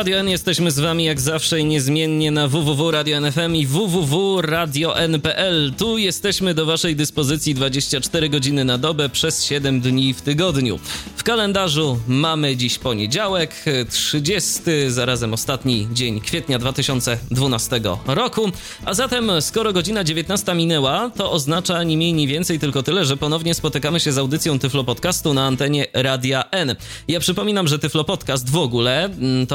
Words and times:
Radio 0.00 0.16
N 0.16 0.28
jesteśmy 0.28 0.70
z 0.70 0.80
wami 0.80 1.04
jak 1.04 1.20
zawsze 1.20 1.60
i 1.60 1.64
niezmiennie 1.64 2.30
na 2.30 2.48
www 2.48 2.90
Radio 2.90 3.20
NFM 3.20 3.56
i 3.56 3.66
www.radio.n.pl. 3.66 5.72
Tu 5.78 5.98
jesteśmy 5.98 6.54
do 6.54 6.66
waszej 6.66 6.96
dyspozycji 6.96 7.54
24 7.54 8.28
godziny 8.28 8.64
na 8.64 8.78
dobę 8.78 9.08
przez 9.08 9.44
7 9.44 9.80
dni 9.80 10.14
w 10.14 10.22
tygodniu. 10.22 10.78
W 11.16 11.22
kalendarzu 11.22 11.98
mamy 12.08 12.56
dziś 12.56 12.78
poniedziałek, 12.78 13.64
30, 13.90 14.60
zarazem 14.88 15.34
ostatni 15.34 15.88
dzień 15.92 16.20
kwietnia 16.20 16.58
2012 16.58 17.80
roku. 18.06 18.50
A 18.84 18.94
zatem, 18.94 19.30
skoro 19.40 19.72
godzina 19.72 20.04
19 20.04 20.54
minęła, 20.54 21.10
to 21.16 21.32
oznacza 21.32 21.82
ni 21.82 21.96
mniej, 21.96 22.12
ni 22.12 22.26
więcej 22.26 22.58
tylko 22.58 22.82
tyle, 22.82 23.04
że 23.04 23.16
ponownie 23.16 23.54
spotykamy 23.54 24.00
się 24.00 24.12
z 24.12 24.18
audycją 24.18 24.58
Tyflo 24.58 24.84
Podcastu 24.84 25.34
na 25.34 25.46
antenie 25.46 25.86
Radia 25.92 26.44
N. 26.50 26.76
Ja 27.08 27.20
przypominam, 27.20 27.68
że 27.68 27.78
Tyflo 27.78 28.04
Podcast 28.04 28.50
w 28.50 28.56
ogóle 28.56 29.04
mm, 29.04 29.46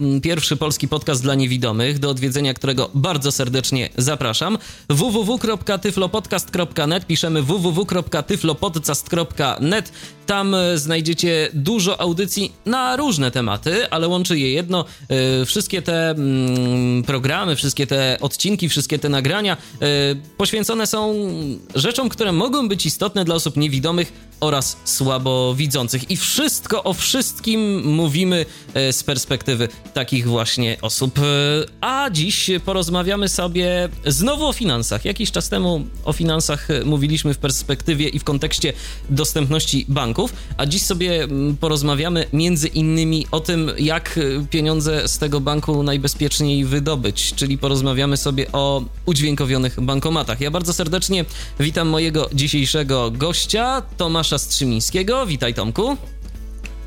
Mm, 0.00 0.20
pierwszy 0.20 0.56
polski 0.56 0.88
podcast 0.88 1.22
dla 1.22 1.34
niewidomych, 1.34 1.98
do 1.98 2.10
odwiedzenia 2.10 2.54
którego 2.54 2.90
bardzo 2.94 3.32
serdecznie 3.32 3.88
zapraszam. 3.96 4.58
www.tyflopodcast.net 4.88 7.06
piszemy 7.06 7.42
www.tyflopodcast.net 7.42 9.92
tam 10.26 10.54
e, 10.54 10.78
znajdziecie 10.78 11.48
dużo 11.54 12.00
audycji 12.00 12.52
na 12.66 12.96
różne 12.96 13.30
tematy, 13.30 13.90
ale 13.90 14.08
łączy 14.08 14.38
je 14.38 14.52
jedno. 14.52 14.84
E, 15.08 15.44
wszystkie 15.44 15.82
te 15.82 16.10
mm, 16.10 17.02
programy, 17.02 17.56
wszystkie 17.56 17.86
te 17.86 18.18
odcinki, 18.20 18.68
wszystkie 18.68 18.98
te 18.98 19.08
nagrania 19.08 19.56
e, 19.56 19.86
poświęcone 20.36 20.86
są 20.86 21.14
rzeczom, 21.74 22.08
które 22.08 22.32
mogą 22.32 22.68
być 22.68 22.86
istotne 22.86 23.24
dla 23.24 23.34
osób 23.34 23.56
niewidomych 23.56 24.33
oraz 24.44 24.76
słabowidzących. 24.84 26.10
I 26.10 26.16
wszystko 26.16 26.84
o 26.84 26.92
wszystkim 26.92 27.86
mówimy 27.86 28.46
z 28.92 29.02
perspektywy 29.02 29.68
takich 29.94 30.28
właśnie 30.28 30.76
osób. 30.82 31.20
A 31.80 32.10
dziś 32.10 32.50
porozmawiamy 32.64 33.28
sobie 33.28 33.88
znowu 34.06 34.46
o 34.46 34.52
finansach. 34.52 35.04
Jakiś 35.04 35.30
czas 35.30 35.48
temu 35.48 35.86
o 36.04 36.12
finansach 36.12 36.68
mówiliśmy 36.84 37.34
w 37.34 37.38
perspektywie 37.38 38.08
i 38.08 38.18
w 38.18 38.24
kontekście 38.24 38.72
dostępności 39.10 39.86
banków, 39.88 40.32
a 40.56 40.66
dziś 40.66 40.82
sobie 40.82 41.28
porozmawiamy 41.60 42.26
między 42.32 42.68
innymi 42.68 43.26
o 43.30 43.40
tym, 43.40 43.70
jak 43.78 44.20
pieniądze 44.50 45.08
z 45.08 45.18
tego 45.18 45.40
banku 45.40 45.82
najbezpieczniej 45.82 46.64
wydobyć, 46.64 47.34
czyli 47.34 47.58
porozmawiamy 47.58 48.16
sobie 48.16 48.52
o 48.52 48.82
udźwiękowionych 49.06 49.80
bankomatach. 49.80 50.40
Ja 50.40 50.50
bardzo 50.50 50.72
serdecznie 50.72 51.24
witam 51.60 51.88
mojego 51.88 52.30
dzisiejszego 52.32 53.10
gościa, 53.10 53.82
Tomasza 53.96 54.33
Strzymińskiego. 54.38 55.26
Witaj 55.26 55.54
Tomku. 55.54 55.96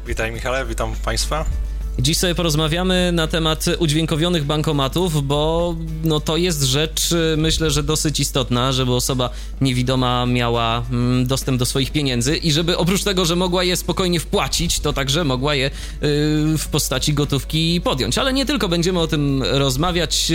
Witaj 0.07 0.31
Michale, 0.31 0.65
witam 0.65 0.95
Państwa. 1.05 1.45
Dziś 1.99 2.17
sobie 2.17 2.35
porozmawiamy 2.35 3.11
na 3.13 3.27
temat 3.27 3.65
udźwiękowionych 3.79 4.43
bankomatów, 4.43 5.27
bo 5.27 5.75
no 6.03 6.19
to 6.19 6.37
jest 6.37 6.63
rzecz, 6.63 7.01
myślę, 7.37 7.71
że 7.71 7.83
dosyć 7.83 8.19
istotna, 8.19 8.71
żeby 8.71 8.93
osoba 8.93 9.29
niewidoma 9.61 10.25
miała 10.25 10.83
mm, 10.91 11.27
dostęp 11.27 11.59
do 11.59 11.65
swoich 11.65 11.91
pieniędzy 11.91 12.37
i 12.37 12.51
żeby 12.51 12.77
oprócz 12.77 13.03
tego, 13.03 13.25
że 13.25 13.35
mogła 13.35 13.63
je 13.63 13.75
spokojnie 13.75 14.19
wpłacić, 14.19 14.79
to 14.79 14.93
także 14.93 15.23
mogła 15.23 15.55
je 15.55 15.67
y, 15.67 15.71
w 16.57 16.67
postaci 16.71 17.13
gotówki 17.13 17.81
podjąć. 17.81 18.17
Ale 18.17 18.33
nie 18.33 18.45
tylko 18.45 18.69
będziemy 18.69 18.99
o 18.99 19.07
tym 19.07 19.43
rozmawiać, 19.43 20.27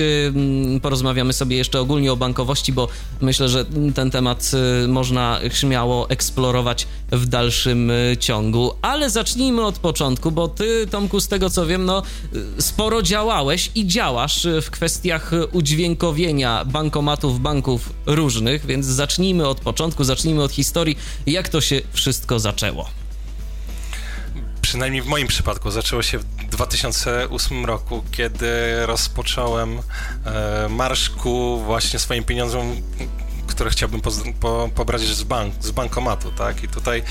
y, 0.76 0.80
porozmawiamy 0.80 1.32
sobie 1.32 1.56
jeszcze 1.56 1.80
ogólnie 1.80 2.12
o 2.12 2.16
bankowości, 2.16 2.72
bo 2.72 2.88
myślę, 3.20 3.48
że 3.48 3.64
ten 3.94 4.10
temat 4.10 4.50
y, 4.84 4.88
można 4.88 5.40
śmiało 5.52 6.10
eksplorować 6.10 6.86
w 7.12 7.26
dalszym 7.26 7.92
ciągu. 8.20 8.72
Ale 8.82 9.10
zacznijmy 9.10 9.66
od 9.66 9.78
początku, 9.78 10.30
bo 10.30 10.48
ty, 10.48 10.86
Tomku, 10.90 11.20
z 11.20 11.28
tego 11.28 11.51
co 11.52 11.66
wiem, 11.66 11.84
no 11.84 12.02
sporo 12.58 13.02
działałeś 13.02 13.70
i 13.74 13.86
działasz 13.86 14.46
w 14.62 14.70
kwestiach 14.70 15.30
udźwiękowienia 15.52 16.64
bankomatów 16.64 17.40
banków 17.40 17.92
różnych, 18.06 18.66
więc 18.66 18.86
zacznijmy 18.86 19.48
od 19.48 19.60
początku, 19.60 20.04
zacznijmy 20.04 20.42
od 20.42 20.52
historii, 20.52 20.98
jak 21.26 21.48
to 21.48 21.60
się 21.60 21.80
wszystko 21.92 22.38
zaczęło. 22.40 22.88
Przynajmniej 24.60 25.02
w 25.02 25.06
moim 25.06 25.28
przypadku 25.28 25.70
zaczęło 25.70 26.02
się 26.02 26.18
w 26.18 26.24
2008 26.50 27.64
roku, 27.64 28.04
kiedy 28.10 28.46
rozpocząłem 28.86 29.78
e, 30.24 30.68
marsz 30.68 31.10
ku 31.10 31.62
właśnie 31.64 31.98
swoim 31.98 32.24
pieniądzom 32.24 32.76
które 33.54 33.70
chciałbym 33.70 34.00
po, 34.00 34.10
po, 34.40 34.70
pobrać 34.74 35.00
z, 35.00 35.22
bank, 35.22 35.54
z 35.60 35.70
bankomatu, 35.70 36.32
tak? 36.32 36.62
I 36.62 36.68
tutaj 36.68 37.02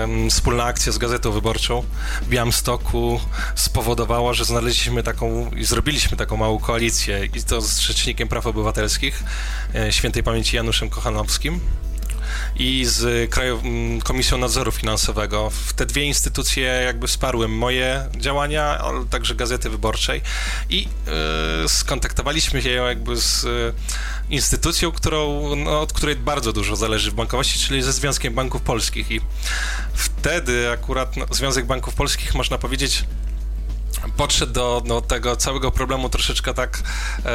um, 0.00 0.30
wspólna 0.30 0.64
akcja 0.64 0.92
z 0.92 0.98
Gazetą 0.98 1.32
Wyborczą 1.32 1.82
w 2.22 2.28
Białymstoku 2.28 3.20
spowodowała, 3.54 4.34
że 4.34 4.44
znaleźliśmy 4.44 5.02
taką 5.02 5.50
i 5.50 5.64
zrobiliśmy 5.64 6.16
taką 6.16 6.36
małą 6.36 6.58
koalicję 6.58 7.24
i 7.34 7.42
to 7.42 7.60
z 7.60 7.78
Rzecznikiem 7.78 8.28
Praw 8.28 8.46
Obywatelskich, 8.46 9.22
e, 9.74 9.92
świętej 9.92 10.22
pamięci 10.22 10.56
Januszem 10.56 10.90
Kochanowskim 10.90 11.60
i 12.56 12.84
z 12.84 13.30
Krajową 13.30 13.68
mm, 13.68 14.00
Komisją 14.00 14.38
Nadzoru 14.38 14.72
Finansowego. 14.72 15.50
Te 15.76 15.86
dwie 15.86 16.04
instytucje 16.04 16.64
jakby 16.64 17.06
wsparły 17.06 17.48
moje 17.48 18.08
działania, 18.16 18.78
ale 18.78 19.04
także 19.04 19.34
Gazety 19.34 19.70
Wyborczej 19.70 20.22
i 20.70 20.88
y, 21.64 21.68
skontaktowaliśmy 21.68 22.62
się 22.62 22.70
jakby 22.70 23.16
z 23.16 23.44
y, 23.44 23.72
instytucją, 24.30 24.92
którą, 24.92 25.56
no, 25.56 25.80
od 25.80 25.92
której 25.92 26.16
bardzo 26.16 26.52
dużo 26.52 26.76
zależy 26.76 27.10
w 27.10 27.14
bankowości, 27.14 27.58
czyli 27.58 27.82
ze 27.82 27.92
Związkiem 27.92 28.34
Banków 28.34 28.62
Polskich 28.62 29.10
i 29.10 29.20
wtedy 29.94 30.70
akurat 30.70 31.16
no, 31.16 31.26
Związek 31.30 31.66
Banków 31.66 31.94
Polskich 31.94 32.34
można 32.34 32.58
powiedzieć 32.58 33.04
podszedł 34.16 34.52
do, 34.52 34.82
do 34.86 35.00
tego 35.00 35.36
całego 35.36 35.70
problemu 35.70 36.08
troszeczkę 36.08 36.54
tak 36.54 36.82
e, 37.24 37.30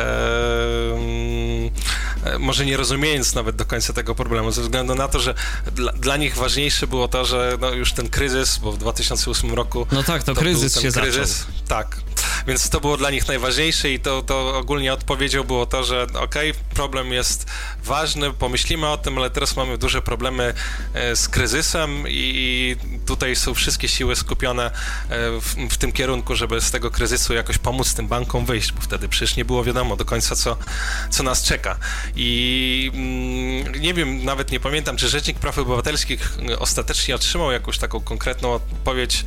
może 2.39 2.65
nie 2.65 2.77
rozumiejąc 2.77 3.35
nawet 3.35 3.55
do 3.55 3.65
końca 3.65 3.93
tego 3.93 4.15
problemu, 4.15 4.51
ze 4.51 4.61
względu 4.61 4.95
na 4.95 5.07
to, 5.07 5.19
że 5.19 5.33
dla, 5.71 5.91
dla 5.91 6.17
nich 6.17 6.35
ważniejsze 6.35 6.87
było 6.87 7.07
to, 7.07 7.25
że 7.25 7.57
no 7.61 7.71
już 7.71 7.93
ten 7.93 8.09
kryzys, 8.09 8.57
bo 8.57 8.71
w 8.71 8.77
2008 8.77 9.53
roku... 9.53 9.87
No 9.91 10.03
tak, 10.03 10.23
to, 10.23 10.33
to 10.33 10.41
kryzys 10.41 10.81
się 10.81 10.91
kryzys, 10.91 11.39
zaczął. 11.39 11.53
Tak, 11.67 12.01
więc 12.47 12.69
to 12.69 12.79
było 12.79 12.97
dla 12.97 13.11
nich 13.11 13.27
najważniejsze 13.27 13.89
i 13.89 13.99
to, 13.99 14.21
to 14.21 14.57
ogólnie 14.57 14.93
odpowiedzią 14.93 15.43
było 15.43 15.65
to, 15.65 15.83
że 15.83 16.07
okej, 16.13 16.51
okay, 16.51 16.63
problem 16.79 17.13
jest 17.13 17.45
ważny, 17.83 18.33
pomyślimy 18.33 18.87
o 18.87 18.97
tym, 18.97 19.17
ale 19.17 19.29
teraz 19.29 19.55
mamy 19.55 19.77
duże 19.77 20.01
problemy 20.01 20.53
e, 20.93 21.15
z 21.15 21.29
kryzysem 21.29 22.03
i 22.07 22.75
tutaj 23.05 23.35
są 23.35 23.53
wszystkie 23.53 23.87
siły 23.87 24.15
skupione 24.15 24.65
e, 24.65 24.71
w, 25.41 25.55
w 25.69 25.77
tym 25.77 25.91
kierunku, 25.91 26.35
żeby 26.35 26.61
z 26.61 26.71
tego 26.71 26.91
kryzysu 26.91 27.33
jakoś 27.33 27.57
pomóc 27.57 27.93
tym 27.93 28.07
bankom 28.07 28.45
wyjść, 28.45 28.71
bo 28.71 28.81
wtedy 28.81 29.07
przecież 29.09 29.35
nie 29.35 29.45
było 29.45 29.63
wiadomo 29.63 29.95
do 29.95 30.05
końca, 30.05 30.35
co, 30.35 30.57
co 31.09 31.23
nas 31.23 31.43
czeka. 31.43 31.77
I 32.15 32.91
mm, 32.93 33.81
nie 33.81 33.93
wiem, 33.93 34.25
nawet 34.25 34.51
nie 34.51 34.59
pamiętam, 34.59 34.97
czy 34.97 35.09
Rzecznik 35.09 35.39
Praw 35.39 35.57
Obywatelskich 35.57 36.37
ostatecznie 36.59 37.15
otrzymał 37.15 37.51
jakąś 37.51 37.77
taką 37.77 38.01
konkretną 38.01 38.53
odpowiedź 38.53 39.25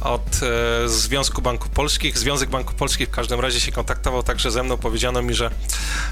od 0.00 0.40
e, 0.42 0.88
Związku 0.88 1.42
Banków 1.42 1.68
Polskich. 1.70 2.18
Związek 2.18 2.50
Banków 2.50 2.74
Polskich 2.74 3.08
w 3.08 3.10
każdym 3.10 3.40
razie 3.40 3.60
się 3.60 3.72
kontaktował 3.72 4.22
także 4.22 4.50
ze 4.50 4.62
mną. 4.62 4.76
Powiedziano 4.76 5.22
mi, 5.22 5.34
że 5.34 5.50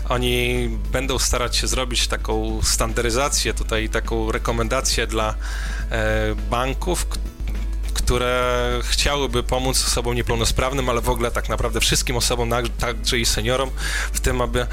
oni 0.08 0.70
będą 0.92 1.18
starać 1.18 1.56
się 1.56 1.66
zrobić 1.66 2.08
taką 2.08 2.60
standaryzację, 2.62 3.54
tutaj 3.54 3.88
taką 3.88 4.32
rekomendację 4.32 5.06
dla 5.06 5.34
e, 5.90 6.34
banków, 6.50 7.06
które 7.94 8.80
chciałyby 8.82 9.42
pomóc 9.42 9.84
osobom 9.86 10.14
niepełnosprawnym, 10.14 10.88
ale 10.88 11.00
w 11.00 11.08
ogóle 11.08 11.30
tak 11.30 11.48
naprawdę 11.48 11.80
wszystkim 11.80 12.16
osobom, 12.16 12.50
także 12.78 13.18
i 13.18 13.26
seniorom, 13.26 13.70
w 14.12 14.20
tym, 14.20 14.40
aby 14.40 14.66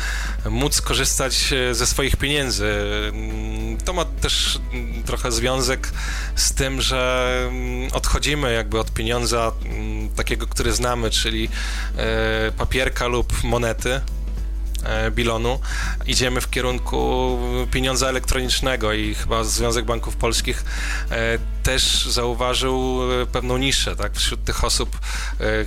móc 0.49 0.81
korzystać 0.81 1.53
e, 1.53 1.75
ze 1.75 1.87
swoich 1.87 2.17
pieniędzy. 2.17 2.65
Mm, 3.09 3.77
to 3.77 3.93
ma 3.93 4.05
też 4.05 4.59
mm, 4.73 5.03
trochę 5.03 5.31
związek 5.31 5.91
z 6.35 6.53
tym, 6.53 6.81
że 6.81 7.33
mm, 7.47 7.93
odchodzimy 7.93 8.53
jakby 8.53 8.79
od 8.79 8.91
pieniądza 8.91 9.51
takiego, 10.15 10.47
który 10.47 10.71
znamy, 10.71 11.09
czyli 11.09 11.49
e, 11.97 12.51
papierka 12.51 13.07
lub 13.07 13.43
monety 13.43 14.01
Bilonu, 15.11 15.59
idziemy 16.05 16.41
w 16.41 16.49
kierunku 16.49 17.37
pieniądza 17.71 18.09
elektronicznego 18.09 18.93
i 18.93 19.15
chyba 19.15 19.43
Związek 19.43 19.85
Banków 19.85 20.15
Polskich 20.15 20.65
e, 21.11 21.39
też 21.63 22.05
zauważył 22.05 22.99
pewną 23.31 23.57
niszę 23.57 23.95
tak, 23.95 24.13
wśród 24.15 24.43
tych 24.43 24.63
osób, 24.63 24.99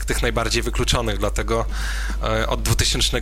tych 0.07 0.23
najbardziej 0.23 0.63
wykluczonych, 0.63 1.19
dlatego 1.19 1.67
od 2.49 2.63
2000 2.63 3.21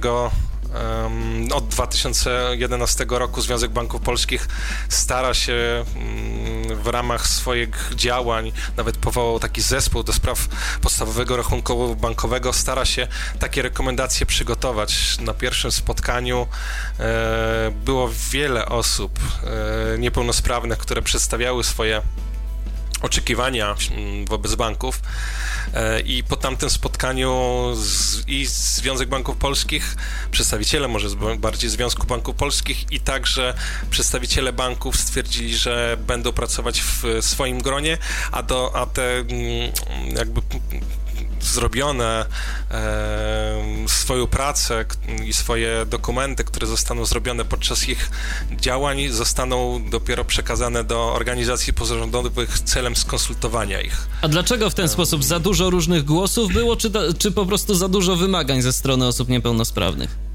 od 1.54 1.68
2011 1.68 3.06
roku 3.08 3.40
Związek 3.40 3.70
Banków 3.70 4.02
Polskich 4.02 4.48
stara 4.88 5.34
się 5.34 5.84
mm, 5.96 6.82
w 6.82 6.86
ramach 6.86 7.26
swoich 7.26 7.92
działań, 7.94 8.52
nawet 8.76 8.96
powołał 8.96 9.40
taki 9.40 9.60
zespół 9.62 10.02
do 10.02 10.12
spraw 10.12 10.48
podstawowego 10.80 11.36
rachunku 11.36 11.96
bankowego, 11.96 12.52
stara 12.52 12.84
się 12.84 13.08
takie 13.38 13.62
rekomendacje 13.62 14.26
przygotować. 14.26 15.18
Na 15.20 15.34
pierwszym 15.34 15.72
spotkaniu 15.72 16.46
e, 17.00 17.72
było 17.84 18.10
wiele 18.30 18.66
osób 18.66 19.18
e, 19.94 19.98
niepełnosprawnych, 19.98 20.78
które 20.78 21.02
przedstawiały 21.02 21.64
swoje 21.64 22.02
oczekiwania 23.02 23.76
mm, 23.90 24.26
wobec 24.26 24.54
banków 24.54 25.00
e, 25.74 26.00
i 26.00 26.24
po 26.24 26.36
tamtym 26.36 26.70
spotkaniu 26.70 27.32
z, 27.74 28.28
i 28.28 28.46
Związek 28.46 29.08
Banków 29.08 29.36
Polskich, 29.36 29.96
przedstawiciele 30.30 30.88
może 30.88 31.08
bardziej 31.38 31.70
Związku 31.70 32.06
Banków 32.06 32.36
Polskich 32.36 32.92
i 32.92 33.00
także 33.00 33.54
przedstawiciele 33.90 34.52
banków 34.52 34.96
stwierdzili, 34.96 35.56
że 35.56 35.96
będą 36.06 36.32
pracować 36.32 36.80
w 36.82 37.04
swoim 37.20 37.58
gronie, 37.62 37.98
a, 38.32 38.42
do, 38.42 38.72
a 38.74 38.86
te 38.86 39.18
mm, 39.18 39.72
jakby 40.16 40.40
zrobione 41.40 42.26
swoją 43.86 44.26
pracę 44.26 44.84
i 45.26 45.32
swoje 45.32 45.86
dokumenty, 45.86 46.44
które 46.44 46.66
zostaną 46.66 47.04
zrobione 47.04 47.44
podczas 47.44 47.88
ich 47.88 48.10
działań, 48.56 49.08
zostaną 49.08 49.84
dopiero 49.90 50.24
przekazane 50.24 50.84
do 50.84 51.14
organizacji 51.14 51.72
pozarządowych 51.72 52.60
celem 52.60 52.96
skonsultowania 52.96 53.80
ich. 53.80 54.08
A 54.22 54.28
dlaczego 54.28 54.70
w 54.70 54.74
ten 54.74 54.88
sposób? 54.88 55.24
Za 55.24 55.38
dużo 55.38 55.70
różnych 55.70 56.04
głosów 56.04 56.52
było, 56.52 56.76
czy, 56.76 56.90
czy 57.18 57.32
po 57.32 57.46
prostu 57.46 57.74
za 57.74 57.88
dużo 57.88 58.16
wymagań 58.16 58.62
ze 58.62 58.72
strony 58.72 59.06
osób 59.06 59.28
niepełnosprawnych? 59.28 60.29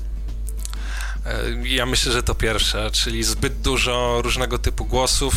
E, 1.25 1.67
ja 1.67 1.85
myślę, 1.85 2.11
że 2.11 2.23
to 2.23 2.35
pierwsze, 2.35 2.91
czyli 2.91 3.23
zbyt 3.23 3.61
dużo 3.61 4.21
różnego 4.21 4.59
typu 4.59 4.85
głosów, 4.85 5.33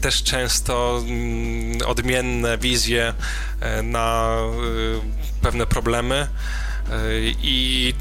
też 0.00 0.22
często 0.22 1.02
mm, 1.06 1.78
odmienne 1.86 2.58
wizje 2.58 3.14
e, 3.60 3.82
na 3.82 4.36
e, 4.36 5.42
pewne 5.42 5.66
problemy. 5.66 6.28
I 7.42 7.94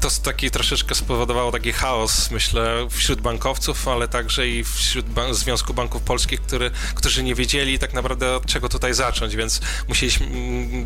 to 0.00 0.08
taki 0.22 0.50
troszeczkę 0.50 0.94
spowodowało 0.94 1.52
taki 1.52 1.72
chaos, 1.72 2.30
myślę, 2.30 2.86
wśród 2.90 3.20
bankowców, 3.20 3.88
ale 3.88 4.08
także 4.08 4.48
i 4.48 4.64
wśród 4.64 5.06
Związku 5.30 5.74
Banków 5.74 6.02
Polskich, 6.02 6.40
który, 6.40 6.70
którzy 6.94 7.22
nie 7.22 7.34
wiedzieli 7.34 7.78
tak 7.78 7.92
naprawdę 7.92 8.36
od 8.36 8.46
czego 8.46 8.68
tutaj 8.68 8.94
zacząć, 8.94 9.36
więc 9.36 9.60
musieliśmy, 9.88 10.26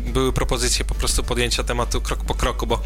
były 0.05 0.33
propozycje 0.33 0.85
po 0.85 0.95
prostu 0.95 1.23
podjęcia 1.23 1.63
tematu 1.63 2.01
krok 2.01 2.23
po 2.23 2.35
kroku, 2.35 2.67
bo 2.67 2.81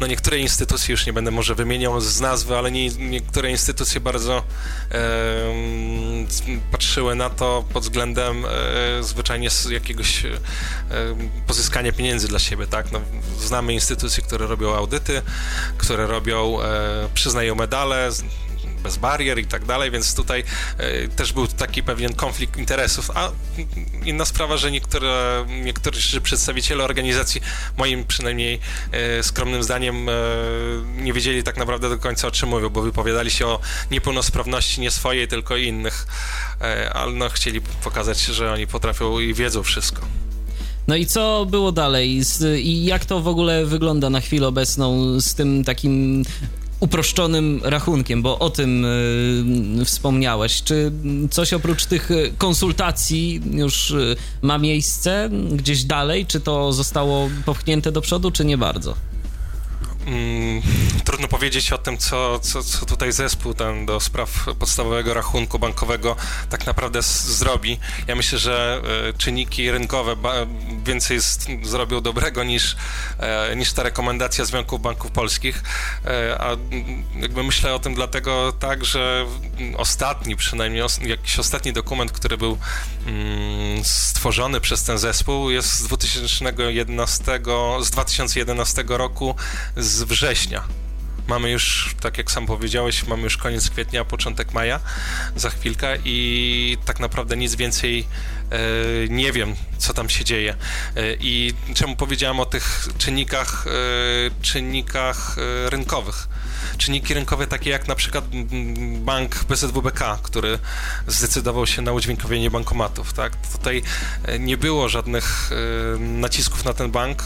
no 0.00 0.06
niektóre 0.06 0.38
instytucje, 0.38 0.92
już 0.92 1.06
nie 1.06 1.12
będę 1.12 1.30
może 1.30 1.54
wymieniał 1.54 2.00
z 2.00 2.20
nazwy, 2.20 2.56
ale 2.56 2.70
nie, 2.70 2.88
niektóre 2.88 3.50
instytucje 3.50 4.00
bardzo 4.00 4.42
e, 4.92 5.04
patrzyły 6.72 7.14
na 7.14 7.30
to 7.30 7.64
pod 7.72 7.82
względem 7.82 8.44
e, 8.44 9.02
zwyczajnie 9.02 9.48
jakiegoś 9.70 10.24
e, 10.24 10.30
pozyskania 11.46 11.92
pieniędzy 11.92 12.28
dla 12.28 12.38
siebie, 12.38 12.66
tak? 12.66 12.92
No, 12.92 13.00
znamy 13.40 13.72
instytucje, 13.72 13.95
które 14.22 14.46
robią 14.46 14.74
audyty, 14.74 15.22
które 15.78 16.06
robią, 16.06 16.62
e, 16.62 17.08
przyznają 17.14 17.54
medale, 17.54 18.10
bez 18.82 18.96
barier 18.96 19.38
i 19.38 19.46
tak 19.46 19.64
dalej, 19.64 19.90
więc 19.90 20.14
tutaj 20.14 20.44
e, 20.78 21.08
też 21.08 21.32
był 21.32 21.46
taki 21.46 21.82
pewien 21.82 22.14
konflikt 22.14 22.56
interesów, 22.56 23.10
a 23.14 23.30
inna 24.04 24.24
sprawa, 24.24 24.56
że 24.56 24.70
niektóre, 24.70 25.46
niektórzy 25.48 26.20
przedstawiciele 26.20 26.84
organizacji, 26.84 27.40
moim 27.76 28.04
przynajmniej 28.04 28.60
e, 28.92 29.22
skromnym 29.22 29.62
zdaniem, 29.62 30.06
nie 30.96 31.12
wiedzieli 31.12 31.42
tak 31.42 31.56
naprawdę 31.56 31.88
do 31.88 31.98
końca 31.98 32.28
o 32.28 32.30
czym 32.30 32.48
mówią, 32.48 32.70
bo 32.70 32.82
wypowiadali 32.82 33.30
się 33.30 33.46
o 33.46 33.60
niepełnosprawności 33.90 34.80
nie 34.80 34.90
swojej, 34.90 35.28
tylko 35.28 35.56
innych, 35.56 36.06
ale 36.92 37.12
no, 37.12 37.28
chcieli 37.28 37.60
pokazać, 37.60 38.20
że 38.20 38.52
oni 38.52 38.66
potrafią 38.66 39.18
i 39.18 39.34
wiedzą 39.34 39.62
wszystko. 39.62 40.25
No 40.86 40.96
i 40.96 41.06
co 41.06 41.46
było 41.50 41.72
dalej? 41.72 42.20
I 42.62 42.84
jak 42.84 43.04
to 43.04 43.20
w 43.20 43.28
ogóle 43.28 43.66
wygląda 43.66 44.10
na 44.10 44.20
chwilę 44.20 44.48
obecną 44.48 45.20
z 45.20 45.34
tym 45.34 45.64
takim 45.64 46.22
uproszczonym 46.80 47.60
rachunkiem, 47.64 48.22
bo 48.22 48.38
o 48.38 48.50
tym 48.50 48.84
y, 49.80 49.84
wspomniałeś. 49.84 50.62
Czy 50.62 50.92
coś 51.30 51.52
oprócz 51.52 51.86
tych 51.86 52.08
konsultacji 52.38 53.40
już 53.50 53.90
y, 53.90 54.16
ma 54.42 54.58
miejsce 54.58 55.30
gdzieś 55.52 55.84
dalej? 55.84 56.26
Czy 56.26 56.40
to 56.40 56.72
zostało 56.72 57.30
popchnięte 57.46 57.92
do 57.92 58.00
przodu, 58.00 58.30
czy 58.30 58.44
nie 58.44 58.58
bardzo? 58.58 58.94
Mm, 60.06 60.62
trudno 61.04 61.28
powiedzieć 61.28 61.72
o 61.72 61.78
tym, 61.78 61.98
co, 61.98 62.38
co, 62.38 62.62
co 62.62 62.86
tutaj 62.86 63.12
zespół 63.12 63.54
ten 63.54 63.86
do 63.86 64.00
spraw 64.00 64.46
podstawowego 64.58 65.14
rachunku 65.14 65.58
bankowego 65.58 66.16
tak 66.50 66.66
naprawdę 66.66 67.02
zrobi. 67.02 67.78
Ja 68.06 68.14
myślę, 68.14 68.38
że 68.38 68.82
e, 69.08 69.12
czynniki 69.18 69.70
rynkowe 69.70 70.16
więcej 70.84 71.22
z, 71.22 71.38
zrobią 71.62 72.00
dobrego 72.00 72.44
niż, 72.44 72.76
e, 73.18 73.56
niż 73.56 73.72
ta 73.72 73.82
rekomendacja 73.82 74.44
Związku 74.44 74.78
Banków 74.78 75.10
Polskich, 75.10 75.62
e, 76.04 76.40
a 76.40 76.56
jakby 77.20 77.42
myślę 77.42 77.74
o 77.74 77.78
tym 77.78 77.94
dlatego 77.94 78.52
tak, 78.52 78.84
że 78.84 79.26
ostatni, 79.76 80.36
przynajmniej 80.36 80.82
os, 80.82 80.98
jakiś 80.98 81.38
ostatni 81.38 81.72
dokument, 81.72 82.12
który 82.12 82.38
był 82.38 82.58
mm, 83.06 83.84
stworzony 83.84 84.60
przez 84.60 84.82
ten 84.82 84.98
zespół 84.98 85.50
jest 85.50 85.72
z 85.72 85.82
2011, 85.82 87.40
z 87.80 87.90
2011 87.90 88.84
roku 88.88 89.34
z 89.76 89.95
z 89.96 90.02
września. 90.02 90.62
Mamy 91.26 91.50
już, 91.50 91.94
tak 92.00 92.18
jak 92.18 92.30
sam 92.30 92.46
powiedziałeś, 92.46 93.06
mamy 93.06 93.22
już 93.22 93.36
koniec 93.36 93.70
kwietnia, 93.70 94.04
początek 94.04 94.52
maja 94.52 94.80
za 95.36 95.50
chwilkę 95.50 95.98
i 96.04 96.78
tak 96.84 97.00
naprawdę 97.00 97.36
nic 97.36 97.54
więcej 97.54 98.06
e, 98.50 98.58
nie 99.08 99.32
wiem, 99.32 99.54
co 99.78 99.94
tam 99.94 100.08
się 100.08 100.24
dzieje. 100.24 100.54
E, 100.96 101.14
I 101.20 101.54
czemu 101.74 101.96
powiedziałem 101.96 102.40
o 102.40 102.46
tych 102.46 102.88
czynnikach, 102.98 103.66
e, 103.66 104.42
czynnikach 104.42 105.36
rynkowych? 105.66 106.28
Czynniki 106.78 107.14
rynkowe 107.14 107.46
takie 107.46 107.70
jak 107.70 107.88
na 107.88 107.94
przykład 107.94 108.24
bank 108.98 109.44
BZWBK, 109.44 110.18
który 110.22 110.58
zdecydował 111.06 111.66
się 111.66 111.82
na 111.82 111.92
udźwiękowienie 111.92 112.50
bankomatów, 112.50 113.12
tak? 113.12 113.32
Tutaj 113.52 113.82
nie 114.38 114.56
było 114.56 114.88
żadnych 114.88 115.50
nacisków 115.98 116.64
na 116.64 116.74
ten 116.74 116.90
bank 116.90 117.22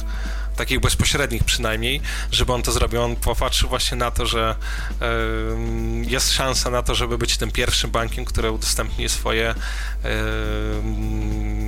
takich 0.60 0.80
bezpośrednich 0.80 1.44
przynajmniej, 1.44 2.00
żeby 2.32 2.52
on 2.52 2.62
to 2.62 2.72
zrobił. 2.72 3.02
On 3.02 3.16
popatrzył 3.16 3.68
właśnie 3.68 3.96
na 3.96 4.10
to, 4.10 4.26
że 4.26 4.56
jest 6.02 6.32
szansa 6.32 6.70
na 6.70 6.82
to, 6.82 6.94
żeby 6.94 7.18
być 7.18 7.36
tym 7.36 7.50
pierwszym 7.50 7.90
bankiem, 7.90 8.24
który 8.24 8.50
udostępni 8.50 9.08
swoje 9.08 9.54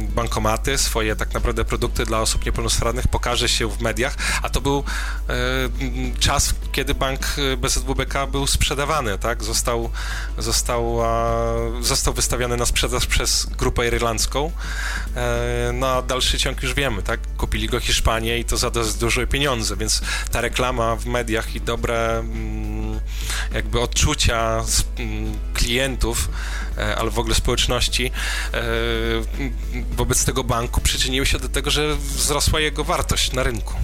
bankomaty, 0.08 0.78
swoje 0.78 1.16
tak 1.16 1.34
naprawdę 1.34 1.64
produkty 1.64 2.04
dla 2.04 2.20
osób 2.20 2.46
niepełnosprawnych, 2.46 3.08
pokaże 3.08 3.48
się 3.48 3.68
w 3.68 3.80
mediach, 3.80 4.16
a 4.42 4.50
to 4.50 4.60
był 4.60 4.84
czas, 6.20 6.54
kiedy 6.72 6.94
bank 6.94 7.20
BZWBK 7.58 8.26
był 8.26 8.46
sprzedawany, 8.46 9.18
tak? 9.18 9.44
Został, 9.44 9.90
został, 10.38 10.98
został 11.80 12.14
wystawiony 12.14 12.56
na 12.56 12.66
sprzedaż 12.66 13.06
przez 13.06 13.46
grupę 13.46 13.86
irlandzką. 13.86 14.52
E, 15.16 15.70
no 15.72 15.86
a 15.86 16.02
dalszy 16.02 16.38
ciąg 16.38 16.62
już 16.62 16.74
wiemy, 16.74 17.02
tak? 17.02 17.20
Kupili 17.36 17.68
go 17.68 17.80
Hiszpanie 17.80 18.38
i 18.38 18.44
to 18.44 18.56
za 18.56 18.70
dość 18.86 18.98
duże 18.98 19.26
pieniądze, 19.26 19.76
więc 19.76 20.02
ta 20.30 20.40
reklama 20.40 20.96
w 20.96 21.06
mediach 21.06 21.54
i 21.54 21.60
dobre 21.60 22.18
mm, 22.18 23.00
jakby 23.54 23.80
odczucia 23.80 24.64
mm, 24.98 25.38
klientów, 25.54 26.28
e, 26.78 26.96
ale 26.96 27.10
w 27.10 27.18
ogóle 27.18 27.34
społeczności 27.34 28.10
e, 28.54 28.62
wobec 29.96 30.24
tego 30.24 30.44
banku 30.44 30.80
przyczyniły 30.80 31.26
się 31.26 31.38
do 31.38 31.48
tego, 31.48 31.70
że 31.70 31.96
wzrosła 31.96 32.60
jego 32.60 32.84
wartość 32.84 33.32
na 33.32 33.42
rynku. 33.42 33.74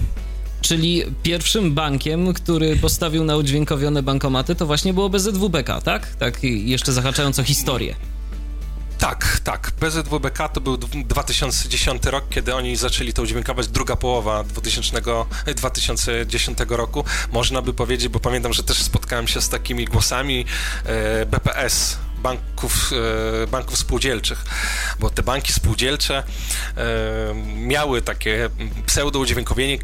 Czyli 0.61 1.03
pierwszym 1.23 1.73
bankiem, 1.73 2.33
który 2.33 2.75
postawił 2.75 3.23
na 3.23 3.37
udźwiękowione 3.37 4.03
bankomaty, 4.03 4.55
to 4.55 4.65
właśnie 4.65 4.93
było 4.93 5.09
BZWBK, 5.09 5.81
tak? 5.83 6.15
Tak, 6.15 6.43
jeszcze 6.43 6.93
zahaczając 6.93 7.39
o 7.39 7.43
historię. 7.43 7.95
Tak, 8.99 9.39
tak. 9.43 9.71
BZWBK 9.79 10.49
to 10.53 10.61
był 10.61 10.77
2010 10.77 12.05
rok, 12.05 12.23
kiedy 12.29 12.55
oni 12.55 12.75
zaczęli 12.75 13.13
to 13.13 13.21
udźwiękować, 13.21 13.67
druga 13.67 13.95
połowa 13.95 14.43
2000, 14.43 15.01
2010 15.55 16.57
roku. 16.69 17.05
Można 17.31 17.61
by 17.61 17.73
powiedzieć, 17.73 18.07
bo 18.07 18.19
pamiętam, 18.19 18.53
że 18.53 18.63
też 18.63 18.83
spotkałem 18.83 19.27
się 19.27 19.41
z 19.41 19.49
takimi 19.49 19.85
głosami, 19.85 20.45
e, 20.85 21.25
BPS 21.25 21.97
banków, 22.19 22.91
e, 23.43 23.47
banków 23.47 23.77
spółdzielczych, 23.77 24.45
bo 24.99 25.09
te 25.09 25.23
banki 25.23 25.53
spółdzielcze 25.53 26.23
e, 26.77 26.83
miały 27.55 28.01
takie 28.01 28.49
pseudo-udźwiękowienie. 28.85 29.77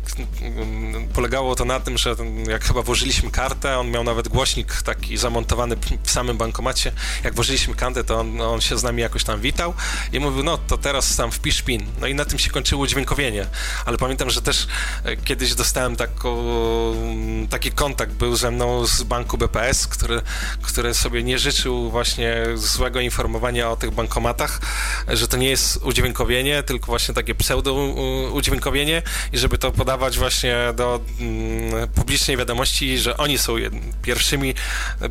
Polegało 1.14 1.56
to 1.56 1.66
na 1.66 1.80
tym, 1.80 1.98
że 1.98 2.16
jak 2.48 2.66
chyba 2.66 2.82
włożyliśmy 2.82 3.32
kartę, 3.32 3.78
on 3.78 3.92
miał 3.92 4.04
nawet 4.04 4.28
głośnik 4.28 4.82
taki 4.82 5.18
zamontowany 5.18 5.76
w 6.04 6.12
samym 6.12 6.38
bankomacie. 6.38 6.92
Jak 7.24 7.36
włożyliśmy 7.36 7.76
kartę, 7.76 8.04
to 8.04 8.20
on, 8.20 8.42
on 8.42 8.62
się 8.62 8.78
z 8.78 8.84
nami 8.84 9.02
jakoś 9.02 9.24
tam 9.24 9.42
witał 9.42 9.74
i 10.14 10.20
mówił, 10.20 10.44
no 10.44 10.58
to 10.58 10.78
teraz 10.78 11.16
tam 11.16 11.32
wpisz 11.32 11.62
PIN. 11.62 11.86
No 12.02 12.08
i 12.08 12.16
na 12.16 12.26
tym 12.26 12.40
się 12.40 12.50
kończyło 12.50 12.84
udźwiękowienie. 12.84 13.46
Ale 13.86 13.98
pamiętam, 13.98 14.30
że 14.30 14.42
też 14.42 14.68
e, 15.04 15.18
kiedyś 15.18 15.56
dostałem 15.56 15.96
taką, 15.96 16.36
taki 17.50 17.72
kontakt, 17.72 18.12
był 18.12 18.36
ze 18.36 18.52
mną 18.52 18.86
z 18.86 19.04
banku 19.04 19.38
BPS, 19.38 19.88
który, 19.88 20.22
który 20.62 20.94
sobie 20.94 21.24
nie 21.24 21.40
życzył 21.40 21.92
właśnie 21.92 22.25
złego 22.56 23.00
informowania 23.00 23.70
o 23.72 23.76
tych 23.76 23.92
bankomatach, 23.92 24.62
że 25.08 25.28
to 25.28 25.38
nie 25.38 25.50
jest 25.50 25.78
udźwiękowienie, 25.78 26.64
tylko 26.64 26.86
właśnie 26.86 27.16
takie 27.16 27.36
pseudo-udźwiękowienie 27.36 29.02
i 29.34 29.38
żeby 29.38 29.58
to 29.58 29.72
podawać 29.72 30.18
właśnie 30.18 30.58
do 30.76 31.00
mm, 31.20 31.88
publicznej 31.88 32.38
wiadomości, 32.38 32.98
że 32.98 33.18
oni 33.18 33.38
są 33.38 33.56
pierwszymi, 34.02 34.54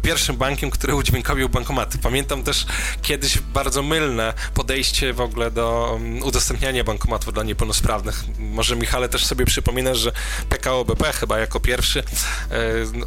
pierwszym 0.02 0.36
bankiem, 0.36 0.70
który 0.70 0.94
udźwiękowił 0.94 1.48
bankomaty. 1.48 1.98
Pamiętam 1.98 2.42
też 2.42 2.66
kiedyś 3.02 3.38
bardzo 3.38 3.82
mylne 3.82 4.34
podejście 4.54 5.12
w 5.12 5.20
ogóle 5.20 5.50
do 5.50 5.94
mm, 5.96 6.22
udostępniania 6.22 6.84
bankomatów 6.84 7.34
dla 7.34 7.42
niepełnosprawnych. 7.42 8.24
Może 8.38 8.76
Michale 8.76 9.08
też 9.08 9.26
sobie 9.26 9.44
przypominasz, 9.44 9.98
że 9.98 10.12
PKO 10.48 10.84
BP 10.84 11.12
chyba 11.12 11.38
jako 11.38 11.60
pierwszy 11.60 12.00
e, 12.00 12.04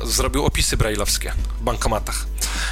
zrobił 0.03 0.45
opisy 0.45 0.77
brajlowskie 0.77 1.33
w 1.59 1.63
bankomatach. 1.63 2.25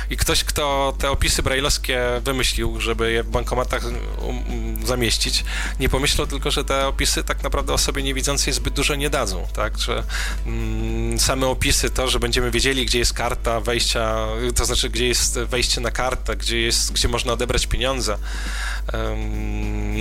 I 0.09 0.17
ktoś, 0.17 0.43
kto 0.43 0.93
te 0.97 1.11
opisy 1.11 1.24
brajlowskie 1.43 2.01
wymyślił, 2.23 2.81
żeby 2.81 3.11
je 3.11 3.23
w 3.23 3.29
bankomatach 3.29 3.83
um, 3.85 3.97
um, 4.21 4.87
zamieścić, 4.87 5.43
nie 5.79 5.89
pomyślał 5.89 6.27
tylko, 6.27 6.51
że 6.51 6.63
te 6.63 6.87
opisy 6.87 7.23
tak 7.23 7.43
naprawdę 7.43 7.73
osobie 7.73 8.03
niewidzącej 8.03 8.53
zbyt 8.53 8.73
dużo 8.73 8.95
nie 8.95 9.09
dadzą, 9.09 9.47
tak, 9.53 9.77
że 9.77 10.03
mm, 10.45 11.19
same 11.19 11.47
opisy, 11.47 11.89
to, 11.89 12.07
że 12.07 12.19
będziemy 12.19 12.51
wiedzieli, 12.51 12.85
gdzie 12.85 12.99
jest 12.99 13.13
karta 13.13 13.59
wejścia, 13.59 14.17
to 14.55 14.65
znaczy, 14.65 14.89
gdzie 14.89 15.07
jest 15.07 15.39
wejście 15.39 15.81
na 15.81 15.91
kartę, 15.91 16.35
gdzie 16.35 16.61
jest, 16.61 16.91
gdzie 16.91 17.07
można 17.07 17.33
odebrać 17.33 17.67
pieniądze, 17.67 18.17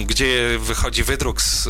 gdzie 0.07 0.59
wychodzi 0.59 1.04
wydruk 1.04 1.43
z 1.43 1.66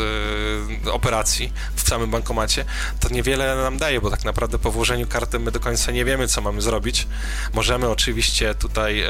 y, 0.87 0.93
operacji 0.93 1.53
w 1.75 1.89
samym 1.89 2.11
bankomacie, 2.11 2.65
to 3.01 3.09
niewiele 3.09 3.57
nam 3.57 3.79
daje, 3.79 4.01
bo 4.01 4.11
tak 4.11 4.25
naprawdę 4.25 4.59
po 4.59 4.71
włożeniu 4.71 5.07
karty 5.07 5.39
my 5.39 5.51
do 5.51 5.61
końca 5.61 5.93
nie 5.93 6.05
wiemy, 6.05 6.29
co 6.29 6.41
mamy 6.41 6.63
zrobić. 6.63 7.07
Możemy 7.53 7.89
oczywiście 7.89 8.55
tutaj 8.55 9.01
e, 9.01 9.09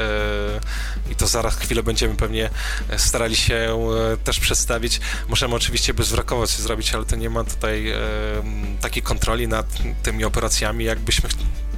i 1.11 1.15
to 1.15 1.27
zaraz 1.27 1.57
chwilę 1.57 1.83
będziemy 1.83 2.15
pewnie 2.15 2.49
starali 2.97 3.35
się 3.35 3.55
e, 4.13 4.17
też 4.17 4.39
przedstawić. 4.39 4.99
Możemy 5.27 5.55
oczywiście 5.55 5.93
bezwzrokowo 5.93 6.47
coś 6.47 6.59
zrobić, 6.59 6.93
ale 6.93 7.05
to 7.05 7.15
nie 7.15 7.29
ma 7.29 7.43
tutaj 7.43 7.89
e, 7.89 7.97
takiej 8.81 9.03
kontroli 9.03 9.47
nad 9.47 9.65
tymi 10.03 10.23
operacjami, 10.23 10.85
jakbyśmy 10.85 11.29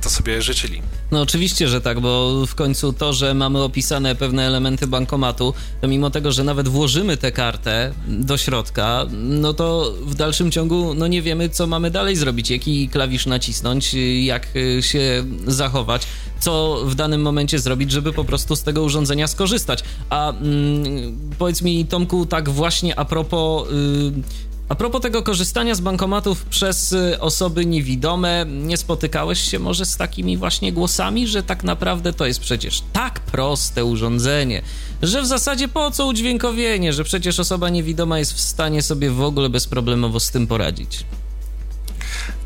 to 0.07 0.13
sobie 0.13 0.41
życzyli. 0.41 0.81
No 1.11 1.21
oczywiście, 1.21 1.67
że 1.67 1.81
tak, 1.81 1.99
bo 1.99 2.45
w 2.45 2.55
końcu 2.55 2.93
to, 2.93 3.13
że 3.13 3.33
mamy 3.33 3.61
opisane 3.61 4.15
pewne 4.15 4.47
elementy 4.47 4.87
bankomatu, 4.87 5.53
to 5.81 5.87
mimo 5.87 6.09
tego, 6.09 6.31
że 6.31 6.43
nawet 6.43 6.67
włożymy 6.67 7.17
tę 7.17 7.31
kartę 7.31 7.93
do 8.07 8.37
środka, 8.37 9.05
no 9.17 9.53
to 9.53 9.93
w 10.01 10.15
dalszym 10.15 10.51
ciągu 10.51 10.93
no 10.93 11.07
nie 11.07 11.21
wiemy, 11.21 11.49
co 11.49 11.67
mamy 11.67 11.91
dalej 11.91 12.15
zrobić, 12.15 12.49
jaki 12.49 12.89
klawisz 12.89 13.25
nacisnąć, 13.25 13.95
jak 14.23 14.47
się 14.81 15.25
zachować, 15.47 16.07
co 16.39 16.81
w 16.85 16.95
danym 16.95 17.21
momencie 17.21 17.59
zrobić, 17.59 17.91
żeby 17.91 18.13
po 18.13 18.23
prostu 18.23 18.55
z 18.55 18.63
tego 18.63 18.83
urządzenia 18.83 19.27
skorzystać. 19.27 19.83
A 20.09 20.31
mm, 20.31 21.19
powiedz 21.37 21.61
mi, 21.61 21.85
Tomku, 21.85 22.25
tak 22.25 22.49
właśnie 22.49 22.99
a 22.99 23.05
propos... 23.05 23.67
Yy, 23.71 24.47
a 24.69 24.75
propos 24.75 25.01
tego 25.01 25.24
korzystania 25.24 25.75
z 25.75 25.81
bankomatów 25.81 26.45
przez 26.45 26.93
y, 26.93 27.19
osoby 27.19 27.65
niewidome, 27.65 28.45
nie 28.50 28.77
spotykałeś 28.77 29.39
się 29.39 29.59
może 29.59 29.86
z 29.86 29.97
takimi 29.97 30.38
właśnie 30.38 30.74
głosami, 30.74 31.27
że 31.27 31.43
tak 31.43 31.63
naprawdę 31.63 32.13
to 32.13 32.25
jest 32.25 32.39
przecież 32.39 32.83
tak 32.93 33.19
proste 33.19 33.86
urządzenie, 33.86 34.62
że 35.01 35.21
w 35.21 35.25
zasadzie 35.25 35.67
po 35.67 35.91
co 35.91 36.07
udźwiękowienie, 36.07 36.93
że 36.93 37.03
przecież 37.03 37.39
osoba 37.39 37.69
niewidoma 37.69 38.19
jest 38.19 38.33
w 38.33 38.41
stanie 38.41 38.81
sobie 38.81 39.12
w 39.12 39.21
ogóle 39.21 39.50
bezproblemowo 39.50 40.19
z 40.19 40.31
tym 40.31 40.47
poradzić 40.47 41.05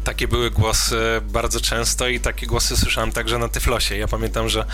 takie 0.04 0.28
były 0.28 0.52
głosy 0.52 0.96
bardzo 1.34 1.60
często 1.62 2.08
i 2.08 2.20
takie 2.20 2.48
głosy 2.48 2.78
słyszałem 2.78 3.12
także 3.12 3.38
na 3.38 3.48
Tyflosie. 3.50 3.98
Ja 3.98 4.08
pamiętam, 4.08 4.50
że. 4.50 4.66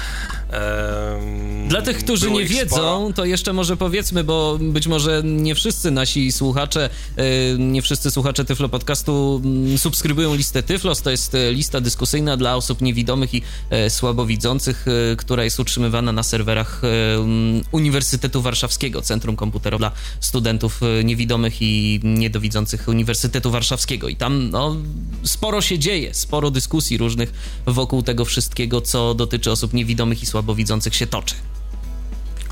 E, 0.52 1.68
Dla 1.68 1.82
tych, 1.82 1.98
którzy 1.98 2.32
nie 2.32 2.46
wiedzą, 2.46 2.76
sporo. 2.76 3.14
to 3.16 3.26
jeszcze 3.26 3.54
może 3.54 3.78
powiedzmy, 3.78 4.24
bo 4.24 4.58
być 4.62 4.88
może 4.88 5.22
nie 5.26 5.56
wszyscy 5.56 5.92
nasi 5.92 6.32
słuchacze, 6.32 6.90
e, 7.16 7.24
nie 7.58 7.82
wszyscy 7.82 8.12
słuchacze 8.12 8.46
Tyflo 8.46 8.70
Podcastu 8.70 9.42
mm, 9.46 9.78
subskrybują 9.78 10.36
listę 10.36 10.64
Tyflos. 10.64 11.02
To 11.02 11.12
jest 11.12 11.36
e, 11.36 11.52
lista 11.52 11.82
dyskusyjna 11.82 12.38
dla 12.38 12.56
osób 12.56 12.82
niewidomych 12.82 13.34
i 13.34 13.42
e, 13.70 13.90
słabowidzących, 13.90 14.86
e, 15.12 15.16
która 15.16 15.44
jest 15.44 15.60
utrzymywana 15.60 16.12
na 16.12 16.24
serwerach 16.24 16.82
mm, 16.84 17.64
Uniwersytetu 17.72 18.42
Warszawskiego, 18.42 19.02
Centrum 19.02 19.36
Komputerowe 19.36 19.78
dla 19.78 19.92
Studentów 20.20 20.82
Niewidomych 21.04 21.62
i 21.62 22.00
Niedowidzących 22.04 22.88
Uniwersytetu 22.88 23.52
Warszawskiego. 23.52 24.08
I 24.10 24.16
tam, 24.16 24.50
no 24.50 24.76
sporo 25.24 25.62
się 25.62 25.80
dzieje, 25.80 26.14
sporo 26.14 26.52
dyskusji 26.52 26.98
różnych 26.98 27.34
wokół 27.66 28.04
tego 28.04 28.26
wszystkiego, 28.26 28.82
co 28.82 29.14
dotyczy 29.14 29.52
osób 29.52 29.74
niewidomych 29.74 30.24
i 30.24 30.26
słabowidzących 30.26 30.96
się 30.96 31.08
toczy. 31.08 31.36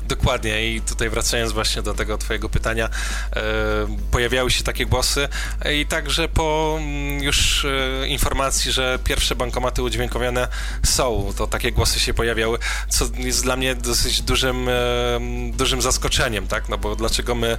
Dokładnie. 0.08 0.74
I 0.74 0.80
tutaj 0.80 1.10
wracając 1.10 1.52
właśnie 1.52 1.82
do 1.82 1.94
tego 1.94 2.18
twojego 2.18 2.48
pytania, 2.48 2.88
e, 3.36 3.42
pojawiały 4.10 4.50
się 4.50 4.64
takie 4.64 4.86
głosy. 4.86 5.28
I 5.74 5.86
także 5.86 6.28
po 6.28 6.76
mm, 6.80 7.22
już 7.22 7.64
e, 7.64 8.08
informacji, 8.08 8.72
że 8.72 8.98
pierwsze 9.04 9.34
bankomaty 9.34 9.82
udźwiękowione 9.82 10.48
są, 10.84 11.32
to 11.36 11.46
takie 11.46 11.72
głosy 11.72 12.00
się 12.00 12.14
pojawiały, 12.14 12.58
co 12.88 13.04
jest 13.16 13.42
dla 13.42 13.56
mnie 13.56 13.74
dosyć 13.74 14.22
dużym, 14.22 14.68
e, 14.68 14.72
dużym 15.52 15.82
zaskoczeniem, 15.82 16.46
tak, 16.46 16.68
no 16.68 16.78
bo 16.78 16.96
dlaczego 16.96 17.34
my 17.34 17.48
e, 17.48 17.58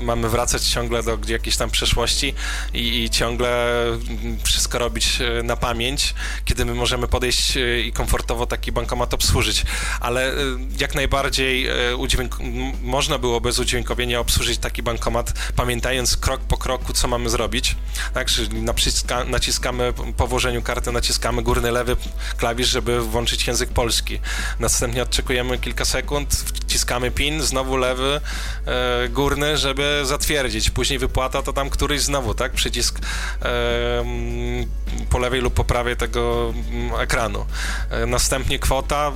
mamy 0.00 0.28
wracać 0.28 0.64
ciągle 0.64 1.02
do 1.02 1.18
jakiejś 1.28 1.56
tam 1.56 1.70
przeszłości 1.70 2.34
i, 2.74 3.04
i 3.04 3.10
ciągle 3.10 3.82
mm, 3.88 4.38
wszystko 4.44 4.78
robić 4.78 5.18
e, 5.20 5.42
na 5.42 5.56
pamięć, 5.56 6.14
kiedy 6.44 6.64
my 6.64 6.74
możemy 6.74 7.08
podejść 7.08 7.56
e, 7.56 7.80
i 7.80 7.92
komfortowo 7.92 8.46
taki 8.46 8.72
bankomat 8.72 9.14
obsłużyć, 9.14 9.64
ale 10.00 10.32
jak 10.78 10.94
najbardziej 10.94 11.61
E, 11.68 11.96
udźwięk- 11.96 12.72
można 12.82 13.18
było 13.18 13.40
bez 13.40 13.58
udźwiękowienia 13.58 14.20
obsłużyć 14.20 14.58
taki 14.58 14.82
bankomat, 14.82 15.32
pamiętając 15.56 16.16
krok 16.16 16.40
po 16.40 16.56
kroku, 16.56 16.92
co 16.92 17.08
mamy 17.08 17.30
zrobić. 17.30 17.76
Tak, 18.14 18.26
czyli 18.26 18.48
naciska- 18.62 19.28
naciskamy 19.28 19.92
po 20.16 20.26
włożeniu 20.26 20.62
karty, 20.62 20.92
naciskamy 20.92 21.42
górny 21.42 21.70
lewy 21.70 21.96
klawisz, 22.36 22.68
żeby 22.68 23.00
włączyć 23.00 23.46
język 23.46 23.70
polski. 23.70 24.20
Następnie 24.60 25.02
odczekujemy 25.02 25.58
kilka 25.58 25.84
sekund, 25.84 26.34
wciskamy 26.34 27.10
PIN, 27.10 27.42
znowu 27.42 27.76
lewy, 27.76 28.20
e, 28.66 29.08
górny, 29.08 29.56
żeby 29.56 30.00
zatwierdzić. 30.04 30.70
Później 30.70 30.98
wypłata 30.98 31.42
to 31.42 31.52
tam 31.52 31.70
któryś 31.70 32.00
znowu, 32.00 32.34
tak? 32.34 32.52
Przycisk 32.52 32.98
e, 33.42 34.04
po 35.10 35.18
lewej 35.18 35.40
lub 35.40 35.54
po 35.54 35.64
prawej 35.64 35.96
tego 35.96 36.54
ekranu. 37.00 37.46
E, 37.90 38.06
następnie 38.06 38.58
kwota, 38.58 39.12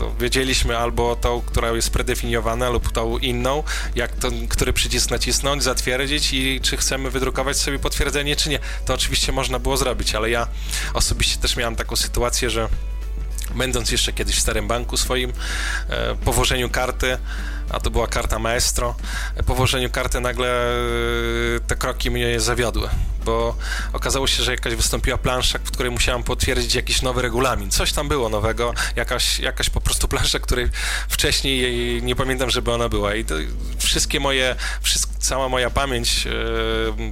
no, 0.00 0.14
wiedzieliśmy 0.20 0.78
albo 0.78 1.16
tą, 1.16 1.40
która 1.46 1.68
jest 1.70 1.89
predefiniowana 1.90 2.70
lub 2.70 2.92
tą 2.92 3.18
inną, 3.18 3.62
jak 3.94 4.12
to, 4.12 4.28
który 4.48 4.72
przycisk 4.72 5.10
nacisnąć, 5.10 5.62
zatwierdzić 5.62 6.32
i 6.32 6.60
czy 6.62 6.76
chcemy 6.76 7.10
wydrukować 7.10 7.56
sobie 7.56 7.78
potwierdzenie, 7.78 8.36
czy 8.36 8.48
nie. 8.48 8.58
To 8.84 8.94
oczywiście 8.94 9.32
można 9.32 9.58
było 9.58 9.76
zrobić, 9.76 10.14
ale 10.14 10.30
ja 10.30 10.46
osobiście 10.94 11.36
też 11.40 11.56
miałem 11.56 11.76
taką 11.76 11.96
sytuację, 11.96 12.50
że 12.50 12.68
będąc 13.54 13.92
jeszcze 13.92 14.12
kiedyś 14.12 14.36
w 14.36 14.40
starym 14.40 14.68
banku 14.68 14.96
swoim, 14.96 15.32
e, 15.88 16.14
po 16.24 16.32
włożeniu 16.32 16.70
karty, 16.70 17.18
a 17.70 17.80
to 17.80 17.90
była 17.90 18.06
karta 18.06 18.38
Maestro, 18.38 18.94
po 19.46 19.54
włożeniu 19.54 19.90
karty 19.90 20.20
nagle 20.20 20.48
e, 20.48 21.60
te 21.66 21.76
kroki 21.76 22.10
mnie 22.10 22.40
zawiodły, 22.40 22.88
bo 23.24 23.56
okazało 23.92 24.26
się, 24.26 24.42
że 24.42 24.52
jakaś 24.52 24.74
wystąpiła 24.74 25.18
plansza, 25.18 25.58
w 25.58 25.70
której 25.70 25.92
musiałam 25.92 26.22
potwierdzić 26.22 26.74
jakiś 26.74 27.02
nowy 27.02 27.22
regulamin. 27.22 27.70
Coś 27.70 27.92
tam 27.92 28.08
było 28.08 28.28
nowego, 28.28 28.74
jakaś, 28.96 29.38
jakaś 29.38 29.70
po 29.70 29.80
prostu 29.80 30.08
plansza, 30.08 30.38
której 30.38 30.68
wcześniej 31.08 32.02
nie 32.02 32.16
pamiętam, 32.16 32.50
żeby 32.50 32.72
ona 32.72 32.88
była. 32.88 33.14
I 33.14 33.24
wszystkie 33.78 34.20
moje, 34.20 34.56
wszystko, 34.82 35.12
cała 35.20 35.48
moja 35.48 35.70
pamięć 35.70 36.28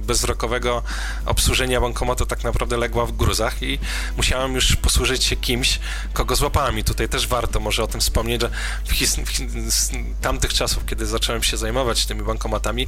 bezwzrokowego 0.01 0.83
obsłużenia 1.25 1.81
bankomatu 1.81 2.25
tak 2.25 2.43
naprawdę 2.43 2.77
legła 2.77 3.05
w 3.05 3.11
gruzach 3.11 3.63
i 3.63 3.79
musiałem 4.17 4.55
już 4.55 4.75
posłużyć 4.75 5.23
się 5.23 5.35
kimś, 5.35 5.79
kogo 6.13 6.35
złapałem. 6.35 6.79
I 6.79 6.83
tutaj 6.83 7.09
też 7.09 7.27
warto 7.27 7.59
może 7.59 7.83
o 7.83 7.87
tym 7.87 8.01
wspomnieć, 8.01 8.41
że 8.41 8.49
w, 8.85 8.91
his, 8.91 9.15
w 9.15 10.21
tamtych 10.21 10.53
czasów, 10.53 10.85
kiedy 10.85 11.05
zacząłem 11.05 11.43
się 11.43 11.57
zajmować 11.57 12.05
tymi 12.05 12.21
bankomatami, 12.21 12.87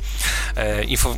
e, 0.56 0.84
info, 0.84 1.16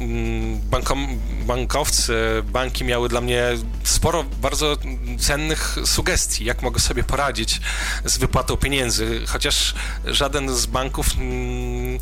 bankom, 0.64 1.20
bankowcy, 1.46 2.16
banki 2.44 2.84
miały 2.84 3.10
dla 3.10 3.22
mnie 3.22 3.44
sporo 3.84 4.24
bardzo 4.24 4.78
cennych 5.20 5.76
sugestii, 5.86 6.46
jak 6.46 6.62
mogę 6.62 6.80
sobie 6.80 7.04
poradzić 7.04 7.62
z 8.06 8.18
wypłatą 8.18 8.58
pieniędzy, 8.58 9.22
chociaż 9.28 9.74
żaden 10.06 10.56
z 10.56 10.66
banków 10.66 11.08
mm, 11.18 12.00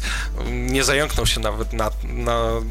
nie 0.72 0.84
zająknął 0.84 1.25
się 1.25 1.39
nawet 1.39 1.74
nad, 2.03 2.03
na, 2.03 2.62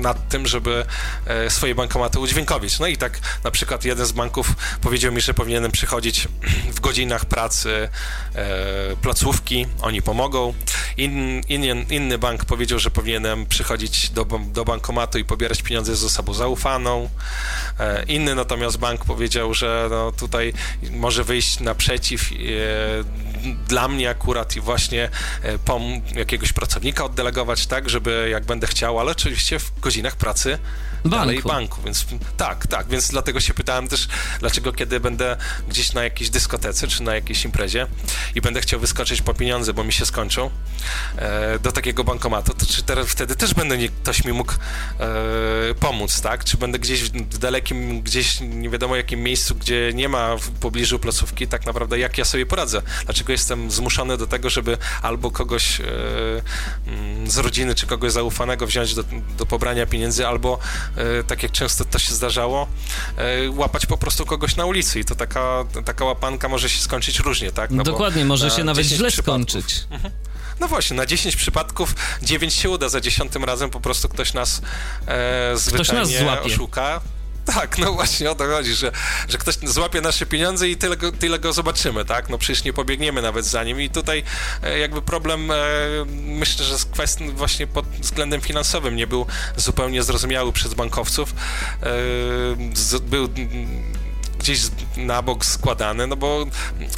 nad 0.00 0.28
tym, 0.28 0.46
żeby 0.46 0.84
e, 1.26 1.50
swoje 1.50 1.74
bankomaty 1.74 2.18
udźwiękowić. 2.18 2.78
No 2.78 2.86
i 2.86 2.96
tak 2.96 3.20
na 3.44 3.50
przykład 3.50 3.84
jeden 3.84 4.06
z 4.06 4.12
banków 4.12 4.52
powiedział 4.80 5.12
mi, 5.12 5.20
że 5.20 5.34
powinienem 5.34 5.70
przychodzić 5.70 6.28
w 6.76 6.80
godzinach 6.80 7.24
pracy 7.24 7.88
e, 8.34 8.96
placówki, 9.02 9.66
oni 9.82 10.02
pomogą. 10.02 10.54
In, 10.96 11.40
in, 11.48 11.86
inny 11.90 12.18
bank 12.18 12.44
powiedział, 12.44 12.78
że 12.78 12.90
powinienem 12.90 13.46
przychodzić 13.46 14.10
do, 14.10 14.24
do 14.52 14.64
bankomatu 14.64 15.18
i 15.18 15.24
pobierać 15.24 15.62
pieniądze 15.62 15.96
z 15.96 16.04
osobą 16.04 16.34
zaufaną. 16.34 17.10
E, 17.80 18.04
inny 18.04 18.34
natomiast 18.34 18.78
bank 18.78 19.04
powiedział, 19.04 19.54
że 19.54 19.88
no, 19.90 20.12
tutaj 20.12 20.52
może 20.90 21.24
wyjść 21.24 21.60
naprzeciw 21.60 22.30
dla 23.68 23.88
mnie 23.88 24.10
akurat 24.10 24.56
i 24.56 24.60
właśnie 24.60 25.08
pom 25.64 25.82
jakiegoś 26.14 26.52
pracownika 26.52 27.04
oddelegować, 27.04 27.66
tak, 27.66 27.90
żeby 27.90 28.28
jak 28.30 28.44
będę 28.44 28.59
chciał, 28.66 29.00
ale 29.00 29.10
oczywiście 29.10 29.58
w 29.58 29.80
godzinach 29.80 30.16
pracy 30.16 30.58
banku. 31.04 31.16
dalej 31.16 31.42
banku, 31.42 31.82
więc 31.82 32.06
tak, 32.36 32.66
tak, 32.66 32.88
więc 32.88 33.08
dlatego 33.08 33.40
się 33.40 33.54
pytałem 33.54 33.88
też, 33.88 34.08
dlaczego 34.40 34.72
kiedy 34.72 35.00
będę 35.00 35.36
gdzieś 35.68 35.92
na 35.92 36.04
jakiejś 36.04 36.30
dyskotece 36.30 36.88
czy 36.88 37.02
na 37.02 37.14
jakiejś 37.14 37.44
imprezie 37.44 37.86
i 38.34 38.40
będę 38.40 38.60
chciał 38.60 38.80
wyskoczyć 38.80 39.22
po 39.22 39.34
pieniądze, 39.34 39.72
bo 39.72 39.84
mi 39.84 39.92
się 39.92 40.06
skończą 40.06 40.50
e, 41.16 41.58
do 41.58 41.72
takiego 41.72 42.04
bankomatu, 42.04 42.54
to 42.54 42.66
czy 42.66 42.82
teraz, 42.82 43.06
wtedy 43.06 43.36
też 43.36 43.54
będę 43.54 43.78
nie, 43.78 43.88
ktoś 43.88 44.24
mi 44.24 44.32
mógł 44.32 44.52
e, 44.52 45.06
pomóc, 45.80 46.20
tak? 46.20 46.44
Czy 46.44 46.56
będę 46.56 46.78
gdzieś 46.78 47.02
w 47.02 47.38
dalekim, 47.38 48.02
gdzieś 48.02 48.40
nie 48.40 48.70
wiadomo 48.70 48.96
jakim 48.96 49.22
miejscu, 49.22 49.54
gdzie 49.54 49.92
nie 49.94 50.08
ma 50.08 50.36
w 50.36 50.50
pobliżu 50.50 50.98
placówki, 50.98 51.46
tak 51.46 51.66
naprawdę 51.66 51.98
jak 51.98 52.18
ja 52.18 52.24
sobie 52.24 52.46
poradzę? 52.46 52.82
Dlaczego 53.04 53.32
jestem 53.32 53.70
zmuszony 53.70 54.16
do 54.16 54.26
tego, 54.26 54.50
żeby 54.50 54.78
albo 55.02 55.30
kogoś 55.30 55.80
e, 55.80 55.84
mm, 56.86 57.30
z 57.30 57.38
rodziny 57.38 57.74
czy 57.74 57.86
kogoś 57.86 58.12
zaufanego 58.12 58.66
wziąć 58.66 58.94
do, 58.94 59.04
do 59.38 59.46
pobrania 59.46 59.86
pieniędzy, 59.86 60.26
albo 60.26 60.58
tak 61.26 61.42
jak 61.42 61.52
często 61.52 61.84
to 61.84 61.98
się 61.98 62.14
zdarzało, 62.14 62.66
e, 63.16 63.50
łapać 63.50 63.86
po 63.86 63.96
prostu 63.96 64.26
kogoś 64.26 64.56
na 64.56 64.66
ulicy 64.66 65.00
i 65.00 65.04
to 65.04 65.14
taka, 65.14 65.64
taka 65.84 66.04
łapanka 66.04 66.48
może 66.48 66.68
się 66.68 66.80
skończyć 66.80 67.18
różnie, 67.18 67.52
tak? 67.52 67.70
No 67.70 67.82
Dokładnie, 67.82 68.24
może 68.24 68.50
się 68.50 68.64
nawet 68.64 68.86
źle 68.86 69.10
skończyć. 69.10 69.84
Mhm. 69.90 70.12
No 70.60 70.68
właśnie, 70.68 70.96
na 70.96 71.06
10 71.06 71.36
przypadków 71.36 71.94
9 72.22 72.54
się 72.54 72.70
uda, 72.70 72.88
za 72.88 73.00
10 73.00 73.32
razem 73.46 73.70
po 73.70 73.80
prostu 73.80 74.08
ktoś 74.08 74.34
nas 74.34 74.62
e, 75.06 75.52
zwyczajnie 75.56 76.16
ktoś 76.16 76.26
nas 76.26 76.46
oszuka. 76.46 77.00
Tak, 77.44 77.78
no 77.78 77.92
właśnie 77.92 78.30
o 78.30 78.34
to 78.34 78.44
chodzi, 78.46 78.74
że, 78.74 78.92
że 79.28 79.38
ktoś 79.38 79.54
złapie 79.62 80.00
nasze 80.00 80.26
pieniądze 80.26 80.68
i 80.68 80.76
tyle 80.76 80.96
go, 80.96 81.12
tyle 81.12 81.38
go 81.38 81.52
zobaczymy, 81.52 82.04
tak? 82.04 82.28
No 82.28 82.38
przecież 82.38 82.64
nie 82.64 82.72
pobiegniemy 82.72 83.22
nawet 83.22 83.46
za 83.46 83.64
nim 83.64 83.80
i 83.80 83.90
tutaj 83.90 84.22
e, 84.62 84.78
jakby 84.78 85.02
problem, 85.02 85.50
e, 85.50 85.54
myślę, 86.10 86.64
że 86.64 86.78
z 86.78 86.84
kwestii 86.84 87.30
właśnie 87.30 87.66
pod 87.66 87.86
względem 87.86 88.40
finansowym 88.40 88.96
nie 88.96 89.06
był 89.06 89.26
zupełnie 89.56 90.02
zrozumiały 90.02 90.52
przez 90.52 90.74
bankowców. 90.74 91.34
E, 91.82 93.00
był 93.00 93.28
gdzieś 94.38 94.60
na 94.96 95.22
bok 95.22 95.44
składany, 95.44 96.06
no 96.06 96.16
bo 96.16 96.46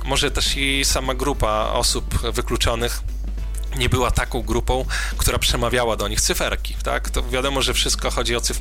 może 0.05 0.31
też 0.31 0.57
i 0.57 0.85
sama 0.85 1.15
grupa 1.15 1.71
osób 1.73 2.33
wykluczonych 2.33 3.03
nie 3.77 3.89
była 3.89 4.11
taką 4.11 4.43
grupą, 4.43 4.85
która 5.17 5.39
przemawiała 5.39 5.97
do 5.97 6.09
nich 6.09 6.21
cyferki, 6.21 6.75
tak? 6.85 7.11
To 7.11 7.23
wiadomo, 7.23 7.63
że 7.63 7.75
wszystko 7.75 8.11
chodzi 8.11 8.37
o 8.37 8.41
cyf... 8.41 8.61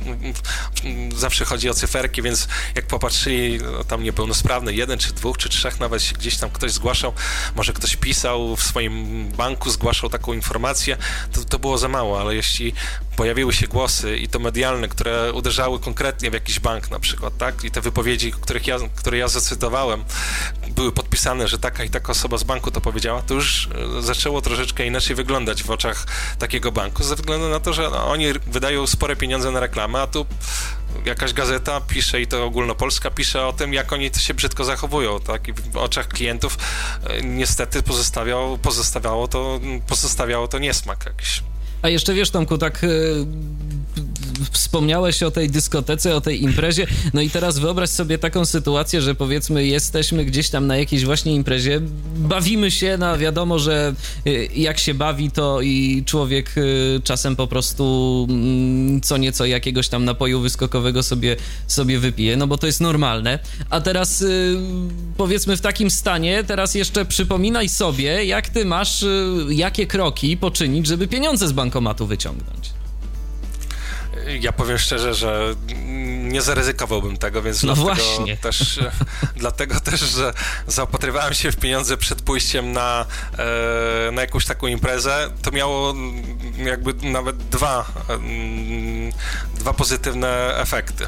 zawsze 1.16 1.44
chodzi 1.44 1.70
o 1.70 1.74
cyferki, 1.74 2.22
więc 2.22 2.48
jak 2.74 2.86
popatrzyli, 2.86 3.58
no, 3.58 3.84
tam 3.84 4.02
niepełnosprawny, 4.02 4.74
jeden 4.74 4.98
czy 4.98 5.12
dwóch, 5.12 5.38
czy 5.38 5.48
trzech, 5.48 5.80
nawet 5.80 6.02
gdzieś 6.18 6.36
tam 6.36 6.50
ktoś 6.50 6.72
zgłaszał, 6.72 7.12
może 7.56 7.72
ktoś 7.72 7.96
pisał 7.96 8.56
w 8.56 8.62
swoim 8.62 9.28
banku, 9.28 9.70
zgłaszał 9.70 10.10
taką 10.10 10.32
informację, 10.32 10.96
to, 11.32 11.44
to 11.44 11.58
było 11.58 11.78
za 11.78 11.88
mało, 11.88 12.20
ale 12.20 12.34
jeśli 12.34 12.72
pojawiły 13.16 13.52
się 13.52 13.66
głosy 13.66 14.16
i 14.16 14.28
to 14.28 14.38
medialne, 14.38 14.88
które 14.88 15.32
uderzały 15.32 15.80
konkretnie 15.80 16.30
w 16.30 16.34
jakiś 16.34 16.60
bank 16.60 16.90
na 16.90 17.00
przykład, 17.00 17.36
tak? 17.38 17.64
I 17.64 17.70
te 17.70 17.80
wypowiedzi, 17.80 18.32
których 18.32 18.66
ja, 18.66 18.78
które 18.94 19.18
ja 19.18 19.28
zacytowałem, 19.28 20.04
były 20.68 20.92
podpisane, 20.92 21.48
że 21.48 21.58
taka 21.58 21.84
i 21.84 21.90
taka 21.90 22.12
osoba 22.12 22.38
z 22.38 22.44
banku 22.44 22.70
to 22.70 22.80
powiedziała, 22.80 23.22
to 23.22 23.34
już 23.34 23.68
e, 23.98 24.02
zaczęło 24.02 24.40
troszeczkę 24.40 24.86
inaczej 24.86 25.01
wyglądać 25.10 25.62
w 25.62 25.70
oczach 25.70 26.06
takiego 26.38 26.72
banku, 26.72 27.04
ze 27.04 27.16
względu 27.16 27.48
na 27.48 27.60
to, 27.60 27.72
że 27.72 27.82
no, 27.82 28.06
oni 28.08 28.26
wydają 28.32 28.86
spore 28.86 29.16
pieniądze 29.16 29.50
na 29.50 29.60
reklamę, 29.60 30.00
a 30.00 30.06
tu 30.06 30.26
jakaś 31.04 31.32
gazeta 31.32 31.80
pisze 31.80 32.20
i 32.20 32.26
to 32.26 32.44
ogólnopolska 32.44 33.10
pisze 33.10 33.46
o 33.46 33.52
tym, 33.52 33.74
jak 33.74 33.92
oni 33.92 34.10
się 34.18 34.34
brzydko 34.34 34.64
zachowują, 34.64 35.20
tak? 35.20 35.48
I 35.48 35.52
w 35.52 35.76
oczach 35.76 36.08
klientów 36.08 36.58
e, 37.04 37.22
niestety 37.22 37.82
pozostawiało, 37.82 38.58
pozostawiało 38.58 39.28
to, 39.28 39.60
pozostawiało 39.86 40.48
to 40.48 40.58
niesmak 40.58 41.06
jakiś. 41.06 41.42
A 41.82 41.88
jeszcze 41.88 42.14
wiesz, 42.14 42.30
Tomku, 42.30 42.58
tak 42.58 42.84
e, 42.84 42.88
wspomniałeś 44.50 45.22
o 45.22 45.30
tej 45.30 45.50
dyskotece, 45.50 46.16
o 46.16 46.20
tej 46.20 46.42
imprezie, 46.42 46.86
no 47.14 47.20
i 47.20 47.30
teraz 47.30 47.58
wyobraź 47.58 47.90
sobie 47.90 48.18
taką 48.18 48.44
sytuację, 48.44 49.02
że 49.02 49.14
powiedzmy 49.14 49.66
jesteśmy 49.66 50.24
gdzieś 50.24 50.50
tam 50.50 50.66
na 50.66 50.76
jakiejś 50.76 51.04
właśnie 51.04 51.34
imprezie, 51.34 51.80
bawimy 52.16 52.70
się, 52.70 52.96
no 52.98 53.18
wiadomo, 53.18 53.58
że 53.58 53.94
y, 54.26 54.48
jak 54.56 54.78
się 54.78 54.94
bawi, 54.94 55.30
to 55.30 55.60
i 55.60 56.02
człowiek 56.06 56.58
y, 56.58 57.00
czasem 57.04 57.36
po 57.36 57.46
prostu 57.46 58.26
mm, 58.30 59.00
co 59.00 59.16
nieco 59.16 59.46
jakiegoś 59.46 59.88
tam 59.88 60.04
napoju 60.04 60.40
wyskokowego 60.40 61.02
sobie, 61.02 61.36
sobie 61.66 61.98
wypije, 61.98 62.36
no 62.36 62.46
bo 62.46 62.58
to 62.58 62.66
jest 62.66 62.80
normalne. 62.80 63.38
A 63.70 63.80
teraz 63.80 64.22
y, 64.22 64.56
powiedzmy 65.16 65.56
w 65.56 65.60
takim 65.60 65.90
stanie, 65.90 66.44
teraz 66.44 66.74
jeszcze 66.74 67.04
przypominaj 67.04 67.68
sobie, 67.68 68.24
jak 68.24 68.48
ty 68.48 68.64
masz, 68.64 69.04
jakie 69.48 69.86
kroki 69.86 70.36
poczynić, 70.36 70.86
żeby 70.86 71.08
pieniądze 71.08 71.48
z 71.48 71.52
bankomatu 71.52 72.06
wyciągnąć. 72.06 72.81
Ja 74.40 74.52
powiem 74.52 74.78
szczerze, 74.78 75.14
że 75.14 75.54
nie 76.22 76.42
zaryzykowałbym 76.42 77.16
tego, 77.16 77.42
więc 77.42 77.62
no 77.62 77.74
dlatego, 77.74 77.94
właśnie. 77.94 78.36
Też, 78.36 78.80
dlatego 79.36 79.80
też, 79.80 80.00
że 80.00 80.32
zaopatrywałem 80.66 81.34
się 81.34 81.52
w 81.52 81.56
pieniądze 81.56 81.96
przed 81.96 82.22
pójściem 82.22 82.72
na, 82.72 83.06
e, 83.38 84.12
na 84.12 84.20
jakąś 84.20 84.46
taką 84.46 84.66
imprezę. 84.66 85.30
To 85.42 85.50
miało 85.50 85.94
jakby 86.64 86.94
nawet 86.94 87.36
dwa, 87.36 87.92
dwa 89.54 89.72
pozytywne 89.72 90.56
efekty 90.56 91.06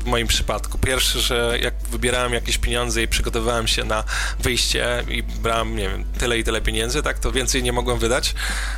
w 0.00 0.04
moim 0.04 0.26
przypadku. 0.26 0.78
Pierwszy, 0.78 1.20
że 1.20 1.58
jak 1.62 1.74
wybierałem 1.90 2.32
jakieś 2.32 2.58
pieniądze 2.58 3.02
i 3.02 3.08
przygotowywałem 3.08 3.68
się 3.68 3.84
na 3.84 4.04
wyjście 4.40 5.04
i 5.08 5.22
brałem, 5.22 5.76
nie 5.76 5.88
wiem, 5.88 6.04
tyle 6.18 6.38
i 6.38 6.44
tyle 6.44 6.60
pieniędzy, 6.60 7.02
tak, 7.02 7.18
to 7.18 7.32
więcej 7.32 7.62
nie 7.62 7.72
mogłem 7.72 7.98
wydać. 7.98 8.34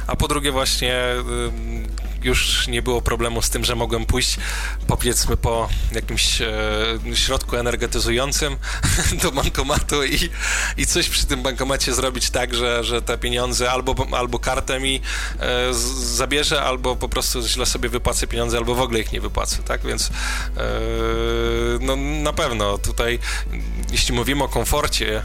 A 0.06 0.16
po 0.16 0.28
drugie 0.28 0.52
właśnie 0.52 0.96
już 2.24 2.68
nie 2.68 2.82
było 2.82 3.02
problemu 3.02 3.42
z 3.42 3.50
tym, 3.50 3.64
że 3.64 3.74
mogłem 3.74 4.06
pójść 4.06 4.37
powiedzmy 4.87 5.37
po 5.37 5.68
jakimś 5.92 6.40
e, 6.40 6.46
środku 7.14 7.56
energetyzującym 7.56 8.56
do 9.22 9.32
bankomatu 9.32 10.04
i, 10.04 10.30
i 10.76 10.87
coś 10.87 11.08
przy 11.08 11.26
tym 11.26 11.42
bankomacie 11.42 11.94
zrobić 11.94 12.30
tak, 12.30 12.54
że, 12.54 12.85
że 12.85 13.02
te 13.02 13.18
pieniądze 13.18 13.70
albo, 13.70 14.06
albo 14.12 14.38
kartę 14.38 14.80
mi 14.80 15.00
e, 15.40 15.74
zabierze, 16.04 16.62
albo 16.62 16.96
po 16.96 17.08
prostu 17.08 17.42
źle 17.46 17.66
sobie 17.66 17.88
wypłacę 17.88 18.26
pieniądze, 18.26 18.58
albo 18.58 18.74
w 18.74 18.80
ogóle 18.80 19.00
ich 19.00 19.12
nie 19.12 19.20
wypłacę, 19.20 19.62
tak? 19.62 19.87
Więc 19.87 20.11
e, 20.11 20.12
no, 21.80 21.96
na 21.96 22.32
pewno 22.32 22.78
tutaj, 22.78 23.18
jeśli 23.90 24.14
mówimy 24.14 24.45
o 24.45 24.49
komforcie 24.49 25.23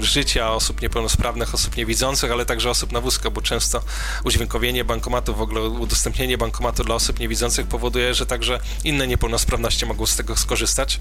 życia 0.00 0.52
osób 0.52 0.82
niepełnosprawnych, 0.82 1.54
osób 1.54 1.76
niewidzących, 1.76 2.32
ale 2.32 2.46
także 2.46 2.70
osób 2.70 2.92
na 2.92 3.00
wózkach, 3.00 3.32
bo 3.32 3.42
często 3.42 3.82
udźwiękowienie 4.24 4.84
bankomatu 4.84 5.34
w 5.34 5.40
ogóle 5.40 5.60
udostępnienie 5.60 6.38
bankomatu 6.38 6.84
dla 6.84 6.94
osób 6.94 7.20
niewidzących 7.20 7.66
powoduje, 7.66 8.14
że 8.14 8.26
także 8.26 8.60
inne 8.84 9.06
niepełnosprawności 9.06 9.86
mogą 9.86 10.06
z 10.06 10.16
tego 10.16 10.36
skorzystać. 10.36 11.00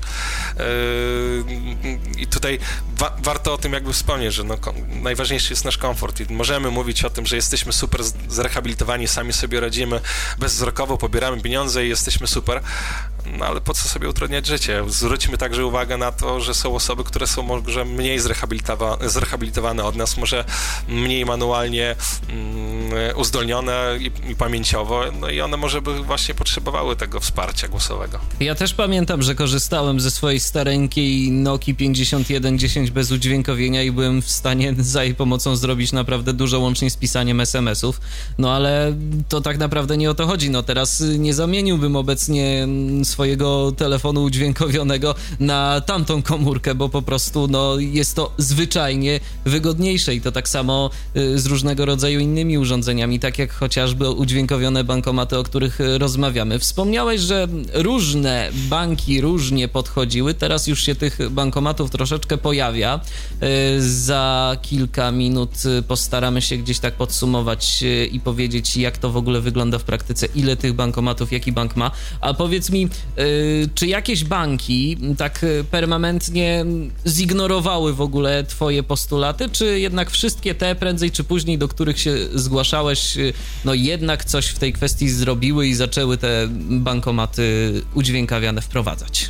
Yy, 0.57 1.99
I 2.17 2.27
tutaj 2.27 2.59
wa 2.95 3.17
warto 3.23 3.53
o 3.53 3.57
tym 3.57 3.73
jakby 3.73 3.93
wspomnieć, 3.93 4.33
że 4.33 4.43
no, 4.43 4.57
najważniejszy 4.87 5.53
jest 5.53 5.65
nasz 5.65 5.77
komfort 5.77 6.19
i 6.19 6.33
możemy 6.33 6.71
mówić 6.71 7.05
o 7.05 7.09
tym, 7.09 7.25
że 7.25 7.35
jesteśmy 7.35 7.73
super 7.73 8.03
zrehabilitowani, 8.27 9.07
sami 9.07 9.33
sobie 9.33 9.59
radzimy, 9.59 10.01
bezwzrokowo 10.39 10.97
pobieramy 10.97 11.41
pieniądze 11.41 11.85
i 11.85 11.89
jesteśmy 11.89 12.27
super, 12.27 12.61
no 13.25 13.45
ale 13.45 13.61
po 13.61 13.73
co 13.73 13.89
sobie 13.89 14.09
utrudniać 14.09 14.47
życie? 14.47 14.83
Zwróćmy 14.87 15.37
także 15.37 15.65
uwagę 15.65 15.97
na 15.97 16.11
to, 16.11 16.41
że 16.41 16.53
są 16.53 16.75
osoby, 16.75 17.03
które 17.03 17.27
są 17.27 17.43
może 17.43 17.85
mniej 17.85 18.19
zrehabilitowa 18.19 18.97
zrehabilitowane 19.05 19.83
od 19.83 19.95
nas, 19.95 20.17
może 20.17 20.45
mniej 20.87 21.25
manualnie 21.25 21.95
mm, 22.29 23.17
uzdolnione 23.17 23.97
i, 23.99 24.31
i 24.31 24.35
pamięciowo, 24.35 25.01
no 25.19 25.29
i 25.29 25.41
one 25.41 25.57
może 25.57 25.81
by 25.81 26.03
właśnie 26.03 26.35
potrzebowały 26.35 26.95
tego 26.95 27.19
wsparcia 27.19 27.67
głosowego. 27.67 28.19
Ja 28.39 28.55
też 28.55 28.73
pamiętam, 28.73 29.21
że 29.21 29.35
korzystałem 29.35 29.99
ze 29.99 30.11
swojej 30.11 30.39
stareńkiej 30.39 31.31
Noki 31.31 31.75
5110 31.75 32.91
bez 32.91 33.11
udźwiękowienia 33.11 33.83
i 33.83 33.91
byłem 33.91 34.21
w 34.21 34.29
stanie 34.29 34.75
za 34.79 35.03
jej 35.03 35.15
pomocą 35.15 35.55
zrobić 35.55 35.91
naprawdę 35.91 36.33
dużo 36.33 36.59
łącznie 36.59 36.89
z 36.89 36.97
pisaniem 36.97 37.41
SMS-ów, 37.41 38.01
no 38.37 38.51
ale 38.51 38.95
to 39.29 39.41
tak 39.41 39.57
naprawdę 39.57 39.97
nie 39.97 40.11
o 40.11 40.13
to 40.13 40.27
chodzi. 40.27 40.49
No 40.49 40.63
teraz 40.63 41.03
nie 41.17 41.33
zamieniłbym 41.33 41.95
obecnie 41.95 42.67
swojego 43.13 43.71
telefonu 43.71 44.23
udźwiękowionego 44.23 45.15
na 45.39 45.81
tamtą 45.81 46.21
komórkę, 46.21 46.75
bo 46.75 46.89
po 46.89 47.01
prostu 47.01 47.47
no, 47.47 47.79
jest 47.79 48.15
to 48.15 48.33
zwyczajnie 48.37 49.19
wygodniejsze 49.45 50.15
i 50.15 50.21
to 50.21 50.31
tak 50.31 50.49
samo 50.49 50.89
y, 51.15 51.39
z 51.39 51.45
różnego 51.45 51.85
rodzaju 51.85 52.19
innymi 52.19 52.57
urządzeniami, 52.57 53.19
tak 53.19 53.39
jak 53.39 53.53
chociażby 53.53 54.09
udźwiękowione 54.09 54.83
bankomaty, 54.83 55.37
o 55.37 55.43
których 55.43 55.79
rozmawiamy. 55.97 56.59
Wspomniałeś, 56.59 57.21
że 57.21 57.47
różne 57.73 58.49
banki 58.53 59.21
różnie 59.21 59.67
podchodziły, 59.67 60.33
teraz 60.33 60.67
już 60.67 60.83
się 60.83 60.95
tych 60.95 61.29
bankomatów 61.29 61.91
troszeczkę 61.91 62.37
pojawia. 62.37 62.99
Y, 63.79 63.89
za 63.89 64.57
kilka 64.61 65.11
minut 65.11 65.51
postaramy 65.87 66.41
się 66.41 66.57
gdzieś 66.57 66.79
tak 66.79 66.93
podsumować 66.93 67.83
i 68.11 68.19
powiedzieć, 68.19 68.77
jak 68.77 68.97
to 68.97 69.09
w 69.09 69.17
ogóle 69.17 69.41
wygląda 69.41 69.79
w 69.79 69.83
praktyce, 69.83 70.25
ile 70.35 70.57
tych 70.57 70.73
bankomatów, 70.73 71.31
jaki 71.31 71.51
bank 71.51 71.75
ma. 71.75 71.91
A 72.21 72.33
powiedz 72.33 72.69
mi, 72.69 72.85
y, 72.85 72.89
czy 73.75 73.87
jakieś 73.87 74.23
banki 74.23 74.97
tak 75.17 75.45
permanentnie 75.71 76.65
zignorowały 77.07 77.93
w 77.93 78.01
ogóle 78.01 78.43
Twoje 78.43 78.83
postulaty, 78.83 79.49
czy 79.49 79.79
jednak 79.79 80.11
wszystkie 80.11 80.55
te 80.55 80.75
prędzej 80.75 81.11
czy 81.11 81.23
później, 81.23 81.57
do 81.57 81.67
których 81.67 81.99
się 81.99 82.15
zgłaszałeś, 82.33 83.17
y, 83.17 83.33
no 83.65 83.73
jednak 83.73 84.25
coś 84.25 84.47
w 84.47 84.59
tej 84.59 84.73
kwestii 84.73 85.09
zrobiły 85.09 85.67
i 85.67 85.75
zaczęły 85.75 86.17
te 86.17 86.47
bankomaty 86.69 87.73
udźwiękawiane 87.93 88.61
wprowadzać? 88.61 89.29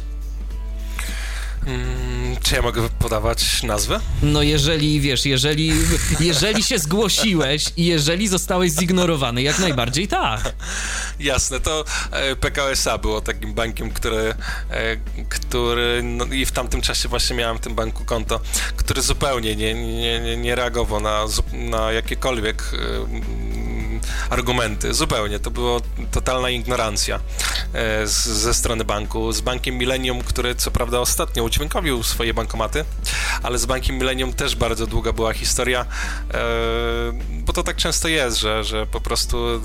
Hmm, 1.66 2.38
czy 2.44 2.56
ja 2.56 2.62
mogę 2.62 2.90
podawać 2.90 3.64
nazwę? 3.64 4.00
No 4.24 4.42
jeżeli, 4.42 5.02
wiesz, 5.02 5.26
jeżeli, 5.26 5.72
jeżeli 6.20 6.64
się 6.64 6.80
zgłosiłeś 6.80 7.66
i 7.78 7.86
jeżeli 7.86 8.28
zostałeś 8.28 8.72
zignorowany, 8.72 9.42
jak 9.42 9.60
najbardziej 9.60 10.08
tak. 10.08 10.54
Jasne, 11.20 11.60
to 11.60 11.86
e, 12.12 12.36
PKSA 12.36 12.98
było 12.98 13.22
takim 13.22 13.54
bankiem, 13.54 13.92
który, 13.92 14.36
e, 14.70 14.98
który 15.30 16.04
no 16.04 16.26
i 16.26 16.46
w 16.46 16.52
tamtym 16.52 16.82
czasie 16.82 17.10
właśnie 17.10 17.36
miałem 17.36 17.58
w 17.58 17.62
tym 17.62 17.76
banku 17.76 18.06
konto, 18.06 18.40
który 18.76 19.02
zupełnie 19.02 19.56
nie, 19.56 19.74
nie, 19.74 20.20
nie, 20.20 20.38
nie 20.38 20.56
reagował 20.56 21.02
na, 21.02 21.26
na 21.54 21.92
jakiekolwiek 21.92 22.72
argumenty, 24.30 24.94
zupełnie. 24.94 25.40
To 25.40 25.52
była 25.52 25.80
totalna 26.12 26.50
ignorancja 26.50 27.20
z, 28.06 28.26
ze 28.26 28.54
strony 28.54 28.84
banku. 28.84 29.32
Z 29.32 29.42
bankiem 29.42 29.78
Millennium, 29.78 30.22
który 30.22 30.56
co 30.56 30.72
prawda 30.72 31.00
ostatnio 31.00 31.44
udźwiękowił 31.44 32.04
swoje 32.04 32.34
bankomaty, 32.34 32.86
ale 33.44 33.58
z 33.58 33.66
bankiem 33.66 33.96
Millennium 33.96 34.34
też 34.34 34.56
bardzo 34.56 34.88
długa 34.88 35.14
była 35.14 35.34
historia, 35.34 35.86
e, 36.34 36.38
bo 37.30 37.54
to 37.54 37.64
tak 37.64 37.78
często 37.78 38.08
jest, 38.08 38.38
że, 38.38 38.64
że 38.64 38.88
po 38.88 39.02
prostu 39.02 39.48
e, 39.48 39.60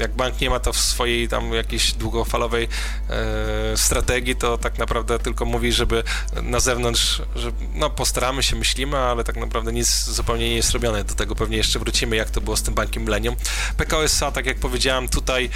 jak 0.00 0.14
bank 0.14 0.40
nie 0.40 0.50
ma 0.50 0.60
to 0.60 0.72
w 0.72 0.76
swojej 0.76 1.28
tam 1.28 1.52
jakiejś 1.52 1.92
długofalowej 1.92 2.68
e, 3.10 3.76
strategii, 3.76 4.36
to 4.36 4.58
tak 4.58 4.78
naprawdę 4.78 5.18
tylko 5.18 5.44
mówi, 5.44 5.72
żeby 5.72 6.02
na 6.42 6.60
zewnątrz, 6.60 7.22
że 7.36 7.52
no 7.74 7.90
postaramy 7.90 8.42
się, 8.42 8.56
myślimy, 8.56 8.98
ale 8.98 9.24
tak 9.24 9.36
naprawdę 9.36 9.72
nic 9.72 10.04
zupełnie 10.04 10.48
nie 10.48 10.56
jest 10.56 10.70
robione. 10.70 11.04
Do 11.04 11.14
tego 11.14 11.34
pewnie 11.34 11.56
jeszcze 11.56 11.78
wrócimy, 11.78 12.16
jak 12.16 12.30
to 12.30 12.40
było 12.40 12.56
z 12.56 12.62
tym 12.62 12.74
bankiem 12.74 13.02
Millennium. 13.02 13.36
PKO 13.76 14.04
SA, 14.04 14.32
tak 14.32 14.46
jak 14.46 14.58
powiedziałem 14.58 15.08
tutaj, 15.08 15.50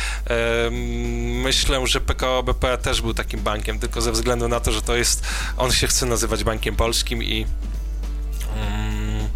myślę, 1.43 1.87
że 1.87 2.01
PKO 2.01 2.43
BP 2.43 2.79
też 2.79 3.03
był 3.03 3.15
takim 3.15 3.41
bankiem, 3.41 3.79
tylko 3.79 4.01
ze 4.01 4.13
względu 4.13 4.49
na 4.49 4.61
to, 4.61 4.73
że 4.73 4.83
to 4.83 4.97
jest, 4.97 5.27
on 5.57 5.73
się 5.73 5.87
chce 5.87 6.07
nazywać 6.07 6.45
bankiem 6.45 6.77
polskim 6.77 7.23
i 7.23 7.47
mm, 8.57 9.29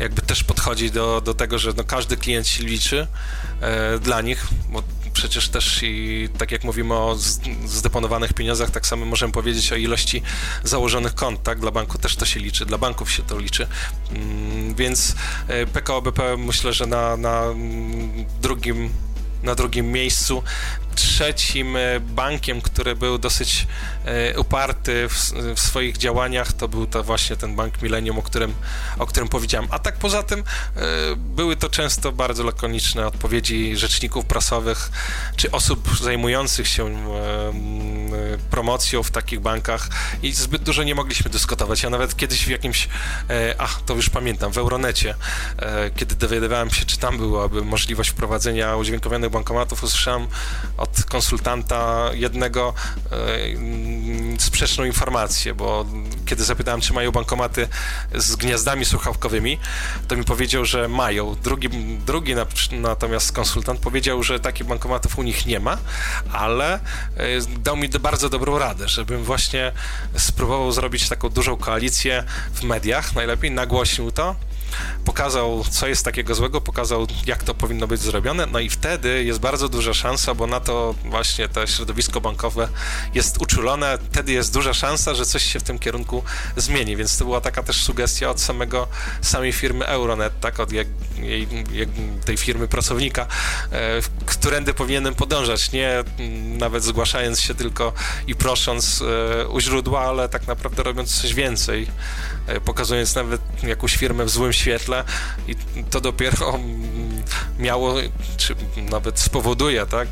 jakby 0.00 0.22
też 0.22 0.44
podchodzi 0.44 0.90
do, 0.90 1.20
do 1.20 1.34
tego, 1.34 1.58
że 1.58 1.72
no 1.76 1.84
każdy 1.84 2.16
klient 2.16 2.48
się 2.48 2.64
liczy 2.64 3.06
e, 3.60 3.98
dla 3.98 4.20
nich, 4.20 4.46
bo 4.70 4.82
przecież 5.16 5.48
też 5.48 5.80
i 5.82 6.28
tak 6.38 6.52
jak 6.52 6.64
mówimy 6.64 6.94
o 6.94 7.16
zdeponowanych 7.64 8.32
pieniądzach, 8.32 8.70
tak 8.70 8.86
samo 8.86 9.06
możemy 9.06 9.32
powiedzieć 9.32 9.72
o 9.72 9.76
ilości 9.76 10.22
założonych 10.64 11.14
kont, 11.14 11.42
tak? 11.42 11.60
Dla 11.60 11.70
banku 11.70 11.98
też 11.98 12.16
to 12.16 12.24
się 12.26 12.40
liczy, 12.40 12.66
dla 12.66 12.78
banków 12.78 13.12
się 13.12 13.22
to 13.22 13.38
liczy. 13.38 13.66
Mm, 14.10 14.74
więc 14.74 15.14
e, 15.48 15.66
PKO 15.66 16.02
BP 16.02 16.36
myślę, 16.36 16.72
że 16.72 16.86
na, 16.86 17.16
na 17.16 17.42
drugim 18.42 18.90
na 19.42 19.54
drugim 19.54 19.92
miejscu 19.92 20.42
trzecim 20.96 21.76
e, 21.76 22.00
bankiem, 22.00 22.60
który 22.60 22.96
był 22.96 23.18
dosyć 23.18 23.66
e, 24.04 24.40
uparty 24.40 25.08
w, 25.08 25.32
w, 25.56 25.60
swoich 25.60 25.96
działaniach, 25.96 26.52
to 26.52 26.68
był 26.68 26.86
to 26.86 27.04
właśnie 27.04 27.36
ten 27.36 27.56
bank 27.56 27.82
Millennium, 27.82 28.18
o 28.18 28.22
którym, 28.22 28.54
o 28.98 29.06
którym 29.06 29.28
powiedziałem. 29.28 29.68
A 29.70 29.78
tak 29.78 29.96
poza 29.96 30.22
tym 30.22 30.40
e, 30.40 30.82
były 31.16 31.56
to 31.56 31.68
często 31.68 32.12
bardzo 32.12 32.44
lakoniczne 32.44 33.06
odpowiedzi 33.06 33.76
rzeczników 33.76 34.24
prasowych 34.24 34.90
czy 35.36 35.50
osób 35.50 35.98
zajmujących 36.02 36.68
się 36.68 36.96
promocją 38.50 39.02
w 39.02 39.10
takich 39.10 39.40
bankach 39.40 39.88
i 40.22 40.32
zbyt 40.32 40.62
dużo 40.62 40.82
nie 40.82 40.94
mogliśmy 40.94 41.30
dyskutować. 41.30 41.82
Ja 41.82 41.90
nawet 41.90 42.16
kiedyś 42.16 42.44
w 42.44 42.48
jakimś, 42.48 42.88
ach, 43.58 43.82
to 43.86 43.94
już 43.94 44.10
pamiętam, 44.10 44.52
w 44.52 44.58
Euronecie, 44.58 45.14
kiedy 45.96 46.14
dowiadywałem 46.14 46.70
się, 46.70 46.84
czy 46.84 46.98
tam 46.98 47.18
byłaby 47.18 47.64
możliwość 47.64 48.10
wprowadzenia 48.10 48.76
udźwiękowionych 48.76 49.30
bankomatów, 49.30 49.82
usłyszałem 49.82 50.28
od 50.86 51.04
konsultanta 51.04 52.10
jednego 52.14 52.74
e, 53.12 53.16
sprzeczną 54.38 54.84
informację, 54.84 55.54
bo 55.54 55.86
kiedy 56.26 56.44
zapytałem, 56.44 56.80
czy 56.80 56.92
mają 56.92 57.12
bankomaty 57.12 57.68
z 58.14 58.36
gniazdami 58.36 58.84
słuchawkowymi, 58.84 59.58
to 60.08 60.16
mi 60.16 60.24
powiedział, 60.24 60.64
że 60.64 60.88
mają. 60.88 61.34
Drugi, 61.34 61.68
drugi 62.06 62.34
natomiast 62.72 63.32
konsultant 63.32 63.80
powiedział, 63.80 64.22
że 64.22 64.40
takich 64.40 64.66
bankomatów 64.66 65.18
u 65.18 65.22
nich 65.22 65.46
nie 65.46 65.60
ma, 65.60 65.78
ale 66.32 66.74
e, 66.74 66.80
dał 67.58 67.76
mi 67.76 67.88
bardzo 67.88 68.28
dobrą 68.28 68.58
radę, 68.58 68.88
żebym 68.88 69.24
właśnie 69.24 69.72
spróbował 70.16 70.72
zrobić 70.72 71.08
taką 71.08 71.28
dużą 71.28 71.56
koalicję 71.56 72.24
w 72.54 72.62
mediach, 72.62 73.14
najlepiej 73.14 73.50
nagłośnił 73.50 74.10
to 74.10 74.36
pokazał, 75.04 75.64
co 75.70 75.88
jest 75.88 76.04
takiego 76.04 76.34
złego, 76.34 76.60
pokazał, 76.60 77.06
jak 77.26 77.42
to 77.42 77.54
powinno 77.54 77.86
być 77.86 78.00
zrobione, 78.00 78.46
no 78.46 78.58
i 78.58 78.70
wtedy 78.70 79.24
jest 79.24 79.40
bardzo 79.40 79.68
duża 79.68 79.94
szansa, 79.94 80.34
bo 80.34 80.46
na 80.46 80.60
to 80.60 80.94
właśnie 81.04 81.48
to 81.48 81.66
środowisko 81.66 82.20
bankowe 82.20 82.68
jest 83.14 83.42
uczulone, 83.42 83.98
wtedy 84.10 84.32
jest 84.32 84.52
duża 84.52 84.74
szansa, 84.74 85.14
że 85.14 85.26
coś 85.26 85.42
się 85.42 85.60
w 85.60 85.62
tym 85.62 85.78
kierunku 85.78 86.22
zmieni, 86.56 86.96
więc 86.96 87.18
to 87.18 87.24
była 87.24 87.40
taka 87.40 87.62
też 87.62 87.84
sugestia 87.84 88.30
od 88.30 88.40
samego, 88.40 88.88
samej 89.22 89.52
firmy 89.52 89.86
Euronet, 89.86 90.40
tak, 90.40 90.60
od 90.60 90.72
jej, 90.72 90.86
tej 92.24 92.36
firmy 92.36 92.68
pracownika, 92.68 93.26
e, 93.72 94.00
którędy 94.26 94.74
powinienem 94.74 95.14
podążać, 95.14 95.72
nie 95.72 96.04
nawet 96.58 96.84
zgłaszając 96.84 97.40
się 97.40 97.54
tylko 97.54 97.92
i 98.26 98.34
prosząc 98.34 99.02
e, 99.02 99.48
u 99.48 99.60
źródła, 99.60 100.00
ale 100.00 100.28
tak 100.28 100.46
naprawdę 100.46 100.82
robiąc 100.82 101.20
coś 101.20 101.34
więcej, 101.34 101.86
pokazując 102.64 103.14
nawet 103.14 103.40
jakąś 103.62 103.96
firmę 103.96 104.24
w 104.24 104.30
złym 104.30 104.52
świetle 104.52 105.04
i 105.48 105.54
to 105.90 106.00
dopiero 106.00 106.58
miało, 107.58 107.94
czy 108.36 108.54
nawet 108.90 109.20
spowoduje, 109.20 109.86
tak, 109.86 110.08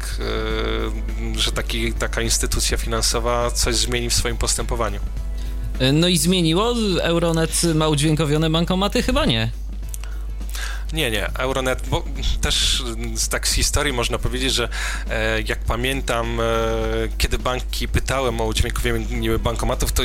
e, 1.37 1.39
że 1.39 1.53
taki, 1.53 1.93
taka 1.93 2.23
instytucja 2.23 2.77
finansowa 2.77 3.51
coś 3.51 3.75
zmieni 3.75 4.11
w 4.11 4.15
swoim 4.15 4.37
postępowaniu. 4.37 5.01
No 5.93 6.09
i 6.09 6.19
zmieniło? 6.19 6.75
Euronet 7.03 7.63
ma 7.75 7.89
udźwiękowione 7.89 8.51
bankomaty? 8.51 9.03
Chyba 9.03 9.25
nie. 9.25 9.51
Nie, 10.93 11.11
nie, 11.11 11.31
Euronet, 11.39 11.89
bo 11.89 12.05
też 12.41 12.83
z, 13.15 13.29
tak 13.29 13.49
z 13.49 13.53
historii 13.53 13.93
można 13.93 14.19
powiedzieć, 14.19 14.55
że 14.55 14.69
e, 15.11 15.41
jak 15.41 15.59
pamiętam, 15.59 16.41
e, 16.41 16.45
kiedy 17.19 17.39
banki 17.39 17.89
pytałem 17.89 18.41
o 18.41 18.45
udźwiękowienie 18.45 19.39
bankomatów, 19.39 19.93
to, 19.93 20.03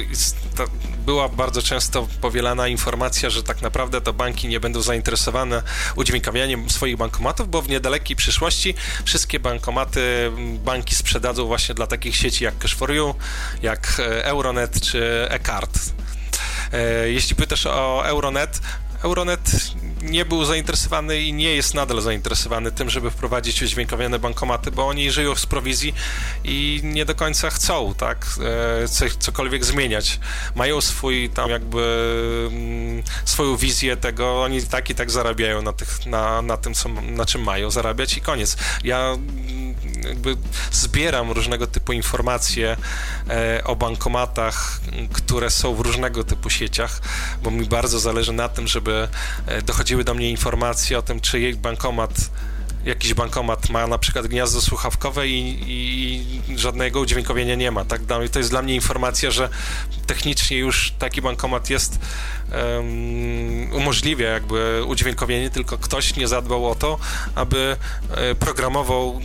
to, 0.56 0.65
była 1.06 1.30
bardzo 1.30 1.62
często 1.62 2.08
powielana 2.22 2.68
informacja, 2.68 3.30
że 3.30 3.44
tak 3.44 3.62
naprawdę 3.62 4.02
to 4.02 4.13
banki 4.13 4.48
nie 4.48 4.60
będą 4.60 4.82
zainteresowane 4.82 5.62
udźwiękawianiem 5.96 6.70
swoich 6.70 6.98
bankomatów, 6.98 7.50
bo 7.50 7.62
w 7.62 7.70
niedalekiej 7.70 8.15
przyszłości 8.15 8.76
wszystkie 9.06 9.39
bankomaty 9.39 10.32
banki 10.65 10.96
sprzedadzą 10.96 11.46
właśnie 11.46 11.76
dla 11.76 11.88
takich 11.88 12.15
sieci 12.15 12.44
jak 12.44 12.56
Cash4You, 12.56 13.13
jak 13.62 13.96
e, 14.00 14.26
Euronet 14.26 14.82
czy 14.82 15.28
eCard. 15.30 15.80
E, 16.74 17.10
jeśli 17.10 17.36
pytasz 17.36 17.65
o 17.65 18.08
Euronet, 18.08 18.62
Euronet 19.04 19.52
nie 20.02 20.26
był 20.26 20.46
zainteresowany 20.46 21.22
i 21.22 21.34
nie 21.34 21.56
jest 21.56 21.74
nadal 21.74 22.02
zainteresowany 22.02 22.72
tym, 22.72 22.90
żeby 22.90 23.12
wprowadzić 23.12 23.62
udźwiękowione 23.62 24.20
bankomaty, 24.20 24.72
bo 24.72 24.88
oni 24.88 25.12
żyją 25.12 25.36
z 25.36 25.46
prowizji 25.46 25.94
i 26.44 26.82
nie 26.84 27.06
do 27.06 27.16
końca 27.16 27.50
chcą, 27.50 27.94
tak, 27.98 28.26
e, 28.84 29.10
cokolwiek 29.20 29.66
zmieniać. 29.66 30.20
Mają 30.56 30.82
swój 30.82 31.30
tam 31.30 31.50
jakby 31.50 31.84
mm, 32.52 33.04
swoją 33.26 33.58
wizję 33.58 33.98
tego, 33.98 34.44
oni 34.44 34.64
tak 34.64 34.90
i 34.90 34.96
tak 34.96 35.12
zarabiają 35.12 35.62
na, 35.62 35.74
tych, 35.74 36.06
na, 36.06 36.42
na 36.42 36.58
tym, 36.58 36.74
co, 36.74 36.90
na 36.90 37.26
czym 37.26 37.44
mają 37.44 37.72
zarabiać 37.72 38.18
i 38.18 38.22
koniec. 38.22 38.58
Ja 38.84 39.00
mm, 39.00 39.76
jakby 40.08 40.36
zbieram 40.72 41.32
różnego 41.32 41.68
typu 41.68 41.94
informacje 41.94 42.78
e, 43.30 43.64
o 43.64 43.76
bankomatach, 43.76 44.82
które 45.14 45.50
są 45.50 45.76
w 45.76 45.80
różnego 45.80 46.24
typu 46.24 46.50
sieciach, 46.50 47.02
bo 47.44 47.52
mi 47.52 47.66
bardzo 47.66 48.00
zależy 48.00 48.34
na 48.34 48.50
tym, 48.50 48.68
żeby 48.68 49.08
e, 49.48 49.62
dochodziły 49.89 50.04
do 50.04 50.13
mnie 50.13 50.30
informacje 50.30 50.97
o 50.99 51.02
tym, 51.02 51.19
czy 51.19 51.39
jej 51.39 51.56
bankomat 51.56 52.12
jakiś 52.86 53.13
bankomat 53.13 53.69
ma 53.69 53.88
na 53.88 53.97
przykład 53.97 54.28
gniazdo 54.28 54.62
słuchawkowe 54.62 55.28
i, 55.28 55.58
i 56.47 56.58
żadnego 56.58 56.99
udźwiękowienia 56.99 57.56
nie 57.56 57.71
ma, 57.71 57.86
tak? 57.86 58.02
To 58.32 58.39
jest 58.39 58.49
dla 58.49 58.62
mnie 58.62 58.75
informacja, 58.75 59.32
że 59.32 59.49
technicznie 60.08 60.58
już 60.58 60.91
taki 60.99 61.21
bankomat 61.21 61.69
jest, 61.69 61.99
um, 62.52 63.74
umożliwia 63.74 64.30
jakby 64.30 64.84
udźwiękowienie, 64.88 65.50
tylko 65.50 65.78
ktoś 65.78 66.16
nie 66.16 66.28
zadbał 66.28 66.72
o 66.72 66.76
to, 66.76 66.98
aby 67.36 67.76
e, 68.12 68.36
programował 68.36 69.20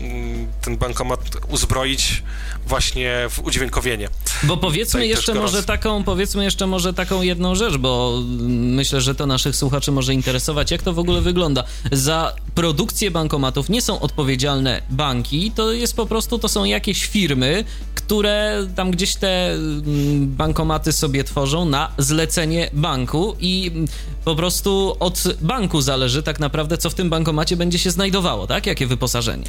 ten 0.60 0.76
bankomat 0.76 1.20
uzbroić 1.48 2.22
właśnie 2.66 3.26
w 3.30 3.38
udźwiękowienie. 3.38 4.08
Bo 4.42 4.56
powiedzmy 4.56 5.06
jeszcze 5.06 5.34
może 5.34 5.62
taką, 5.62 6.04
powiedzmy 6.04 6.44
jeszcze 6.44 6.66
może 6.66 6.94
taką 6.94 7.22
jedną 7.22 7.54
rzecz, 7.54 7.76
bo 7.76 8.22
myślę, 8.48 9.00
że 9.00 9.14
to 9.14 9.26
naszych 9.26 9.56
słuchaczy 9.56 9.92
może 9.92 10.14
interesować, 10.14 10.70
jak 10.70 10.82
to 10.82 10.92
w 10.92 10.98
ogóle 10.98 11.20
wygląda. 11.20 11.64
Za 11.92 12.34
produkcję 12.54 13.10
bankomatów 13.10 13.68
nie 13.68 13.82
są 13.82 14.00
odpowiedzialne 14.00 14.82
banki, 14.90 15.50
to 15.50 15.72
jest 15.72 15.96
po 15.96 16.06
prostu, 16.06 16.38
to 16.38 16.48
są 16.48 16.64
jakieś 16.64 17.06
firmy, 17.06 17.64
które 17.94 18.66
tam 18.76 18.90
gdzieś 18.90 19.14
te 19.14 19.58
bankomaty 20.20 20.92
sobie 20.92 21.24
tworzą 21.24 21.64
na 21.64 21.92
zlecenie 21.98 22.70
banku 22.72 23.13
i 23.40 23.70
po 24.24 24.36
prostu 24.36 24.96
od 25.00 25.22
banku 25.40 25.80
zależy 25.80 26.22
tak 26.22 26.40
naprawdę, 26.40 26.78
co 26.78 26.90
w 26.90 26.94
tym 26.94 27.10
bankomacie 27.10 27.56
będzie 27.56 27.78
się 27.78 27.90
znajdowało, 27.90 28.46
tak? 28.46 28.66
Jakie 28.66 28.86
wyposażenie. 28.86 29.46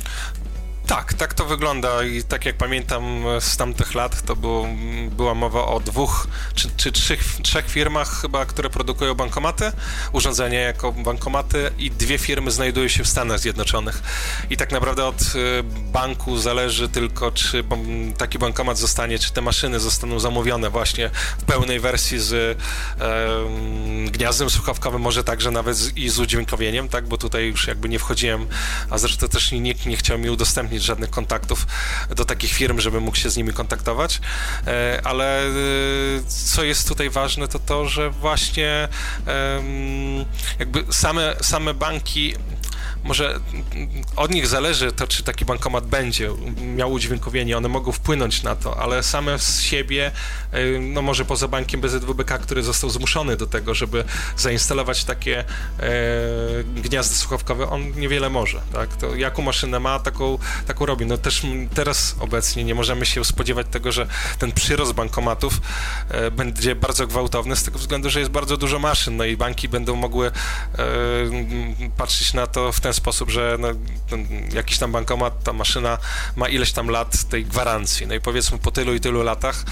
Tak, 0.87 1.13
tak 1.13 1.33
to 1.33 1.45
wygląda 1.45 2.03
i 2.03 2.23
tak 2.23 2.45
jak 2.45 2.57
pamiętam 2.57 3.23
z 3.39 3.57
tamtych 3.57 3.95
lat, 3.95 4.21
to 4.21 4.35
było, 4.35 4.67
była 5.11 5.33
mowa 5.33 5.65
o 5.65 5.79
dwóch 5.79 6.27
czy, 6.55 6.69
czy 6.77 6.91
trzech, 6.91 7.23
trzech 7.41 7.69
firmach 7.69 8.21
chyba, 8.21 8.45
które 8.45 8.69
produkują 8.69 9.15
bankomaty, 9.15 9.71
urządzenia 10.11 10.59
jako 10.59 10.91
bankomaty 10.91 11.71
i 11.77 11.91
dwie 11.91 12.17
firmy 12.17 12.51
znajdują 12.51 12.87
się 12.87 13.03
w 13.03 13.07
Stanach 13.07 13.39
Zjednoczonych. 13.39 14.03
I 14.49 14.57
tak 14.57 14.71
naprawdę 14.71 15.05
od 15.05 15.21
y, 15.21 15.63
banku 15.91 16.37
zależy 16.37 16.89
tylko, 16.89 17.31
czy 17.31 17.63
taki 18.17 18.39
bankomat 18.39 18.77
zostanie, 18.77 19.19
czy 19.19 19.33
te 19.33 19.41
maszyny 19.41 19.79
zostaną 19.79 20.19
zamówione 20.19 20.69
właśnie 20.69 21.09
w 21.37 21.43
pełnej 21.43 21.79
wersji 21.79 22.19
z 22.19 22.33
e, 22.33 22.55
gniazdem 24.11 24.49
słuchawkowym, 24.49 25.01
może 25.01 25.23
także 25.23 25.51
nawet 25.51 25.77
z, 25.77 25.97
i 25.97 26.09
z 26.09 26.19
udźwiękowieniem, 26.19 26.89
tak, 26.89 27.07
bo 27.07 27.17
tutaj 27.17 27.45
już 27.45 27.67
jakby 27.67 27.89
nie 27.89 27.99
wchodziłem, 27.99 28.47
a 28.89 28.97
zresztą 28.97 29.27
też 29.27 29.51
nikt 29.51 29.85
nie 29.85 29.97
chciał 29.97 30.17
mi 30.17 30.29
udostępnić 30.29 30.74
mieć 30.75 30.83
żadnych 30.83 31.09
kontaktów 31.09 31.67
do 32.15 32.25
takich 32.25 32.51
firm, 32.53 32.79
żeby 32.79 33.01
mógł 33.01 33.17
się 33.17 33.29
z 33.29 33.37
nimi 33.37 33.53
kontaktować, 33.53 34.21
e, 34.67 35.01
ale 35.03 35.45
e, 35.45 35.51
co 36.27 36.63
jest 36.63 36.87
tutaj 36.87 37.09
ważne, 37.09 37.47
to 37.47 37.59
to, 37.59 37.87
że 37.87 38.09
właśnie 38.09 38.87
jakby 40.59 40.85
same, 40.91 41.35
same 41.41 41.73
banki 41.73 42.33
może 43.05 43.39
od 44.15 44.31
nich 44.31 44.47
zależy 44.47 44.91
to, 44.91 45.07
czy 45.07 45.23
taki 45.23 45.45
bankomat 45.45 45.85
będzie 45.85 46.29
miał 46.75 46.91
udźwiękowienie, 46.91 47.57
one 47.57 47.67
mogą 47.67 47.91
wpłynąć 47.91 48.43
na 48.43 48.55
to, 48.55 48.79
ale 48.79 49.03
same 49.03 49.39
z 49.39 49.61
siebie, 49.61 50.11
y, 50.53 50.79
no 50.81 51.01
może 51.01 51.25
poza 51.25 51.47
bankiem 51.47 51.81
BZWBK, 51.81 52.37
który 52.37 52.63
został 52.63 52.89
zmuszony 52.89 53.37
do 53.37 53.47
tego, 53.47 53.73
żeby 53.73 54.03
zainstalować 54.37 55.03
takie 55.03 55.39
e, 55.39 55.43
gniazda 56.63 57.15
słuchawkowe, 57.15 57.69
on 57.69 57.91
niewiele 57.91 58.29
może, 58.29 58.61
tak? 58.73 58.95
To 58.95 59.15
jaką 59.15 59.41
maszynę 59.41 59.79
ma, 59.79 59.99
taką, 59.99 60.37
taką 60.67 60.85
robi. 60.85 61.05
No 61.05 61.17
też 61.17 61.41
teraz 61.73 62.15
obecnie 62.19 62.63
nie 62.63 62.75
możemy 62.75 63.05
się 63.05 63.25
spodziewać 63.25 63.67
tego, 63.71 63.91
że 63.91 64.07
ten 64.39 64.51
przyrost 64.51 64.93
bankomatów 64.93 65.61
e, 66.09 66.31
będzie 66.31 66.75
bardzo 66.75 67.07
gwałtowny 67.07 67.55
z 67.55 67.63
tego 67.63 67.79
względu, 67.79 68.09
że 68.09 68.19
jest 68.19 68.31
bardzo 68.31 68.57
dużo 68.57 68.79
maszyn, 68.79 69.17
no 69.17 69.25
i 69.25 69.37
banki 69.37 69.69
będą 69.69 69.95
mogły 69.95 70.31
patrzeć 71.97 72.33
na 72.33 72.47
to 72.47 72.71
w 72.71 72.79
ten 72.79 72.93
sposób, 72.95 73.29
że 73.29 73.57
no, 73.59 73.67
jakiś 74.53 74.77
tam 74.77 74.91
bankomat, 74.91 75.43
ta 75.43 75.53
maszyna 75.53 75.97
ma 76.35 76.49
ileś 76.49 76.71
tam 76.71 76.89
lat 76.89 77.23
tej 77.23 77.45
gwarancji. 77.45 78.07
No 78.07 78.15
i 78.15 78.21
powiedzmy 78.21 78.57
po 78.57 78.71
tylu 78.71 78.93
i 78.93 78.99
tylu 78.99 79.23
latach 79.23 79.63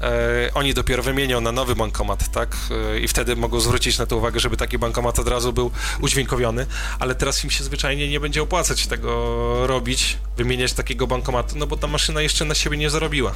e, 0.00 0.50
oni 0.54 0.74
dopiero 0.74 1.02
wymienią 1.02 1.40
na 1.40 1.52
nowy 1.52 1.74
bankomat, 1.74 2.32
tak? 2.32 2.56
E, 2.94 3.00
I 3.00 3.08
wtedy 3.08 3.36
mogą 3.36 3.60
zwrócić 3.60 3.98
na 3.98 4.06
to 4.06 4.16
uwagę, 4.16 4.40
żeby 4.40 4.56
taki 4.56 4.78
bankomat 4.78 5.18
od 5.18 5.28
razu 5.28 5.52
był 5.52 5.70
udźwiękowiony, 6.00 6.66
ale 6.98 7.14
teraz 7.14 7.44
im 7.44 7.50
się 7.50 7.64
zwyczajnie 7.64 8.08
nie 8.08 8.20
będzie 8.20 8.42
opłacać 8.42 8.86
tego 8.86 9.66
robić, 9.66 10.18
wymieniać 10.36 10.72
takiego 10.72 11.06
bankomatu, 11.06 11.58
no 11.58 11.66
bo 11.66 11.76
ta 11.76 11.86
maszyna 11.86 12.22
jeszcze 12.22 12.44
na 12.44 12.54
siebie 12.54 12.76
nie 12.76 12.90
zarobiła. 12.90 13.34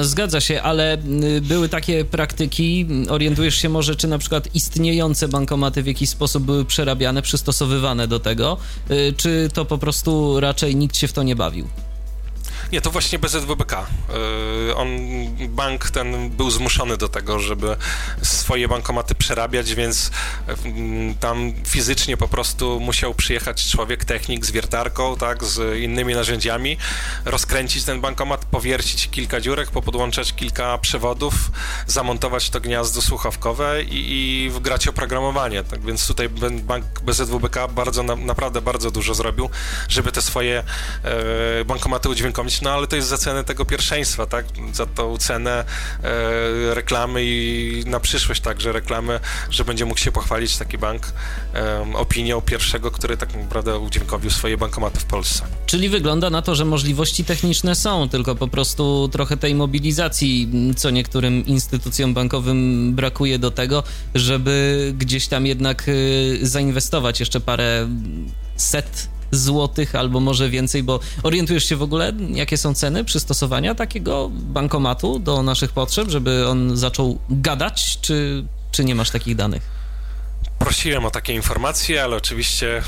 Zgadza 0.00 0.40
się, 0.40 0.62
ale 0.62 0.98
były 1.42 1.68
takie 1.68 2.04
praktyki, 2.04 2.86
orientujesz 3.08 3.54
się 3.54 3.68
może, 3.68 3.96
czy 3.96 4.08
na 4.08 4.18
przykład 4.18 4.54
istniejące 4.54 5.28
bankomaty 5.28 5.82
w 5.82 5.86
jakiś 5.86 6.08
sposób 6.08 6.44
były 6.44 6.64
przerabiane, 6.64 7.22
przystosowywane 7.22 8.08
do 8.08 8.20
tego, 8.20 8.56
e, 8.88 9.12
czy 9.12 9.48
to 9.54 9.64
po 9.64 9.78
prostu 9.78 10.40
raczej 10.40 10.76
nikt 10.76 10.96
się 10.96 11.08
w 11.08 11.12
to 11.12 11.22
nie 11.22 11.36
bawił? 11.36 11.68
Nie, 12.72 12.80
to 12.80 12.90
właśnie 12.90 13.18
BZWBK. 13.18 13.72
Y, 13.72 14.74
on, 14.76 14.88
bank 15.48 15.90
ten 15.90 16.30
był 16.30 16.50
zmuszony 16.50 16.96
do 16.96 17.08
tego, 17.08 17.38
żeby 17.38 17.76
swoje 18.22 18.68
bankomaty 18.68 19.14
przerabiać, 19.14 19.74
więc 19.74 20.10
mm, 20.64 21.14
tam 21.14 21.52
fizycznie 21.66 22.16
po 22.16 22.28
prostu 22.28 22.80
musiał 22.80 23.14
przyjechać 23.14 23.70
człowiek, 23.70 24.04
technik 24.04 24.46
z 24.46 24.50
wiertarką, 24.50 25.16
tak, 25.16 25.44
z 25.44 25.78
innymi 25.78 26.14
narzędziami, 26.14 26.76
rozkręcić 27.24 27.84
ten 27.84 28.00
bankomat, 28.00 28.44
powiercić 28.44 29.08
kilka 29.08 29.40
dziurek, 29.40 29.70
popodłączać 29.70 30.32
kilka 30.32 30.78
przewodów, 30.78 31.34
zamontować 31.86 32.50
to 32.50 32.60
gniazdo 32.60 33.02
słuchawkowe 33.02 33.82
i, 33.82 34.12
i 34.12 34.50
wgrać 34.50 34.88
oprogramowanie. 34.88 35.64
Tak 35.64 35.80
więc 35.80 36.06
tutaj 36.06 36.28
bank 36.62 36.84
BZWBK 37.02 37.68
bardzo, 37.68 38.02
naprawdę 38.02 38.62
bardzo 38.62 38.90
dużo 38.90 39.14
zrobił, 39.14 39.50
żeby 39.88 40.12
te 40.12 40.22
swoje 40.22 40.64
e, 41.04 41.64
bankomaty 41.64 42.08
udźwiękowić 42.08 42.61
no 42.62 42.70
ale 42.70 42.86
to 42.86 42.96
jest 42.96 43.08
za 43.08 43.18
cenę 43.18 43.44
tego 43.44 43.64
pierwszeństwa, 43.64 44.26
tak? 44.26 44.46
Za 44.72 44.86
tą 44.86 45.16
cenę 45.16 45.64
e, 46.02 46.74
reklamy 46.74 47.24
i 47.24 47.82
na 47.86 48.00
przyszłość 48.00 48.40
także 48.40 48.72
reklamy, 48.72 49.20
że 49.50 49.64
będzie 49.64 49.84
mógł 49.84 50.00
się 50.00 50.12
pochwalić 50.12 50.56
taki 50.56 50.78
bank 50.78 51.12
e, 51.54 51.86
opinią 51.94 52.40
pierwszego, 52.40 52.90
który 52.90 53.16
tak 53.16 53.34
naprawdę 53.34 53.78
udźwiękowił 53.78 54.30
swoje 54.30 54.56
bankomaty 54.56 55.00
w 55.00 55.04
Polsce. 55.04 55.42
Czyli 55.66 55.88
wygląda 55.88 56.30
na 56.30 56.42
to, 56.42 56.54
że 56.54 56.64
możliwości 56.64 57.24
techniczne 57.24 57.74
są, 57.74 58.08
tylko 58.08 58.34
po 58.34 58.48
prostu 58.48 59.08
trochę 59.12 59.36
tej 59.36 59.54
mobilizacji, 59.54 60.50
co 60.76 60.90
niektórym 60.90 61.46
instytucjom 61.46 62.14
bankowym 62.14 62.92
brakuje 62.94 63.38
do 63.38 63.50
tego, 63.50 63.82
żeby 64.14 64.94
gdzieś 64.98 65.28
tam 65.28 65.46
jednak 65.46 65.86
e, 65.88 66.46
zainwestować 66.46 67.20
jeszcze 67.20 67.40
parę 67.40 67.88
set 68.56 69.11
złotych 69.32 69.94
albo 69.94 70.20
może 70.20 70.50
więcej, 70.50 70.82
bo 70.82 71.00
orientujesz 71.22 71.64
się 71.64 71.76
w 71.76 71.82
ogóle, 71.82 72.12
jakie 72.30 72.58
są 72.58 72.74
ceny 72.74 73.04
przystosowania 73.04 73.74
takiego 73.74 74.30
bankomatu 74.32 75.18
do 75.18 75.42
naszych 75.42 75.72
potrzeb, 75.72 76.08
żeby 76.08 76.48
on 76.48 76.76
zaczął 76.76 77.18
gadać, 77.30 77.98
czy, 78.00 78.44
czy 78.72 78.84
nie 78.84 78.94
masz 78.94 79.10
takich 79.10 79.36
danych? 79.36 79.62
Prosiłem 80.58 81.04
o 81.04 81.10
takie 81.10 81.32
informacje, 81.32 82.02
ale 82.02 82.16
oczywiście 82.16 82.82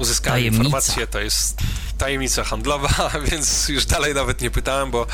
uzyskałem 0.00 0.38
Tajemnica. 0.38 0.64
informację, 0.64 1.06
to 1.06 1.20
jest 1.20 1.62
tajemnica 1.98 2.44
handlowa, 2.44 3.10
więc 3.30 3.68
już 3.68 3.86
dalej 3.86 4.14
nawet 4.14 4.40
nie 4.40 4.50
pytałem, 4.50 4.90
bo, 4.90 5.06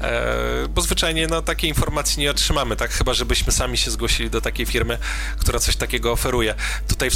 e, 0.00 0.68
bo 0.68 0.82
zwyczajnie 0.82 1.26
no, 1.26 1.42
takiej 1.42 1.70
informacji 1.70 2.20
nie 2.20 2.30
otrzymamy, 2.30 2.76
tak? 2.76 2.90
Chyba, 2.90 3.14
żebyśmy 3.14 3.52
sami 3.52 3.78
się 3.78 3.90
zgłosili 3.90 4.30
do 4.30 4.40
takiej 4.40 4.66
firmy, 4.66 4.98
która 5.38 5.58
coś 5.58 5.76
takiego 5.76 6.12
oferuje. 6.12 6.54
Tutaj 6.88 7.10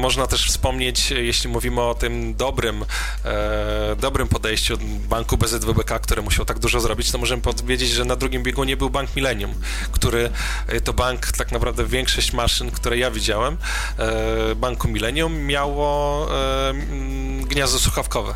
można 0.00 0.26
też 0.26 0.46
wspomnieć, 0.46 1.10
jeśli 1.10 1.50
mówimy 1.50 1.80
o 1.80 1.94
tym 1.94 2.34
dobrym, 2.34 2.84
e, 3.24 3.96
dobrym 4.00 4.28
podejściu 4.28 4.78
banku 5.08 5.36
BZWBK, 5.36 5.98
który 5.98 6.22
musiał 6.22 6.44
tak 6.44 6.58
dużo 6.58 6.80
zrobić, 6.80 7.10
to 7.10 7.18
możemy 7.18 7.42
powiedzieć, 7.42 7.90
że 7.90 8.04
na 8.04 8.16
drugim 8.16 8.42
biegunie 8.42 8.76
był 8.76 8.90
Bank 8.90 9.16
Millennium, 9.16 9.54
który 9.92 10.30
e, 10.66 10.80
to 10.80 10.92
bank, 10.92 11.32
tak 11.32 11.52
naprawdę 11.52 11.86
większość 11.86 12.32
maszyn, 12.32 12.70
które 12.70 12.98
ja 12.98 13.10
widziałem, 13.10 13.56
banku 14.56 14.88
Millennium 14.88 15.38
miało 15.38 16.28
gniazdo 17.48 17.78
słuchawkowe. 17.78 18.34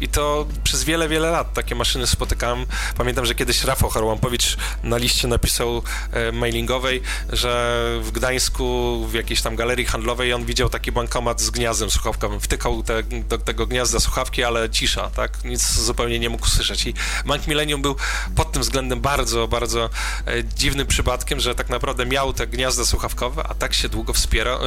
I 0.00 0.08
to 0.08 0.46
przez 0.64 0.84
wiele, 0.84 1.08
wiele 1.08 1.30
lat 1.30 1.54
takie 1.54 1.74
maszyny 1.74 2.06
spotykałem. 2.06 2.66
Pamiętam, 2.96 3.26
że 3.26 3.34
kiedyś 3.34 3.64
Rafał 3.64 3.90
Harłampowicz 3.90 4.56
na 4.82 4.96
liście 4.96 5.28
napisał 5.28 5.82
e, 6.12 6.32
mailingowej, 6.32 7.02
że 7.32 7.80
w 8.02 8.10
Gdańsku 8.10 9.06
w 9.08 9.14
jakiejś 9.14 9.42
tam 9.42 9.56
galerii 9.56 9.84
handlowej 9.84 10.32
on 10.32 10.44
widział 10.44 10.68
taki 10.68 10.92
bankomat 10.92 11.40
z 11.40 11.50
gniazdem 11.50 11.90
słuchawkowym. 11.90 12.40
Wtykał 12.40 12.82
te, 12.82 13.02
do 13.02 13.38
tego 13.38 13.66
gniazda 13.66 14.00
słuchawki, 14.00 14.44
ale 14.44 14.70
cisza, 14.70 15.10
tak? 15.10 15.44
Nic 15.44 15.72
zupełnie 15.72 16.18
nie 16.18 16.30
mógł 16.30 16.46
słyszeć. 16.46 16.86
I 16.86 16.94
Bank 17.26 17.46
Millennium 17.46 17.82
był 17.82 17.96
pod 18.36 18.52
tym 18.52 18.62
względem 18.62 19.00
bardzo, 19.00 19.48
bardzo 19.48 19.90
e, 20.26 20.44
dziwnym 20.44 20.86
przypadkiem, 20.86 21.40
że 21.40 21.54
tak 21.54 21.68
naprawdę 21.68 22.06
miał 22.06 22.32
te 22.32 22.46
gniazda 22.46 22.84
słuchawkowe, 22.84 23.42
a 23.48 23.54
tak 23.54 23.74
się 23.74 23.88
długo 23.88 24.12
e, 24.12 24.58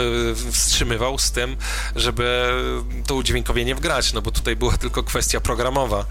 wstrzymywał 0.52 1.18
z 1.18 1.32
tym, 1.32 1.58
żeby 1.96 2.50
to 3.08 3.16
udźwiękowienie 3.16 3.76
wgrać, 3.76 4.14
no 4.14 4.22
bo 4.22 4.32
tutaj 4.32 4.56
była 4.56 4.78
tylko 4.78 5.04
kwestia 5.04 5.23
kwestia 5.24 5.42
programowa. 5.42 6.06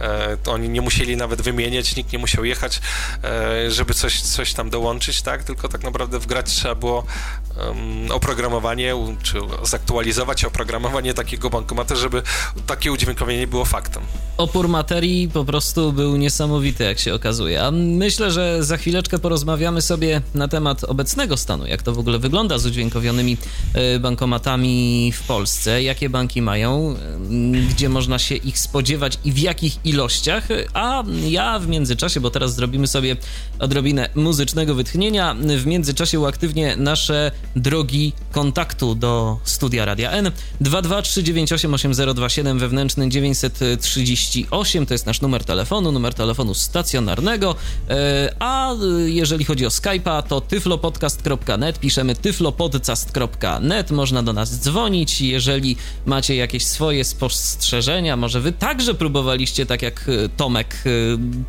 E, 0.00 0.36
oni 0.46 0.68
nie 0.68 0.80
musieli 0.80 1.16
nawet 1.16 1.42
wymieniać, 1.42 1.96
nikt 1.96 2.12
nie 2.12 2.18
musiał 2.18 2.44
jechać, 2.44 2.80
e, 3.24 3.70
żeby 3.70 3.94
coś, 3.94 4.20
coś 4.20 4.54
tam 4.54 4.70
dołączyć, 4.70 5.22
tak? 5.22 5.44
Tylko 5.44 5.68
tak 5.68 5.84
naprawdę 5.84 6.18
wgrać 6.18 6.50
trzeba 6.50 6.74
było 6.74 7.04
oprogramowanie, 8.10 8.94
czy 9.22 9.38
zaktualizować 9.62 10.44
oprogramowanie 10.44 11.14
takiego 11.14 11.50
bankomatu, 11.50 11.96
żeby 11.96 12.22
takie 12.66 12.92
udźwiękowienie 12.92 13.46
było 13.46 13.64
faktem. 13.64 14.02
Opór 14.36 14.68
materii 14.68 15.28
po 15.28 15.44
prostu 15.44 15.92
był 15.92 16.16
niesamowity, 16.16 16.84
jak 16.84 16.98
się 16.98 17.14
okazuje. 17.14 17.62
A 17.62 17.70
myślę, 17.70 18.30
że 18.30 18.64
za 18.64 18.76
chwileczkę 18.76 19.18
porozmawiamy 19.18 19.82
sobie 19.82 20.22
na 20.34 20.48
temat 20.48 20.84
obecnego 20.84 21.36
stanu, 21.36 21.66
jak 21.66 21.82
to 21.82 21.92
w 21.92 21.98
ogóle 21.98 22.18
wygląda 22.18 22.58
z 22.58 22.66
udźwiękowionymi 22.66 23.36
e, 23.74 23.98
bankomatami 23.98 25.12
w 25.12 25.22
Polsce, 25.22 25.82
jakie 25.82 26.10
banki 26.10 26.42
mają, 26.42 26.96
gdzie 27.70 27.88
można 27.88 28.18
się 28.18 28.34
ich 28.34 28.57
spodziewać 28.58 29.18
i 29.24 29.32
w 29.32 29.38
jakich 29.38 29.86
ilościach. 29.86 30.48
A 30.74 31.04
ja 31.24 31.58
w 31.58 31.68
międzyczasie, 31.68 32.20
bo 32.20 32.30
teraz 32.30 32.54
zrobimy 32.54 32.86
sobie 32.86 33.16
odrobinę 33.58 34.08
muzycznego 34.14 34.74
wytchnienia, 34.74 35.36
w 35.58 35.66
międzyczasie 35.66 36.20
uaktywnię 36.20 36.76
nasze 36.76 37.30
drogi 37.56 38.12
kontaktu 38.32 38.94
do 38.94 39.38
studia 39.44 39.84
Radia 39.84 40.10
N. 40.10 40.30
223988027 40.60 42.58
wewnętrzny 42.58 43.08
938 43.08 44.86
to 44.86 44.94
jest 44.94 45.06
nasz 45.06 45.20
numer 45.20 45.44
telefonu, 45.44 45.92
numer 45.92 46.14
telefonu 46.14 46.54
stacjonarnego, 46.54 47.54
e, 47.90 48.34
a 48.38 48.74
jeżeli 49.06 49.44
chodzi 49.44 49.66
o 49.66 49.68
Skype'a 49.68 50.22
to 50.22 50.40
tyflopodcast.net, 50.40 51.78
piszemy 51.78 52.14
tyflopodcast.net, 52.14 53.90
można 53.90 54.22
do 54.22 54.32
nas 54.32 54.60
dzwonić, 54.60 55.20
jeżeli 55.20 55.76
macie 56.06 56.36
jakieś 56.36 56.66
swoje 56.66 57.04
spostrzeżenia, 57.04 58.16
może 58.16 58.37
wy 58.40 58.52
także 58.52 58.94
próbowaliście, 58.94 59.66
tak 59.66 59.82
jak 59.82 60.08
e, 60.08 60.28
Tomek, 60.28 60.76
e, 60.86 60.90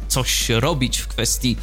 coś 0.08 0.50
robić 0.50 0.98
w 0.98 1.08
kwestii 1.08 1.58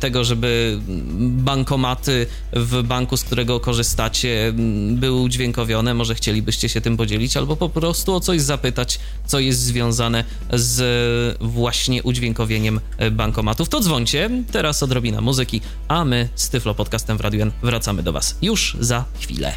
tego, 0.00 0.24
żeby 0.24 0.78
bankomaty 1.18 2.26
w 2.52 2.82
banku, 2.82 3.16
z 3.16 3.24
którego 3.24 3.60
korzystacie, 3.60 4.52
były 4.90 5.20
udźwiękowione, 5.20 5.94
może 5.94 6.14
chcielibyście 6.14 6.68
się 6.68 6.80
tym 6.80 6.96
podzielić, 6.96 7.36
albo 7.36 7.56
po 7.56 7.68
prostu 7.68 8.14
o 8.14 8.20
coś 8.20 8.40
zapytać, 8.40 8.98
co 9.26 9.40
jest 9.40 9.60
związane 9.60 10.24
z 10.52 11.38
właśnie 11.40 12.02
udźwiękowieniem 12.02 12.80
bankomatów, 13.12 13.68
to 13.68 13.80
dzwońcie. 13.80 14.30
Teraz 14.52 14.82
odrobina 14.82 15.20
muzyki, 15.20 15.60
a 15.88 16.04
my 16.04 16.28
z 16.34 16.48
Tyflo 16.48 16.74
Podcastem 16.74 17.18
w 17.18 17.20
Radio 17.20 17.42
N 17.42 17.52
wracamy 17.62 18.02
do 18.02 18.12
Was 18.12 18.38
już 18.42 18.76
za 18.80 19.04
chwilę. 19.20 19.54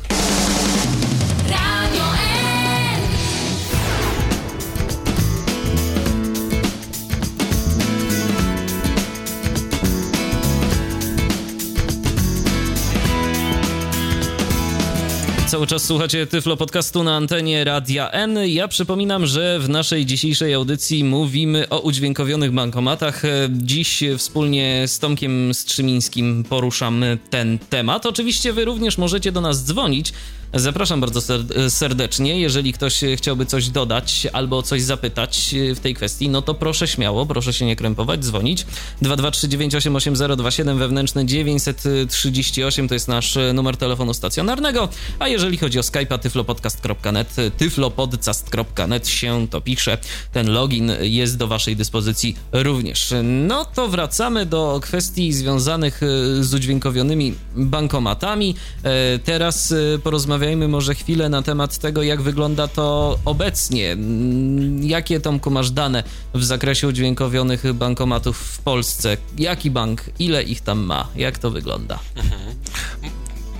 Cały 15.49 15.67
czas 15.67 15.83
słuchacie 15.83 16.27
Tyflo 16.27 16.57
Podcastu 16.57 17.03
na 17.03 17.15
antenie 17.15 17.63
Radia 17.63 18.11
N. 18.11 18.39
Ja 18.47 18.67
przypominam, 18.67 19.25
że 19.25 19.59
w 19.59 19.69
naszej 19.69 20.05
dzisiejszej 20.05 20.53
audycji 20.53 21.03
mówimy 21.03 21.69
o 21.69 21.79
udźwiękowionych 21.79 22.51
bankomatach. 22.51 23.23
Dziś 23.49 24.03
wspólnie 24.17 24.83
z 24.87 24.99
Tomkiem 24.99 25.53
Strzymińskim 25.53 26.43
poruszam 26.49 27.03
ten 27.29 27.59
temat. 27.69 28.05
Oczywiście 28.05 28.53
wy 28.53 28.65
również 28.65 28.97
możecie 28.97 29.31
do 29.31 29.41
nas 29.41 29.65
dzwonić 29.65 30.13
Zapraszam 30.53 31.01
bardzo 31.01 31.21
serdecznie. 31.69 32.39
Jeżeli 32.39 32.73
ktoś 32.73 33.01
chciałby 33.15 33.45
coś 33.45 33.69
dodać 33.69 34.27
albo 34.33 34.63
coś 34.63 34.81
zapytać 34.81 35.55
w 35.75 35.79
tej 35.79 35.93
kwestii, 35.95 36.29
no 36.29 36.41
to 36.41 36.53
proszę 36.53 36.87
śmiało, 36.87 37.25
proszę 37.25 37.53
się 37.53 37.65
nie 37.65 37.75
krępować, 37.75 38.25
dzwonić. 38.25 38.65
223988027 39.01 40.77
wewnętrzny 40.77 41.25
938 41.25 42.87
to 42.87 42.93
jest 42.93 43.07
nasz 43.07 43.37
numer 43.53 43.77
telefonu 43.77 44.13
stacjonarnego, 44.13 44.89
a 45.19 45.27
jeżeli 45.27 45.57
chodzi 45.57 45.79
o 45.79 45.81
Skype'a 45.81 46.19
tyflopodcast.net, 46.19 47.35
tyflopodcast.net 47.57 49.07
się 49.07 49.47
to 49.47 49.61
pisze. 49.61 49.97
Ten 50.31 50.51
login 50.51 50.91
jest 51.01 51.37
do 51.37 51.47
waszej 51.47 51.75
dyspozycji 51.75 52.35
również. 52.51 53.13
No 53.23 53.65
to 53.65 53.87
wracamy 53.87 54.45
do 54.45 54.79
kwestii 54.83 55.33
związanych 55.33 56.01
z 56.39 56.53
udźwiękowionymi 56.53 57.35
bankomatami. 57.55 58.55
E, 58.83 59.19
teraz 59.19 59.71
e, 59.71 59.99
porozmawiamy 60.03 60.38
porozmawiajmy 60.39 60.67
może 60.67 60.95
chwilę 60.95 61.29
na 61.29 61.41
temat 61.41 61.77
tego, 61.77 62.03
jak 62.03 62.21
wygląda 62.21 62.67
to 62.67 63.17
obecnie. 63.25 63.91
Mm, 63.91 64.83
jakie, 64.83 65.19
Tomku, 65.19 65.51
masz 65.51 65.71
dane 65.71 66.03
w 66.33 66.43
zakresie 66.43 66.87
udźwiękowionych 66.87 67.73
bankomatów 67.73 68.37
w 68.37 68.61
Polsce? 68.61 69.17
Jaki 69.37 69.71
bank, 69.71 70.01
ile 70.19 70.43
ich 70.43 70.61
tam 70.61 70.79
ma? 70.79 71.07
Jak 71.15 71.37
to 71.37 71.51
wygląda? 71.51 71.99
Mhm. 72.15 72.55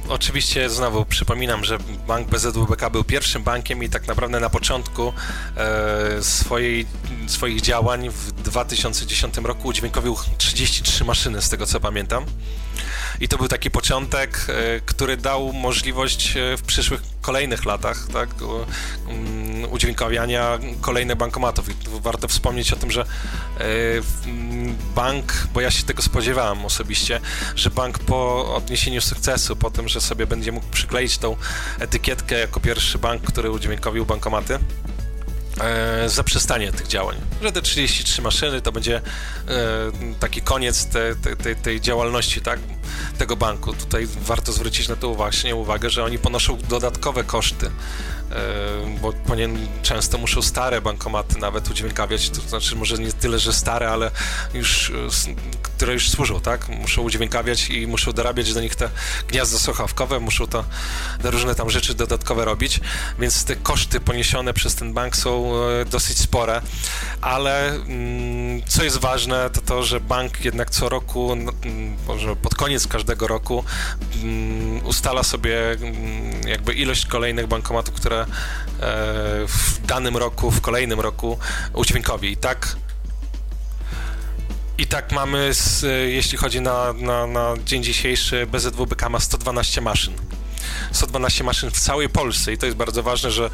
Oczywiście 0.09 0.69
znowu 0.69 1.05
przypominam, 1.05 1.63
że 1.63 1.77
bank 2.07 2.27
BZWBK 2.27 2.89
był 2.89 3.03
pierwszym 3.03 3.43
bankiem 3.43 3.83
i 3.83 3.89
tak 3.89 4.07
naprawdę 4.07 4.39
na 4.39 4.49
początku 4.49 5.13
e, 5.57 6.23
swojej, 6.23 6.85
swoich 7.27 7.61
działań 7.61 8.09
w 8.09 8.31
2010 8.31 9.37
roku 9.37 9.67
udźwiękowił 9.67 10.15
33 10.37 11.05
maszyny, 11.05 11.41
z 11.41 11.49
tego 11.49 11.65
co 11.65 11.79
pamiętam. 11.79 12.25
I 13.19 13.27
to 13.27 13.37
był 13.37 13.47
taki 13.47 13.71
początek, 13.71 14.45
e, 14.47 14.79
który 14.85 15.17
dał 15.17 15.53
możliwość 15.53 16.37
e, 16.37 16.57
w 16.57 16.61
przyszłych 16.61 17.01
kolejnych 17.21 17.65
latach 17.65 18.07
tak, 18.13 18.29
mm, 19.07 19.69
kolejnych 20.81 21.17
bankomatów. 21.17 21.69
I 21.69 21.73
warto 22.01 22.27
wspomnieć 22.27 22.73
o 22.73 22.75
tym, 22.75 22.91
że 22.91 23.01
e, 23.01 23.05
bank, 24.95 25.47
bo 25.53 25.61
ja 25.61 25.71
się 25.71 25.83
tego 25.83 26.01
spodziewałem 26.01 26.65
osobiście, 26.65 27.19
że 27.55 27.69
bank 27.69 27.99
po 27.99 28.55
odniesieniu 28.55 29.01
sukcesu, 29.01 29.55
po 29.55 29.71
tym, 29.71 29.89
że 29.89 30.01
sobie 30.01 30.27
będzie 30.27 30.51
mógł 30.51 30.67
przykleić 30.67 31.17
tą 31.17 31.35
etykietkę 31.79 32.39
jako 32.39 32.59
pierwszy 32.59 32.97
bank, 32.97 33.23
który 33.23 33.51
udźwiękowił 33.51 34.05
bankomaty, 34.05 34.59
zaprzestanie 36.07 36.71
tych 36.71 36.87
działań. 36.87 37.17
Że 37.41 37.51
te 37.51 37.61
33 37.61 38.21
maszyny 38.21 38.61
to 38.61 38.71
będzie 38.71 38.97
e, 38.97 39.01
taki 40.19 40.41
koniec 40.41 40.85
te, 40.85 41.15
te, 41.15 41.35
te, 41.35 41.55
tej 41.55 41.81
działalności, 41.81 42.41
tak? 42.41 42.59
tego 43.17 43.35
banku. 43.35 43.73
Tutaj 43.73 44.07
warto 44.21 44.51
zwrócić 44.51 44.87
na 44.87 44.95
to 44.95 45.15
właśnie 45.15 45.55
uwagę, 45.55 45.89
że 45.89 46.03
oni 46.03 46.19
ponoszą 46.19 46.57
dodatkowe 46.57 47.23
koszty 47.23 47.71
bo 49.01 49.13
często 49.81 50.17
muszą 50.17 50.41
stare 50.41 50.81
bankomaty 50.81 51.39
nawet 51.39 51.69
udźwiękawiać, 51.69 52.29
to 52.29 52.41
znaczy 52.41 52.75
może 52.75 52.97
nie 52.97 53.13
tyle, 53.13 53.39
że 53.39 53.53
stare, 53.53 53.89
ale 53.89 54.11
już, 54.53 54.91
które 55.61 55.93
już 55.93 56.09
służą, 56.09 56.41
tak? 56.41 56.69
Muszą 56.69 57.01
udźwiękawiać 57.01 57.69
i 57.69 57.87
muszą 57.87 58.11
dorabiać 58.11 58.53
do 58.53 58.61
nich 58.61 58.75
te 58.75 58.89
gniazda 59.27 59.59
słuchawkowe, 59.59 60.19
muszą 60.19 60.47
to 60.47 60.65
różne 61.23 61.55
tam 61.55 61.69
rzeczy 61.69 61.93
dodatkowe 61.93 62.45
robić, 62.45 62.79
więc 63.19 63.45
te 63.45 63.55
koszty 63.55 63.99
poniesione 63.99 64.53
przez 64.53 64.75
ten 64.75 64.93
bank 64.93 65.15
są 65.15 65.51
e, 65.55 65.85
dosyć 65.85 66.19
spore, 66.19 66.61
ale 67.21 67.69
mm, 67.69 68.61
co 68.67 68.83
jest 68.83 68.97
ważne, 68.97 69.49
to 69.49 69.61
to, 69.61 69.83
że 69.83 69.99
bank 69.99 70.45
jednak 70.45 70.69
co 70.69 70.89
roku, 70.89 71.31
mm, 71.31 71.55
może 72.07 72.35
pod 72.35 72.55
koniec 72.55 72.87
każdego 72.87 73.27
roku 73.27 73.63
mm, 74.23 74.85
ustala 74.85 75.23
sobie 75.23 75.59
jakby 76.47 76.73
ilość 76.73 77.05
kolejnych 77.05 77.47
bankomatów, 77.47 77.95
które 77.95 78.18
E, 78.19 78.25
w 79.47 79.85
danym 79.85 80.17
roku, 80.17 80.51
w 80.51 80.61
kolejnym 80.61 80.99
roku 80.99 81.39
udźwiękowi. 81.73 82.31
I 82.31 82.37
tak 82.37 82.75
i 84.79 84.87
tak 84.87 85.11
mamy, 85.11 85.53
z, 85.53 85.81
jeśli 86.13 86.37
chodzi 86.37 86.61
na, 86.61 86.93
na, 86.93 87.27
na 87.27 87.53
dzień 87.65 87.83
dzisiejszy, 87.83 88.47
BZWBK 88.47 89.09
ma 89.09 89.19
112 89.19 89.81
maszyn. 89.81 90.13
112 90.91 91.43
maszyn 91.43 91.71
w 91.71 91.79
całej 91.79 92.09
Polsce 92.09 92.53
i 92.53 92.57
to 92.57 92.65
jest 92.65 92.77
bardzo 92.77 93.03
ważne, 93.03 93.31
że 93.31 93.45
e, 93.45 93.49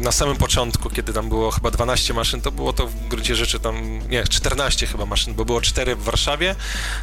na 0.00 0.12
samym 0.12 0.36
początku, 0.36 0.90
kiedy 0.90 1.12
tam 1.12 1.28
było 1.28 1.50
chyba 1.50 1.70
12 1.70 2.14
maszyn, 2.14 2.40
to 2.40 2.52
było 2.52 2.72
to 2.72 2.86
w 2.86 3.08
gruncie 3.08 3.36
rzeczy 3.36 3.60
tam, 3.60 4.08
nie, 4.08 4.24
14 4.24 4.86
chyba 4.86 5.06
maszyn, 5.06 5.34
bo 5.34 5.44
było 5.44 5.60
4 5.60 5.96
w 5.96 6.02
Warszawie, 6.02 6.54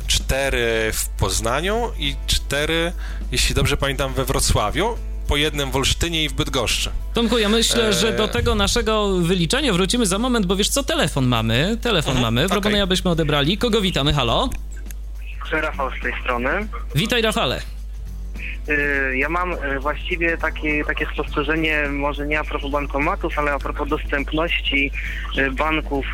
4 0.08 0.92
w 0.94 1.08
Poznaniu 1.08 1.92
i 1.98 2.16
4, 2.28 2.94
jeśli 3.32 3.56
dobrze 3.56 3.78
pamiętam, 3.78 4.14
we 4.14 4.26
Wrocławiu 4.26 4.98
po 5.28 5.38
jednym 5.38 5.72
w 5.72 5.76
Olsztynie 5.76 6.24
i 6.24 6.30
w 6.30 6.34
Bydgoszczy. 6.34 6.90
Tomku, 7.14 7.38
ja 7.38 7.50
myślę, 7.50 7.88
e... 7.88 7.94
że 7.94 8.14
do 8.14 8.28
tego 8.28 8.56
naszego 8.56 9.18
wyliczenia 9.18 9.74
wrócimy 9.74 10.06
za 10.06 10.20
moment, 10.20 10.46
bo 10.46 10.56
wiesz 10.56 10.70
co, 10.70 10.84
telefon 10.84 11.28
mamy, 11.28 11.78
telefon 11.82 12.18
mhm, 12.18 12.36
mamy, 12.36 12.50
proponuję, 12.50 12.76
okay. 12.76 12.84
abyśmy 12.84 13.12
odebrali. 13.12 13.58
Kogo 13.58 13.82
witamy, 13.82 14.14
halo? 14.14 14.50
Rafał 15.52 15.90
z 16.00 16.02
tej 16.04 16.14
strony. 16.22 16.68
Witaj, 16.96 17.22
Rafale. 17.22 17.62
Y, 18.70 19.18
ja 19.18 19.30
mam 19.30 19.54
y, 19.54 19.80
właściwie 19.80 20.38
takie, 20.38 20.86
takie 20.86 21.06
spostrzeżenie, 21.06 21.84
może 21.90 22.28
nie 22.28 22.40
a 22.40 22.44
propos 22.44 22.72
bankomatów, 22.72 23.40
ale 23.40 23.52
a 23.52 23.60
propos 23.60 23.90
dostępności 23.90 24.92
y, 25.38 25.52
banków, 25.52 26.06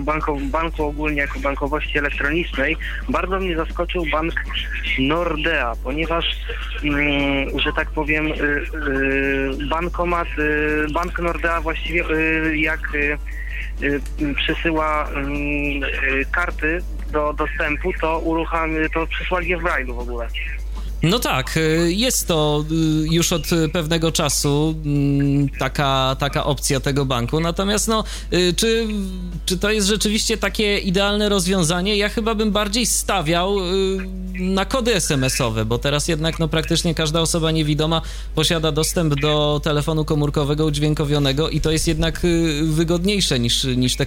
banku, 0.00 0.40
banku 0.40 0.84
ogólnie 0.84 1.20
jako 1.20 1.38
bankowości 1.38 1.98
elektronicznej. 1.98 2.76
Bardzo 3.08 3.40
mnie 3.40 3.56
zaskoczył 3.56 4.04
bank 4.12 4.34
Nordea, 4.98 5.72
ponieważ, 5.84 6.24
mm, 6.84 7.60
że 7.60 7.72
tak 7.72 7.90
powiem, 7.90 8.28
bankomat, 9.70 10.28
bank 10.92 11.18
Nordea 11.18 11.60
właściwie 11.60 12.04
jak 12.54 12.80
przesyła 14.36 15.08
mm, 15.08 15.90
karty 16.32 16.82
do 17.12 17.32
dostępu, 17.32 17.92
to 18.00 18.18
uruchami, 18.18 18.76
to 18.94 19.06
przysłali 19.06 19.48
je 19.48 19.56
w 19.58 19.62
Braille'u 19.62 19.94
w 19.94 19.98
ogóle. 19.98 20.28
No 21.04 21.18
tak, 21.18 21.56
y, 21.56 21.92
jest 21.92 22.28
to 22.28 22.64
y, 22.70 22.74
już 23.14 23.32
od 23.32 23.42
pewnego 23.72 24.12
czasu 24.12 24.74
mm, 24.84 25.48
taka, 25.48 26.16
taka 26.18 26.44
opcja 26.44 26.80
tego 26.80 27.04
banku. 27.04 27.40
Natomiast 27.40 27.88
no, 27.88 28.04
y, 28.32 28.54
czy, 28.56 28.86
czy 29.46 29.58
to 29.58 29.70
jest 29.70 29.86
rzeczywiście 29.88 30.36
takie 30.36 30.78
idealne 30.78 31.28
rozwiązanie? 31.28 31.96
Ja 31.96 32.08
chyba 32.08 32.34
bym 32.34 32.52
bardziej 32.52 32.86
stawiał 32.86 33.56
na 34.38 34.64
kody 34.64 34.94
SMS-owe, 34.94 35.64
bo 35.64 35.78
teraz 35.78 36.08
jednak 36.08 36.38
no, 36.38 36.48
praktycznie 36.48 36.94
każda 36.94 37.20
osoba 37.20 37.50
niewidoma 37.50 38.02
posiada 38.34 38.72
dostęp 38.72 39.14
do 39.14 39.60
telefonu 39.64 40.04
komórkowego 40.04 40.66
udźwiękowionego 40.66 41.48
i 41.48 41.60
to 41.60 41.70
jest 41.70 41.88
jednak 41.88 42.20
wygodniejsze 42.62 43.40
niż, 43.40 43.64
niż 43.64 43.96
te 43.96 44.06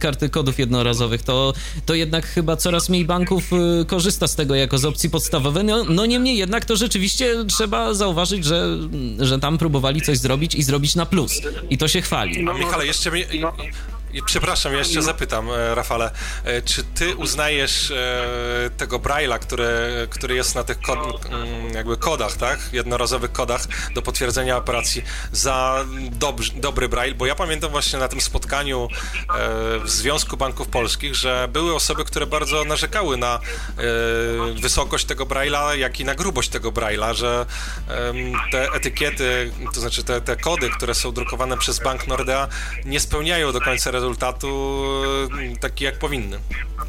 karty 0.00 0.28
kodów 0.28 0.58
jednorazowych. 0.58 1.22
To, 1.22 1.52
to 1.86 1.94
jednak 1.94 2.26
chyba 2.26 2.56
coraz 2.56 2.88
mniej 2.88 3.04
banków 3.04 3.50
korzysta 3.86 4.26
z 4.26 4.34
tego 4.34 4.54
jako 4.54 4.78
z 4.78 4.84
opcji 4.84 5.10
podstawowej. 5.10 5.64
No, 5.64 5.84
no 5.84 6.06
niemniej 6.06 6.37
jednak 6.38 6.64
to 6.64 6.76
rzeczywiście 6.76 7.34
trzeba 7.48 7.94
zauważyć, 7.94 8.44
że, 8.44 8.78
że 9.18 9.38
tam 9.38 9.58
próbowali 9.58 10.00
coś 10.00 10.18
zrobić 10.18 10.54
i 10.54 10.62
zrobić 10.62 10.94
na 10.94 11.06
plus. 11.06 11.32
I 11.70 11.78
to 11.78 11.88
się 11.88 12.02
chwali. 12.02 12.42
No, 12.42 12.54
Michale, 12.54 12.86
jeszcze 12.86 13.10
mi. 13.10 13.24
Przepraszam, 14.26 14.72
ja 14.72 14.78
jeszcze 14.78 15.02
zapytam, 15.02 15.50
e, 15.50 15.74
Rafale, 15.74 16.10
e, 16.44 16.62
czy 16.62 16.84
ty 16.84 17.16
uznajesz 17.16 17.90
e, 17.90 18.70
tego 18.76 18.98
Braille'a, 18.98 19.38
który, 19.38 19.68
który 20.10 20.34
jest 20.34 20.54
na 20.54 20.64
tych 20.64 20.80
kod, 20.80 21.26
mm, 21.26 21.74
jakby 21.74 21.96
kodach, 21.96 22.36
tak? 22.36 22.58
Jednorazowych 22.72 23.32
kodach 23.32 23.60
do 23.94 24.02
potwierdzenia 24.02 24.56
operacji 24.56 25.04
za 25.32 25.84
dobry, 26.10 26.46
dobry 26.54 26.88
Braille? 26.88 27.14
Bo 27.14 27.26
ja 27.26 27.34
pamiętam 27.34 27.70
właśnie 27.70 27.98
na 27.98 28.08
tym 28.08 28.20
spotkaniu 28.20 28.88
w 29.84 29.90
Związku 29.90 30.36
Banków 30.36 30.68
Polskich, 30.68 31.14
że 31.14 31.48
były 31.52 31.74
osoby, 31.74 32.04
które 32.04 32.26
bardzo 32.26 32.64
narzekały 32.64 33.16
na 33.16 33.40
wysokość 34.60 35.04
tego 35.04 35.26
Braille'a, 35.26 35.76
jak 35.76 36.00
i 36.00 36.04
na 36.04 36.14
grubość 36.14 36.48
tego 36.48 36.72
Braille'a, 36.72 37.14
że 37.14 37.46
te 38.52 38.72
etykiety, 38.72 39.52
to 39.74 39.80
znaczy 39.80 40.04
te, 40.04 40.20
te 40.20 40.36
kody, 40.36 40.70
które 40.70 40.94
są 40.94 41.12
drukowane 41.12 41.56
przez 41.56 41.78
Bank 41.78 42.06
Nordea, 42.06 42.48
nie 42.84 43.00
spełniają 43.00 43.52
do 43.52 43.60
końca 43.60 43.90
rezultatu 43.98 44.48
mm, 45.32 45.56
taki, 45.56 45.84
jak 45.84 45.98
powinny. 45.98 46.38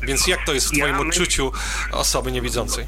Więc 0.02 0.28
jak 0.28 0.46
to 0.46 0.54
jest 0.54 0.68
w 0.68 0.72
Twoim 0.72 0.96
ja 0.96 1.00
odczuciu 1.00 1.52
osoby 1.92 2.32
niewidzącej? 2.32 2.86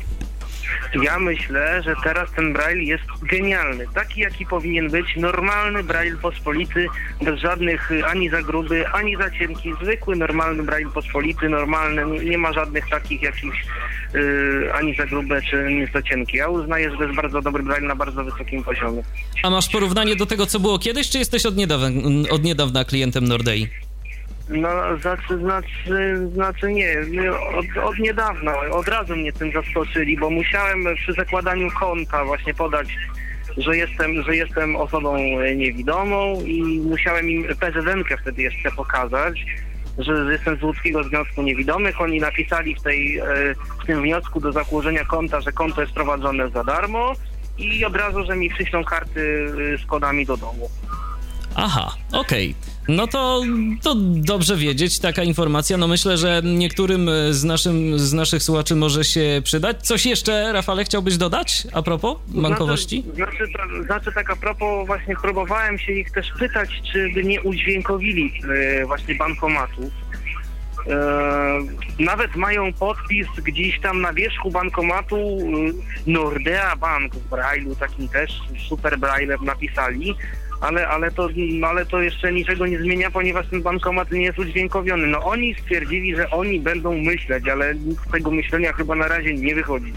Ja 1.03 1.19
myślę, 1.19 1.83
że 1.83 1.95
teraz 2.03 2.31
ten 2.31 2.53
Braille 2.53 2.83
jest 2.83 3.03
genialny. 3.21 3.85
Taki, 3.93 4.21
jaki 4.21 4.45
powinien 4.45 4.89
być. 4.89 5.05
Normalny 5.15 5.83
Braille 5.83 6.17
pospolity, 6.17 6.87
bez 7.21 7.39
żadnych 7.39 7.91
y, 7.91 8.05
ani 8.05 8.29
za 8.29 8.41
gruby, 8.41 8.87
ani 8.87 9.17
za 9.17 9.31
cienki. 9.31 9.73
Zwykły, 9.83 10.15
normalny 10.15 10.63
Braille 10.63 10.91
pospolity, 10.91 11.49
normalny. 11.49 12.25
Nie 12.25 12.37
ma 12.37 12.53
żadnych 12.53 12.89
takich 12.89 13.21
jakichś 13.21 13.65
yy, 14.13 14.73
ani 14.73 14.95
za 14.95 15.05
grube, 15.05 15.41
czy 15.41 15.63
nie 15.63 15.87
za 15.93 16.01
cienki. 16.01 16.37
Ja 16.37 16.47
uznaję, 16.47 16.91
że 16.91 16.97
to 16.97 17.03
jest 17.03 17.15
bardzo 17.15 17.41
dobry 17.41 17.63
Braille 17.63 17.87
na 17.87 17.95
bardzo 17.95 18.23
wysokim 18.23 18.63
poziomie. 18.63 19.03
A 19.43 19.49
masz 19.49 19.69
porównanie 19.69 20.15
do 20.15 20.25
tego, 20.25 20.45
co 20.45 20.59
było 20.59 20.79
kiedyś, 20.79 21.09
czy 21.09 21.17
jesteś 21.17 21.45
od 21.45 21.55
niedawna, 21.55 21.89
od 22.29 22.43
niedawna 22.43 22.85
klientem 22.85 23.27
Nordei? 23.27 23.67
No, 24.49 24.69
znaczy, 25.01 25.37
znaczy, 25.37 26.27
znaczy 26.33 26.73
nie, 26.73 26.95
od, 27.31 27.83
od 27.83 27.99
niedawna, 27.99 28.59
od 28.71 28.87
razu 28.87 29.15
mnie 29.15 29.33
tym 29.33 29.51
zaskoczyli, 29.51 30.17
bo 30.17 30.29
musiałem 30.29 30.95
przy 30.95 31.13
zakładaniu 31.13 31.67
konta 31.79 32.25
właśnie 32.25 32.53
podać, 32.53 32.87
że 33.57 33.77
jestem, 33.77 34.23
że 34.23 34.35
jestem 34.35 34.75
osobą 34.75 35.17
niewidomą 35.55 36.41
i 36.45 36.81
musiałem 36.89 37.29
im 37.29 37.43
PZN-kę 37.43 38.17
wtedy 38.17 38.41
jeszcze 38.41 38.71
pokazać, 38.71 39.45
że 39.97 40.13
jestem 40.31 40.57
z 40.57 40.63
Łódzkiego 40.63 41.03
Związku 41.03 41.41
Niewidomych. 41.41 42.01
Oni 42.01 42.19
napisali 42.19 42.75
w, 42.75 42.81
tej, 42.81 43.17
e, 43.17 43.25
w 43.83 43.85
tym 43.85 44.01
wniosku 44.01 44.39
do 44.39 44.51
założenia 44.51 45.05
konta, 45.05 45.41
że 45.41 45.51
konto 45.51 45.81
jest 45.81 45.93
prowadzone 45.93 46.49
za 46.49 46.63
darmo 46.63 47.13
i 47.57 47.85
od 47.85 47.95
razu, 47.95 48.25
że 48.25 48.35
mi 48.35 48.49
przyślą 48.49 48.83
karty 48.83 49.51
e, 49.73 49.77
z 49.77 49.85
kodami 49.85 50.25
do 50.25 50.37
domu. 50.37 50.69
Aha, 51.55 51.95
okej. 52.11 52.55
Okay. 52.59 52.71
No 52.87 53.07
to, 53.07 53.41
to 53.81 53.95
dobrze 54.15 54.57
wiedzieć, 54.57 54.99
taka 54.99 55.23
informacja. 55.23 55.77
No 55.77 55.87
myślę, 55.87 56.17
że 56.17 56.41
niektórym 56.43 57.09
z, 57.29 57.43
naszym, 57.43 57.99
z 57.99 58.13
naszych 58.13 58.43
słuchaczy 58.43 58.75
może 58.75 59.03
się 59.03 59.41
przydać. 59.43 59.87
Coś 59.87 60.05
jeszcze, 60.05 60.53
Rafale, 60.53 60.83
chciałbyś 60.83 61.17
dodać 61.17 61.67
a 61.73 61.81
propos 61.81 62.17
bankowości? 62.27 63.03
Znaczy, 63.15 63.47
znaczy, 63.47 63.83
znaczy 63.85 64.11
tak 64.11 64.29
a 64.29 64.35
propos, 64.35 64.87
właśnie 64.87 65.15
próbowałem 65.15 65.79
się 65.79 65.93
ich 65.93 66.11
też 66.11 66.31
pytać, 66.39 66.69
czy 66.91 67.09
by 67.13 67.23
nie 67.23 67.41
udźwiękowili 67.41 68.33
e, 68.81 68.85
właśnie 68.85 69.15
bankomatów. 69.15 69.91
E, 70.87 71.59
nawet 71.99 72.35
mają 72.35 72.73
podpis 72.73 73.27
gdzieś 73.43 73.79
tam 73.79 74.01
na 74.01 74.13
wierzchu 74.13 74.51
bankomatu 74.51 75.15
e, 75.17 76.11
Nordea 76.11 76.75
Bank 76.75 77.15
w 77.15 77.29
Braille'u, 77.29 77.75
takim 77.75 78.09
też 78.09 78.41
super 78.69 78.99
Braille'em 78.99 79.43
napisali, 79.43 80.15
ale, 80.61 80.87
ale, 80.87 81.11
to, 81.11 81.29
ale 81.63 81.85
to 81.85 82.01
jeszcze 82.01 82.33
niczego 82.33 82.65
nie 82.67 82.79
zmienia, 82.79 83.11
ponieważ 83.11 83.47
ten 83.47 83.61
bankomat 83.61 84.11
nie 84.11 84.21
jest 84.21 84.39
udźwiękowiony. 84.39 85.07
No 85.07 85.23
oni 85.23 85.55
stwierdzili, 85.55 86.15
że 86.15 86.29
oni 86.29 86.59
będą 86.59 86.97
myśleć, 86.97 87.47
ale 87.47 87.75
nikt 87.75 88.07
z 88.07 88.11
tego 88.11 88.31
myślenia 88.31 88.73
chyba 88.73 88.95
na 88.95 89.07
razie 89.07 89.33
nie 89.33 89.55
wychodzi. 89.55 89.93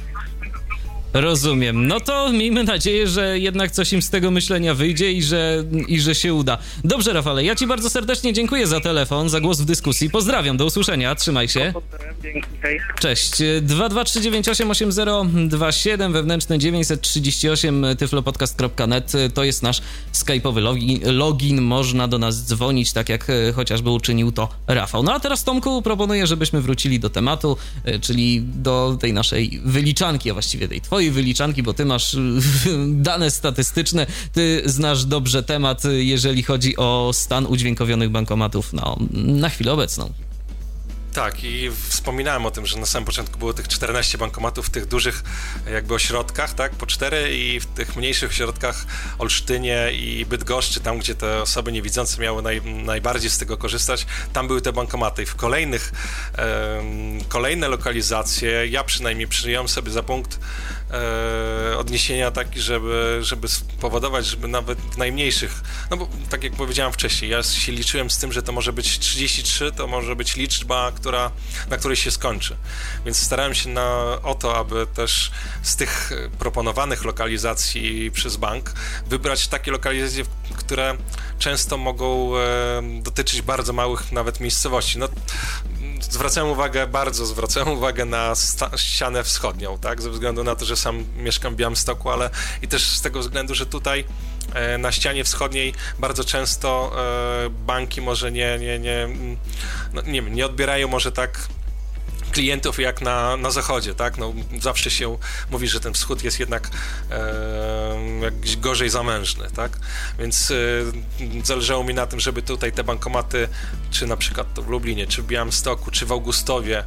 Rozumiem. 1.14 1.86
No 1.86 2.00
to 2.00 2.32
miejmy 2.32 2.64
nadzieję, 2.64 3.06
że 3.06 3.38
jednak 3.38 3.70
coś 3.70 3.92
im 3.92 4.02
z 4.02 4.10
tego 4.10 4.30
myślenia 4.30 4.74
wyjdzie 4.74 5.12
i 5.12 5.22
że, 5.22 5.64
i 5.88 6.00
że 6.00 6.14
się 6.14 6.34
uda. 6.34 6.58
Dobrze, 6.84 7.12
Rafale, 7.12 7.44
ja 7.44 7.54
Ci 7.54 7.66
bardzo 7.66 7.90
serdecznie 7.90 8.32
dziękuję 8.32 8.66
za 8.66 8.80
telefon, 8.80 9.28
za 9.28 9.40
głos 9.40 9.60
w 9.60 9.64
dyskusji. 9.64 10.10
Pozdrawiam, 10.10 10.56
do 10.56 10.64
usłyszenia, 10.64 11.14
trzymaj 11.14 11.48
się. 11.48 11.72
Cześć. 13.00 13.32
223988027 13.62 16.12
wewnętrzny 16.12 16.58
938 16.58 17.86
tyflopodcast.net 17.98 19.12
to 19.34 19.44
jest 19.44 19.62
nasz 19.62 19.82
skype'owy 20.12 20.60
login, 20.60 21.00
login. 21.04 21.60
Można 21.60 22.08
do 22.08 22.18
nas 22.18 22.44
dzwonić, 22.44 22.92
tak 22.92 23.08
jak 23.08 23.30
e, 23.30 23.52
chociażby 23.52 23.90
uczynił 23.90 24.32
to 24.32 24.48
Rafał. 24.66 25.02
No 25.02 25.14
a 25.14 25.20
teraz, 25.20 25.44
Tomku, 25.44 25.82
proponuję, 25.82 26.26
żebyśmy 26.26 26.60
wrócili 26.60 27.00
do 27.00 27.10
tematu, 27.10 27.56
e, 27.84 27.98
czyli 27.98 28.42
do 28.42 28.96
tej 29.00 29.12
naszej 29.12 29.60
wyliczanki, 29.64 30.30
a 30.30 30.32
właściwie 30.32 30.68
tej 30.68 30.80
twojej 30.80 31.03
wyliczanki, 31.10 31.62
bo 31.62 31.74
ty 31.74 31.84
masz 31.84 32.16
dane 33.08 33.30
statystyczne, 33.30 34.06
ty 34.32 34.62
znasz 34.64 35.04
dobrze 35.04 35.42
temat, 35.42 35.82
jeżeli 35.84 36.42
chodzi 36.42 36.76
o 36.76 37.10
stan 37.14 37.46
udźwiękowionych 37.46 38.10
bankomatów 38.10 38.72
no, 38.72 38.96
na 39.12 39.48
chwilę 39.48 39.72
obecną. 39.72 40.12
Tak, 41.14 41.44
i 41.44 41.70
wspominałem 41.88 42.46
o 42.46 42.50
tym, 42.50 42.66
że 42.66 42.78
na 42.78 42.86
samym 42.86 43.06
początku 43.06 43.38
było 43.38 43.52
tych 43.52 43.68
14 43.68 44.18
bankomatów 44.18 44.66
w 44.66 44.70
tych 44.70 44.86
dużych 44.86 45.22
jakby 45.72 45.94
ośrodkach, 45.94 46.54
tak, 46.54 46.72
po 46.72 46.86
cztery 46.86 47.36
i 47.36 47.60
w 47.60 47.66
tych 47.66 47.96
mniejszych 47.96 48.30
ośrodkach 48.30 48.86
Olsztynie 49.18 49.92
i 49.92 50.26
Bydgoszczy, 50.26 50.80
tam 50.80 50.98
gdzie 50.98 51.14
te 51.14 51.42
osoby 51.42 51.72
niewidzące 51.72 52.22
miały 52.22 52.42
naj, 52.42 52.62
najbardziej 52.62 53.30
z 53.30 53.38
tego 53.38 53.56
korzystać, 53.56 54.06
tam 54.32 54.46
były 54.46 54.60
te 54.60 54.72
bankomaty. 54.72 55.22
I 55.22 55.26
w 55.26 55.34
kolejnych, 55.34 55.92
um, 56.38 57.24
kolejne 57.28 57.68
lokalizacje, 57.68 58.66
ja 58.66 58.84
przynajmniej 58.84 59.28
przyjąłem 59.28 59.68
sobie 59.68 59.92
za 59.92 60.02
punkt 60.02 60.38
e, 60.90 61.78
odniesienia 61.78 62.30
taki, 62.30 62.60
żeby, 62.60 63.18
żeby 63.22 63.48
spowodować, 63.48 64.26
żeby 64.26 64.48
nawet 64.48 64.78
w 64.78 64.98
najmniejszych, 64.98 65.62
no 65.90 65.96
bo 65.96 66.08
tak 66.30 66.44
jak 66.44 66.52
powiedziałem 66.52 66.92
wcześniej, 66.92 67.30
ja 67.30 67.42
się 67.42 67.72
liczyłem 67.72 68.10
z 68.10 68.18
tym, 68.18 68.32
że 68.32 68.42
to 68.42 68.52
może 68.52 68.72
być 68.72 68.98
33, 68.98 69.72
to 69.72 69.86
może 69.86 70.16
być 70.16 70.36
liczba, 70.36 70.92
która, 70.92 71.30
na 71.70 71.76
której 71.76 71.96
się 71.96 72.10
skończy. 72.10 72.56
Więc 73.04 73.22
starałem 73.22 73.54
się 73.54 73.68
na, 73.68 74.18
o 74.22 74.34
to, 74.34 74.56
aby 74.56 74.86
też 74.86 75.30
z 75.62 75.76
tych 75.76 76.12
proponowanych 76.38 77.04
lokalizacji 77.04 78.10
przez 78.10 78.36
bank 78.36 78.72
wybrać 79.06 79.48
takie 79.48 79.70
lokalizacje, 79.70 80.24
które 80.56 80.96
często 81.38 81.78
mogą 81.78 82.36
e, 82.36 82.82
dotyczyć 83.02 83.42
bardzo 83.42 83.72
małych 83.72 84.12
nawet 84.12 84.40
miejscowości. 84.40 84.98
No, 84.98 85.08
zwracałem 86.00 86.50
uwagę, 86.50 86.86
bardzo 86.86 87.26
zwracałem 87.26 87.68
uwagę 87.68 88.04
na 88.04 88.32
ścianę 88.76 89.24
wschodnią, 89.24 89.78
tak, 89.78 90.02
ze 90.02 90.10
względu 90.10 90.44
na 90.44 90.54
to, 90.54 90.64
że 90.64 90.73
sam 90.76 91.04
mieszkam 91.16 91.54
w 91.54 91.56
Białymstoku, 91.56 92.10
ale 92.10 92.30
i 92.62 92.68
też 92.68 92.82
z 92.90 93.00
tego 93.00 93.20
względu, 93.20 93.54
że 93.54 93.66
tutaj 93.66 94.04
e, 94.54 94.78
na 94.78 94.92
ścianie 94.92 95.24
wschodniej 95.24 95.74
bardzo 95.98 96.24
często 96.24 96.92
e, 97.46 97.50
banki 97.50 98.00
może 98.02 98.32
nie, 98.32 98.58
nie, 98.58 98.78
nie, 98.78 99.08
no, 99.92 100.02
nie, 100.02 100.22
nie 100.22 100.46
odbierają 100.46 100.88
może 100.88 101.12
tak 101.12 101.48
klientów 102.34 102.78
jak 102.78 103.00
na, 103.00 103.36
na 103.36 103.50
zachodzie, 103.50 103.94
tak? 103.94 104.18
No, 104.18 104.34
zawsze 104.60 104.90
się 104.90 105.18
mówi, 105.50 105.68
że 105.68 105.80
ten 105.80 105.92
wschód 105.94 106.24
jest 106.24 106.40
jednak 106.40 106.70
e, 107.10 108.56
gorzej 108.56 108.90
zamężny, 108.90 109.50
tak? 109.56 109.78
Więc 110.18 110.50
e, 110.50 110.54
zależało 111.44 111.84
mi 111.84 111.94
na 111.94 112.06
tym, 112.06 112.20
żeby 112.20 112.42
tutaj 112.42 112.72
te 112.72 112.84
bankomaty, 112.84 113.48
czy 113.90 114.06
na 114.06 114.16
przykład 114.16 114.46
w 114.60 114.68
Lublinie, 114.68 115.06
czy 115.06 115.22
w 115.22 115.26
Białymstoku, 115.26 115.90
czy 115.90 116.06
w 116.06 116.12
Augustowie, 116.12 116.84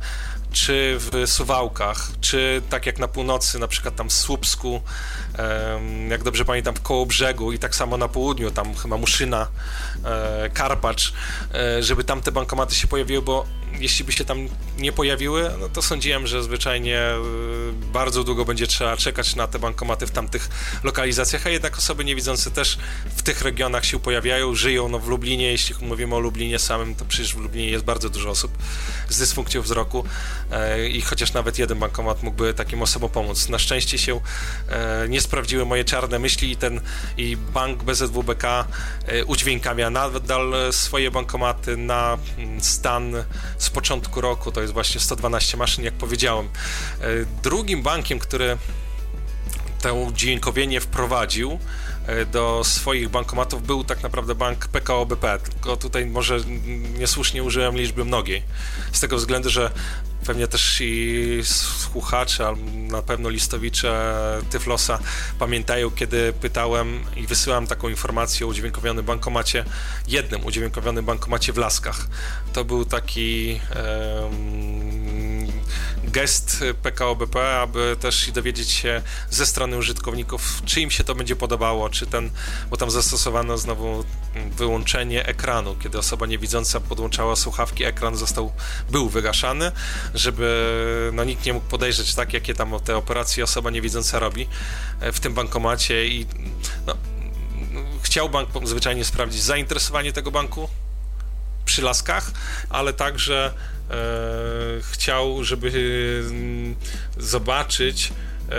czy 0.58 0.98
w 1.00 1.30
Suwałkach, 1.30 2.10
czy 2.22 2.62
tak 2.70 2.86
jak 2.86 3.00
na 3.00 3.08
północy, 3.08 3.60
na 3.60 3.68
przykład 3.68 3.96
tam 3.96 4.10
w 4.10 4.14
Słupsku, 4.14 4.82
jak 6.10 6.24
dobrze 6.24 6.46
pamiętam, 6.46 6.76
w 6.76 6.82
Kołobrzegu 6.82 7.52
i 7.52 7.60
tak 7.60 7.76
samo 7.76 7.98
na 7.98 8.08
południu, 8.08 8.52
tam 8.52 8.76
chyba 8.76 8.98
Muszyna, 8.98 9.48
e, 10.06 10.50
Karpacz, 10.54 11.14
e, 11.54 11.84
żeby 11.84 12.04
tam 12.04 12.22
te 12.22 12.32
bankomaty 12.32 12.76
się 12.76 12.88
pojawiły, 12.88 13.22
bo 13.22 13.46
jeśli 13.80 14.06
by 14.06 14.12
się 14.12 14.26
tam 14.26 14.48
nie 14.78 14.92
pojawiły, 14.92 15.52
no 15.60 15.70
to 15.70 15.82
sądziłem, 15.82 16.28
że 16.28 16.44
zwyczajnie 16.44 17.00
e, 17.00 17.18
bardzo 17.94 18.24
długo 18.24 18.46
będzie 18.46 18.68
trzeba 18.68 18.98
czekać 18.98 19.36
na 19.36 19.48
te 19.48 19.60
bankomaty 19.60 20.08
w 20.08 20.12
tamtych 20.12 20.50
lokalizacjach, 20.84 21.48
a 21.48 21.50
jednak 21.50 21.78
osoby 21.78 22.06
niewidzące 22.06 22.52
też 22.52 22.78
w 23.16 23.22
tych 23.22 23.42
regionach 23.42 23.86
się 23.86 24.00
pojawiają, 24.00 24.56
żyją 24.56 24.90
no 24.90 25.00
w 25.00 25.08
Lublinie, 25.08 25.52
jeśli 25.52 25.76
mówimy 25.86 26.16
o 26.16 26.20
Lublinie 26.20 26.60
samym, 26.60 26.96
to 26.96 27.06
przecież 27.06 27.36
w 27.36 27.38
Lublinie 27.38 27.70
jest 27.70 27.86
bardzo 27.86 28.10
dużo 28.10 28.30
osób 28.30 28.52
z 29.10 29.18
dysfunkcją 29.18 29.62
wzroku 29.62 30.04
i 30.92 31.02
chociaż 31.02 31.34
nawet 31.34 31.60
jeden 31.60 31.80
bankomat 31.80 32.24
mógłby 32.24 32.54
takim 32.54 32.82
osobom 32.82 33.10
pomóc. 33.10 33.50
Na 33.50 33.60
szczęście 33.60 33.98
się 33.98 34.22
nie 35.10 35.22
sprawdziły 35.28 35.66
moje 35.66 35.86
czarne 35.86 36.20
myśli 36.20 36.52
i 36.52 36.56
ten 36.56 36.82
i 37.18 37.38
bank 37.38 37.84
BZWBK 37.84 38.44
e, 38.44 39.26
udźwiękawia 39.26 39.90
nadal 39.90 40.54
swoje 40.72 41.12
bankomaty 41.12 41.78
na 41.78 42.18
mm, 42.38 42.64
stan 42.64 43.14
z 43.58 43.70
początku 43.70 44.22
roku, 44.22 44.52
to 44.52 44.62
jest 44.62 44.74
właśnie 44.74 45.02
112 45.02 45.58
maszyn, 45.58 45.84
jak 45.84 45.94
powiedziałem. 45.94 46.46
E, 46.46 47.08
drugim 47.44 47.84
bankiem, 47.84 48.20
który 48.20 48.58
to 49.82 50.08
dźwiękowienie 50.14 50.82
wprowadził 50.82 51.60
e, 52.06 52.26
do 52.26 52.64
swoich 52.64 53.10
bankomatów 53.10 53.68
był 53.68 53.84
tak 53.84 54.04
naprawdę 54.04 54.36
bank 54.36 54.68
PKO 54.68 55.06
BP, 55.06 55.40
tylko 55.44 55.78
tutaj 55.78 56.06
może 56.06 56.40
niesłusznie 57.00 57.44
użyłem 57.44 57.78
liczby 57.78 58.06
mnogiej, 58.06 58.44
z 58.92 59.00
tego 59.00 59.18
względu, 59.18 59.50
że 59.50 59.72
pewnie 60.28 60.48
też 60.48 60.82
i 60.82 61.40
słuchacze, 61.44 62.48
ale 62.48 62.58
na 62.74 63.02
pewno 63.02 63.30
listowicze 63.30 64.16
Tyflosa 64.50 65.00
pamiętają, 65.40 65.92
kiedy 65.92 66.34
pytałem 66.34 67.04
i 67.16 67.28
wysyłałem 67.28 67.68
taką 67.68 67.90
informację 67.90 68.46
o 68.46 68.50
udźwiękowionym 68.50 69.06
bankomacie, 69.06 69.66
jednym 70.08 70.46
udźwiękowionym 70.46 71.06
bankomacie 71.06 71.54
w 71.54 71.58
Laskach. 71.58 72.08
To 72.54 72.66
był 72.66 72.86
taki 72.86 73.60
um, 73.76 75.17
gest 76.08 76.64
PKO 76.84 77.16
BP, 77.16 77.60
aby 77.60 77.98
też 78.00 78.32
dowiedzieć 78.32 78.72
się 78.72 79.02
ze 79.30 79.46
strony 79.46 79.78
użytkowników, 79.78 80.62
czy 80.66 80.82
im 80.82 80.92
się 80.92 81.04
to 81.04 81.16
będzie 81.16 81.36
podobało, 81.36 81.90
czy 81.90 82.06
ten, 82.06 82.30
bo 82.70 82.78
tam 82.78 82.92
zastosowano 82.92 83.58
znowu 83.58 84.04
wyłączenie 84.58 85.26
ekranu, 85.26 85.76
kiedy 85.76 85.98
osoba 85.98 86.26
niewidząca 86.26 86.80
podłączała 86.80 87.36
słuchawki, 87.36 87.84
ekran 87.84 88.16
został, 88.16 88.54
był 88.90 89.10
wygaszany, 89.10 89.72
żeby 90.14 91.12
no, 91.14 91.24
nikt 91.24 91.46
nie 91.46 91.54
mógł 91.54 91.66
podejrzeć 91.66 92.16
tak, 92.16 92.34
jakie 92.34 92.54
tam 92.54 92.80
te 92.84 92.98
operacje 92.98 93.44
osoba 93.44 93.70
niewidząca 93.70 94.20
robi 94.20 94.48
e, 95.00 95.12
w 95.12 95.20
tym 95.20 95.34
bankomacie 95.34 96.08
i 96.08 96.26
no, 96.88 96.96
chciał 98.02 98.30
bank 98.30 98.50
zwyczajnie 98.64 99.06
sprawdzić 99.06 99.44
zainteresowanie 99.44 100.14
tego 100.14 100.32
banku 100.32 100.70
przy 101.66 101.82
laskach, 101.82 102.32
ale 102.70 102.94
także 102.94 103.54
chciał, 104.82 105.44
żeby 105.44 105.68
e, 107.18 107.22
zobaczyć, 107.24 108.14
e, 108.50 108.54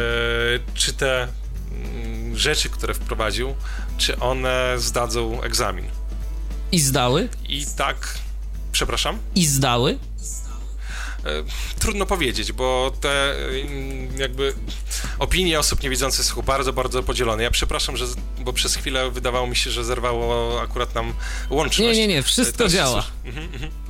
czy 0.74 0.92
te 0.92 1.28
rzeczy, 2.34 2.68
które 2.68 2.94
wprowadził, 2.94 3.54
czy 3.98 4.18
one 4.18 4.74
zdadzą 4.76 5.42
egzamin. 5.42 5.84
I 6.72 6.80
zdały? 6.80 7.28
I 7.48 7.66
tak, 7.76 8.18
przepraszam? 8.72 9.18
I 9.34 9.46
zdały? 9.46 9.98
E, 11.24 11.44
trudno 11.78 12.06
powiedzieć, 12.06 12.52
bo 12.52 12.92
te 13.00 13.34
jakby 14.16 14.54
opinie 15.18 15.58
osób 15.58 15.82
niewidzących 15.82 16.24
są 16.24 16.42
bardzo, 16.42 16.72
bardzo 16.72 17.02
podzielone. 17.02 17.42
Ja 17.42 17.50
przepraszam, 17.50 17.96
że, 17.96 18.06
bo 18.38 18.52
przez 18.52 18.74
chwilę 18.74 19.10
wydawało 19.10 19.46
mi 19.46 19.56
się, 19.56 19.70
że 19.70 19.84
zerwało 19.84 20.60
akurat 20.62 20.94
nam 20.94 21.14
łączność. 21.50 21.98
Nie, 21.98 22.06
nie, 22.06 22.14
nie, 22.14 22.22
wszystko 22.22 22.68
działa. 22.68 23.04
Mhm, 23.24 23.48
mhm. 23.52 23.87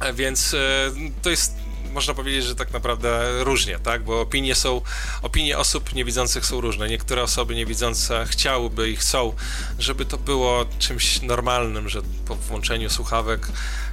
E, 0.00 0.12
więc 0.12 0.54
e, 0.54 0.90
to 1.22 1.30
jest 1.30 1.54
można 1.92 2.14
powiedzieć, 2.14 2.44
że 2.44 2.54
tak 2.54 2.72
naprawdę 2.72 3.44
różnie, 3.44 3.78
tak? 3.78 4.04
Bo 4.04 4.20
opinie 4.20 4.54
są, 4.54 4.80
opinie 5.22 5.58
osób 5.58 5.94
niewidzących 5.94 6.46
są 6.46 6.60
różne. 6.60 6.88
Niektóre 6.88 7.22
osoby 7.22 7.54
niewidzące 7.54 8.26
chciałyby 8.26 8.90
i 8.90 8.96
chcą, 8.96 9.32
żeby 9.78 10.04
to 10.04 10.18
było 10.18 10.66
czymś 10.78 11.22
normalnym, 11.22 11.88
że 11.88 12.02
po 12.26 12.34
włączeniu 12.34 12.90
słuchawek 12.90 13.48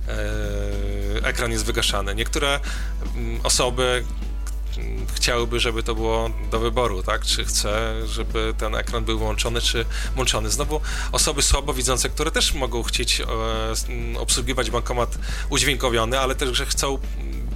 e, 0.07 1.27
ekran 1.27 1.51
jest 1.51 1.65
wygaszany. 1.65 2.15
Niektóre 2.15 2.59
mm, 3.15 3.39
osoby 3.43 4.05
chciałyby, 5.13 5.59
żeby 5.59 5.83
to 5.83 5.95
było 5.95 6.29
do 6.51 6.59
wyboru, 6.59 7.03
tak? 7.03 7.25
Czy 7.25 7.45
chce, 7.45 7.93
żeby 8.07 8.53
ten 8.57 8.75
ekran 8.75 9.05
był 9.05 9.19
włączony, 9.19 9.61
czy 9.61 9.85
włączony. 10.15 10.49
Znowu 10.49 10.81
osoby 11.11 11.41
słabowidzące, 11.41 12.09
które 12.09 12.31
też 12.31 12.53
mogą 12.53 12.83
chcieć 12.83 13.21
e, 13.21 13.25
obsługiwać 14.19 14.71
bankomat 14.71 15.17
udźwiękowiony, 15.49 16.19
ale 16.19 16.35
też, 16.35 16.57
że 16.57 16.65
chcą 16.65 16.97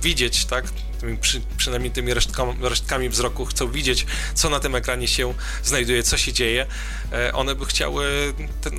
widzieć, 0.01 0.45
tak, 0.45 0.65
tymi, 1.01 1.17
przy, 1.17 1.41
przynajmniej 1.57 1.91
tymi 1.91 2.13
resztkami, 2.61 3.09
wzroku, 3.09 3.45
chcą 3.45 3.71
widzieć, 3.71 4.05
co 4.33 4.49
na 4.49 4.59
tym 4.59 4.75
ekranie 4.75 5.07
się 5.07 5.33
znajduje, 5.63 6.03
co 6.03 6.17
się 6.17 6.33
dzieje, 6.33 6.65
e, 7.11 7.33
one 7.33 7.55
by 7.55 7.65
chciały 7.65 8.33
ten, 8.61 8.73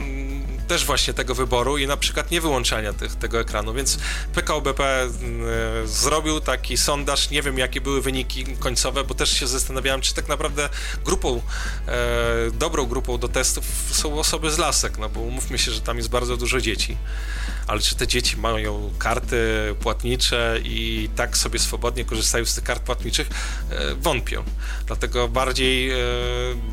też 0.68 0.85
właśnie 0.85 1.14
tego 1.14 1.35
wyboru 1.35 1.79
i 1.79 1.87
na 1.87 1.97
przykład 1.97 2.31
nie 2.31 2.41
wyłączania 2.41 2.93
tych, 2.93 3.14
tego 3.14 3.41
ekranu, 3.41 3.75
więc 3.75 3.99
PKO 4.35 4.61
BP 4.61 4.85
e, 4.85 5.09
zrobił 5.87 6.41
taki 6.41 6.77
sondaż, 6.77 7.31
nie 7.31 7.43
wiem 7.43 7.59
jakie 7.59 7.81
były 7.81 8.03
wyniki 8.03 8.45
końcowe, 8.45 9.05
bo 9.05 9.14
też 9.14 9.33
się 9.41 9.47
zastanawiałem, 9.47 10.01
czy 10.01 10.14
tak 10.14 10.29
naprawdę 10.29 10.68
grupą, 11.05 11.43
e, 11.89 12.51
dobrą 12.53 12.87
grupą 12.87 13.18
do 13.18 13.29
testów 13.29 13.64
są 13.91 14.18
osoby 14.18 14.51
z 14.51 14.59
lasek, 14.59 14.99
no 14.99 15.09
bo 15.09 15.20
umówmy 15.20 15.59
się, 15.59 15.70
że 15.70 15.81
tam 15.81 15.97
jest 15.97 16.09
bardzo 16.09 16.37
dużo 16.37 16.61
dzieci. 16.61 16.97
Ale 17.66 17.81
czy 17.81 17.95
te 17.95 18.07
dzieci 18.07 18.37
mają 18.37 18.91
karty 18.99 19.75
płatnicze 19.81 20.61
i 20.64 21.09
tak 21.16 21.37
sobie 21.37 21.59
swobodnie 21.59 22.05
korzystają 22.12 22.44
z 22.44 22.54
tych 22.54 22.64
kart 22.64 22.82
płatniczych? 22.82 23.28
E, 23.70 23.94
wątpię. 23.94 24.42
Dlatego 24.86 25.28
bardziej, 25.28 25.90
e, 25.90 25.96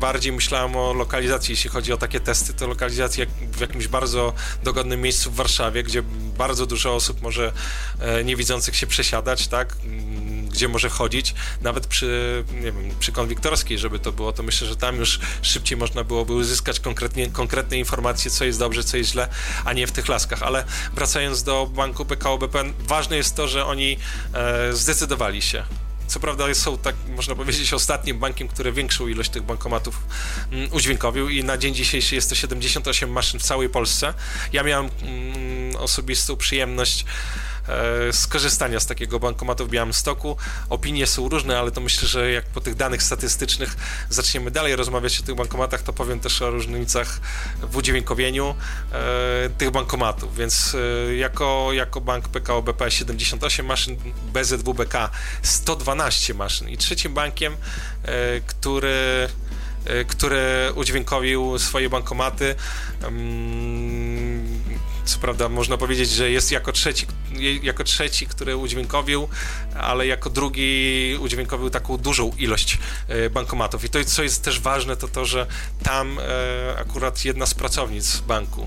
bardziej 0.00 0.32
myślałem 0.32 0.76
o 0.76 0.92
lokalizacji, 0.92 1.52
jeśli 1.52 1.70
chodzi 1.70 1.92
o 1.92 1.96
takie 1.96 2.20
testy, 2.20 2.54
to 2.54 2.66
lokalizacja 2.66 3.26
w 3.52 3.60
jakimś 3.60 3.88
bardzo 3.88 4.32
dogodnym 4.64 5.00
miejscu 5.00 5.30
w 5.30 5.34
Warszawie, 5.34 5.82
gdzie 5.82 6.02
bardzo 6.38 6.66
dużo 6.66 6.94
osób 6.94 7.22
może 7.22 7.52
e, 8.00 8.24
niewidzących 8.24 8.76
się 8.76 8.86
przesiadać, 8.86 9.48
tak? 9.48 9.76
gdzie 10.50 10.68
może 10.68 10.88
chodzić, 10.88 11.34
nawet 11.62 11.86
przy, 11.86 12.44
nie 12.54 12.72
wiem, 12.72 12.90
przy 13.00 13.12
konwiktorskiej, 13.12 13.78
żeby 13.78 13.98
to 13.98 14.12
było, 14.12 14.32
to 14.32 14.42
myślę, 14.42 14.66
że 14.66 14.76
tam 14.76 14.96
już 14.96 15.20
szybciej 15.42 15.78
można 15.78 16.04
byłoby 16.04 16.32
uzyskać 16.32 16.80
konkretnie, 16.80 17.30
konkretne 17.30 17.78
informacje, 17.78 18.30
co 18.30 18.44
jest 18.44 18.58
dobrze, 18.58 18.84
co 18.84 18.96
jest 18.96 19.10
źle, 19.10 19.28
a 19.64 19.72
nie 19.72 19.86
w 19.86 19.92
tych 19.92 20.08
laskach. 20.08 20.42
Ale 20.42 20.64
wracając 20.94 21.42
do 21.42 21.66
banku 21.66 22.04
PKO 22.04 22.38
BP, 22.38 22.64
ważne 22.78 23.16
jest 23.16 23.36
to, 23.36 23.48
że 23.48 23.66
oni 23.66 23.96
e, 24.34 24.72
zdecydowali 24.72 25.29
się 25.38 25.64
co 26.10 26.20
prawda 26.20 26.54
są 26.54 26.78
tak, 26.78 26.94
można 27.16 27.34
powiedzieć, 27.34 27.72
ostatnim 27.72 28.18
bankiem, 28.18 28.48
który 28.48 28.72
większą 28.72 29.08
ilość 29.08 29.30
tych 29.30 29.42
bankomatów 29.42 30.02
mm, 30.52 30.72
udźwiękowił 30.72 31.28
i 31.28 31.44
na 31.44 31.58
dzień 31.58 31.74
dzisiejszy 31.74 32.14
jest 32.14 32.28
to 32.28 32.34
78 32.34 33.10
maszyn 33.10 33.40
w 33.40 33.42
całej 33.42 33.68
Polsce. 33.68 34.14
Ja 34.52 34.62
miałem 34.62 34.90
mm, 35.02 35.76
osobistą 35.76 36.36
przyjemność 36.36 37.04
skorzystania 38.12 38.80
z 38.80 38.86
takiego 38.86 39.20
bankomatu 39.20 39.66
w 39.66 39.70
Białymstoku. 39.70 40.36
Opinie 40.68 41.06
są 41.06 41.28
różne, 41.28 41.58
ale 41.58 41.70
to 41.70 41.80
myślę, 41.80 42.08
że 42.08 42.30
jak 42.30 42.46
po 42.46 42.60
tych 42.60 42.74
danych 42.74 43.02
statystycznych 43.02 43.76
zaczniemy 44.10 44.50
dalej 44.50 44.76
rozmawiać 44.76 45.20
o 45.20 45.22
tych 45.22 45.34
bankomatach, 45.34 45.82
to 45.82 45.92
powiem 45.92 46.20
też 46.20 46.42
o 46.42 46.50
różnicach 46.50 47.20
w 47.62 47.76
udźwiękowieniu 47.76 48.54
e, 48.92 49.50
tych 49.58 49.70
bankomatów. 49.70 50.36
Więc 50.36 50.76
e, 51.08 51.14
jako, 51.14 51.68
jako 51.72 52.00
bank 52.00 52.28
PKO 52.28 52.62
BP 52.62 52.90
78 52.90 53.66
maszyn, 53.66 53.96
BZWBK 54.32 55.10
112 55.42 56.34
maszyn 56.34 56.68
i 56.68 56.76
trzecim 56.76 57.14
bankiem, 57.14 57.56
który 58.46 59.28
który 60.06 60.72
udźwiękowił 60.74 61.58
swoje 61.58 61.90
bankomaty. 61.90 62.54
Co 65.10 65.18
prawda 65.18 65.48
można 65.48 65.76
powiedzieć, 65.76 66.10
że 66.10 66.30
jest 66.30 66.52
jako 66.52 66.72
trzeci, 66.72 67.06
jako 67.62 67.84
trzeci, 67.84 68.26
który 68.26 68.56
udźwiękowił, 68.56 69.28
ale 69.80 70.06
jako 70.06 70.30
drugi 70.30 71.16
udźwiękowił 71.20 71.70
taką 71.70 71.96
dużą 71.96 72.30
ilość 72.38 72.78
e, 73.08 73.30
bankomatów. 73.30 73.84
I 73.84 73.88
to, 73.88 74.04
co 74.04 74.22
jest 74.22 74.44
też 74.44 74.60
ważne, 74.60 74.96
to 74.96 75.08
to, 75.08 75.24
że 75.24 75.46
tam 75.82 76.18
e, 76.18 76.78
akurat 76.78 77.24
jedna 77.24 77.46
z 77.46 77.54
pracownic 77.54 78.20
banku 78.20 78.66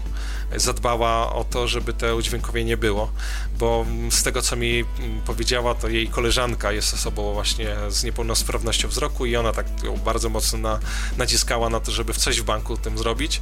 zadbała 0.55 1.33
o 1.33 1.43
to, 1.43 1.67
żeby 1.67 1.93
te 1.93 2.15
udźwiękowienie 2.15 2.77
było, 2.77 3.11
bo 3.59 3.85
z 4.09 4.23
tego, 4.23 4.41
co 4.41 4.55
mi 4.55 4.85
powiedziała, 5.25 5.75
to 5.75 5.89
jej 5.89 6.07
koleżanka 6.07 6.71
jest 6.71 6.93
osobą 6.93 7.33
właśnie 7.33 7.75
z 7.89 8.03
niepełnosprawnością 8.03 8.87
wzroku 8.87 9.25
i 9.25 9.35
ona 9.35 9.53
tak 9.53 9.65
bardzo 10.05 10.29
mocno 10.29 10.59
na, 10.59 10.79
naciskała 11.17 11.69
na 11.69 11.79
to, 11.79 11.91
żeby 11.91 12.13
coś 12.13 12.41
w 12.41 12.43
banku 12.43 12.77
tym 12.77 12.97
zrobić. 12.97 13.41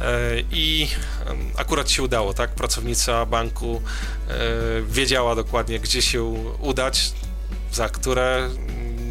E, 0.00 0.40
I 0.50 0.88
akurat 1.56 1.90
się 1.90 2.02
udało, 2.02 2.34
tak? 2.34 2.54
Pracownica 2.54 3.26
banku 3.26 3.82
e, 4.28 4.32
wiedziała 4.88 5.34
dokładnie, 5.34 5.80
gdzie 5.80 6.02
się 6.02 6.22
udać, 6.60 7.12
za 7.72 7.88
które 7.88 8.50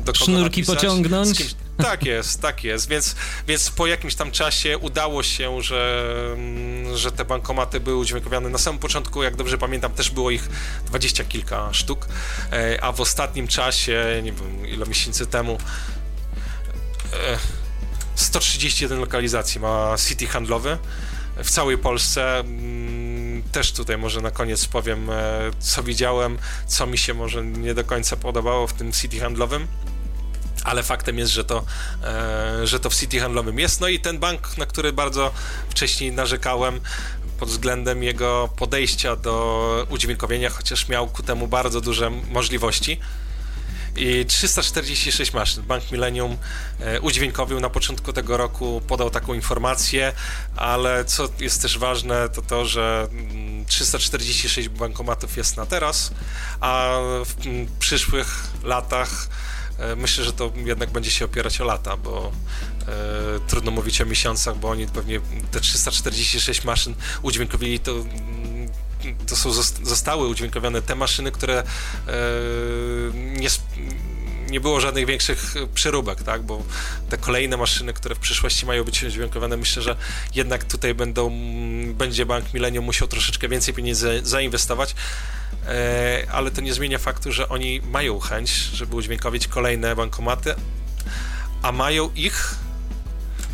do 0.05 0.13
kogo 0.13 0.25
Sznurki 0.25 0.61
napisać, 0.61 0.75
pociągnąć. 0.75 1.37
Kimś, 1.37 1.55
tak 1.77 2.05
jest, 2.05 2.41
tak 2.41 2.63
jest. 2.63 2.89
Więc, 2.89 3.15
więc 3.47 3.69
po 3.69 3.87
jakimś 3.87 4.15
tam 4.15 4.31
czasie 4.31 4.77
udało 4.77 5.23
się, 5.23 5.61
że, 5.61 6.05
że 6.95 7.11
te 7.11 7.25
bankomaty 7.25 7.79
były 7.79 7.97
udźwiękowione. 7.97 8.49
Na 8.49 8.57
samym 8.57 8.79
początku, 8.79 9.23
jak 9.23 9.35
dobrze 9.35 9.57
pamiętam, 9.57 9.93
też 9.93 10.09
było 10.09 10.31
ich 10.31 10.49
dwadzieścia 10.85 11.23
kilka 11.23 11.73
sztuk, 11.73 12.07
e, 12.51 12.83
a 12.83 12.91
w 12.91 13.01
ostatnim 13.01 13.47
czasie, 13.47 14.21
nie 14.23 14.31
wiem 14.31 14.67
ile 14.67 14.85
miesięcy 14.85 15.27
temu, 15.27 15.57
131 18.15 18.99
lokalizacji 18.99 19.61
ma 19.61 19.95
City 20.07 20.27
handlowy 20.27 20.77
w 21.37 21.49
całej 21.49 21.77
Polsce. 21.77 22.39
Mm, 22.39 23.43
też 23.51 23.71
tutaj 23.71 23.97
może 23.97 24.21
na 24.21 24.31
koniec 24.31 24.65
powiem, 24.65 25.09
e, 25.09 25.51
co 25.59 25.83
widziałem, 25.83 26.37
co 26.67 26.87
mi 26.87 26.97
się 26.97 27.13
może 27.13 27.43
nie 27.43 27.73
do 27.73 27.83
końca 27.83 28.15
podobało 28.17 28.67
w 28.67 28.73
tym 28.73 28.91
City 28.91 29.19
handlowym 29.19 29.67
ale 30.63 30.83
faktem 30.83 31.17
jest, 31.17 31.31
że 31.31 31.43
to, 31.43 31.65
e, 32.03 32.67
że 32.67 32.79
to 32.79 32.89
w 32.89 32.95
City 32.95 33.19
handlowym 33.19 33.59
jest. 33.59 33.81
No 33.81 33.87
i 33.87 33.99
ten 33.99 34.19
bank, 34.19 34.57
na 34.57 34.65
który 34.65 34.93
bardzo 34.93 35.31
wcześniej 35.69 36.11
narzekałem, 36.11 36.79
pod 37.39 37.49
względem 37.49 38.03
jego 38.03 38.49
podejścia 38.55 39.15
do 39.15 39.87
udźwiękowienia, 39.89 40.49
chociaż 40.49 40.87
miał 40.87 41.07
ku 41.07 41.23
temu 41.23 41.47
bardzo 41.47 41.81
duże 41.81 42.09
możliwości. 42.09 42.99
I 43.95 44.25
346 44.25 45.33
maszyn. 45.33 45.63
Bank 45.63 45.91
Millennium 45.91 46.37
e, 46.79 47.01
udźwiękowił 47.01 47.59
na 47.59 47.69
początku 47.69 48.13
tego 48.13 48.37
roku, 48.37 48.81
podał 48.87 49.09
taką 49.09 49.33
informację, 49.33 50.13
ale 50.55 51.05
co 51.05 51.29
jest 51.39 51.61
też 51.61 51.77
ważne, 51.77 52.29
to 52.29 52.41
to, 52.41 52.65
że 52.65 53.07
346 53.67 54.67
mm, 54.67 54.79
bankomatów 54.79 55.37
jest 55.37 55.57
na 55.57 55.65
teraz, 55.65 56.13
a 56.59 56.97
w 57.25 57.45
mm, 57.45 57.67
przyszłych 57.79 58.47
latach 58.63 59.29
myślę, 59.97 60.23
że 60.23 60.33
to 60.33 60.51
jednak 60.65 60.91
będzie 60.91 61.11
się 61.11 61.25
opierać 61.25 61.61
o 61.61 61.63
lata, 61.63 61.97
bo 61.97 62.31
e, 62.81 63.39
trudno 63.47 63.71
mówić 63.71 64.01
o 64.01 64.05
miesiącach, 64.05 64.57
bo 64.57 64.69
oni 64.69 64.87
pewnie 64.87 65.19
te 65.51 65.59
346 65.59 66.63
maszyn 66.63 66.93
udźwiękowili 67.21 67.79
to 67.79 67.91
to 69.27 69.35
są 69.35 69.51
zostały 69.83 70.27
udźwiękowione 70.27 70.81
te 70.81 70.95
maszyny, 70.95 71.31
które 71.31 71.59
e, 71.59 71.63
nie, 73.13 73.49
nie 74.53 74.59
było 74.59 74.79
żadnych 74.79 75.05
większych 75.05 75.55
przeróbek, 75.73 76.23
tak? 76.23 76.41
Bo 76.41 76.63
te 77.09 77.17
kolejne 77.17 77.57
maszyny, 77.57 77.93
które 77.93 78.15
w 78.15 78.19
przyszłości 78.19 78.65
mają 78.65 78.83
być 78.83 79.03
udźwiękowane, 79.03 79.57
myślę, 79.57 79.81
że 79.81 79.95
jednak 80.35 80.63
tutaj 80.63 80.93
będą, 80.93 81.31
będzie 81.93 82.25
Bank 82.25 82.53
Millennium 82.53 82.85
musiał 82.85 83.07
troszeczkę 83.07 83.47
więcej 83.47 83.73
pieniędzy 83.73 84.21
zainwestować. 84.23 84.95
E, 85.67 86.27
ale 86.31 86.51
to 86.51 86.61
nie 86.61 86.73
zmienia 86.73 86.97
faktu, 86.97 87.31
że 87.31 87.49
oni 87.49 87.81
mają 87.81 88.19
chęć, 88.19 88.49
żeby 88.49 88.95
udźwiękowić 88.95 89.47
kolejne 89.47 89.95
bankomaty, 89.95 90.55
a 91.61 91.71
mają 91.71 92.09
ich 92.15 92.55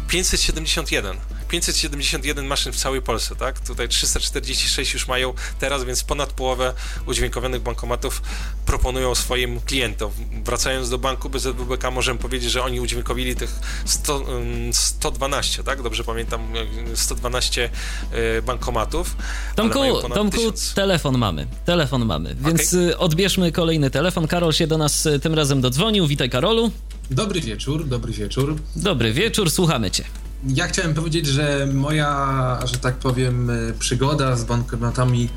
571. 0.07 1.17
571 1.49 2.45
maszyn 2.45 2.73
w 2.73 2.75
całej 2.75 3.01
Polsce, 3.01 3.35
tak? 3.35 3.59
Tutaj 3.59 3.89
346 3.89 4.93
już 4.93 5.07
mają 5.07 5.33
teraz, 5.59 5.83
więc 5.83 6.03
ponad 6.03 6.33
połowę 6.33 6.73
udźwiękowionych 7.05 7.61
bankomatów 7.61 8.21
proponują 8.65 9.15
swoim 9.15 9.61
klientom. 9.61 10.11
Wracając 10.43 10.89
do 10.89 10.97
banku 10.97 11.29
BZWBK 11.29 11.91
możemy 11.91 12.19
powiedzieć, 12.19 12.51
że 12.51 12.63
oni 12.63 12.81
udźwiękowili 12.81 13.35
tych 13.35 13.59
100, 13.85 14.25
112, 14.71 15.63
tak? 15.63 15.81
Dobrze 15.81 16.03
pamiętam, 16.03 16.53
112 16.95 17.69
e, 18.11 18.41
bankomatów. 18.41 19.15
Tomku, 19.55 19.79
Tomku 20.13 20.41
telefon 20.75 21.17
mamy, 21.17 21.47
telefon 21.65 22.05
mamy, 22.05 22.35
więc 22.35 22.73
okay. 22.73 22.97
odbierzmy 22.97 23.51
kolejny 23.51 23.89
telefon. 23.89 24.27
Karol 24.27 24.53
się 24.53 24.67
do 24.67 24.77
nas 24.77 25.05
e, 25.05 25.19
tym 25.19 25.33
razem 25.33 25.61
dodzwonił. 25.61 26.07
Witaj 26.07 26.29
Karolu. 26.29 26.71
Dobry 27.11 27.41
wieczór, 27.41 27.87
dobry 27.87 28.13
wieczór. 28.13 28.55
Dobry 28.75 29.13
wieczór, 29.13 29.51
słuchamy 29.51 29.91
cię 29.91 30.03
ja 30.47 30.67
chciałem 30.67 30.93
powiedzieć, 30.93 31.27
że 31.27 31.67
moja, 31.73 32.59
że 32.65 32.77
tak 32.77 32.95
powiem, 32.95 33.51
przygoda 33.79 34.35
z 34.35 34.43
bankomatami 34.43 35.29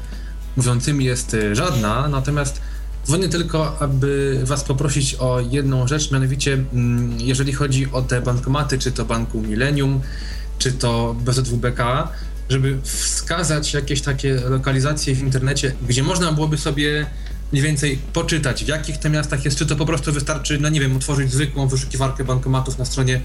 mówiącymi 0.56 1.04
jest 1.04 1.34
e, 1.34 1.56
żadna, 1.56 2.08
natomiast 2.08 2.60
dzwonię 3.06 3.28
tylko, 3.28 3.78
aby 3.80 4.40
Was 4.44 4.64
poprosić 4.64 5.14
o 5.14 5.40
jedną 5.40 5.88
rzecz, 5.88 6.10
mianowicie 6.10 6.52
mm, 6.52 7.20
jeżeli 7.20 7.52
chodzi 7.52 7.92
o 7.92 8.02
te 8.02 8.20
bankomaty, 8.20 8.78
czy 8.78 8.92
to 8.92 9.04
Banku 9.04 9.40
Millennium, 9.40 10.00
czy 10.58 10.72
to 10.72 11.16
BZWBK, 11.24 12.08
żeby 12.48 12.78
wskazać 12.82 13.74
jakieś 13.74 14.00
takie 14.00 14.34
lokalizacje 14.34 15.14
w 15.14 15.20
internecie, 15.22 15.74
gdzie 15.88 16.02
można 16.02 16.32
byłoby 16.32 16.58
sobie 16.58 17.06
mniej 17.52 17.64
więcej 17.64 17.98
poczytać, 18.12 18.64
w 18.64 18.68
jakich 18.68 18.98
to 18.98 19.10
miastach 19.10 19.44
jest, 19.44 19.58
czy 19.58 19.66
to 19.66 19.76
po 19.76 19.86
prostu 19.86 20.12
wystarczy, 20.12 20.58
no 20.60 20.68
nie 20.68 20.80
wiem, 20.80 20.96
utworzyć 20.96 21.32
zwykłą 21.32 21.68
wyszukiwarkę 21.68 22.24
bankomatów 22.24 22.78
na 22.78 22.84
stronie 22.84 23.20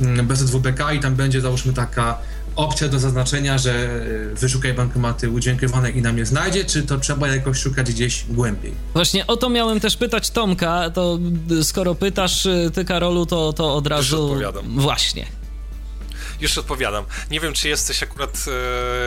BZWBK 0.00 0.92
i 0.92 1.00
tam 1.00 1.14
będzie 1.14 1.40
załóżmy 1.40 1.72
taka 1.72 2.18
opcja 2.56 2.88
do 2.88 2.98
zaznaczenia, 2.98 3.58
że 3.58 3.72
e, 3.72 4.34
wyszukaj 4.34 4.74
bankomaty 4.74 5.30
udźwiękowane 5.30 5.90
i 5.90 6.02
nam 6.02 6.18
je 6.18 6.26
znajdzie, 6.26 6.64
czy 6.64 6.82
to 6.82 6.98
trzeba 6.98 7.28
jakoś 7.28 7.58
szukać 7.58 7.92
gdzieś 7.92 8.24
głębiej? 8.28 8.74
Właśnie 8.92 9.26
o 9.26 9.36
to 9.36 9.50
miałem 9.50 9.80
też 9.80 9.96
pytać 9.96 10.30
Tomka, 10.30 10.90
to 10.90 11.18
skoro 11.62 11.94
pytasz 11.94 12.46
y, 12.46 12.70
ty 12.74 12.84
Karolu, 12.84 13.26
to, 13.26 13.52
to 13.52 13.74
od 13.74 13.86
razu... 13.86 14.24
Odpowiadam. 14.24 14.64
Właśnie. 14.80 15.39
Już 16.40 16.58
odpowiadam. 16.58 17.04
Nie 17.30 17.40
wiem, 17.40 17.52
czy 17.52 17.68
jesteś 17.68 18.02
akurat 18.02 18.44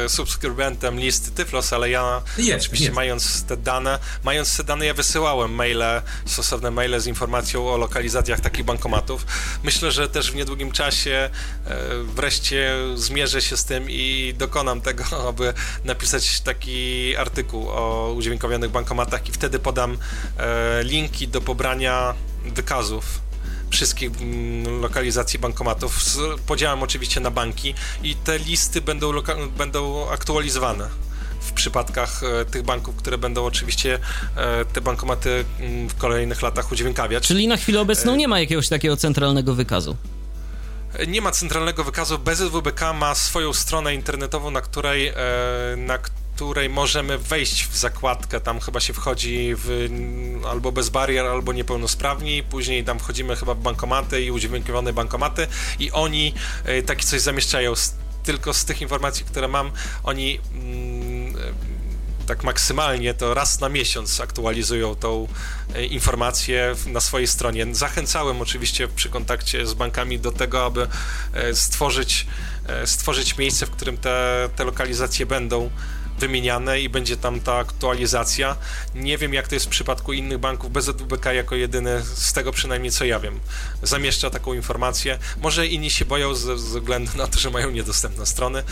e, 0.05 0.09
subskrybentem 0.09 0.99
listy 0.99 1.31
Tyflos, 1.31 1.73
ale 1.73 1.89
ja 1.89 2.21
jest, 2.37 2.61
oczywiście 2.61 2.85
jest. 2.85 2.95
mając 2.95 3.43
te 3.43 3.57
dane, 3.57 3.99
mając 4.23 4.57
te 4.57 4.63
dane, 4.63 4.85
ja 4.85 4.93
wysyłałem 4.93 5.51
maile, 5.51 6.01
stosowne 6.25 6.71
maile 6.71 6.99
z 6.99 7.07
informacją 7.07 7.69
o 7.69 7.77
lokalizacjach 7.77 8.39
takich 8.39 8.65
bankomatów. 8.65 9.25
Myślę, 9.63 9.91
że 9.91 10.09
też 10.09 10.31
w 10.31 10.35
niedługim 10.35 10.71
czasie 10.71 11.29
e, 11.65 11.79
wreszcie 12.03 12.75
zmierzę 12.95 13.41
się 13.41 13.57
z 13.57 13.65
tym 13.65 13.89
i 13.89 14.33
dokonam 14.37 14.81
tego, 14.81 15.03
aby 15.29 15.53
napisać 15.85 16.39
taki 16.41 17.15
artykuł 17.17 17.69
o 17.69 18.13
udźwiękowionych 18.17 18.71
bankomatach 18.71 19.29
i 19.29 19.31
wtedy 19.31 19.59
podam 19.59 19.97
e, 20.37 20.83
linki 20.83 21.27
do 21.27 21.41
pobrania 21.41 22.13
wykazów 22.45 23.32
wszystkich 23.73 24.11
mm, 24.21 24.81
lokalizacji 24.81 25.39
bankomatów 25.39 26.03
z 26.03 26.41
podziałem 26.41 26.83
oczywiście 26.83 27.19
na 27.19 27.31
banki 27.31 27.73
i 28.03 28.15
te 28.15 28.39
listy 28.39 28.81
będą, 28.81 29.11
będą 29.57 30.09
aktualizowane 30.09 30.89
w 31.39 31.51
przypadkach 31.51 32.21
e, 32.23 32.45
tych 32.45 32.63
banków, 32.63 32.95
które 32.95 33.17
będą 33.17 33.45
oczywiście 33.45 33.99
e, 34.35 34.65
te 34.65 34.81
bankomaty 34.81 35.45
mm, 35.59 35.89
w 35.89 35.95
kolejnych 35.95 36.41
latach 36.41 36.71
udźwiękawiać. 36.71 37.27
Czyli 37.27 37.47
na 37.47 37.57
chwilę 37.57 37.81
obecną 37.81 38.13
e, 38.13 38.17
nie 38.17 38.27
ma 38.27 38.39
jakiegoś 38.39 38.69
takiego 38.69 38.97
centralnego 38.97 39.55
wykazu? 39.55 39.95
Nie 41.07 41.21
ma 41.21 41.31
centralnego 41.31 41.83
wykazu. 41.83 42.19
BZWBK 42.19 42.93
ma 42.93 43.15
swoją 43.15 43.53
stronę 43.53 43.95
internetową, 43.95 44.51
na 44.51 44.61
której, 44.61 45.13
na 45.77 45.97
której 45.97 46.22
możemy 46.69 47.17
wejść 47.17 47.67
w 47.67 47.77
zakładkę, 47.77 48.41
tam 48.41 48.59
chyba 48.59 48.79
się 48.79 48.93
wchodzi 48.93 49.55
w, 49.57 49.89
albo 50.49 50.71
bez 50.71 50.89
barier, 50.89 51.25
albo 51.25 51.53
niepełnosprawni, 51.53 52.43
później 52.43 52.83
tam 52.83 52.99
wchodzimy 52.99 53.35
chyba 53.35 53.53
w 53.53 53.59
bankomaty 53.59 54.21
i 54.21 54.31
udźwiękowione 54.31 54.93
bankomaty 54.93 55.47
i 55.79 55.91
oni 55.91 56.33
e, 56.65 56.81
takie 56.81 57.03
coś 57.03 57.21
zamieszczają. 57.21 57.73
Tylko 58.23 58.53
z 58.53 58.65
tych 58.65 58.81
informacji, 58.81 59.25
które 59.25 59.47
mam, 59.47 59.71
oni 60.03 60.39
mm, 60.53 61.35
e, 61.35 61.39
tak 62.27 62.43
maksymalnie 62.43 63.13
to 63.13 63.33
raz 63.33 63.59
na 63.59 63.69
miesiąc 63.69 64.19
aktualizują 64.19 64.95
tą 64.95 65.27
e, 65.75 65.85
informację 65.85 66.75
na 66.87 66.99
swojej 66.99 67.27
stronie. 67.27 67.67
Zachęcałem 67.71 68.41
oczywiście 68.41 68.87
przy 68.87 69.09
kontakcie 69.09 69.67
z 69.67 69.73
bankami 69.73 70.19
do 70.19 70.31
tego, 70.31 70.65
aby 70.65 70.87
stworzyć, 71.53 72.27
stworzyć 72.85 73.37
miejsce, 73.37 73.65
w 73.65 73.71
którym 73.71 73.97
te, 73.97 74.49
te 74.55 74.63
lokalizacje 74.63 75.25
będą 75.25 75.69
wymieniane 76.19 76.81
i 76.81 76.89
będzie 76.89 77.17
tam 77.17 77.39
ta 77.39 77.53
aktualizacja. 77.55 78.55
Nie 78.95 79.17
wiem, 79.17 79.33
jak 79.33 79.47
to 79.47 79.55
jest 79.55 79.65
w 79.65 79.69
przypadku 79.69 80.13
innych 80.13 80.37
banków. 80.37 80.71
BZWBK 80.71 81.25
jako 81.25 81.55
jedyny, 81.55 82.01
z 82.15 82.33
tego 82.33 82.51
przynajmniej 82.51 82.91
co 82.91 83.05
ja 83.05 83.19
wiem, 83.19 83.39
zamieszcza 83.83 84.29
taką 84.29 84.53
informację. 84.53 85.19
Może 85.41 85.67
inni 85.67 85.89
się 85.89 86.05
boją 86.05 86.35
ze 86.35 86.55
względu 86.55 87.11
na 87.17 87.27
to, 87.27 87.39
że 87.39 87.49
mają 87.49 87.71
niedostępne 87.71 88.25
strony. 88.25 88.63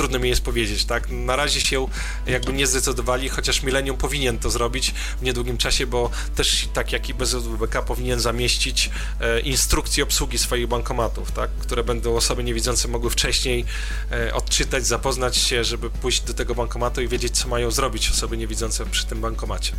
Trudno 0.00 0.18
mi 0.18 0.28
jest 0.28 0.42
powiedzieć, 0.42 0.84
tak? 0.84 1.10
Na 1.10 1.36
razie 1.36 1.60
się 1.60 1.86
jakby 2.26 2.52
nie 2.52 2.66
zdecydowali, 2.66 3.28
chociaż 3.28 3.62
Millennium 3.62 3.96
powinien 3.96 4.38
to 4.38 4.50
zrobić 4.50 4.94
w 5.20 5.22
niedługim 5.22 5.58
czasie, 5.58 5.86
bo 5.86 6.10
też 6.34 6.68
tak 6.72 6.92
jak 6.92 7.08
i 7.08 7.14
BZWBK 7.14 7.82
powinien 7.82 8.20
zamieścić 8.20 8.90
e, 9.20 9.40
instrukcje 9.40 10.04
obsługi 10.04 10.38
swoich 10.38 10.66
bankomatów, 10.66 11.32
tak? 11.32 11.50
Które 11.50 11.84
będą 11.84 12.16
osoby 12.16 12.44
niewidzące 12.44 12.88
mogły 12.88 13.10
wcześniej 13.10 13.64
e, 14.12 14.34
odczytać, 14.34 14.86
zapoznać 14.86 15.36
się, 15.36 15.64
żeby 15.64 15.90
pójść 15.90 16.20
do 16.20 16.34
tego 16.34 16.54
bankomatu 16.54 17.02
i 17.02 17.08
wiedzieć, 17.08 17.36
co 17.38 17.48
mają 17.48 17.70
zrobić 17.70 18.10
osoby 18.10 18.36
niewidzące 18.36 18.86
przy 18.86 19.06
tym 19.06 19.20
bankomacie. 19.20 19.72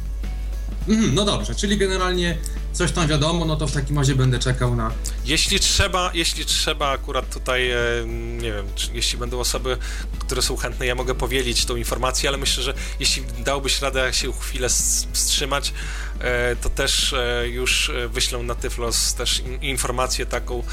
Mhm, 0.88 1.16
no 1.16 1.26
dobrze, 1.26 1.56
czyli 1.56 1.78
generalnie 1.78 2.38
coś 2.74 2.92
tam 2.92 3.08
wiadomo, 3.08 3.46
no 3.46 3.56
to 3.56 3.68
w 3.68 3.72
takim 3.72 3.98
razie 3.98 4.16
będę 4.16 4.40
czekał 4.40 4.76
na. 4.76 4.92
Jeśli 5.26 5.60
trzeba, 5.60 6.12
jeśli 6.14 6.46
trzeba 6.46 6.90
akurat 6.90 7.34
tutaj, 7.34 7.72
e, 7.72 7.78
nie 8.42 8.54
wiem, 8.54 8.66
czy, 8.76 8.90
jeśli 8.94 9.18
będą 9.18 9.40
osoby, 9.40 9.78
które 10.20 10.42
są 10.42 10.58
chętne, 10.58 10.86
ja 10.86 10.96
mogę 10.96 11.16
powielić 11.16 11.66
tą 11.66 11.76
informację, 11.76 12.30
ale 12.30 12.38
myślę, 12.38 12.64
że 12.64 12.74
jeśli 13.00 13.24
dałbyś 13.46 13.82
radę 13.82 14.14
się 14.14 14.34
chwilę 14.34 14.70
wstrzymać, 15.14 15.74
e, 16.20 16.56
to 16.56 16.70
też 16.70 17.14
e, 17.14 17.48
już 17.48 17.92
wyślę 18.10 18.44
na 18.44 18.56
Tyflos 18.56 19.14
też 19.14 19.44
informację 19.62 20.26
taką 20.26 20.64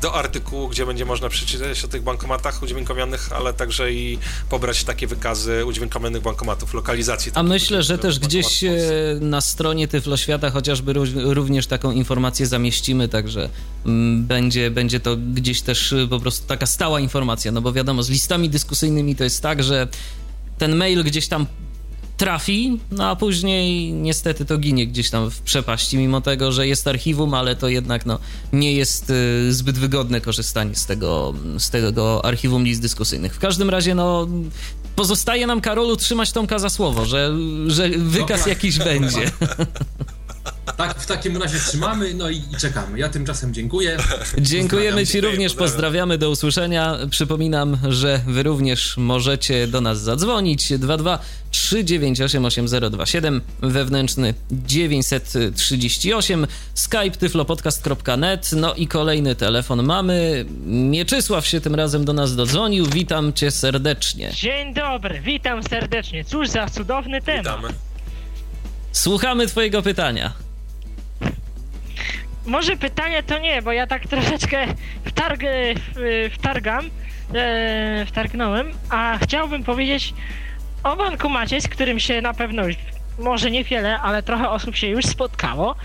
do 0.00 0.14
artykułu, 0.14 0.68
gdzie 0.68 0.86
będzie 0.86 1.04
można 1.04 1.28
przeczytać 1.28 1.84
o 1.84 1.88
tych 1.88 2.02
bankomatach 2.02 2.62
udźwiękowionych, 2.62 3.32
ale 3.32 3.52
także 3.52 3.92
i 3.92 4.18
pobrać 4.48 4.84
takie 4.84 5.06
wykazy 5.06 5.64
udźwiękowionych 5.64 6.22
bankomatów, 6.22 6.74
lokalizacji. 6.74 7.32
A 7.34 7.42
myślę, 7.42 7.82
że 7.82 7.98
też 7.98 8.18
gdzieś 8.18 8.64
na 9.20 9.40
stronie 9.40 9.88
Tyfloświata 9.88 10.50
chociażby 10.50 10.94
również 11.34 11.66
taką 11.66 11.90
informację 11.90 12.46
zamieścimy, 12.46 13.08
także 13.08 13.48
mm, 13.86 14.26
będzie, 14.26 14.70
będzie 14.70 15.00
to 15.00 15.16
gdzieś 15.16 15.62
też 15.62 15.92
y, 15.92 16.08
po 16.10 16.20
prostu 16.20 16.46
taka 16.46 16.66
stała 16.66 17.00
informacja, 17.00 17.52
no 17.52 17.60
bo 17.60 17.72
wiadomo, 17.72 18.02
z 18.02 18.10
listami 18.10 18.50
dyskusyjnymi 18.50 19.16
to 19.16 19.24
jest 19.24 19.42
tak, 19.42 19.62
że 19.62 19.88
ten 20.58 20.76
mail 20.76 21.04
gdzieś 21.04 21.28
tam 21.28 21.46
trafi, 22.20 22.78
no 22.90 23.08
a 23.08 23.16
później 23.16 23.92
niestety 23.92 24.44
to 24.44 24.58
ginie 24.58 24.86
gdzieś 24.86 25.10
tam 25.10 25.30
w 25.30 25.40
przepaści, 25.40 25.98
mimo 25.98 26.20
tego, 26.20 26.52
że 26.52 26.66
jest 26.66 26.88
archiwum, 26.88 27.34
ale 27.34 27.56
to 27.56 27.68
jednak 27.68 28.06
no, 28.06 28.18
nie 28.52 28.72
jest 28.72 29.10
y, 29.10 29.52
zbyt 29.52 29.78
wygodne 29.78 30.20
korzystanie 30.20 30.74
z 30.74 30.86
tego, 30.86 31.34
z 31.58 31.70
tego 31.70 32.24
archiwum 32.24 32.64
list 32.64 32.82
dyskusyjnych. 32.82 33.34
W 33.34 33.38
każdym 33.38 33.70
razie, 33.70 33.94
no, 33.94 34.28
pozostaje 34.96 35.46
nam, 35.46 35.60
Karolu, 35.60 35.96
trzymać 35.96 36.32
Tomka 36.32 36.58
za 36.58 36.70
słowo, 36.70 37.04
że, 37.04 37.36
że 37.66 37.88
wykaz 37.88 38.40
no, 38.40 38.48
jakiś 38.48 38.78
będzie. 38.78 39.30
Tak, 40.76 40.98
w 40.98 41.06
takim 41.06 41.36
razie 41.36 41.58
trzymamy, 41.58 42.14
no 42.14 42.30
i, 42.30 42.36
i 42.36 42.56
czekamy. 42.60 42.98
Ja 42.98 43.08
tymczasem 43.08 43.54
dziękuję. 43.54 43.96
Dziękujemy 44.38 45.06
Ci 45.06 45.20
również, 45.20 45.54
pozdrawiamy, 45.54 46.18
do 46.18 46.30
usłyszenia. 46.30 46.98
Przypominam, 47.10 47.78
że 47.88 48.20
Wy 48.26 48.42
również 48.42 48.96
możecie 48.96 49.66
do 49.66 49.80
nas 49.80 50.00
zadzwonić 50.00 50.72
22 50.78 51.18
398 51.50 52.44
8027 52.44 53.40
wewnętrzny 53.60 54.34
938 54.50 56.46
skype 56.74 57.10
tyflopodcast.net 57.10 58.50
no 58.52 58.74
i 58.74 58.86
kolejny 58.86 59.34
telefon 59.34 59.82
mamy. 59.82 60.44
Mieczysław 60.66 61.46
się 61.46 61.60
tym 61.60 61.74
razem 61.74 62.04
do 62.04 62.12
nas 62.12 62.36
dodzwonił. 62.36 62.86
Witam 62.86 63.32
Cię 63.32 63.50
serdecznie. 63.50 64.30
Dzień 64.34 64.74
dobry, 64.74 65.20
witam 65.20 65.62
serdecznie. 65.62 66.24
Cóż 66.24 66.48
za 66.48 66.70
cudowny 66.70 67.22
temat. 67.22 67.60
Witamy. 67.60 67.89
Słuchamy 68.92 69.46
Twojego 69.46 69.82
pytania. 69.82 70.32
Może 72.46 72.76
pytanie 72.76 73.22
to 73.22 73.38
nie, 73.38 73.62
bo 73.62 73.72
ja 73.72 73.86
tak 73.86 74.06
troszeczkę 74.06 74.66
wtarg, 75.04 75.40
wtargam, 76.32 76.90
e, 77.34 78.06
wtargnąłem, 78.06 78.72
a 78.90 79.18
chciałbym 79.22 79.64
powiedzieć 79.64 80.14
o 80.82 80.96
bankomacie, 80.96 81.60
z 81.60 81.68
którym 81.68 82.00
się 82.00 82.22
na 82.22 82.34
pewno 82.34 82.66
już, 82.66 82.76
może 83.18 83.50
niewiele, 83.50 84.00
ale 84.00 84.22
trochę 84.22 84.50
osób 84.50 84.76
się 84.76 84.86
już 84.86 85.04
spotkało. 85.04 85.76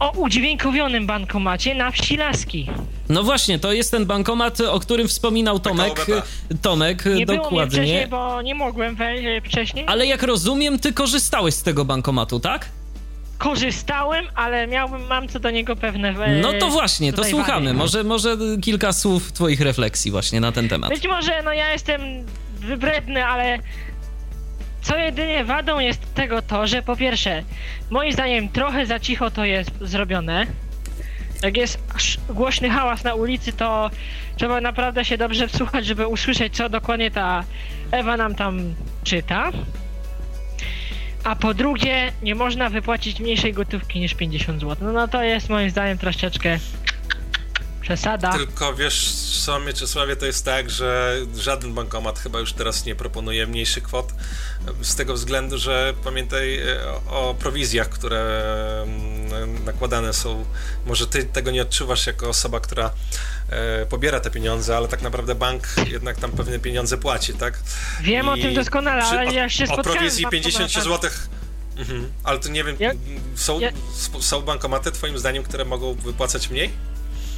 O 0.00 0.10
udźwiękowionym 0.10 1.06
bankomacie 1.06 1.74
na 1.74 1.90
wsi 1.90 2.16
Laski. 2.16 2.70
No 3.08 3.22
właśnie, 3.22 3.58
to 3.58 3.72
jest 3.72 3.90
ten 3.90 4.06
bankomat, 4.06 4.60
o 4.60 4.80
którym 4.80 5.08
wspominał 5.08 5.58
Tomek. 5.58 6.06
Tomek, 6.62 7.04
nie 7.14 7.26
dokładnie. 7.26 7.50
Było 7.50 7.66
wcześniej, 7.66 8.06
bo 8.06 8.42
nie 8.42 8.54
mogłem 8.54 8.94
wejść 8.94 9.46
wcześniej. 9.48 9.84
Ale 9.88 10.06
jak 10.06 10.22
rozumiem, 10.22 10.78
ty 10.78 10.92
korzystałeś 10.92 11.54
z 11.54 11.62
tego 11.62 11.84
bankomatu, 11.84 12.40
tak? 12.40 12.68
korzystałem, 13.38 14.26
ale 14.34 14.66
miałbym, 14.66 15.06
mam 15.06 15.28
co 15.28 15.40
do 15.40 15.50
niego 15.50 15.76
pewne. 15.76 16.14
No 16.42 16.52
to 16.52 16.68
właśnie, 16.68 17.12
to 17.12 17.24
słuchamy. 17.24 17.74
Może, 17.74 18.04
może 18.04 18.36
kilka 18.62 18.92
słów 18.92 19.32
Twoich 19.32 19.60
refleksji 19.60 20.10
właśnie 20.10 20.40
na 20.40 20.52
ten 20.52 20.68
temat. 20.68 20.90
Być 20.90 21.08
może, 21.08 21.42
no 21.42 21.52
ja 21.52 21.72
jestem 21.72 22.00
wybredny, 22.58 23.26
ale 23.26 23.58
co 24.86 24.98
jedynie 24.98 25.44
wadą 25.44 25.78
jest 25.78 26.14
tego 26.14 26.42
to, 26.42 26.66
że 26.66 26.82
po 26.82 26.96
pierwsze, 26.96 27.42
moim 27.90 28.12
zdaniem 28.12 28.48
trochę 28.48 28.86
za 28.86 29.00
cicho 29.00 29.30
to 29.30 29.44
jest 29.44 29.70
zrobione. 29.80 30.46
Jak 31.42 31.56
jest 31.56 31.78
głośny 32.28 32.70
hałas 32.70 33.04
na 33.04 33.14
ulicy, 33.14 33.52
to 33.52 33.90
trzeba 34.36 34.60
naprawdę 34.60 35.04
się 35.04 35.18
dobrze 35.18 35.48
wsłuchać, 35.48 35.86
żeby 35.86 36.06
usłyszeć, 36.06 36.56
co 36.56 36.68
dokładnie 36.68 37.10
ta 37.10 37.44
Ewa 37.90 38.16
nam 38.16 38.34
tam 38.34 38.74
czyta. 39.04 39.50
A 41.24 41.36
po 41.36 41.54
drugie, 41.54 42.12
nie 42.22 42.34
można 42.34 42.70
wypłacić 42.70 43.20
mniejszej 43.20 43.52
gotówki 43.52 44.00
niż 44.00 44.14
50 44.14 44.60
zł. 44.60 44.76
No, 44.80 44.92
no 44.92 45.08
to 45.08 45.22
jest 45.22 45.48
moim 45.48 45.70
zdaniem 45.70 45.98
troszeczkę 45.98 46.58
przesada. 47.86 48.32
Tylko 48.32 48.74
wiesz 48.74 49.12
co, 49.44 49.60
Mieczysławie, 49.60 50.16
to 50.16 50.26
jest 50.26 50.44
tak, 50.44 50.70
że 50.70 51.16
żaden 51.36 51.74
bankomat 51.74 52.18
chyba 52.18 52.38
już 52.38 52.52
teraz 52.52 52.84
nie 52.84 52.94
proponuje 52.94 53.46
mniejszych 53.46 53.82
kwot. 53.82 54.12
Z 54.82 54.94
tego 54.94 55.14
względu, 55.14 55.58
że 55.58 55.94
pamiętaj 56.04 56.58
e, 56.58 56.90
o 57.10 57.34
prowizjach, 57.38 57.88
które 57.88 58.22
mm, 58.82 59.64
nakładane 59.64 60.12
są. 60.12 60.44
Może 60.86 61.06
ty 61.06 61.24
tego 61.24 61.50
nie 61.50 61.62
odczuwasz 61.62 62.06
jako 62.06 62.28
osoba, 62.28 62.60
która 62.60 62.90
e, 63.50 63.86
pobiera 63.86 64.20
te 64.20 64.30
pieniądze, 64.30 64.76
ale 64.76 64.88
tak 64.88 65.02
naprawdę 65.02 65.34
bank 65.34 65.62
jednak 65.92 66.16
tam 66.16 66.32
pewne 66.32 66.58
pieniądze 66.58 66.96
płaci, 66.98 67.34
tak? 67.34 67.58
Wiem 68.00 68.26
I 68.26 68.28
o 68.28 68.36
tym 68.36 68.54
doskonale, 68.54 69.04
ale 69.04 69.32
ja 69.32 69.48
się 69.48 69.66
spotkałem... 69.66 69.90
O 69.90 70.00
prowizji 70.00 70.26
50 70.30 70.72
zł... 70.72 71.10
Mhm. 71.76 72.12
Ale 72.24 72.38
to 72.38 72.48
nie 72.48 72.64
wiem, 72.64 72.76
ja, 72.78 72.90
są, 73.34 73.60
ja... 73.60 73.70
są 74.20 74.40
bankomaty 74.40 74.92
twoim 74.92 75.18
zdaniem, 75.18 75.42
które 75.42 75.64
mogą 75.64 75.94
wypłacać 75.94 76.50
mniej? 76.50 76.70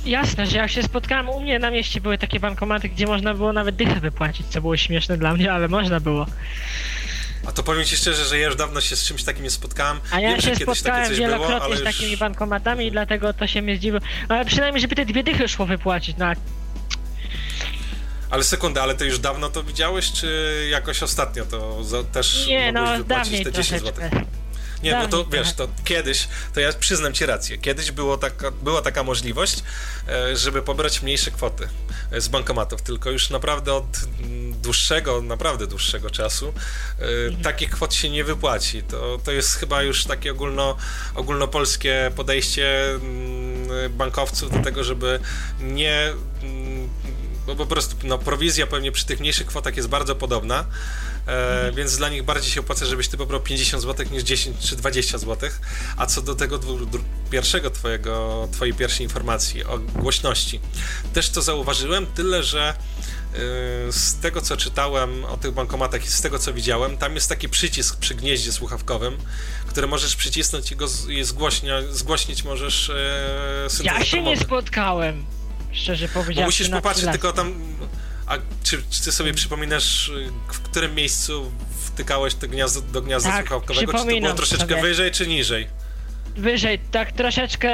Jasne, 0.08 0.46
że 0.46 0.56
jak 0.56 0.70
się 0.70 0.82
spotkałem 0.82 1.28
u 1.28 1.40
mnie 1.40 1.58
na 1.58 1.70
mieście 1.70 2.00
były 2.00 2.18
takie 2.18 2.40
bankomaty, 2.40 2.88
gdzie 2.88 3.06
można 3.06 3.34
było 3.34 3.52
nawet 3.52 3.76
dychę 3.76 4.00
wypłacić, 4.00 4.46
co 4.46 4.60
było 4.60 4.76
śmieszne 4.76 5.16
dla 5.16 5.34
mnie, 5.34 5.52
ale 5.52 5.68
można 5.68 6.00
było. 6.00 6.26
A 7.46 7.52
to 7.52 7.62
powiem 7.62 7.84
ci 7.84 7.96
szczerze, 7.96 8.24
że 8.24 8.38
ja 8.38 8.46
już 8.46 8.56
dawno 8.56 8.80
się 8.80 8.96
z 8.96 9.04
czymś 9.04 9.24
takim 9.24 9.44
nie 9.44 9.50
spotkałem. 9.50 10.00
A 10.10 10.20
ja 10.20 10.30
Wiem, 10.30 10.40
się 10.40 10.56
spotkałem 10.56 11.14
wielokrotnie 11.14 11.74
było, 11.74 11.76
z 11.76 11.82
takimi 11.84 12.10
już... 12.10 12.20
bankomatami 12.20 12.86
i 12.86 12.90
dlatego 12.90 13.32
to 13.32 13.46
się 13.46 13.62
mnie 13.62 13.76
zdziwiło. 13.76 14.00
Ale 14.28 14.44
przynajmniej, 14.44 14.80
żeby 14.80 14.94
te 14.94 15.04
dwie 15.04 15.22
dychy 15.22 15.48
szło 15.48 15.66
wypłacić, 15.66 16.16
no 16.16 16.26
ale 18.30 18.44
sekundę, 18.44 18.82
ale 18.82 18.94
ty 18.94 19.06
już 19.06 19.18
dawno 19.18 19.48
to 19.48 19.62
widziałeś, 19.62 20.12
czy 20.12 20.68
jakoś 20.70 21.02
ostatnio 21.02 21.44
to 21.44 21.84
też 22.12 22.46
Nie, 22.48 22.72
no 22.72 23.04
dawniej 23.04 23.44
te 23.44 23.52
10 23.52 23.82
zł? 23.82 24.10
Nie, 24.82 24.92
no 24.92 25.08
to 25.08 25.24
wiesz, 25.24 25.52
to 25.52 25.68
kiedyś, 25.84 26.28
to 26.54 26.60
ja 26.60 26.72
przyznam 26.72 27.12
ci 27.12 27.26
rację, 27.26 27.58
kiedyś 27.58 27.92
było 27.92 28.16
taka, 28.16 28.50
była 28.50 28.82
taka 28.82 29.02
możliwość, 29.02 29.62
e, 30.08 30.36
żeby 30.36 30.62
pobrać 30.62 31.02
mniejsze 31.02 31.30
kwoty 31.30 31.68
e, 32.10 32.20
z 32.20 32.28
bankomatów, 32.28 32.82
tylko 32.82 33.10
już 33.10 33.30
naprawdę 33.30 33.74
od 33.74 33.98
dłuższego, 34.62 35.22
naprawdę 35.22 35.66
dłuższego 35.66 36.10
czasu 36.10 36.52
e, 36.98 37.02
mhm. 37.02 37.42
takich 37.42 37.70
kwot 37.70 37.94
się 37.94 38.10
nie 38.10 38.24
wypłaci. 38.24 38.82
To, 38.82 39.18
to 39.24 39.32
jest 39.32 39.54
chyba 39.54 39.82
już 39.82 40.04
takie 40.04 40.32
ogólno, 40.32 40.76
ogólnopolskie 41.14 42.10
podejście 42.16 42.90
mm, 42.90 43.92
bankowców 43.96 44.52
do 44.52 44.58
tego, 44.58 44.84
żeby 44.84 45.20
nie 45.60 46.12
mm, 46.42 46.88
bo 47.48 47.56
po 47.56 47.66
prostu 47.66 47.96
no, 48.04 48.18
prowizja 48.18 48.66
pewnie 48.66 48.92
przy 48.92 49.06
tych 49.06 49.20
mniejszych 49.20 49.46
kwotach 49.46 49.76
jest 49.76 49.88
bardzo 49.88 50.14
podobna, 50.14 50.64
e, 51.28 51.72
więc 51.72 51.96
dla 51.96 52.08
nich 52.08 52.22
bardziej 52.22 52.52
się 52.52 52.60
opłaca, 52.60 52.86
żebyś 52.86 53.08
ty 53.08 53.16
pobrał 53.16 53.40
50 53.40 53.82
zł 53.82 54.06
niż 54.10 54.22
10 54.22 54.56
czy 54.58 54.76
20 54.76 55.18
zł. 55.18 55.50
A 55.96 56.06
co 56.06 56.22
do 56.22 56.34
tego 56.34 56.60
pierwszego 57.30 57.70
twojego, 57.70 58.48
twojej 58.52 58.74
pierwszej 58.74 59.04
informacji 59.06 59.64
o 59.64 59.78
głośności, 59.78 60.60
też 61.12 61.30
to 61.30 61.42
zauważyłem, 61.42 62.06
tyle 62.06 62.42
że 62.42 62.68
e, 62.68 63.92
z 63.92 64.20
tego 64.20 64.40
co 64.40 64.56
czytałem 64.56 65.24
o 65.24 65.36
tych 65.36 65.52
bankomatach 65.52 66.04
i 66.04 66.08
z 66.08 66.20
tego 66.20 66.38
co 66.38 66.52
widziałem, 66.52 66.96
tam 66.96 67.14
jest 67.14 67.28
taki 67.28 67.48
przycisk 67.48 67.96
przy 67.98 68.14
gnieździe 68.14 68.52
słuchawkowym, 68.52 69.16
który 69.66 69.86
możesz 69.86 70.16
przycisnąć 70.16 70.72
i 70.72 70.76
go 70.76 70.88
zgłośnia, 71.22 71.82
zgłośnić 71.90 72.44
możesz 72.44 72.90
e, 72.90 73.68
Ja 73.84 74.04
się 74.04 74.22
nie 74.22 74.36
spotkałem. 74.36 75.24
Szczerze 75.72 76.08
powiedziawszy. 76.08 76.40
Bo 76.40 76.46
musisz 76.46 76.68
popatrzeć 76.68 77.10
tylko 77.12 77.32
tam. 77.32 77.54
A 78.28 78.38
czy, 78.62 78.82
czy 78.90 79.02
ty 79.02 79.12
sobie 79.12 79.34
przypominasz, 79.34 80.10
w 80.52 80.60
którym 80.60 80.94
miejscu 80.94 81.52
wtykałeś 81.86 82.34
to 82.34 82.48
gniazdo, 82.48 82.80
do 82.80 83.02
gniazda 83.02 83.30
tak, 83.30 83.46
słuchawkowego? 83.46 83.92
Czy 83.92 83.98
to 83.98 84.04
było 84.04 84.32
troszeczkę 84.34 84.68
sobie. 84.68 84.82
wyżej, 84.82 85.10
czy 85.10 85.26
niżej? 85.26 85.68
Wyżej, 86.38 86.78
tak 86.90 87.12
troszeczkę... 87.12 87.68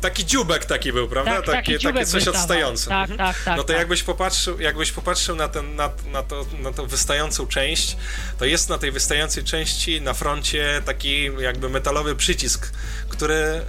Taki 0.00 0.24
dziubek 0.26 0.64
taki 0.64 0.92
był, 0.92 1.08
prawda? 1.08 1.42
Tak, 1.42 1.44
taki 1.46 1.78
takie 1.78 2.06
coś 2.06 2.28
odstające. 2.28 2.88
Tak, 2.90 3.10
Mhm. 3.10 3.18
tak, 3.34 3.44
tak, 3.44 3.56
No 3.56 3.62
to 3.62 3.68
tak. 3.68 3.76
jakbyś 3.78 4.02
popatrzył, 4.02 4.60
jakbyś 4.60 4.92
popatrzył 4.92 5.36
na, 5.36 5.48
ten, 5.48 5.76
na, 5.76 5.90
na, 6.12 6.22
to, 6.22 6.46
na 6.62 6.72
tą 6.72 6.86
wystającą 6.86 7.46
część, 7.46 7.96
to 8.38 8.44
jest 8.44 8.68
na 8.68 8.78
tej 8.78 8.92
wystającej 8.92 9.44
części 9.44 10.00
na 10.00 10.14
froncie 10.14 10.82
taki 10.84 11.30
jakby 11.40 11.68
metalowy 11.68 12.16
przycisk, 12.16 12.72
który, 13.08 13.34
e, 13.34 13.62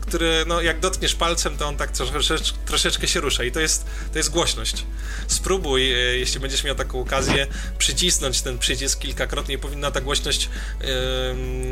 który 0.00 0.44
no 0.46 0.60
jak 0.60 0.80
dotkniesz 0.80 1.14
palcem, 1.14 1.56
to 1.56 1.68
on 1.68 1.76
tak 1.76 1.90
troszeczkę, 1.90 2.58
troszeczkę 2.66 3.06
się 3.08 3.20
rusza 3.20 3.44
i 3.44 3.52
to 3.52 3.60
jest, 3.60 3.86
to 4.12 4.18
jest 4.18 4.30
głośność. 4.30 4.84
Spróbuj, 5.26 5.92
e, 5.92 5.96
jeśli 5.96 6.40
będziesz 6.40 6.64
miał 6.64 6.74
taką 6.74 7.00
okazję, 7.00 7.46
przycisnąć 7.78 8.42
ten 8.42 8.58
przycisk 8.58 8.98
kilkakrotnie 9.00 9.54
i 9.54 9.58
powinna 9.58 9.90
ta 9.90 10.00
głośność 10.00 10.48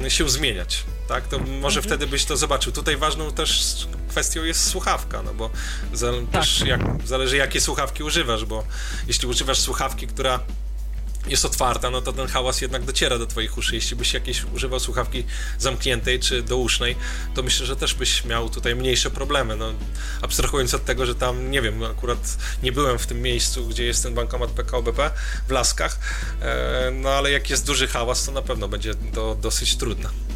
em, 0.03 0.11
się 0.11 0.29
zmieniać. 0.31 0.85
Tak, 1.09 1.29
to 1.29 1.39
może 1.67 1.83
wtedy 1.83 2.07
byś 2.07 2.25
to 2.25 2.37
zobaczył. 2.37 2.73
Tutaj 2.73 2.97
ważną 2.97 3.33
też 3.33 3.77
kwestią 4.09 4.45
jest 4.45 4.69
słuchawka, 4.69 5.23
no 5.23 5.35
bo 5.35 5.51
za, 5.93 6.13
też 6.33 6.61
jak, 6.61 6.81
zależy 7.05 7.37
jakie 7.37 7.61
słuchawki 7.61 8.03
używasz, 8.03 8.45
bo 8.45 8.65
jeśli 9.07 9.29
używasz 9.29 9.59
słuchawki, 9.59 10.07
która 10.07 10.41
jest 11.29 11.45
otwarta, 11.45 11.91
no 11.91 12.03
to 12.03 12.13
ten 12.13 12.27
hałas 12.27 12.61
jednak 12.61 12.85
dociera 12.85 13.19
do 13.19 13.27
twoich 13.27 13.59
uszy. 13.59 13.75
Jeśli 13.75 13.97
byś 13.97 14.15
jakieś 14.15 14.45
używał 14.45 14.81
słuchawki 14.81 15.25
zamkniętej 15.59 16.21
czy 16.21 16.43
dousznej, 16.43 16.97
to 17.35 17.43
myślę, 17.43 17.67
że 17.67 17.77
też 17.77 17.95
byś 17.95 18.25
miał 18.25 18.51
tutaj 18.51 18.77
mniejsze 18.77 19.11
problemy. 19.11 19.57
No, 19.57 19.73
abstrahując 20.23 20.75
od 20.75 20.85
tego, 20.85 21.07
że 21.07 21.15
tam, 21.15 21.51
nie 21.51 21.63
wiem, 21.63 21.83
akurat 21.83 22.39
nie 22.63 22.73
byłem 22.73 22.99
w 22.99 23.07
tym 23.07 23.23
miejscu, 23.23 23.67
gdzie 23.67 23.85
jest 23.85 24.03
ten 24.03 24.15
bankomat 24.15 24.51
PKO 24.51 24.83
BP 24.83 25.11
w 25.49 25.51
Laskach, 25.51 25.99
e, 26.41 26.91
no 26.91 27.09
ale 27.09 27.31
jak 27.31 27.51
jest 27.51 27.67
duży 27.67 27.87
hałas, 27.87 28.25
to 28.25 28.33
na 28.33 28.43
pewno 28.43 28.69
będzie 28.69 28.95
to 29.15 29.35
dosyć 29.35 29.77
trudne. 29.77 30.36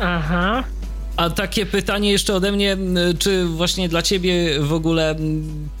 Aha. 0.00 0.64
A 1.16 1.30
takie 1.30 1.66
pytanie 1.66 2.12
jeszcze 2.12 2.34
ode 2.34 2.52
mnie, 2.52 2.76
czy 3.18 3.46
właśnie 3.46 3.88
dla 3.88 4.02
ciebie 4.02 4.60
w 4.60 4.72
ogóle 4.72 5.16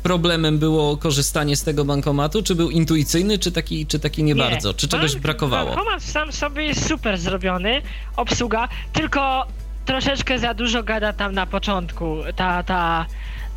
problemem 0.02 0.58
było 0.58 0.96
korzystanie 0.96 1.56
z 1.56 1.62
tego 1.62 1.84
bankomatu? 1.84 2.42
Czy 2.42 2.54
był 2.54 2.70
intuicyjny, 2.70 3.38
czy 3.38 3.52
taki, 3.52 3.86
czy 3.86 3.98
taki 3.98 4.22
nie, 4.22 4.34
bardzo? 4.34 4.74
Czy 4.74 4.88
czegoś 4.88 5.12
Bank- 5.12 5.22
brakowało? 5.22 5.66
Bankomat 5.74 6.02
sam 6.02 6.32
sobie 6.32 6.62
jest 6.64 6.88
super 6.88 7.18
zrobiony, 7.18 7.82
obsługa, 8.16 8.68
tylko 8.92 9.46
troszeczkę 9.84 10.38
za 10.38 10.54
dużo 10.54 10.82
gada 10.82 11.12
tam 11.12 11.34
na 11.34 11.46
początku. 11.46 12.16
Ta, 12.36 12.62
ta, 12.62 13.06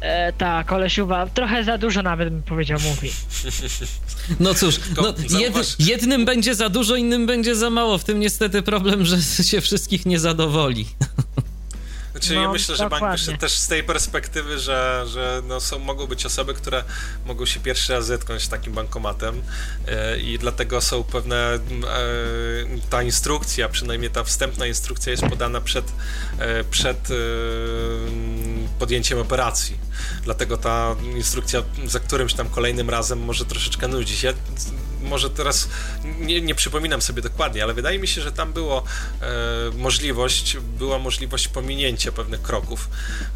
e, 0.02 0.34
ta 0.34 0.64
kolesiuwa, 0.64 1.28
trochę 1.28 1.64
za 1.64 1.78
dużo 1.78 2.02
nawet 2.04 2.30
bym 2.30 2.44
powiedział 2.44 2.80
mówi. 2.80 3.12
No 4.40 4.54
cóż, 4.54 4.80
no, 4.98 5.14
jed, 5.40 5.76
jednym 5.80 6.26
będzie 6.26 6.56
za 6.56 6.70
dużo, 6.70 6.96
innym 6.96 7.26
będzie 7.26 7.56
za 7.56 7.70
mało. 7.70 7.98
W 7.98 8.04
tym 8.04 8.20
niestety 8.20 8.62
problem, 8.62 9.06
że 9.06 9.18
się 9.52 9.62
wszystkich 9.62 10.06
nie 10.06 10.20
zadowoli. 10.20 10.86
Znaczy, 12.12 12.36
No, 12.36 12.42
ja 12.42 12.52
myślę, 12.52 12.76
że 12.76 12.84
bank 12.84 12.92
dokładnie. 12.92 13.18
wyszedł 13.18 13.38
też 13.38 13.58
z 13.58 13.68
tej 13.68 13.84
perspektywy, 13.84 14.60
że, 14.60 15.06
że 15.08 15.42
no 15.48 15.60
są, 15.60 15.80
mogą 15.80 16.08
być 16.08 16.26
osoby, 16.26 16.54
które 16.54 16.84
mogą 17.26 17.46
się 17.46 17.60
pierwszy 17.60 17.94
raz 17.94 18.06
zetknąć 18.06 18.44
z 18.44 18.50
takim 18.50 18.74
bankomatem 18.74 19.42
e, 19.88 20.20
i 20.20 20.40
dlatego 20.40 20.82
są 20.82 21.04
pewne, 21.04 21.54
e, 21.54 21.60
ta 22.90 23.04
instrukcja, 23.04 23.70
przynajmniej 23.70 24.12
ta 24.12 24.24
wstępna 24.24 24.68
instrukcja 24.68 25.12
jest 25.12 25.24
podana 25.24 25.62
przed, 25.62 25.92
e, 26.40 26.64
przed 26.64 27.08
podjęciem 28.80 29.20
operacji. 29.20 29.78
Dlatego 30.24 30.58
ta 30.58 30.96
instrukcja 31.16 31.64
za 31.86 32.00
którymś 32.00 32.34
tam 32.34 32.50
kolejnym 32.50 32.90
razem 32.90 33.20
może 33.20 33.46
troszeczkę 33.46 33.88
nudzić. 33.88 34.24
Ja 34.24 34.34
może 35.02 35.30
teraz 35.30 35.70
nie, 36.20 36.42
nie 36.42 36.56
przypominam 36.56 37.02
sobie 37.02 37.22
dokładnie, 37.22 37.64
ale 37.64 37.74
wydaje 37.74 38.00
mi 38.00 38.08
się, 38.08 38.22
że 38.22 38.32
tam 38.32 38.54
było 38.54 38.84
e, 39.22 39.26
możliwość, 39.78 40.58
była 40.58 41.00
możliwość 41.00 41.48
pominięcia 41.48 42.12
pewnych 42.12 42.42
kroków 42.42 42.90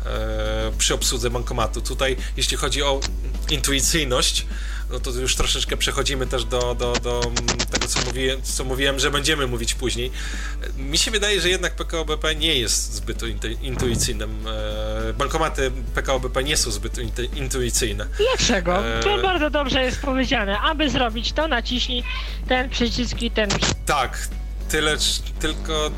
e, 0.06 0.72
przy 0.78 0.94
obsłudze 0.94 1.30
bankomatu. 1.30 1.82
Tutaj, 1.82 2.16
jeśli 2.38 2.58
chodzi 2.58 2.84
o 2.84 3.00
intuicyjność, 3.50 4.46
no 4.92 5.00
to 5.00 5.10
już 5.12 5.36
troszeczkę 5.36 5.78
przechodzimy 5.78 6.28
też 6.28 6.46
do, 6.46 6.76
do, 6.76 6.94
do 7.04 7.22
mm, 7.24 7.36
tego, 7.72 7.88
co 7.88 8.00
mówiłem, 8.06 8.42
co 8.44 8.64
mówiłem, 8.64 9.00
że 9.00 9.12
będziemy 9.12 9.48
mówić 9.48 9.74
później. 9.74 10.12
E, 10.78 10.82
Mi 10.82 10.98
się 10.98 11.12
wydaje, 11.12 11.42
że 11.42 11.50
jednak 11.50 11.76
PKO 11.76 12.06
BP 12.06 12.36
nie 12.36 12.56
jest 12.56 12.94
zbyt 12.94 13.22
intu- 13.22 13.58
intuicyjnym. 13.64 14.48
E, 15.10 15.14
bankomaty 15.14 15.72
PKO 15.96 16.20
BP 16.20 16.44
nie 16.44 16.58
są 16.58 16.72
zbyt 16.72 16.94
intu- 16.98 17.38
intuicyjne. 17.38 18.06
Dlaczego? 18.18 18.86
Eee. 18.96 19.04
To 19.04 19.18
bardzo 19.22 19.50
dobrze 19.50 19.84
jest 19.84 20.02
powiedziane. 20.02 20.60
Aby 20.60 20.90
zrobić 20.90 21.34
to, 21.34 21.48
naciśnij 21.48 22.04
ten 22.48 22.70
przycisk 22.70 23.22
i 23.22 23.32
ten 23.32 23.50
przycisk. 23.50 23.74
Tak, 23.86 24.28
tyle, 24.70 24.98
tylko. 25.40 25.92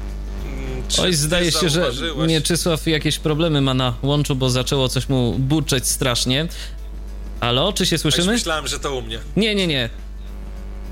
mm, 0.46 0.84
Czy 0.90 1.02
Oj, 1.02 1.14
zdaje 1.14 1.52
się, 1.52 1.70
że 1.70 1.92
Mieczysław 2.28 2.88
jakieś 2.88 3.20
problemy 3.20 3.62
ma 3.62 3.74
na 3.74 3.94
łączu, 4.02 4.36
bo 4.36 4.50
zaczęło 4.50 4.90
coś 4.90 5.10
mu 5.10 5.34
burczeć 5.40 5.88
strasznie. 5.88 6.48
Halo, 7.46 7.74
czy 7.74 7.86
się 7.86 7.94
Ja 7.96 8.00
słyszymy? 8.00 8.32
myślałem, 8.32 8.68
że 8.68 8.80
to 8.80 8.96
u 8.96 9.02
mnie. 9.02 9.20
Nie, 9.38 9.56
nie, 9.56 9.68
nie. 9.68 9.90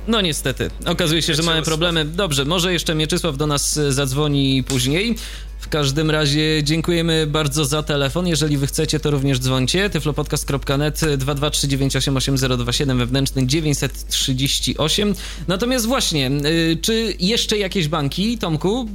No 0.08 0.22
niestety, 0.22 0.70
okazuje 0.86 1.22
się, 1.22 1.34
że 1.36 1.44
mamy 1.44 1.62
problemy. 1.62 2.06
Dobrze, 2.06 2.46
może 2.46 2.74
jeszcze 2.74 2.96
Mieczysław 2.96 3.38
do 3.38 3.48
nas 3.48 3.78
e, 3.78 3.92
zadzwoni 3.94 4.64
później. 4.64 5.16
W 5.60 5.68
każdym 5.70 6.12
razie 6.12 6.64
dziękujemy 6.64 7.28
bardzo 7.28 7.66
za 7.66 7.84
telefon. 7.84 8.28
Jeżeli 8.28 8.58
wy 8.58 8.68
chcecie, 8.68 9.00
to 9.00 9.12
również 9.12 9.40
dzwońcie. 9.40 9.90
tyflopodcast.net 9.90 11.00
223988027 11.18 12.98
wewnętrzny 12.98 13.48
938. 13.48 15.16
Natomiast 15.48 15.86
właśnie, 15.86 16.32
y, 16.46 16.78
czy 16.82 17.14
jeszcze 17.20 17.58
jakieś 17.58 17.88
banki, 17.88 18.38
Tomku, 18.38 18.90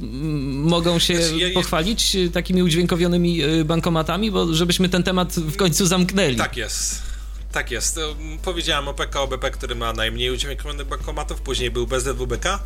mogą 0.51 0.99
się 0.99 1.21
Znaczy, 1.21 1.37
ja- 1.37 1.47
ja- 1.47 1.53
pochwalić 1.53 2.17
takimi 2.33 2.63
udźwiękowionymi 2.63 3.39
bankomatami, 3.65 4.31
bo 4.31 4.53
żebyśmy 4.53 4.89
ten 4.89 5.03
temat 5.03 5.33
w 5.35 5.55
końcu 5.55 5.85
zamknęli. 5.85 6.35
Tak 6.35 6.57
jest. 6.57 7.08
Tak 7.51 7.71
jest. 7.71 7.97
Mm, 7.97 8.37
Powiedziałem 8.37 8.87
o 8.87 8.93
PKO 8.93 9.27
BP, 9.27 9.51
który 9.51 9.75
ma 9.75 9.93
najmniej 9.93 10.31
udźwiękowionych 10.31 10.87
bankomatów, 10.87 11.41
później 11.41 11.71
był 11.71 11.87
BZWBK, 11.87 12.59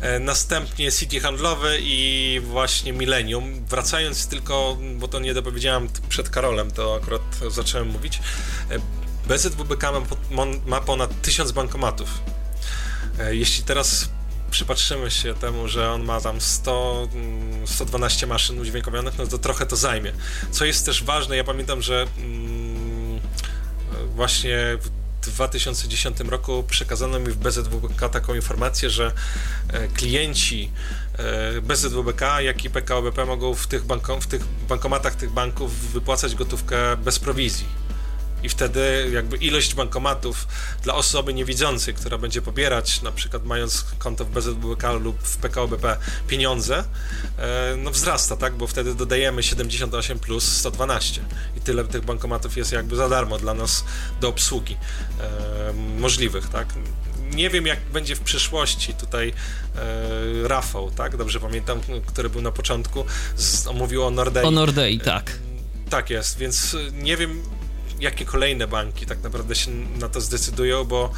e, 0.00 0.18
następnie 0.18 0.92
City 0.92 1.20
Handlowy 1.20 1.78
i 1.82 2.40
właśnie 2.44 2.92
Millennium. 2.92 3.64
Wracając 3.66 4.26
tylko, 4.26 4.78
bo 4.96 5.08
to 5.08 5.20
nie 5.20 5.34
dopowiedziałem 5.34 5.88
przed 6.08 6.30
Karolem, 6.30 6.70
to 6.70 6.94
akurat 7.02 7.22
zacząłem 7.50 7.88
mówić. 7.88 8.20
e, 8.70 8.78
BZWBK 9.28 9.92
ma, 10.66 10.80
ponad 10.80 11.22
1000 11.22 11.52
bankomatów. 11.52 12.08
E, 13.18 13.34
Jeśli 13.36 13.64
teraz 13.64 14.08
przypatrzymy 14.50 15.10
się 15.10 15.34
temu, 15.34 15.68
że 15.68 15.90
on 15.90 16.04
ma 16.04 16.20
tam 16.20 16.40
100, 16.40 17.08
mm, 17.14 17.66
112 17.66 18.26
maszyn 18.26 18.58
udźwiękowionych, 18.60 19.18
no 19.18 19.26
to 19.26 19.38
trochę 19.38 19.66
to 19.66 19.76
zajmie. 19.76 20.12
Co 20.50 20.64
jest 20.64 20.86
też 20.86 21.04
ważne, 21.04 21.36
ja 21.36 21.44
pamiętam, 21.44 21.82
że 21.82 22.06
mm, 22.18 22.89
właśnie 24.14 24.78
w 24.80 24.90
2010 25.26 26.20
roku 26.20 26.62
przekazano 26.62 27.18
mi 27.18 27.26
w 27.26 27.36
BZWBK 27.36 28.08
taką 28.08 28.34
informację, 28.34 28.90
że 28.90 29.12
e, 29.68 29.88
klienci 29.88 30.70
e, 31.18 31.60
BZWBK, 31.60 32.20
jak 32.40 32.64
i 32.64 32.70
PKO 32.70 33.02
BP 33.02 33.26
mogą 33.26 33.54
w 33.54 33.66
tych, 33.66 33.84
banko- 33.84 34.20
w 34.20 34.26
tych 34.26 34.44
bankomatach 34.68 35.14
tych 35.14 35.30
banków 35.30 35.92
wypłacać 35.92 36.34
gotówkę 36.34 36.96
bez 36.96 37.18
prowizji. 37.18 37.66
I 38.42 38.48
wtedy 38.48 39.10
jakby 39.12 39.36
ilość 39.36 39.74
bankomatów 39.74 40.46
dla 40.82 40.94
osoby 40.94 41.34
niewidzącej, 41.34 41.94
która 41.94 42.18
będzie 42.18 42.42
pobierać, 42.42 43.02
na 43.02 43.12
przykład 43.12 43.44
mając 43.44 43.84
konto 43.98 44.24
w 44.24 44.30
BZWBK 44.30 44.92
lub 44.92 45.22
w 45.22 45.36
PKO 45.36 45.68
BP 45.68 45.96
pieniądze, 46.28 46.84
e, 47.38 47.76
no 47.76 47.90
wzrasta, 47.90 48.36
tak? 48.36 48.54
Bo 48.54 48.66
wtedy 48.66 48.94
dodajemy 48.94 49.42
78 49.42 50.18
plus 50.18 50.44
112 50.44 51.20
i 51.56 51.60
tyle 51.60 51.84
tych 51.84 52.04
bankomatów 52.04 52.56
jest 52.56 52.72
jakby 52.72 52.96
za 52.96 53.08
darmo 53.08 53.38
dla 53.38 53.54
nas 53.54 53.84
do 54.20 54.28
obsługi 54.28 54.76
e, 55.20 55.72
możliwych, 55.98 56.48
tak? 56.48 56.68
Nie 57.30 57.50
wiem, 57.50 57.66
jak 57.66 57.80
będzie 57.80 58.16
w 58.16 58.20
przyszłości. 58.20 58.94
Tutaj 58.94 59.32
e, 59.76 60.48
Rafał, 60.48 60.90
tak? 60.90 61.16
Dobrze 61.16 61.40
pamiętam, 61.40 61.80
który 62.06 62.30
był 62.30 62.42
na 62.42 62.52
początku, 62.52 63.04
z, 63.36 63.66
mówił 63.66 64.04
o 64.04 64.10
Nordei. 64.10 64.44
O 64.44 64.50
Nordei, 64.50 65.00
tak. 65.00 65.38
Tak 65.90 66.10
jest, 66.10 66.38
więc 66.38 66.76
nie 66.92 67.16
wiem, 67.16 67.42
jakie 68.00 68.24
kolejne 68.24 68.66
banki 68.66 69.06
tak 69.06 69.22
naprawdę 69.22 69.54
się 69.54 69.70
na 69.70 70.08
to 70.08 70.20
zdecydują, 70.20 70.84
bo 70.84 71.10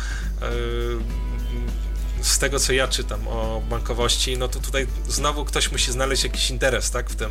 y, 0.42 2.24
z 2.24 2.38
tego, 2.38 2.58
co 2.58 2.72
ja 2.72 2.88
czytam 2.88 3.28
o 3.28 3.62
bankowości, 3.70 4.38
no 4.38 4.48
to 4.48 4.60
tutaj 4.60 4.86
znowu 5.08 5.44
ktoś 5.44 5.72
musi 5.72 5.92
znaleźć 5.92 6.24
jakiś 6.24 6.50
interes, 6.50 6.90
tak, 6.90 7.10
w 7.10 7.16
tym, 7.16 7.30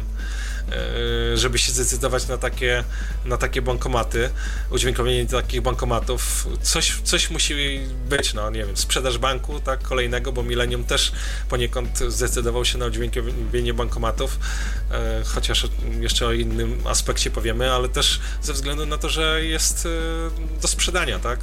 żeby 1.36 1.57
się 1.57 1.72
zdecydować 1.72 2.28
na 2.28 2.38
takie, 2.38 2.84
na 3.26 3.38
takie 3.38 3.62
bankomaty, 3.62 4.30
udźwiękowienie 4.70 5.26
takich 5.26 5.62
bankomatów. 5.62 6.47
Coś, 6.62 7.01
coś 7.03 7.30
musi 7.30 7.80
być, 8.09 8.34
no 8.34 8.49
nie 8.49 8.66
wiem, 8.66 8.78
sprzedaż 8.78 9.18
banku, 9.18 9.59
tak, 9.59 9.82
kolejnego, 9.82 10.32
bo 10.32 10.43
Millennium 10.43 10.84
też 10.84 11.12
poniekąd 11.49 11.99
zdecydował 12.07 12.66
się 12.66 12.78
na 12.78 12.86
udźwiękowienie 12.86 13.74
bankomatów, 13.74 14.39
e, 14.91 15.24
chociaż 15.26 15.68
jeszcze 15.99 16.28
o 16.28 16.32
innym 16.32 16.82
aspekcie 16.88 17.32
powiemy, 17.32 17.72
ale 17.72 17.89
też 17.89 18.20
ze 18.41 18.53
względu 18.53 18.86
na 18.86 18.97
to, 18.97 19.09
że 19.09 19.45
jest 19.45 19.86
e, 19.86 20.62
do 20.62 20.68
sprzedania, 20.68 21.20
tak? 21.20 21.39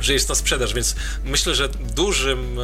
Że 0.00 0.12
jest 0.12 0.28
na 0.28 0.34
sprzedaż, 0.34 0.74
więc 0.74 0.96
myślę, 1.24 1.54
że 1.54 1.68
dużym, 1.68 2.58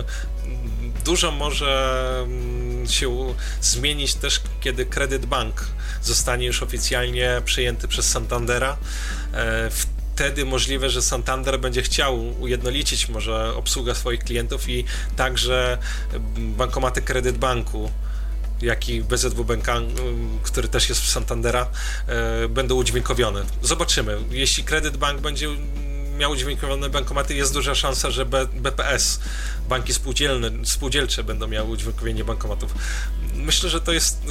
dużo 1.05 1.31
może 1.31 2.25
mm, 2.25 2.89
się 2.89 3.35
zmienić 3.61 4.15
też, 4.15 4.41
kiedy 4.61 4.87
Credit 4.87 5.27
Bank 5.27 5.67
zostanie 6.03 6.47
już 6.47 6.63
oficjalnie 6.63 7.43
przejęty 7.45 7.89
przez 7.89 8.11
Santandera. 8.11 8.77
E, 9.35 9.71
wtedy 10.15 10.45
możliwe, 10.45 10.91
że 10.91 11.03
Santander 11.03 11.61
będzie 11.61 11.83
chciał 11.83 12.41
ujednolicić 12.41 13.09
może 13.09 13.55
obsługę 13.57 13.95
swoich 13.95 14.21
klientów 14.21 14.69
i 14.69 14.85
także 15.17 15.79
bankomaty 16.39 17.03
Credit 17.03 17.39
Banku 17.39 17.91
jak 18.63 18.89
i 18.89 19.03
BZW 19.03 19.45
Banka, 19.45 19.81
który 20.43 20.69
też 20.69 20.89
jest 20.89 21.01
w 21.01 21.11
Santandera, 21.11 21.67
e, 22.07 22.49
będą 22.49 22.75
udźwiękowione. 22.75 23.45
Zobaczymy. 23.63 24.17
Jeśli 24.31 24.65
Credit 24.65 24.97
Bank 24.97 25.21
będzie 25.21 25.49
miał 26.19 26.31
udźwiękowione 26.31 26.91
bankomaty, 26.91 27.35
jest 27.35 27.53
duża 27.55 27.75
szansa, 27.75 28.11
że 28.11 28.27
BPS, 28.55 29.21
banki 29.69 29.95
spółdzielne, 29.95 30.51
spółdzielcze 30.65 31.25
będą 31.25 31.47
miały 31.47 31.71
udźwiękowienie 31.71 32.25
bankomatów. 32.25 32.75
Myślę, 33.35 33.71
że 33.71 33.81
to 33.81 33.93
jest 33.93 34.23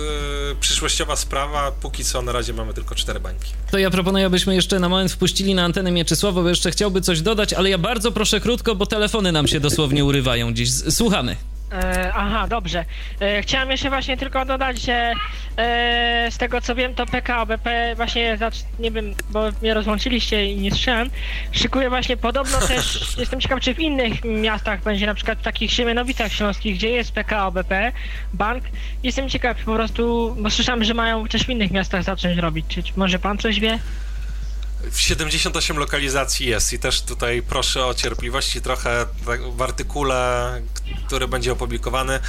y, 0.52 0.56
przyszłościowa 0.60 1.16
sprawa. 1.16 1.72
Póki 1.72 2.04
co 2.04 2.22
na 2.22 2.32
razie 2.32 2.54
mamy 2.54 2.74
tylko 2.74 2.96
cztery 2.96 3.20
bańki. 3.20 3.52
To 3.72 3.78
ja 3.78 3.92
proponuję, 3.92 4.26
abyśmy 4.26 4.56
jeszcze 4.56 4.80
na 4.80 4.90
moment 4.90 5.12
wpuścili 5.12 5.56
na 5.56 5.64
antenę 5.64 5.92
Mieczysława, 5.92 6.42
bo 6.42 6.50
jeszcze 6.50 6.72
chciałby 6.72 7.02
coś 7.02 7.22
dodać, 7.22 7.54
ale 7.54 7.70
ja 7.70 7.78
bardzo 7.78 8.12
proszę 8.12 8.40
krótko, 8.40 8.76
bo 8.76 8.86
telefony 8.86 9.32
nam 9.32 9.48
się 9.48 9.60
dosłownie 9.60 10.06
urywają 10.06 10.54
gdzieś. 10.54 10.70
Słuchamy. 10.90 11.36
E, 11.74 12.12
aha, 12.14 12.48
dobrze. 12.48 12.86
E, 13.22 13.42
chciałem 13.42 13.72
jeszcze 13.72 13.90
właśnie 13.90 14.18
tylko 14.18 14.46
dodać, 14.46 14.82
że 14.82 15.14
e, 15.58 16.28
z 16.32 16.38
tego 16.38 16.62
co 16.62 16.76
wiem, 16.76 16.96
to 16.96 17.06
PKO 17.06 17.46
BP 17.46 17.94
właśnie, 17.96 18.38
nie 18.80 18.92
wiem, 18.92 19.14
bo 19.30 19.44
mnie 19.62 19.74
rozłączyliście 19.74 20.46
i 20.46 20.56
nie 20.56 20.72
słyszałem, 20.72 21.10
szykuje 21.52 21.90
właśnie 21.90 22.18
podobno 22.18 22.58
też, 22.68 23.16
jestem 23.18 23.42
ciekaw, 23.42 23.60
czy 23.60 23.74
w 23.74 23.80
innych 23.80 24.24
miastach 24.26 24.84
będzie, 24.84 25.06
na 25.06 25.14
przykład 25.14 25.40
w 25.40 25.44
takich 25.44 25.72
Siemianowicach 25.72 26.32
Śląskich, 26.32 26.76
gdzie 26.76 26.90
jest 26.90 27.12
PKO 27.12 27.52
BP, 27.52 27.92
bank. 28.34 28.64
Jestem 29.04 29.30
ciekaw 29.30 29.58
po 29.64 29.76
prostu, 29.76 30.36
bo 30.40 30.50
słyszałem, 30.50 30.84
że 30.84 30.94
mają 30.94 31.28
też 31.28 31.44
w 31.46 31.50
innych 31.50 31.72
miastach 31.72 32.04
zacząć 32.04 32.38
robić. 32.38 32.66
Czy 32.68 32.84
może 32.96 33.20
pan 33.20 33.38
coś 33.38 33.60
wie? 33.60 33.80
W 34.92 35.02
78 35.02 35.78
lokalizacji 35.78 36.48
jest 36.48 36.74
i 36.74 36.80
też 36.80 37.02
tutaj 37.02 37.42
proszę 37.42 37.86
o 37.86 37.94
cierpliwość 37.94 38.56
i 38.56 38.62
trochę 38.62 39.06
tak 39.26 39.52
w 39.52 39.62
artykule, 39.62 40.62
który 41.08 41.28
będzie 41.28 41.52
opublikowany, 41.52 42.20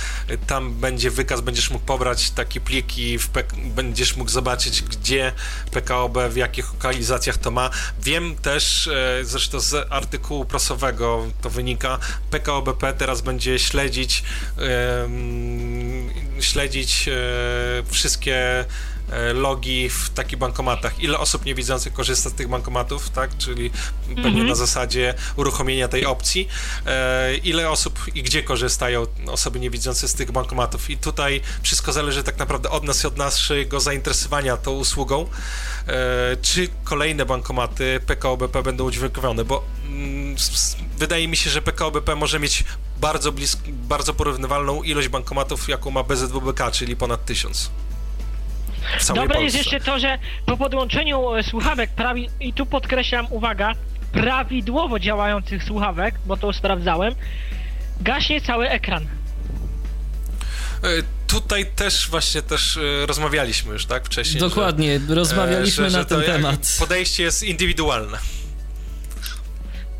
tam 0.46 0.74
będzie 0.74 1.10
wykaz, 1.10 1.40
będziesz 1.40 1.70
mógł 1.70 1.84
pobrać 1.84 2.30
takie 2.30 2.60
pliki, 2.60 3.18
będziesz 3.56 4.16
mógł 4.16 4.30
zobaczyć, 4.30 4.82
gdzie 4.82 5.32
PKOB, 5.70 6.18
w 6.30 6.36
jakich 6.36 6.72
lokalizacjach 6.72 7.38
to 7.38 7.50
ma. 7.50 7.70
Wiem 8.02 8.36
też, 8.36 8.86
e, 8.86 9.24
zresztą 9.24 9.60
z 9.60 9.92
artykułu 9.92 10.44
prasowego 10.44 11.26
to 11.42 11.50
wynika, 11.50 11.98
PKOBP 12.30 12.92
teraz 12.92 13.20
będzie 13.20 13.58
śledzić 13.58 14.22
śledzić 16.40 17.08
e, 17.08 17.12
wszystkie 17.90 18.64
logi 19.34 19.88
w 19.88 20.10
takich 20.10 20.38
bankomatach. 20.38 21.02
Ile 21.02 21.18
osób 21.18 21.44
niewidzących 21.44 21.92
korzysta 21.92 22.30
z 22.30 22.32
tych 22.32 22.48
bankomatów, 22.48 23.10
tak? 23.10 23.36
Czyli 23.38 23.70
pewnie 24.06 24.28
mhm. 24.28 24.46
na 24.46 24.54
zasadzie 24.54 25.14
uruchomienia 25.36 25.88
tej 25.88 26.06
opcji. 26.06 26.48
E, 26.86 27.36
ile 27.36 27.70
osób 27.70 28.00
i 28.14 28.22
gdzie 28.22 28.42
korzystają 28.42 29.06
osoby 29.26 29.60
niewidzące 29.60 30.08
z 30.08 30.14
tych 30.14 30.32
bankomatów. 30.32 30.90
I 30.90 30.96
tutaj 30.96 31.40
wszystko 31.62 31.92
zależy 31.92 32.22
tak 32.22 32.38
naprawdę 32.38 32.70
od 32.70 32.84
nas 32.84 33.04
i 33.04 33.06
od 33.06 33.16
naszego 33.16 33.80
zainteresowania 33.80 34.56
tą 34.56 34.72
usługą. 34.72 35.28
E, 35.86 36.36
czy 36.42 36.68
kolejne 36.84 37.26
bankomaty 37.26 38.00
PKOBP 38.06 38.62
będą 38.62 38.84
udźwiękowione, 38.84 39.44
bo 39.44 39.64
mm, 39.86 40.36
wydaje 40.98 41.28
mi 41.28 41.36
się, 41.36 41.50
że 41.50 41.62
PKOBP 41.62 42.16
może 42.16 42.40
mieć 42.40 42.64
bardzo 43.00 43.32
blisko, 43.32 43.62
bardzo 43.66 44.14
porównywalną 44.14 44.82
ilość 44.82 45.08
bankomatów, 45.08 45.68
jaką 45.68 45.90
ma 45.90 46.02
BZWBK, 46.02 46.70
czyli 46.72 46.96
ponad 46.96 47.24
tysiąc. 47.24 47.70
Dobre 49.14 49.42
jest 49.42 49.56
jeszcze 49.56 49.80
to, 49.80 49.98
że 49.98 50.18
po 50.46 50.56
podłączeniu 50.56 51.34
e, 51.34 51.42
słuchawek, 51.42 51.90
prawi, 51.90 52.28
i 52.40 52.52
tu 52.52 52.66
podkreślam, 52.66 53.26
uwaga, 53.30 53.72
prawidłowo 54.12 54.98
działających 54.98 55.64
słuchawek, 55.64 56.14
bo 56.26 56.36
to 56.36 56.52
sprawdzałem, 56.52 57.14
gaśnie 58.00 58.40
cały 58.40 58.68
ekran. 58.68 59.06
E, 60.82 60.88
tutaj 61.26 61.66
też 61.66 62.08
właśnie 62.10 62.42
też 62.42 62.76
e, 62.76 63.06
rozmawialiśmy 63.06 63.72
już, 63.72 63.86
tak, 63.86 64.06
wcześniej. 64.06 64.40
Dokładnie, 64.40 65.00
że, 65.08 65.14
rozmawialiśmy 65.14 65.90
że, 65.90 65.98
na 65.98 66.04
ten 66.04 66.22
temat. 66.22 66.76
Podejście 66.78 67.22
jest 67.22 67.42
indywidualne. 67.42 68.18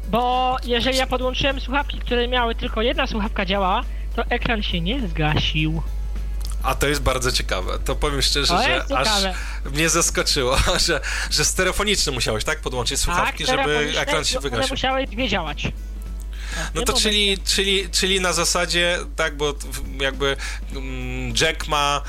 Bo 0.09 0.57
jeżeli 0.65 0.99
ja 0.99 1.07
podłączyłem 1.07 1.61
słuchawki, 1.61 1.99
które 1.99 2.29
miały 2.29 2.55
tylko 2.55 2.83
jedna 2.83 3.07
słuchawka 3.07 3.47
działała, 3.47 3.83
to 4.17 4.25
ekran 4.25 4.63
się 4.63 4.81
nie 4.81 5.09
zgasił. 5.09 5.83
A 6.65 6.75
to 6.75 6.87
jest 6.87 7.03
bardzo 7.03 7.33
ciekawe. 7.33 7.79
To 7.85 7.97
powiem 7.97 8.23
szczerze, 8.23 8.59
że 8.89 8.97
aż 8.97 9.09
mnie 9.73 9.89
zaskoczyło, 9.89 10.59
że, 10.87 11.01
że 11.31 11.45
stereofoniczny 11.45 12.13
musiałeś, 12.13 12.45
tak? 12.45 12.61
Podłączyć 12.61 13.01
słuchawki, 13.01 13.45
tak, 13.45 13.59
żeby 13.59 13.99
ekran 13.99 14.25
się 14.25 14.41
wygasił. 14.41 14.71
musiały 14.71 15.07
dwie 15.07 15.29
działać. 15.29 15.69
No 16.75 16.83
to 16.83 16.93
czyli, 16.93 17.39
czyli, 17.45 17.91
czyli 17.91 18.21
na 18.21 18.33
zasadzie, 18.33 18.99
tak, 19.17 19.37
bo 19.37 19.55
jakby 20.01 20.37
mm, 20.73 21.35
Jack 21.41 21.69
ma 21.69 22.03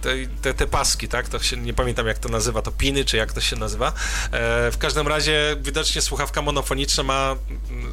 te, 0.00 0.10
te, 0.42 0.54
te, 0.54 0.66
paski, 0.66 1.08
tak, 1.08 1.28
to 1.28 1.38
się, 1.38 1.56
nie 1.56 1.74
pamiętam 1.74 2.06
jak 2.06 2.18
to 2.18 2.28
nazywa, 2.28 2.62
to 2.62 2.72
piny, 2.72 3.04
czy 3.04 3.16
jak 3.16 3.32
to 3.32 3.40
się 3.40 3.56
nazywa. 3.56 3.88
E, 3.88 4.70
w 4.70 4.78
każdym 4.78 5.08
razie 5.08 5.56
widocznie 5.62 6.02
słuchawka 6.02 6.42
monofoniczna 6.42 7.02
ma 7.02 7.36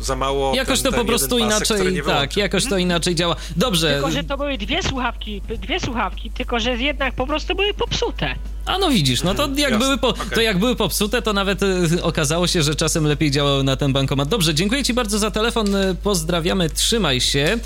za 0.02 0.16
mało 0.16 0.56
Jakoś 0.56 0.82
ten, 0.82 0.92
to 0.92 0.98
po 0.98 1.06
prostu 1.06 1.38
pasek, 1.40 1.46
inaczej, 1.46 2.04
tak, 2.06 2.38
jakoś 2.38 2.66
to 2.66 2.78
inaczej 2.78 3.16
działa. 3.16 3.36
Dobrze. 3.56 3.94
Tylko, 3.94 4.12
że 4.12 4.24
to 4.24 4.38
były 4.38 4.58
dwie 4.58 4.84
słuchawki, 4.84 5.42
dwie 5.42 5.80
słuchawki, 5.80 6.32
tylko, 6.32 6.60
że 6.60 6.78
jednak 6.78 7.14
po 7.14 7.28
prostu 7.28 7.56
były 7.56 7.74
popsute. 7.74 8.36
A 8.66 8.78
no 8.78 8.90
widzisz, 8.90 9.24
no 9.24 9.36
to 9.36 9.44
mhm, 9.44 9.60
jak, 9.60 9.80
były 9.80 9.98
po, 9.98 10.08
okay. 10.08 10.30
to 10.30 10.42
jak 10.42 10.60
były 10.60 10.76
popsute, 10.76 11.22
to 11.22 11.34
nawet 11.34 11.64
y, 11.64 12.04
okazało 12.04 12.48
się, 12.48 12.64
że 12.64 12.76
czasem 12.76 13.08
lepiej 13.08 13.32
działały 13.32 13.64
na 13.64 13.76
ten 13.76 13.94
bankomat. 13.94 14.30
Dobrze, 14.30 14.54
dziękuję 14.54 14.84
Ci 14.84 14.94
bardzo 14.94 15.20
za 15.20 15.32
telefon, 15.32 15.76
y, 15.76 15.96
pozdrawiamy, 15.96 16.70
trzymaj 16.70 17.22
się. 17.22 17.60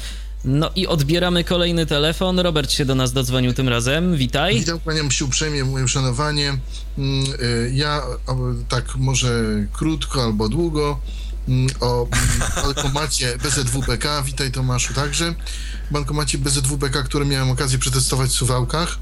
No 0.43 0.71
i 0.75 0.87
odbieramy 0.87 1.43
kolejny 1.43 1.85
telefon. 1.85 2.39
Robert 2.39 2.71
się 2.71 2.85
do 2.85 2.95
nas 2.95 3.13
dodzwonił 3.13 3.53
tym 3.53 3.69
razem. 3.69 4.15
Witaj. 4.15 4.59
Witam, 4.59 4.79
kłaniam 4.79 5.11
się 5.11 5.25
uprzejmie, 5.25 5.65
moje 5.65 5.85
uszanowanie. 5.85 6.57
Mm, 6.97 7.25
y, 7.41 7.71
ja 7.73 8.01
tak 8.69 8.95
może 8.95 9.43
krótko 9.73 10.23
albo 10.23 10.49
długo 10.49 10.99
mm, 11.47 11.69
o 11.79 12.07
mm, 12.11 12.39
bankomacie 12.63 13.37
BZWBK. 13.43 14.23
Witaj 14.25 14.51
Tomaszu 14.51 14.93
także. 14.93 15.35
Bankomacie 15.91 16.37
BZWBK, 16.37 17.03
który 17.03 17.25
miałem 17.25 17.49
okazję 17.49 17.79
przetestować 17.79 18.29
w 18.29 18.33
Suwałkach. 18.33 18.97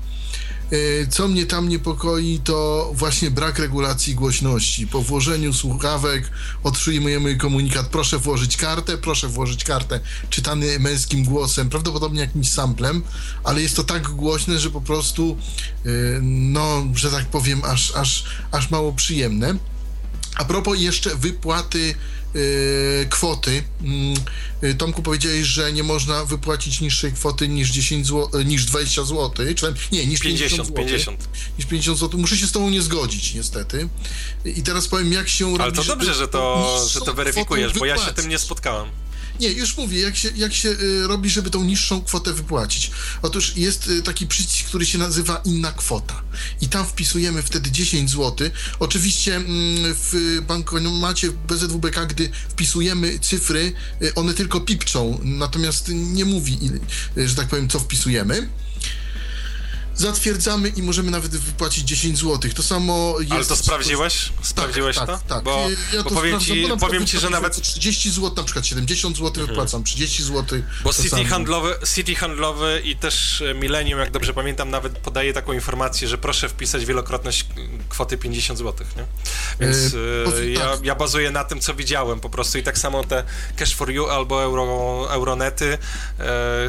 E, 0.71 1.07
co 1.07 1.27
mnie 1.27 1.45
tam 1.45 1.69
niepokoi, 1.69 2.39
to 2.43 2.89
właśnie 2.93 3.31
brak 3.31 3.59
regulacji 3.59 4.15
głośności. 4.15 4.87
Po 4.87 5.01
włożeniu 5.01 5.53
słuchawek 5.53 6.31
otrzymujemy 6.63 7.35
komunikat: 7.35 7.87
proszę 7.87 8.17
włożyć 8.17 8.57
kartę, 8.57 8.97
proszę 8.97 9.27
włożyć 9.27 9.63
kartę, 9.63 9.99
czytany 10.29 10.79
męskim 10.79 11.23
głosem, 11.23 11.69
prawdopodobnie 11.69 12.21
jakimś 12.21 12.51
samplem, 12.51 13.03
ale 13.43 13.61
jest 13.61 13.75
to 13.75 13.83
tak 13.83 14.09
głośne, 14.09 14.59
że 14.59 14.69
po 14.69 14.81
prostu, 14.81 15.37
e, 15.85 15.89
no, 16.21 16.87
że 16.95 17.11
tak 17.11 17.25
powiem, 17.25 17.61
aż, 17.63 17.95
aż, 17.95 18.25
aż 18.51 18.69
mało 18.69 18.93
przyjemne. 18.93 19.55
A 20.35 20.45
propos 20.45 20.79
jeszcze 20.79 21.15
wypłaty 21.15 21.95
kwoty. 23.09 23.63
Mm, 23.81 24.15
y, 24.63 24.75
Tomku 24.75 25.01
powiedziałeś, 25.01 25.47
że 25.47 25.73
nie 25.73 25.83
można 25.83 26.25
wypłacić 26.25 26.81
niższej 26.81 27.13
kwoty 27.13 27.47
niż 27.47 27.69
10 27.69 28.07
zł, 28.07 28.39
y, 28.39 28.45
niż 28.45 28.65
20 28.65 29.03
zł, 29.03 29.45
czy 29.55 29.73
nie, 29.91 30.05
niż 30.05 30.19
50, 30.19 30.67
50 30.67 30.67
zł. 30.67 30.85
50. 30.85 31.29
Niż 31.57 31.67
50 31.67 31.99
zł. 31.99 32.19
Muszę 32.19 32.37
się 32.37 32.47
z 32.47 32.51
tobą 32.51 32.69
nie 32.69 32.81
zgodzić, 32.81 33.33
niestety. 33.33 33.89
I 34.45 34.63
teraz 34.63 34.87
powiem, 34.87 35.13
jak 35.13 35.29
się 35.29 35.47
Ale 35.47 35.57
robi, 35.57 35.77
to 35.77 35.83
dobrze, 35.83 36.13
że 36.13 36.27
to, 36.27 36.85
że 36.89 37.01
to 37.01 37.13
weryfikujesz, 37.13 37.73
bo 37.73 37.85
ja 37.85 37.97
się 37.97 38.13
tym 38.13 38.29
nie 38.29 38.39
spotkałem. 38.39 38.89
Nie, 39.39 39.51
już 39.51 39.77
mówię, 39.77 39.99
jak 39.99 40.15
się, 40.15 40.29
jak 40.35 40.53
się 40.53 40.69
y, 40.69 41.07
robi, 41.07 41.29
żeby 41.29 41.49
tą 41.49 41.63
niższą 41.63 42.01
kwotę 42.01 42.33
wypłacić. 42.33 42.91
Otóż 43.21 43.57
jest 43.57 43.87
y, 43.87 44.01
taki 44.01 44.27
przycisk, 44.27 44.67
który 44.67 44.85
się 44.85 44.97
nazywa 44.97 45.41
inna 45.45 45.71
kwota. 45.71 46.23
I 46.61 46.67
tam 46.67 46.85
wpisujemy 46.85 47.43
wtedy 47.43 47.71
10 47.71 48.09
zł. 48.09 48.49
Oczywiście 48.79 49.35
mm, 49.35 49.47
w 49.95 50.41
bankomacie 50.47 51.31
BZWBK, 51.31 52.05
gdy 52.05 52.29
wpisujemy 52.49 53.19
cyfry, 53.19 53.73
y, 54.01 54.15
one 54.15 54.33
tylko 54.33 54.59
pipczą, 54.59 55.19
natomiast 55.23 55.91
nie 55.93 56.25
mówi, 56.25 56.59
że 57.17 57.35
tak 57.35 57.47
powiem, 57.47 57.69
co 57.69 57.79
wpisujemy. 57.79 58.49
Zatwierdzamy 59.97 60.69
i 60.69 60.81
możemy 60.81 61.11
nawet 61.11 61.31
wypłacić 61.31 61.83
10 61.83 62.19
zł. 62.19 62.51
To 62.55 62.63
samo 62.63 63.15
jest... 63.19 63.31
Ale 63.31 63.45
to 63.45 63.55
sprawdziłeś? 63.55 64.31
Sprawdziłeś 64.41 64.95
tak, 64.95 65.05
to? 65.05 65.11
Tak, 65.11 65.23
tak. 65.27 65.43
Bo, 65.43 65.67
ja 65.93 66.03
bo 66.03 66.09
powiem 66.09 66.39
ci, 66.39 66.67
bo 66.67 66.77
powiem 66.77 67.05
ci, 67.05 67.19
że 67.19 67.29
nawet... 67.29 67.61
30 67.61 68.11
zł, 68.11 68.33
na 68.37 68.43
przykład 68.43 68.65
70 68.65 69.17
zł 69.17 69.27
mhm. 69.27 69.47
wypłacam, 69.47 69.83
30 69.83 70.23
zł. 70.23 70.61
Bo 70.83 70.93
City 70.93 71.25
handlowy, 71.25 71.75
City 71.95 72.15
handlowy 72.15 72.81
i 72.83 72.95
też 72.95 73.41
e, 73.41 73.53
Millennium, 73.53 73.99
jak 73.99 74.11
dobrze 74.11 74.33
pamiętam, 74.33 74.69
nawet 74.69 74.97
podaje 74.97 75.33
taką 75.33 75.53
informację, 75.53 76.07
że 76.07 76.17
proszę 76.17 76.49
wpisać 76.49 76.85
wielokrotność 76.85 77.45
kwoty 77.89 78.17
50 78.17 78.59
zł, 78.59 78.87
nie? 78.97 79.05
Więc 79.59 79.93
yy, 79.93 80.51
ja, 80.51 80.59
tak. 80.59 80.85
ja 80.85 80.95
bazuję 80.95 81.31
na 81.31 81.43
tym, 81.43 81.59
co 81.59 81.73
widziałem 81.73 82.19
po 82.19 82.29
prostu 82.29 82.57
i 82.57 82.63
tak 82.63 82.77
samo 82.77 83.03
te 83.03 83.23
Cash 83.55 83.75
for 83.75 83.91
You 83.91 84.07
albo 84.07 84.43
Euro, 84.43 85.07
Euronety 85.09 85.73
e, 85.73 85.77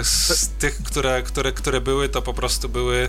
z 0.04 0.50
tych, 0.58 0.82
które, 0.82 1.22
które, 1.22 1.52
które 1.52 1.80
były, 1.80 2.08
to 2.08 2.22
po 2.22 2.34
prostu 2.34 2.68
były, 2.68 3.08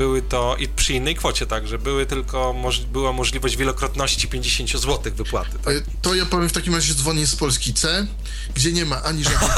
były 0.00 0.22
to 0.22 0.56
i 0.56 0.68
przy 0.68 0.92
innej 0.92 1.14
kwocie 1.14 1.46
także, 1.46 1.78
były 1.78 2.06
tylko, 2.06 2.52
moż, 2.52 2.80
była 2.80 3.12
możliwość 3.12 3.56
wielokrotności 3.56 4.28
50 4.28 4.70
zł 4.70 5.12
wypłaty. 5.16 5.58
Tak? 5.64 5.74
E, 5.74 5.80
to 6.02 6.14
ja 6.14 6.26
powiem 6.26 6.48
w 6.48 6.52
takim 6.52 6.74
razie 6.74 6.94
dzwonię 6.94 7.26
z 7.26 7.36
Polski 7.36 7.74
C, 7.74 8.06
gdzie 8.54 8.72
nie 8.72 8.84
ma 8.84 9.02
ani 9.02 9.24
żadnych 9.24 9.50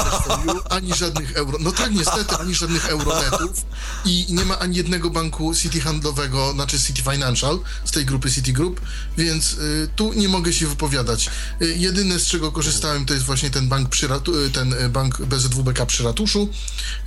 ani 0.70 0.94
żadnych 0.94 1.36
euro, 1.36 1.58
no 1.60 1.72
tak 1.72 1.92
niestety, 1.92 2.36
ani 2.36 2.54
żadnych 2.54 2.88
euronetów 2.88 3.66
i 4.04 4.26
nie 4.28 4.44
ma 4.44 4.58
ani 4.58 4.76
jednego 4.76 5.10
banku 5.10 5.54
City 5.54 5.80
handlowego, 5.80 6.52
znaczy 6.52 6.80
City 6.80 7.02
Financial 7.02 7.60
z 7.84 7.90
tej 7.90 8.04
grupy 8.04 8.30
Citigroup, 8.30 8.80
więc 9.18 9.52
y, 9.52 9.88
tu 9.96 10.12
nie 10.12 10.28
mogę 10.28 10.52
się 10.52 10.66
wypowiadać. 10.66 11.30
Y, 11.62 11.74
jedyne 11.78 12.18
z 12.18 12.26
czego 12.26 12.52
korzystałem 12.52 13.06
to 13.06 13.14
jest 13.14 13.26
właśnie 13.26 13.50
ten 13.50 13.68
bank 13.68 13.88
przy 13.88 14.08
ratu, 14.08 14.32
ten 14.50 14.74
bank 14.90 15.22
BZWBK 15.22 15.86
przy 15.86 16.02
ratuszu, 16.04 16.48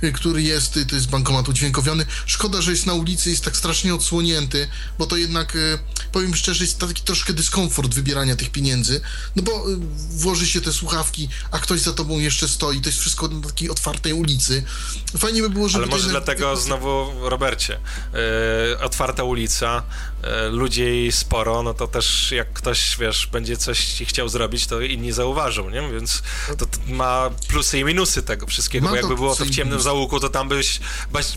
y, 0.04 0.12
który 0.12 0.42
jest, 0.42 0.78
to 0.88 0.94
jest 0.94 1.10
bankomat 1.10 1.48
udźwiękowiony. 1.48 2.06
Szkoda, 2.26 2.62
że 2.62 2.70
jest 2.70 2.86
na 2.86 2.94
ulicy, 2.94 3.25
jest 3.30 3.44
tak 3.44 3.56
strasznie 3.56 3.94
odsłonięty, 3.94 4.68
bo 4.98 5.06
to 5.06 5.16
jednak, 5.16 5.58
powiem 6.12 6.36
szczerze, 6.36 6.64
jest 6.64 6.78
taki 6.78 7.02
troszkę 7.02 7.32
dyskomfort 7.32 7.94
wybierania 7.94 8.36
tych 8.36 8.50
pieniędzy, 8.50 9.00
no 9.36 9.42
bo 9.42 9.64
włoży 10.10 10.46
się 10.46 10.60
te 10.60 10.72
słuchawki, 10.72 11.28
a 11.50 11.58
ktoś 11.58 11.80
za 11.80 11.92
tobą 11.92 12.18
jeszcze 12.18 12.48
stoi, 12.48 12.80
to 12.80 12.88
jest 12.88 13.00
wszystko 13.00 13.28
na 13.28 13.48
takiej 13.48 13.70
otwartej 13.70 14.12
ulicy. 14.12 14.64
Fajnie 15.18 15.42
by 15.42 15.50
było, 15.50 15.68
żeby... 15.68 15.84
Ale 15.84 15.92
może 15.92 16.08
dlatego 16.08 16.56
znowu, 16.56 17.12
Robercie, 17.28 17.80
yy, 18.12 18.80
otwarta 18.80 19.24
ulica, 19.24 19.82
yy, 20.22 20.48
ludzi 20.50 21.08
sporo, 21.10 21.62
no 21.62 21.74
to 21.74 21.88
też 21.88 22.32
jak 22.32 22.52
ktoś, 22.52 22.96
wiesz, 23.00 23.26
będzie 23.26 23.56
coś 23.56 24.02
chciał 24.06 24.28
zrobić, 24.28 24.66
to 24.66 24.80
inni 24.80 25.12
zauważą, 25.12 25.70
nie? 25.70 25.90
Więc 25.92 26.22
to 26.58 26.66
ma 26.86 27.30
plusy 27.48 27.78
i 27.78 27.84
minusy 27.84 28.22
tego 28.22 28.46
wszystkiego, 28.46 28.84
ma 28.84 28.90
bo 28.90 28.96
jakby 28.96 29.14
było 29.14 29.36
to 29.36 29.44
w 29.44 29.50
ciemnym 29.50 29.80
załuku, 29.80 30.20
to 30.20 30.28
tam 30.28 30.48
byś, 30.48 30.80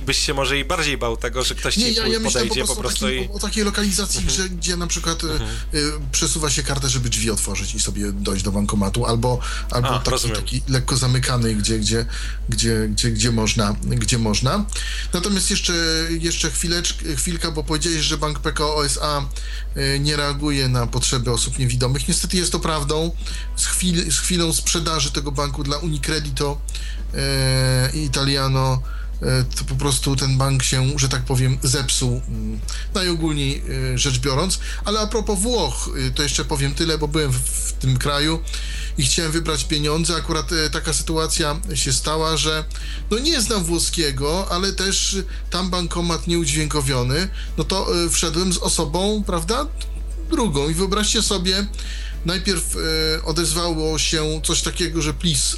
byś 0.05 0.19
się 0.19 0.33
może 0.33 0.59
i 0.59 0.65
bardziej 0.65 0.97
bał 0.97 1.17
tego, 1.17 1.43
że 1.43 1.55
ktoś 1.55 1.68
nie, 1.77 1.93
ci 1.93 1.93
ja, 1.93 2.07
ja 2.07 2.19
podejdzie 2.19 2.49
po 2.49 2.55
prostu, 2.55 2.75
po 2.75 2.81
prostu 2.81 3.09
i... 3.09 3.27
o, 3.27 3.33
o, 3.33 3.39
takiej 3.39 3.63
lokalizacji, 3.63 4.19
mhm. 4.19 4.37
że, 4.37 4.49
gdzie 4.49 4.77
na 4.77 4.87
przykład 4.87 5.23
mhm. 5.23 5.49
y, 5.73 5.91
przesuwa 6.11 6.49
się 6.49 6.63
kartę, 6.63 6.89
żeby 6.89 7.09
drzwi 7.09 7.31
otworzyć 7.31 7.75
i 7.75 7.79
sobie 7.79 8.11
dojść 8.11 8.43
do 8.43 8.51
bankomatu, 8.51 9.05
albo, 9.05 9.39
albo 9.71 9.89
A, 9.89 9.99
taki, 9.99 10.29
taki 10.29 10.61
lekko 10.67 10.97
zamykany, 10.97 11.55
gdzie, 11.55 11.79
gdzie, 11.79 12.05
gdzie, 12.49 12.87
gdzie, 12.91 13.11
gdzie, 13.11 13.31
można, 13.31 13.75
gdzie 13.83 14.17
można. 14.17 14.65
Natomiast 15.13 15.49
jeszcze, 15.49 15.73
jeszcze 16.09 16.51
chwileczkę, 16.51 17.15
chwilka, 17.15 17.51
bo 17.51 17.63
powiedziałeś, 17.63 18.01
że 18.01 18.17
Bank 18.17 18.39
PKO 18.39 18.75
OSA 18.75 19.25
y, 19.77 19.99
nie 19.99 20.15
reaguje 20.15 20.67
na 20.67 20.87
potrzeby 20.87 21.31
osób 21.31 21.59
niewidomych. 21.59 22.07
Niestety 22.07 22.37
jest 22.37 22.51
to 22.51 22.59
prawdą. 22.59 23.11
Z, 23.55 23.65
chwil, 23.65 24.11
z 24.11 24.19
chwilą 24.19 24.53
sprzedaży 24.53 25.11
tego 25.11 25.31
banku 25.31 25.63
dla 25.63 25.77
Unicredito 25.77 26.61
e, 27.13 27.91
Italiano 27.93 28.81
e, 28.95 28.98
to 29.57 29.63
po 29.65 29.75
prostu 29.75 30.15
ten 30.15 30.37
bank 30.37 30.63
się, 30.63 30.99
że 30.99 31.09
tak 31.09 31.21
powiem, 31.21 31.57
zepsuł, 31.63 32.21
mm, 32.27 32.59
najogólniej 32.93 33.63
e, 33.93 33.97
rzecz 33.97 34.19
biorąc. 34.19 34.59
Ale 34.85 34.99
a 34.99 35.07
propos 35.07 35.39
Włoch, 35.39 35.89
to 36.15 36.23
jeszcze 36.23 36.45
powiem 36.45 36.73
tyle, 36.73 36.97
bo 36.97 37.07
byłem 37.07 37.31
w, 37.31 37.73
tym 37.79 37.97
kraju 37.97 38.39
i 38.97 39.03
chciałem 39.03 39.31
wybrać 39.31 39.63
pieniądze. 39.63 40.15
Akurat 40.15 40.49
taka 40.71 40.93
sytuacja 40.93 41.59
się 41.73 41.93
stała, 41.93 42.37
że 42.37 42.63
no 43.11 43.19
nie 43.19 43.41
znam 43.41 43.63
włoskiego, 43.63 44.47
ale 44.51 44.73
też 44.73 45.17
tam 45.49 45.69
bankomat 45.69 46.27
nieudźwiękowiony, 46.27 47.29
no 47.57 47.63
to 47.63 47.87
wszedłem 48.09 48.53
z 48.53 48.57
osobą, 48.57 49.23
prawda, 49.23 49.65
drugą 50.29 50.69
i 50.69 50.73
wyobraźcie 50.73 51.21
sobie, 51.21 51.67
najpierw 52.25 52.75
e, 52.75 53.23
odezwało 53.23 53.99
się 53.99 54.41
coś 54.43 54.61
takiego, 54.61 55.01
że 55.01 55.13
please 55.13 55.57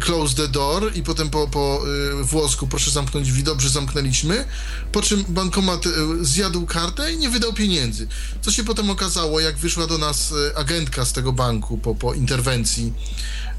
close 0.00 0.34
the 0.34 0.48
door 0.48 0.96
i 0.96 1.02
potem 1.02 1.30
po, 1.30 1.48
po 1.48 1.82
e, 2.20 2.24
włosku 2.24 2.66
proszę 2.66 2.90
zamknąć 2.90 3.28
drzwi, 3.28 3.42
dobrze 3.42 3.68
zamknęliśmy, 3.68 4.44
po 4.92 5.02
czym 5.02 5.24
bankomat 5.28 5.86
e, 5.86 5.90
zjadł 6.20 6.66
kartę 6.66 7.12
i 7.12 7.18
nie 7.18 7.30
wydał 7.30 7.52
pieniędzy. 7.52 8.08
Co 8.40 8.50
się 8.50 8.64
potem 8.64 8.90
okazało, 8.90 9.40
jak 9.40 9.58
wyszła 9.58 9.86
do 9.86 9.98
nas 9.98 10.34
agentka 10.54 11.04
z 11.04 11.12
tego 11.12 11.32
banku 11.32 11.78
po, 11.78 11.94
po 11.94 12.14
interwencji, 12.14 12.92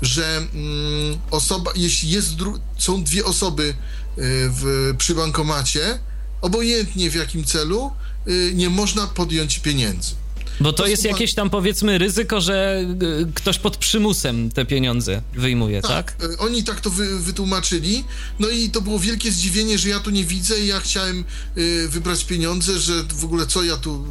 że 0.01 0.38
mm, 0.38 1.19
osoba, 1.32 1.72
jeśli 1.76 2.09
jest 2.09 2.36
są 2.78 3.03
dwie 3.03 3.26
osoby 3.26 3.74
w, 4.17 4.93
przy 4.97 5.15
bankomacie, 5.15 5.99
obojętnie 6.41 7.11
w 7.11 7.15
jakim 7.15 7.43
celu, 7.43 7.91
nie 8.53 8.69
można 8.69 9.07
podjąć 9.07 9.59
pieniędzy. 9.59 10.20
Bo 10.62 10.74
to, 10.74 10.84
to 10.84 10.89
jest 10.89 11.05
jakieś 11.05 11.34
tam 11.34 11.49
powiedzmy 11.49 11.97
ryzyko, 11.97 12.41
że 12.41 12.86
y, 13.22 13.32
ktoś 13.36 13.59
pod 13.59 13.78
przymusem 13.78 14.51
te 14.51 14.66
pieniądze 14.66 15.22
wyjmuje, 15.34 15.82
tak? 15.82 16.12
tak? 16.12 16.32
Y, 16.32 16.38
oni 16.38 16.64
tak 16.64 16.82
to 16.82 16.89
wy, 16.89 17.20
wytłumaczyli. 17.20 18.03
No 18.39 18.49
i 18.49 18.70
to 18.70 18.82
było 18.82 18.99
wielkie 18.99 19.32
zdziwienie, 19.32 19.78
że 19.78 19.89
ja 19.89 19.99
tu 19.99 20.09
nie 20.09 20.24
widzę 20.24 20.59
i 20.59 20.68
ja 20.68 20.80
chciałem 20.80 21.26
y, 21.57 21.88
wybrać 21.89 22.24
pieniądze, 22.24 22.80
że 22.80 22.93
w 23.03 23.26
ogóle 23.26 23.47
co 23.47 23.64
ja 23.64 23.78
tu. 23.78 24.05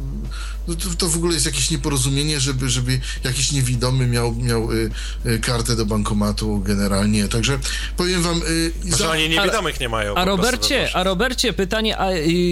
No 0.67 0.75
to, 0.75 0.89
to, 0.97 1.07
w 1.07 1.15
ogóle 1.15 1.33
jest 1.33 1.45
jakieś 1.45 1.71
nieporozumienie, 1.71 2.39
żeby, 2.39 2.69
żeby 2.69 2.99
jakiś 3.23 3.51
niewidomy 3.51 4.07
miał, 4.07 4.35
miał 4.35 4.71
y, 4.71 4.91
y, 5.25 5.39
kartę 5.39 5.75
do 5.75 5.85
bankomatu 5.85 6.59
generalnie. 6.59 7.27
Także 7.27 7.59
powiem 7.97 8.21
wam. 8.21 8.41
Y, 8.47 8.71
Może 8.83 8.97
za... 8.97 9.11
oni 9.11 9.29
niewidomych 9.29 9.79
nie 9.79 9.89
mają. 9.89 10.15
A 10.15 10.25
Robercie, 10.25 10.89
a 10.93 11.03
Robercie, 11.03 11.53
pytanie, 11.53 11.99
a 11.99 12.11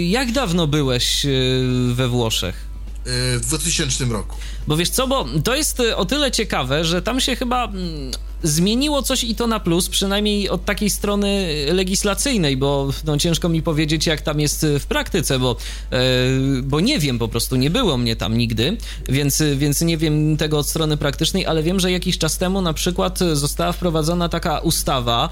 jak 0.09 0.31
dawno 0.31 0.67
byłeś 0.67 1.25
we 1.93 2.07
Włoszech? 2.07 2.68
W 3.05 3.39
2000 3.41 4.05
roku. 4.05 4.35
Bo 4.67 4.77
wiesz 4.77 4.89
co, 4.89 5.07
bo 5.07 5.25
to 5.43 5.55
jest 5.55 5.79
o 5.95 6.05
tyle 6.05 6.31
ciekawe, 6.31 6.85
że 6.85 7.01
tam 7.01 7.19
się 7.19 7.35
chyba 7.35 7.65
mm, 7.65 8.11
zmieniło 8.43 9.01
coś 9.01 9.23
i 9.23 9.35
to 9.35 9.47
na 9.47 9.59
plus, 9.59 9.89
przynajmniej 9.89 10.49
od 10.49 10.65
takiej 10.65 10.89
strony 10.89 11.49
legislacyjnej, 11.73 12.57
bo 12.57 12.89
no, 13.05 13.17
ciężko 13.17 13.49
mi 13.49 13.61
powiedzieć, 13.61 14.07
jak 14.07 14.21
tam 14.21 14.39
jest 14.39 14.65
w 14.79 14.85
praktyce, 14.85 15.39
bo, 15.39 15.55
bo 16.63 16.79
nie 16.79 16.99
wiem 16.99 17.19
po 17.19 17.27
prostu, 17.27 17.55
nie 17.55 17.69
było 17.69 17.97
mnie 17.97 18.15
tam 18.15 18.37
nigdy, 18.37 18.77
więc, 19.09 19.43
więc 19.55 19.81
nie 19.81 19.97
wiem 19.97 20.37
tego 20.37 20.57
od 20.57 20.67
strony 20.67 20.97
praktycznej, 20.97 21.45
ale 21.45 21.63
wiem, 21.63 21.79
że 21.79 21.91
jakiś 21.91 22.17
czas 22.17 22.37
temu 22.37 22.61
na 22.61 22.73
przykład 22.73 23.19
została 23.33 23.71
wprowadzona 23.71 24.29
taka 24.29 24.59
ustawa, 24.59 25.29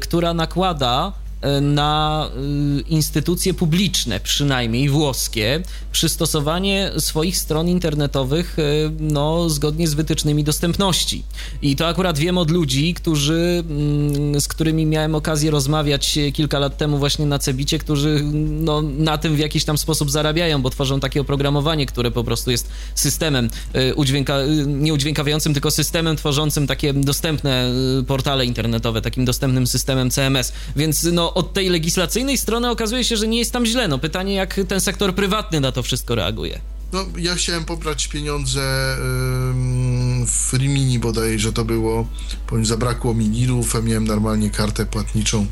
która 0.00 0.34
nakłada 0.34 1.12
na 1.60 2.30
y, 2.78 2.80
instytucje 2.80 3.54
publiczne, 3.54 4.20
przynajmniej 4.20 4.88
włoskie, 4.88 5.62
przystosowanie 5.92 6.90
swoich 6.98 7.36
stron 7.36 7.68
internetowych 7.68 8.58
y, 8.58 8.90
no, 9.00 9.50
zgodnie 9.50 9.88
z 9.88 9.94
wytycznymi 9.94 10.44
dostępności. 10.44 11.22
I 11.62 11.76
to 11.76 11.88
akurat 11.88 12.18
wiem 12.18 12.38
od 12.38 12.50
ludzi, 12.50 12.94
którzy, 12.94 13.64
mm, 13.70 14.40
z 14.40 14.48
którymi 14.48 14.86
miałem 14.86 15.14
okazję 15.14 15.50
rozmawiać 15.50 16.18
kilka 16.32 16.58
lat 16.58 16.76
temu 16.76 16.98
właśnie 16.98 17.26
na 17.26 17.38
Cebicie, 17.38 17.78
którzy 17.78 18.20
no, 18.32 18.82
na 18.82 19.18
tym 19.18 19.36
w 19.36 19.38
jakiś 19.38 19.64
tam 19.64 19.78
sposób 19.78 20.10
zarabiają, 20.10 20.62
bo 20.62 20.70
tworzą 20.70 21.00
takie 21.00 21.20
oprogramowanie, 21.20 21.86
które 21.86 22.10
po 22.10 22.24
prostu 22.24 22.50
jest 22.50 22.68
systemem 22.94 23.50
y, 23.76 23.94
udźwięka, 23.94 24.36
nie 24.66 24.94
udźwiękawiającym, 24.94 25.52
tylko 25.52 25.70
systemem 25.70 26.16
tworzącym 26.16 26.66
takie 26.66 26.92
dostępne 26.92 27.70
portale 28.06 28.44
internetowe, 28.44 29.02
takim 29.02 29.24
dostępnym 29.24 29.66
systemem 29.66 30.10
CMS. 30.10 30.52
Więc 30.76 31.02
no, 31.12 31.29
od 31.34 31.52
tej 31.52 31.68
legislacyjnej 31.68 32.38
strony 32.38 32.70
okazuje 32.70 33.04
się, 33.04 33.16
że 33.16 33.28
nie 33.28 33.38
jest 33.38 33.52
tam 33.52 33.66
źle. 33.66 33.88
No 33.88 33.98
pytanie, 33.98 34.34
jak 34.34 34.60
ten 34.68 34.80
sektor 34.80 35.14
prywatny 35.14 35.60
na 35.60 35.72
to 35.72 35.82
wszystko 35.82 36.14
reaguje. 36.14 36.60
No, 36.92 37.06
ja 37.18 37.34
chciałem 37.34 37.64
pobrać 37.64 38.08
pieniądze 38.08 38.96
ym, 39.00 40.26
w 40.26 40.52
Rimini 40.52 40.98
bodaj, 40.98 41.38
że 41.38 41.52
to 41.52 41.64
było, 41.64 42.08
powiem, 42.46 42.66
zabrakło 42.66 43.14
mi 43.14 43.28
nirów, 43.28 43.76
a 43.76 43.80
miałem 43.80 44.06
normalnie 44.06 44.50
kartę 44.50 44.86
płatniczą 44.86 45.46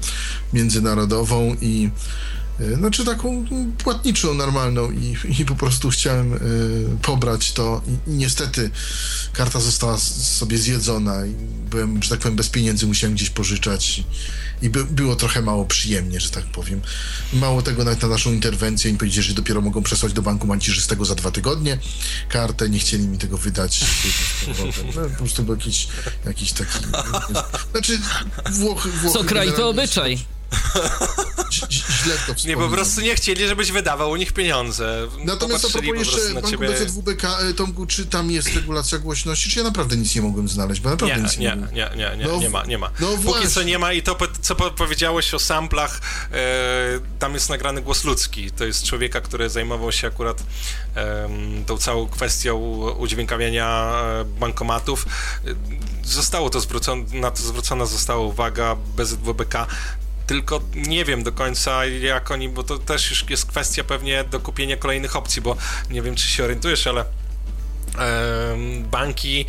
międzynarodową 0.52 1.56
i 1.60 1.90
znaczy 2.76 3.04
taką 3.04 3.44
płatniczą, 3.78 4.34
normalną 4.34 4.90
i, 4.90 5.16
i 5.38 5.44
po 5.44 5.54
prostu 5.54 5.90
chciałem 5.90 6.32
y, 6.32 6.38
pobrać 7.02 7.52
to 7.52 7.82
i, 7.86 8.11
i, 8.11 8.14
niestety 8.14 8.70
karta 9.32 9.61
została 9.61 9.98
sobie 9.98 10.59
zjedzona 10.59 11.26
i 11.26 11.34
byłem, 11.70 12.02
że 12.02 12.11
tak 12.11 12.18
powiem, 12.18 12.36
bez 12.36 12.48
pieniędzy, 12.48 12.86
musiałem 12.86 13.14
gdzieś 13.14 13.30
pożyczać 13.30 13.98
i, 13.98 14.04
i 14.62 14.70
by, 14.70 14.84
było 14.84 15.16
trochę 15.16 15.42
mało 15.42 15.64
przyjemnie, 15.64 16.20
że 16.20 16.30
tak 16.30 16.44
powiem. 16.44 16.80
Mało 17.32 17.62
tego, 17.62 17.84
nawet 17.84 18.02
na 18.02 18.09
naszą 18.09 18.32
interwencję 18.32 18.90
im 18.90 18.98
powiedzieli, 18.98 19.26
że 19.26 19.34
dopiero 19.34 19.61
mogą 19.61 19.82
przesłać 19.82 20.12
do 20.12 20.22
banku 20.22 20.46
manciżystego 20.46 21.04
za 21.04 21.14
dwa 21.14 21.30
tygodnie 21.30 21.78
kartę, 22.28 22.70
nie 22.70 22.78
chcieli 22.78 23.09
mi 23.09 23.18
tego 23.18 23.38
wydać. 23.38 23.80
No, 24.96 25.02
po 25.02 25.18
prostu 25.18 25.42
był 25.42 25.54
jakiś, 25.54 25.88
jakiś 26.26 26.52
taki... 26.52 26.78
Znaczy, 27.72 27.98
Włochy... 28.50 28.90
Włochy 28.90 29.18
Co 29.18 29.24
kraj 29.24 29.52
to 29.52 29.68
obyczaj. 29.68 30.38
Źle 32.03 32.14
to 32.26 32.34
wspominam. 32.34 32.62
Nie, 32.62 32.68
po 32.68 32.74
prostu 32.76 33.01
nie 33.01 33.14
chcieli, 33.14 33.49
żebyś 33.49 33.72
wydawał 33.72 34.11
u 34.11 34.16
nich 34.16 34.32
pieniądze. 34.32 35.09
Natomiast 35.24 35.64
a 35.64 35.68
propos 35.68 35.99
jeszcze 35.99 36.34
Banku 36.34 36.51
ciebie... 36.51 36.68
BZWBK, 36.68 37.24
e, 37.24 37.55
Tomku, 37.55 37.86
czy 37.86 38.07
tam 38.07 38.30
jest 38.30 38.55
regulacja 38.55 38.99
głośności, 38.99 39.51
czy 39.51 39.59
ja 39.59 39.64
naprawdę 39.64 39.96
nic 39.96 40.14
nie 40.14 40.22
mogłem 40.22 40.49
znaleźć, 40.49 40.80
bo 40.80 40.90
naprawdę 40.90 41.16
nie, 41.16 41.22
nic 41.22 41.38
nie, 41.38 41.57
nie, 41.57 41.57
nie, 41.57 41.90
nie, 41.96 42.11
nie, 42.11 42.16
nie, 42.16 42.24
no, 42.24 42.40
nie 42.40 42.51
ma, 42.51 42.64
nie 42.64 42.78
ma. 42.78 42.90
No 43.01 43.09
Póki 43.09 43.22
właśnie. 43.22 43.49
co 43.49 43.62
nie 43.62 43.78
ma 43.78 43.92
i 43.92 44.03
to, 44.03 44.16
co 44.42 44.55
powiedziałeś 44.55 45.34
o 45.34 45.38
samplach, 45.38 46.01
e, 46.32 46.38
tam 47.18 47.34
jest 47.34 47.51
nagrany 47.51 47.82
głos 47.82 48.05
ludzki. 48.05 48.51
To 48.51 48.64
jest 48.64 48.84
człowieka, 48.84 49.20
który 49.20 49.51
zajmował 49.51 49.92
się 49.92 50.07
akurat 50.07 50.42
e, 50.96 51.28
tą 51.66 51.78
całą 51.78 52.09
kwestią 52.09 52.57
udźwiękawiania 52.99 53.92
e, 54.20 54.24
bankomatów. 54.24 55.07
Zostało 56.05 56.51
to 56.51 56.61
zwrócone, 56.61 57.05
na 57.12 57.30
to 57.30 57.42
zwrócona 57.42 57.86
została 57.86 58.20
uwaga 58.20 58.76
BZWBK 58.96 59.66
tylko 60.28 60.60
nie 60.74 61.04
wiem 61.04 61.22
do 61.22 61.32
końca 61.32 61.86
jak 61.86 62.30
oni, 62.30 62.48
bo 62.48 62.62
to 62.62 62.78
też 62.78 63.10
już 63.10 63.30
jest 63.30 63.46
kwestia 63.46 63.84
pewnie 63.84 64.24
do 64.24 64.40
kupienia 64.40 64.76
kolejnych 64.76 65.16
opcji, 65.16 65.42
bo 65.42 65.56
nie 65.90 66.02
wiem 66.02 66.14
czy 66.14 66.28
się 66.28 66.44
orientujesz, 66.44 66.86
ale 66.86 67.05
banki 68.90 69.46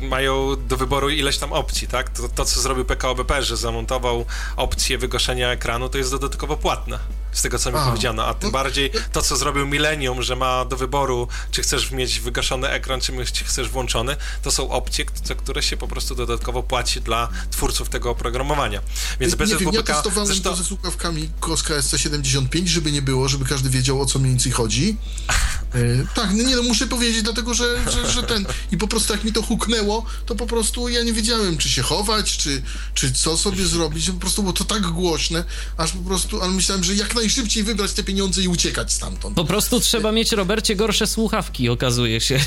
mają 0.00 0.56
do 0.68 0.76
wyboru 0.76 1.10
ileś 1.10 1.38
tam 1.38 1.52
opcji, 1.52 1.88
tak? 1.88 2.10
To, 2.10 2.28
to 2.28 2.44
co 2.44 2.60
zrobił 2.60 2.84
PKO 2.84 3.14
BP, 3.14 3.42
że 3.42 3.56
zamontował 3.56 4.24
opcję 4.56 4.98
wygaszenia 4.98 5.50
ekranu, 5.50 5.88
to 5.88 5.98
jest 5.98 6.10
dodatkowo 6.10 6.56
płatne 6.56 6.98
z 7.32 7.42
tego, 7.42 7.58
co 7.58 7.72
mi 7.72 7.78
a, 7.78 7.86
powiedziano, 7.86 8.26
a 8.26 8.34
tym 8.34 8.48
no, 8.48 8.52
bardziej 8.52 8.90
to, 9.12 9.22
co 9.22 9.36
zrobił 9.36 9.66
Millennium, 9.66 10.22
że 10.22 10.36
ma 10.36 10.64
do 10.64 10.76
wyboru, 10.76 11.28
czy 11.50 11.62
chcesz 11.62 11.90
mieć 11.90 12.20
wygaszony 12.20 12.68
ekran, 12.68 13.00
czy 13.00 13.44
chcesz 13.44 13.68
włączony, 13.68 14.16
to 14.42 14.50
są 14.50 14.70
opcje, 14.70 15.04
które 15.36 15.62
się 15.62 15.76
po 15.76 15.88
prostu 15.88 16.14
dodatkowo 16.14 16.62
płaci 16.62 17.00
dla 17.00 17.28
twórców 17.50 17.88
tego 17.88 18.10
oprogramowania. 18.10 18.80
Więc 19.20 19.34
bez 19.34 19.50
nie 19.50 19.56
wiem, 19.56 19.72
ja 19.72 19.82
testowałem 19.82 20.26
zresztą... 20.26 20.50
to 20.50 20.56
ze 20.56 20.64
słuchawkami 20.64 21.30
Koska 21.40 21.74
SC75, 21.74 22.66
żeby 22.66 22.92
nie 22.92 23.02
było, 23.02 23.28
żeby 23.28 23.44
każdy 23.44 23.70
wiedział, 23.70 24.00
o 24.00 24.06
co 24.06 24.18
mniej 24.18 24.30
więcej 24.30 24.52
chodzi. 24.52 24.96
E, 25.74 26.06
tak, 26.14 26.30
no 26.34 26.42
nie 26.42 26.56
no, 26.56 26.62
muszę 26.62 26.86
powiedzieć, 26.86 27.22
dlatego, 27.22 27.54
że, 27.54 27.90
że, 27.90 28.10
że, 28.10 28.22
ten... 28.22 28.46
I 28.72 28.76
po 28.76 28.88
prostu 28.88 29.12
jak 29.12 29.24
mi 29.24 29.32
to 29.32 29.42
huknęło, 29.42 30.04
to 30.26 30.34
po 30.34 30.46
prostu 30.46 30.88
ja 30.88 31.02
nie 31.02 31.12
wiedziałem, 31.12 31.58
czy 31.58 31.68
się 31.68 31.82
chować, 31.82 32.36
czy, 32.36 32.62
czy 32.94 33.12
co 33.12 33.36
sobie 33.36 33.66
zrobić, 33.66 34.10
po 34.10 34.20
prostu 34.20 34.42
było 34.42 34.52
to 34.52 34.64
tak 34.64 34.82
głośne, 34.82 35.44
aż 35.76 35.92
po 35.92 35.98
prostu, 35.98 36.42
ale 36.42 36.52
myślałem, 36.52 36.84
że 36.84 36.94
jak 36.94 37.14
najszybciej 37.22 37.62
wybrać 37.62 37.92
te 37.92 38.02
pieniądze 38.02 38.42
i 38.42 38.48
uciekać 38.48 38.92
stamtąd. 38.92 39.36
Po 39.36 39.44
prostu 39.44 39.80
trzeba 39.80 40.12
mieć, 40.12 40.32
Robercie, 40.32 40.76
gorsze 40.76 41.06
słuchawki, 41.06 41.68
okazuje 41.68 42.20
się. 42.20 42.40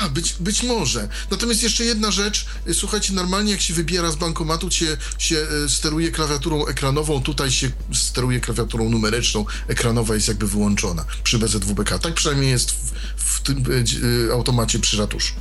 A, 0.00 0.08
być, 0.08 0.34
być 0.40 0.62
może. 0.62 1.08
Natomiast 1.30 1.62
jeszcze 1.62 1.84
jedna 1.84 2.10
rzecz, 2.10 2.46
słuchajcie, 2.72 3.12
normalnie 3.12 3.52
jak 3.52 3.60
się 3.60 3.74
wybiera 3.74 4.10
z 4.10 4.16
bankomatu, 4.16 4.70
się, 4.70 4.96
się 5.18 5.46
e, 5.64 5.68
steruje 5.68 6.10
klawiaturą 6.10 6.66
ekranową, 6.66 7.22
tutaj 7.22 7.50
się 7.50 7.70
steruje 7.94 8.40
klawiaturą 8.40 8.88
numeryczną, 8.88 9.44
ekranowa 9.68 10.14
jest 10.14 10.28
jakby 10.28 10.46
wyłączona 10.46 11.04
przy 11.24 11.38
BZWBK. 11.38 11.98
Tak 11.98 12.14
przynajmniej 12.14 12.50
jest 12.50 12.70
w, 12.70 12.92
w 13.16 13.40
tym 13.40 13.64
e, 14.28 14.32
automacie 14.32 14.78
przy 14.78 14.96
ratuszu. 14.96 15.34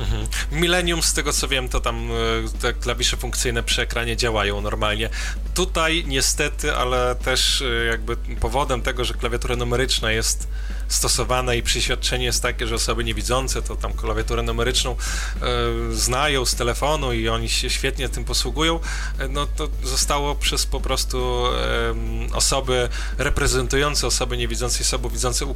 Mhm. 0.00 0.26
Millennium, 0.52 1.02
z 1.02 1.12
tego 1.12 1.32
co 1.32 1.48
wiem, 1.48 1.68
to 1.68 1.80
tam 1.80 2.10
e, 2.10 2.58
te 2.60 2.72
klawisze 2.72 3.16
funkcyjne 3.16 3.62
przy 3.62 3.82
ekranie 3.82 4.16
działają 4.16 4.60
normalnie. 4.60 5.10
Tutaj 5.54 6.04
niestety, 6.06 6.74
ale 6.74 7.14
też 7.14 7.62
e, 7.62 7.84
jakby 7.84 8.16
powodem 8.16 8.82
tego, 8.82 9.04
że 9.04 9.14
klawiatura 9.14 9.56
numeryczna 9.56 10.12
jest 10.12 10.48
stosowana 10.90 11.54
i 11.54 11.62
przyświadczenie 11.62 12.24
jest 12.24 12.42
takie, 12.42 12.66
że 12.66 12.74
osoby 12.74 13.04
niewidzące 13.04 13.62
to 13.62 13.76
tam 13.76 13.92
klawiaturę 13.92 14.42
numeryczną 14.42 14.90
e, 14.92 15.46
znają 15.94 16.44
z 16.44 16.54
telefonu 16.54 17.12
i 17.12 17.28
oni 17.28 17.48
się 17.48 17.70
świetnie 17.70 18.08
tym 18.08 18.24
posługują, 18.24 18.80
e, 19.18 19.28
no 19.28 19.46
to 19.46 19.68
zostało 19.84 20.34
przez 20.34 20.66
po 20.66 20.80
prostu 20.80 21.46
e, 21.46 22.34
osoby 22.34 22.88
reprezentujące 23.18 24.06
osoby 24.06 24.36
niewidzące 24.36 24.78
i 24.78 24.82
osoby 24.82 25.10
widzące, 25.10 25.46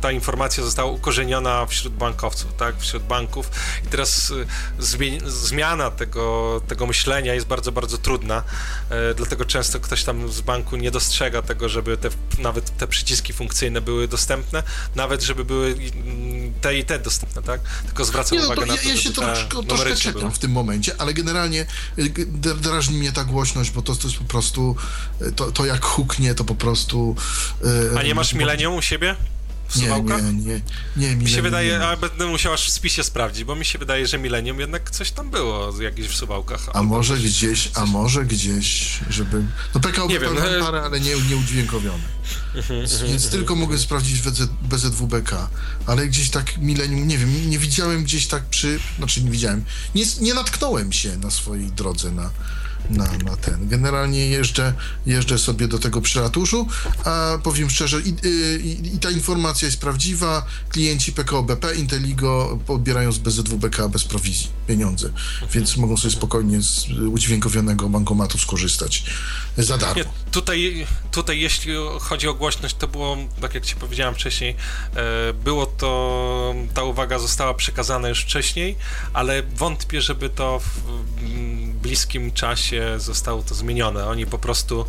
ta 0.00 0.12
informacja 0.12 0.64
została 0.64 0.90
ukorzeniona 0.90 1.66
wśród 1.66 1.94
bankowców, 1.94 2.54
tak, 2.54 2.78
wśród 2.78 3.02
banków. 3.02 3.50
I 3.84 3.88
teraz 3.88 4.32
e, 4.80 5.30
zmiana 5.30 5.90
tego, 5.90 6.60
tego 6.68 6.86
myślenia 6.86 7.34
jest 7.34 7.46
bardzo, 7.46 7.72
bardzo 7.72 7.98
trudna, 7.98 8.42
e, 8.90 9.14
dlatego 9.14 9.44
często 9.44 9.80
ktoś 9.80 10.04
tam 10.04 10.32
z 10.32 10.40
banku 10.40 10.76
nie 10.76 10.90
dostrzega 10.90 11.42
tego, 11.42 11.68
żeby 11.68 11.96
te, 11.96 12.08
nawet 12.38 12.76
te 12.76 12.86
przyciski 12.86 13.32
funkcyjne 13.32 13.80
były 13.80 14.08
dostępne, 14.16 14.62
nawet 14.94 15.22
żeby 15.22 15.44
były 15.44 15.68
mm, 15.68 16.54
te 16.60 16.78
i 16.78 16.84
te 16.84 16.98
dostępne, 16.98 17.42
tak? 17.42 17.60
Tylko 17.86 18.04
zwracam 18.04 18.38
no 18.38 18.44
uwagę 18.44 18.60
to 18.60 18.66
na 18.66 18.76
to, 18.76 18.88
ja 18.88 18.96
się 18.96 19.10
troszkę, 19.10 19.64
troszkę 19.64 19.96
czepiam 19.96 20.32
w 20.32 20.38
tym 20.38 20.50
momencie, 20.50 20.92
ale 20.98 21.14
generalnie 21.14 21.66
y, 21.98 22.10
drażni 22.60 22.98
mnie 22.98 23.12
ta 23.12 23.24
głośność, 23.24 23.70
bo 23.70 23.82
to, 23.82 23.96
to 23.96 24.08
jest 24.08 24.18
po 24.18 24.24
prostu, 24.24 24.76
y, 25.22 25.32
to, 25.32 25.52
to 25.52 25.66
jak 25.66 25.84
huknie, 25.84 26.34
to 26.34 26.44
po 26.44 26.54
prostu... 26.54 27.16
Y, 27.94 27.98
A 27.98 28.02
nie 28.02 28.14
masz 28.14 28.34
milenium 28.34 28.74
u 28.74 28.82
siebie? 28.82 29.16
W 29.68 29.78
suwałkach? 29.78 30.22
Nie, 30.22 30.32
nie, 30.32 30.60
nie. 30.96 31.08
nie 31.08 31.16
mi 31.16 31.30
się 31.30 31.42
wydaje, 31.42 31.80
ale 31.80 31.96
będę 31.96 32.26
musiał 32.26 32.52
aż 32.52 32.68
w 32.68 32.72
spisie 32.72 33.04
sprawdzić, 33.04 33.44
bo 33.44 33.54
mi 33.54 33.64
się 33.64 33.78
wydaje, 33.78 34.06
że 34.06 34.18
Millennium 34.18 34.60
jednak 34.60 34.90
coś 34.90 35.10
tam 35.10 35.30
było 35.30 35.82
jakieś 35.82 36.08
w 36.08 36.16
suwałkach. 36.16 36.60
A 36.72 36.82
może 36.82 37.16
gdzieś, 37.18 37.68
coś... 37.68 37.82
a 37.82 37.86
może 37.86 38.24
gdzieś, 38.24 38.98
żeby... 39.10 39.44
No 39.74 39.80
PKO 39.80 40.06
nie 40.06 40.20
wiem, 40.20 40.34
no... 40.34 40.64
parę, 40.64 40.82
ale 40.82 41.00
nie, 41.00 41.10
nie 41.30 41.36
udźwiękowione. 41.36 42.04
Mhm, 42.54 42.86
więc, 43.06 43.28
tylko 43.28 43.54
mogę 43.54 43.78
sprawdzić 43.78 44.20
BZ, 44.20 44.48
BZWBK, 44.62 45.48
ale 45.86 46.06
gdzieś 46.06 46.30
tak 46.30 46.58
Millennium, 46.58 47.08
nie 47.08 47.18
wiem, 47.18 47.50
nie 47.50 47.58
widziałem 47.58 48.04
gdzieś 48.04 48.26
tak 48.26 48.44
przy... 48.44 48.80
Znaczy 48.98 49.22
nie 49.22 49.30
widziałem, 49.30 49.64
nie, 49.94 50.04
nie 50.20 50.34
natknąłem 50.34 50.92
się 50.92 51.16
na 51.16 51.30
swojej 51.30 51.72
drodze 51.72 52.10
na 52.10 52.30
na, 52.90 53.04
na 53.04 53.36
ten. 53.36 53.68
Generalnie 53.68 54.26
jeżdżę, 54.26 54.72
jeżdżę 55.06 55.38
sobie 55.38 55.68
do 55.68 55.78
tego 55.78 56.00
przy 56.00 56.20
ratuszu, 56.20 56.68
a 57.04 57.38
powiem 57.42 57.70
szczerze, 57.70 58.00
i, 58.00 58.08
i, 58.08 58.94
i 58.94 58.98
ta 58.98 59.10
informacja 59.10 59.66
jest 59.66 59.80
prawdziwa. 59.80 60.46
Klienci 60.68 61.12
PKO 61.12 61.42
BP, 61.42 61.74
Inteligo 61.74 62.58
odbierają 62.68 63.12
z 63.12 63.18
BZWBK 63.18 63.88
bez 63.88 64.04
prowizji 64.04 64.48
pieniądze, 64.66 65.10
więc 65.52 65.76
mogą 65.76 65.96
sobie 65.96 66.14
spokojnie 66.14 66.62
z 66.62 66.86
udźwiękowionego 66.90 67.88
bankomatu 67.88 68.38
skorzystać 68.38 69.04
za 69.58 69.78
darmo. 69.78 70.04
Tutaj, 70.30 70.86
tutaj 71.10 71.40
jeśli 71.40 71.72
chodzi 72.00 72.28
o 72.28 72.34
głośność, 72.34 72.76
to 72.78 72.88
było, 72.88 73.16
tak 73.40 73.54
jak 73.54 73.66
ci 73.66 73.76
powiedziałem 73.76 74.14
wcześniej, 74.14 74.56
e, 74.96 75.32
było 75.32 75.66
to, 75.66 76.54
ta 76.74 76.82
uwaga 76.82 77.18
została 77.18 77.54
przekazana 77.54 78.08
już 78.08 78.22
wcześniej, 78.22 78.76
ale 79.12 79.42
wątpię, 79.42 80.02
żeby 80.02 80.28
to 80.28 80.60
w 80.60 80.80
bliskim 81.82 82.32
czasie 82.32 82.75
zostało 82.96 83.42
to 83.42 83.54
zmienione. 83.54 84.06
Oni 84.06 84.26
po 84.26 84.38
prostu 84.38 84.86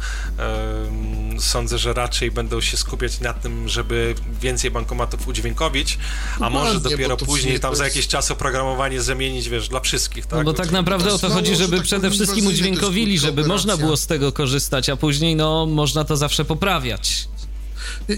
sądzę, 1.40 1.78
że 1.78 1.94
raczej 1.94 2.32
będą 2.32 2.62
się 2.62 2.78
skupiać 2.78 3.20
na 3.20 3.34
tym, 3.34 3.70
żeby 3.70 4.16
więcej 4.42 4.72
bankomatów 4.72 5.28
udźwiękowić, 5.28 5.98
a 6.36 6.40
no 6.40 6.50
może 6.50 6.80
dopiero 6.80 7.18
później 7.18 7.60
tam 7.60 7.76
za 7.76 7.84
jakiś 7.84 8.08
czas 8.08 8.32
oprogramowanie 8.32 9.02
zamienić, 9.02 9.50
wiesz, 9.50 9.70
dla 9.70 9.80
wszystkich, 9.80 10.26
tak? 10.26 10.40
No 10.40 10.46
bo 10.46 10.54
tak 10.54 10.72
naprawdę 10.72 11.14
o 11.14 11.18
to 11.18 11.30
chodzi, 11.30 11.56
żeby 11.56 11.78
tak 11.78 11.86
przede 11.86 12.12
wszystkim 12.12 12.48
udźwiękowili, 12.48 13.20
żeby 13.20 13.48
można 13.48 13.78
było 13.78 13.98
z 13.98 14.08
tego 14.08 14.32
korzystać, 14.32 14.90
a 14.90 14.96
później 14.96 15.36
no 15.36 15.66
można 15.66 16.04
to 16.04 16.18
zawsze 16.18 16.46
poprawiać. 16.46 17.28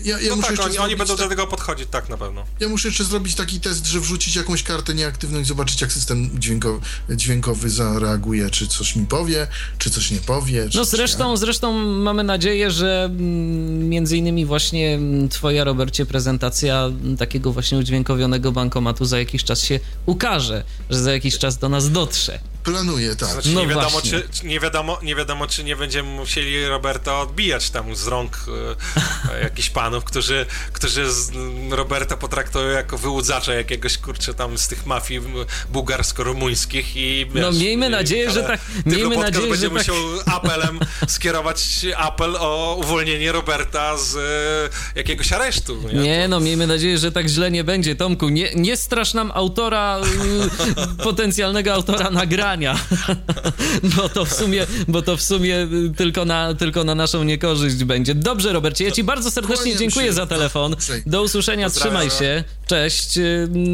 Ja, 0.04 0.20
ja 0.20 0.36
no 0.36 0.42
tak, 0.42 0.60
oni, 0.60 0.78
oni 0.78 0.96
będą 0.96 1.14
tak, 1.14 1.26
do 1.26 1.30
tego 1.30 1.48
podchodzić, 1.48 1.88
tak 1.92 2.10
na 2.10 2.18
pewno. 2.18 2.46
Ja 2.60 2.70
muszę 2.70 2.88
jeszcze 2.88 3.04
zrobić 3.04 3.36
taki 3.36 3.60
test, 3.60 3.86
że 3.86 4.00
wrzucić 4.00 4.36
jakąś 4.36 4.64
kartę 4.64 4.94
nieaktywną 4.94 5.40
i 5.40 5.46
zobaczyć, 5.46 5.82
jak 5.82 5.92
system 5.92 6.30
dźwiękowy, 6.40 6.80
dźwiękowy 7.10 7.70
zareaguje, 7.70 8.50
czy 8.50 8.68
coś 8.68 8.96
mi 8.96 9.06
powie, 9.06 9.48
czy 9.78 9.90
coś 9.90 10.12
nie 10.12 10.20
powie. 10.20 10.70
no 10.76 10.86
zresztą, 10.86 11.38
zresztą 11.38 11.74
mamy 11.84 12.24
nadzieję, 12.24 12.72
że 12.72 13.04
mm, 13.06 13.90
między 13.90 14.18
innymi 14.18 14.46
właśnie 14.46 14.94
mm, 14.94 15.30
twoja, 15.30 15.64
Robercie, 15.64 16.06
prezentacja 16.06 16.90
takiego 17.18 17.52
właśnie 17.52 17.78
udźwiękowionego 17.78 18.52
bankomatu 18.52 19.06
za 19.06 19.20
jakiś 19.20 19.44
czas 19.44 19.64
się 19.64 19.80
ukaże, 20.06 20.64
że 20.90 21.00
za 21.00 21.12
jakiś 21.14 21.38
czas 21.38 21.58
do 21.58 21.70
nas 21.70 21.92
dotrze. 21.92 22.40
Planuję, 22.64 23.16
tak. 23.16 23.30
Znaczy, 23.30 23.50
no 23.50 23.62
nie, 23.62 23.68
wiadomo, 23.68 24.02
czy, 24.02 24.28
nie, 24.44 24.60
wiadomo, 24.60 25.00
nie 25.04 25.16
wiadomo, 25.16 25.48
czy 25.48 25.64
nie 25.64 25.76
będziemy 25.76 26.10
musieli 26.10 26.66
Roberta 26.66 27.22
odbijać 27.22 27.70
tam 27.70 27.96
z 27.96 28.08
rąk 28.08 28.46
e, 29.32 29.49
jakichś 29.50 29.70
panów, 29.70 30.04
którzy, 30.04 30.46
którzy 30.74 31.12
z, 31.12 31.32
Roberta 31.70 32.18
potraktują 32.18 32.70
jako 32.70 32.98
wyłudzacza 32.98 33.54
jakiegoś, 33.54 33.98
kurczę, 33.98 34.34
tam 34.34 34.58
z 34.58 34.68
tych 34.68 34.86
mafii 34.86 35.22
bułgarsko-rumuńskich 35.74 36.96
i 36.96 37.28
wiesz, 37.34 37.44
No 37.44 37.52
miejmy 37.52 37.90
nadzieję, 37.90 38.32
że 38.32 38.44
tak. 38.44 38.60
Miejmy 38.86 39.18
nadzieję, 39.18 39.50
będzie 39.50 39.68
że 39.68 39.74
musiał 39.74 39.96
tak. 40.26 40.36
apelem 40.36 40.80
skierować 41.08 41.86
apel 41.98 42.36
o 42.36 42.76
uwolnienie 42.80 43.32
Roberta 43.32 43.98
z 43.98 44.16
e, 44.16 45.00
jakiegoś 45.00 45.34
aresztu. 45.34 45.82
Nie? 45.94 45.94
nie, 45.94 46.28
no 46.28 46.40
miejmy 46.40 46.68
nadzieję, 46.68 46.98
że 46.98 47.12
tak 47.12 47.28
źle 47.28 47.52
nie 47.52 47.64
będzie, 47.64 47.96
Tomku. 47.96 48.30
Nie, 48.30 48.52
nie 48.56 48.78
strasz 48.78 49.14
nam 49.14 49.32
autora, 49.36 50.00
potencjalnego 51.04 51.74
autora 51.74 52.10
nagrania 52.10 52.30
nagrania. 52.30 52.76
bo 53.96 54.10
to 54.10 54.26
w 54.26 54.34
sumie, 54.34 54.66
bo 54.88 55.02
to 55.02 55.18
w 55.18 55.22
sumie 55.22 55.68
tylko 55.98 56.26
na, 56.26 56.54
tylko 56.54 56.84
na 56.84 56.96
naszą 56.96 57.24
niekorzyść 57.24 57.84
będzie. 57.84 58.16
Dobrze, 58.16 58.54
Robercie, 58.54 58.86
ja 58.86 58.92
ci 58.92 59.04
bardzo 59.04 59.32
serdecznie 59.32 59.39
dziękuję 59.78 60.14
za 60.14 60.26
telefon. 60.26 60.76
Do 61.06 61.24
usłyszenia, 61.24 61.70
trzymaj 61.70 62.10
się. 62.10 62.44
Cześć. 62.68 63.20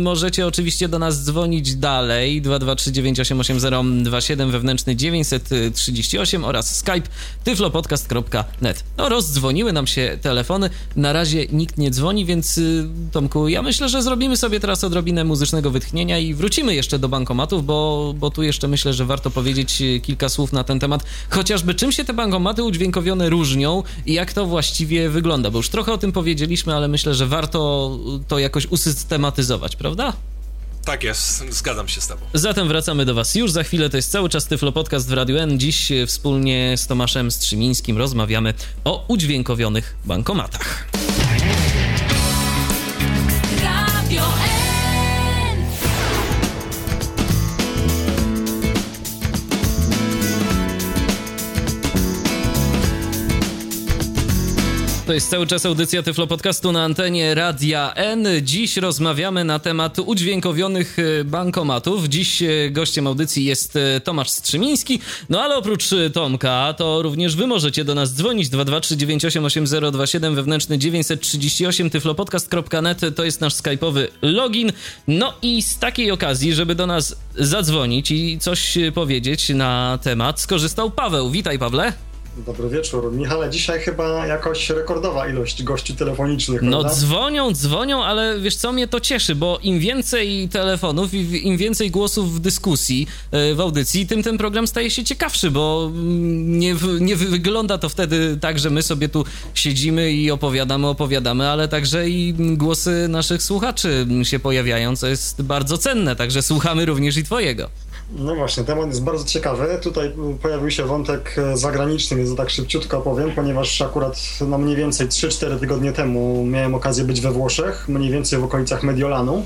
Możecie 0.04 0.48
oczywiście 0.48 0.88
do 0.88 1.00
nas 1.00 1.24
dzwonić 1.24 1.76
dalej. 1.76 2.42
223988027 2.42 4.52
wewnętrzny 4.52 4.96
938 4.96 6.46
oraz 6.46 6.78
skype 6.78 7.08
tyflopodcast.net. 7.44 8.84
No 8.98 9.10
rozdzwoniły 9.10 9.74
nam 9.74 9.88
się 9.88 10.18
telefony. 10.22 10.70
Na 10.96 11.14
razie 11.14 11.46
nikt 11.52 11.78
nie 11.78 11.92
dzwoni, 11.92 12.26
więc 12.26 12.58
y, 12.58 12.88
Tomku, 13.12 13.48
ja 13.48 13.62
myślę, 13.62 13.90
że 13.90 14.04
zrobimy 14.04 14.38
sobie 14.38 14.60
teraz 14.60 14.84
odrobinę 14.84 15.24
muzycznego 15.24 15.72
wytchnienia 15.72 16.20
i 16.20 16.34
wrócimy 16.34 16.76
jeszcze 16.76 17.00
do 17.00 17.10
bankomatów, 17.10 17.66
bo, 17.66 18.14
bo 18.18 18.32
tu 18.32 18.44
jeszcze 18.44 18.68
myślę, 18.68 18.94
że 18.94 19.06
warto 19.06 19.32
powiedzieć 19.32 19.82
y, 19.82 20.00
kilka 20.00 20.30
słów 20.30 20.54
na 20.54 20.64
ten 20.64 20.80
temat. 20.80 21.04
Chociażby 21.30 21.76
czym 21.76 21.92
się 21.92 22.06
te 22.06 22.14
bankomaty 22.14 22.64
udźwiękowione 22.64 23.30
różnią 23.30 23.84
i 24.06 24.14
jak 24.14 24.34
to 24.34 24.46
właściwie 24.46 25.10
wygląda, 25.10 25.50
bo 25.56 25.60
już 25.60 25.70
trochę 25.70 25.94
o 25.94 25.98
tym 25.98 26.12
powiedzieliśmy, 26.12 26.76
ale 26.76 26.88
myślę, 26.88 27.14
że 27.14 27.28
warto 27.28 27.92
to 28.28 28.40
jakoś 28.40 28.66
usystematyzować, 28.66 29.76
prawda? 29.76 30.14
Tak 30.86 31.04
jest, 31.04 31.44
zgadzam 31.50 31.88
się 31.88 32.02
z 32.02 32.08
tobą. 32.08 32.22
Zatem 32.34 32.68
wracamy 32.68 33.06
do 33.06 33.14
was 33.14 33.36
już 33.36 33.52
za 33.52 33.64
chwilę, 33.64 33.90
to 33.90 33.98
jest 33.98 34.12
cały 34.12 34.30
czas 34.30 34.48
Tyflo 34.48 34.72
Podcast 34.72 35.10
w 35.10 35.14
Radio 35.14 35.40
N. 35.40 35.60
Dziś 35.60 35.92
wspólnie 36.08 36.74
z 36.78 36.88
Tomaszem 36.88 37.32
Strzymińskim 37.32 37.98
rozmawiamy 37.98 38.54
o 38.84 39.06
udźwiękowionych 39.08 39.96
bankomatach. 40.06 40.88
To 55.06 55.14
jest 55.14 55.30
cały 55.30 55.48
czas 55.48 55.66
audycja 55.66 56.04
Tyflo 56.04 56.28
Podcastu 56.28 56.72
na 56.72 56.84
antenie 56.84 57.36
Radia 57.36 57.94
N. 57.96 58.28
Dziś 58.42 58.78
rozmawiamy 58.78 59.44
na 59.44 59.60
temat 59.60 60.00
udźwiękowionych 60.00 60.98
e, 61.00 61.24
bankomatów. 61.24 62.06
Dziś 62.08 62.42
e, 62.42 62.48
gościem 62.72 63.08
audycji 63.08 63.46
jest 63.46 63.76
e, 63.76 64.00
Tomasz 64.00 64.30
Strzymiński. 64.30 65.00
No 65.30 65.42
ale 65.42 65.56
oprócz 65.56 65.86
Tomka, 66.14 66.74
to 66.78 67.02
również 67.02 67.36
wy 67.36 67.48
możecie 67.48 67.86
do 67.86 67.96
nas 67.96 68.14
dzwonić 68.14 68.50
223988027 68.50 70.36
wewnętrzny 70.36 70.78
938 70.78 71.90
tyflopodcast.net 71.90 73.02
to 73.16 73.24
jest 73.24 73.42
nasz 73.42 73.54
skype'owy 73.54 74.08
login. 74.22 74.72
No 75.08 75.34
i 75.42 75.62
z 75.62 75.80
takiej 75.80 76.12
okazji, 76.12 76.54
żeby 76.54 76.76
do 76.76 76.88
nas 76.88 77.16
zadzwonić 77.36 78.12
i 78.12 78.40
coś 78.40 78.78
powiedzieć 78.94 79.50
na 79.50 80.00
temat, 80.04 80.42
skorzystał 80.42 80.92
Paweł. 80.92 81.30
Witaj 81.30 81.60
Pawle. 81.60 82.15
Dobry 82.38 82.70
wieczór. 82.70 83.14
Michale, 83.14 83.50
dzisiaj 83.50 83.80
chyba 83.80 84.28
jakoś 84.28 84.70
rekordowa 84.70 85.28
ilość 85.28 85.64
gości 85.64 85.96
telefonicznych. 85.96 86.62
No 86.62 86.80
prawda? 86.80 87.00
dzwonią, 87.00 87.54
dzwonią, 87.54 88.04
ale 88.04 88.40
wiesz 88.40 88.56
co, 88.56 88.72
mnie 88.72 88.88
to 88.88 89.00
cieszy, 89.00 89.36
bo 89.36 89.60
im 89.64 89.80
więcej 89.80 90.50
telefonów, 90.50 91.14
im 91.44 91.58
więcej 91.58 91.92
głosów 91.92 92.36
w 92.36 92.40
dyskusji, 92.40 93.08
e, 93.32 93.56
w 93.56 93.60
audycji, 93.60 94.08
tym 94.08 94.24
ten 94.24 94.38
program 94.38 94.68
staje 94.68 94.92
się 94.92 95.04
ciekawszy, 95.04 95.52
bo 95.52 95.92
mm, 95.94 96.60
nie, 96.60 96.76
nie 97.00 97.16
wygląda 97.16 97.78
to 97.78 97.90
wtedy 97.90 98.38
tak, 98.42 98.60
że 98.60 98.70
my 98.70 98.84
sobie 98.84 99.10
tu 99.10 99.26
siedzimy 99.54 100.12
i 100.12 100.32
opowiadamy, 100.32 100.88
opowiadamy, 100.88 101.50
ale 101.50 101.68
także 101.68 102.10
i 102.10 102.34
głosy 102.38 103.08
naszych 103.10 103.44
słuchaczy 103.44 104.08
się 104.24 104.40
pojawiają, 104.40 104.96
co 104.96 105.08
jest 105.08 105.42
bardzo 105.42 105.78
cenne, 105.78 106.16
także 106.16 106.42
słuchamy 106.42 106.86
również 106.86 107.18
i 107.18 107.24
twojego. 107.24 107.70
No 108.12 108.36
właśnie, 108.36 108.64
temat 108.64 108.88
jest 108.88 109.04
bardzo 109.04 109.26
ciekawy. 109.26 109.80
Tutaj 109.82 110.14
pojawił 110.42 110.72
się 110.72 110.84
wątek 110.84 111.36
zagraniczny, 111.54 112.18
więc 112.18 112.36
tak 112.36 112.50
szybciutko 112.50 113.02
powiem, 113.02 113.32
ponieważ 113.32 113.82
akurat 113.82 114.20
no 114.48 114.58
mniej 114.58 114.76
więcej 114.76 115.08
3-4 115.08 115.60
tygodnie 115.60 115.92
temu 115.92 116.46
miałem 116.46 116.76
okazję 116.76 117.04
być 117.04 117.22
we 117.22 117.32
Włoszech, 117.32 117.90
mniej 117.90 118.12
więcej 118.12 118.40
w 118.40 118.44
okolicach 118.44 118.84
Mediolanu. 118.84 119.46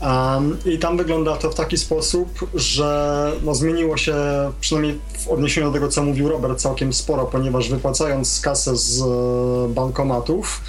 Um, 0.00 0.58
I 0.64 0.78
tam 0.78 0.96
wygląda 0.96 1.36
to 1.36 1.50
w 1.50 1.54
taki 1.54 1.76
sposób, 1.76 2.48
że 2.54 3.32
no, 3.42 3.54
zmieniło 3.54 3.96
się, 3.96 4.14
przynajmniej 4.60 4.98
w 5.18 5.28
odniesieniu 5.28 5.66
do 5.66 5.72
tego, 5.72 5.88
co 5.88 6.02
mówił 6.02 6.28
Robert, 6.28 6.60
całkiem 6.60 6.92
sporo, 6.92 7.24
ponieważ 7.24 7.68
wypłacając 7.68 8.40
kasę 8.40 8.76
z 8.76 9.00
e, 9.00 9.74
bankomatów, 9.74 10.60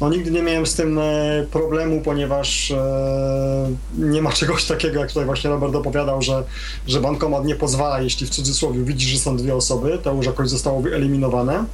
no 0.00 0.10
nigdy 0.10 0.30
nie 0.30 0.42
miałem 0.42 0.66
z 0.66 0.74
tym 0.74 0.98
e, 0.98 1.46
problemu, 1.50 2.00
ponieważ 2.00 2.70
e, 2.70 3.70
nie 3.98 4.22
ma 4.22 4.32
czegoś 4.32 4.64
takiego, 4.64 5.00
jak 5.00 5.08
tutaj 5.08 5.24
właśnie 5.24 5.50
Robert 5.50 5.74
opowiadał, 5.74 6.22
że, 6.22 6.44
że 6.86 7.00
bankomat 7.00 7.44
nie 7.44 7.54
pozwala, 7.54 8.00
jeśli 8.00 8.26
w 8.26 8.30
cudzysłowie 8.30 8.82
widzisz, 8.82 9.10
że 9.10 9.18
są 9.18 9.36
dwie 9.36 9.54
osoby, 9.54 9.98
to 10.02 10.14
już 10.14 10.26
jakoś 10.26 10.48
zostało 10.48 10.80
wyeliminowane. 10.80 11.64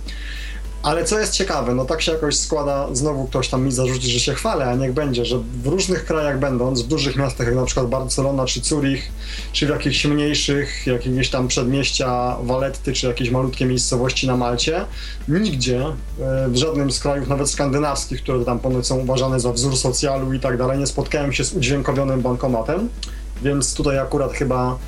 Ale 0.82 1.04
co 1.04 1.18
jest 1.18 1.32
ciekawe, 1.32 1.74
no 1.74 1.84
tak 1.84 2.02
się 2.02 2.12
jakoś 2.12 2.36
składa, 2.36 2.88
znowu 2.92 3.26
ktoś 3.26 3.48
tam 3.48 3.64
mi 3.64 3.72
zarzuci, 3.72 4.10
że 4.10 4.20
się 4.20 4.34
chwalę, 4.34 4.64
a 4.64 4.74
niech 4.74 4.92
będzie, 4.92 5.24
że 5.24 5.38
w 5.62 5.66
różnych 5.66 6.04
krajach 6.04 6.38
będąc, 6.38 6.82
w 6.82 6.86
dużych 6.86 7.16
miastach 7.16 7.46
jak 7.46 7.56
na 7.56 7.64
przykład 7.64 7.86
Barcelona 7.86 8.46
czy 8.46 8.60
Zurich, 8.60 9.12
czy 9.52 9.66
w 9.66 9.68
jakichś 9.68 10.04
mniejszych, 10.04 10.86
jakieś 10.86 11.30
tam 11.30 11.48
przedmieścia 11.48 12.36
Waletty, 12.42 12.92
czy 12.92 13.06
jakieś 13.06 13.30
malutkie 13.30 13.66
miejscowości 13.66 14.26
na 14.26 14.36
Malcie, 14.36 14.84
nigdzie 15.28 15.80
e, 15.80 16.48
w 16.48 16.56
żadnym 16.56 16.90
z 16.90 17.00
krajów, 17.00 17.28
nawet 17.28 17.50
skandynawskich, 17.50 18.22
które 18.22 18.44
tam 18.44 18.58
ponoć 18.58 18.86
są 18.86 18.98
uważane 18.98 19.40
za 19.40 19.52
wzór 19.52 19.76
socjalu 19.76 20.32
i 20.32 20.40
tak 20.40 20.58
dalej, 20.58 20.78
nie 20.78 20.86
spotkałem 20.86 21.32
się 21.32 21.44
z 21.44 21.52
udźwiękowionym 21.52 22.20
bankomatem, 22.20 22.88
więc 23.42 23.74
tutaj 23.74 23.98
akurat 23.98 24.32
chyba 24.32 24.78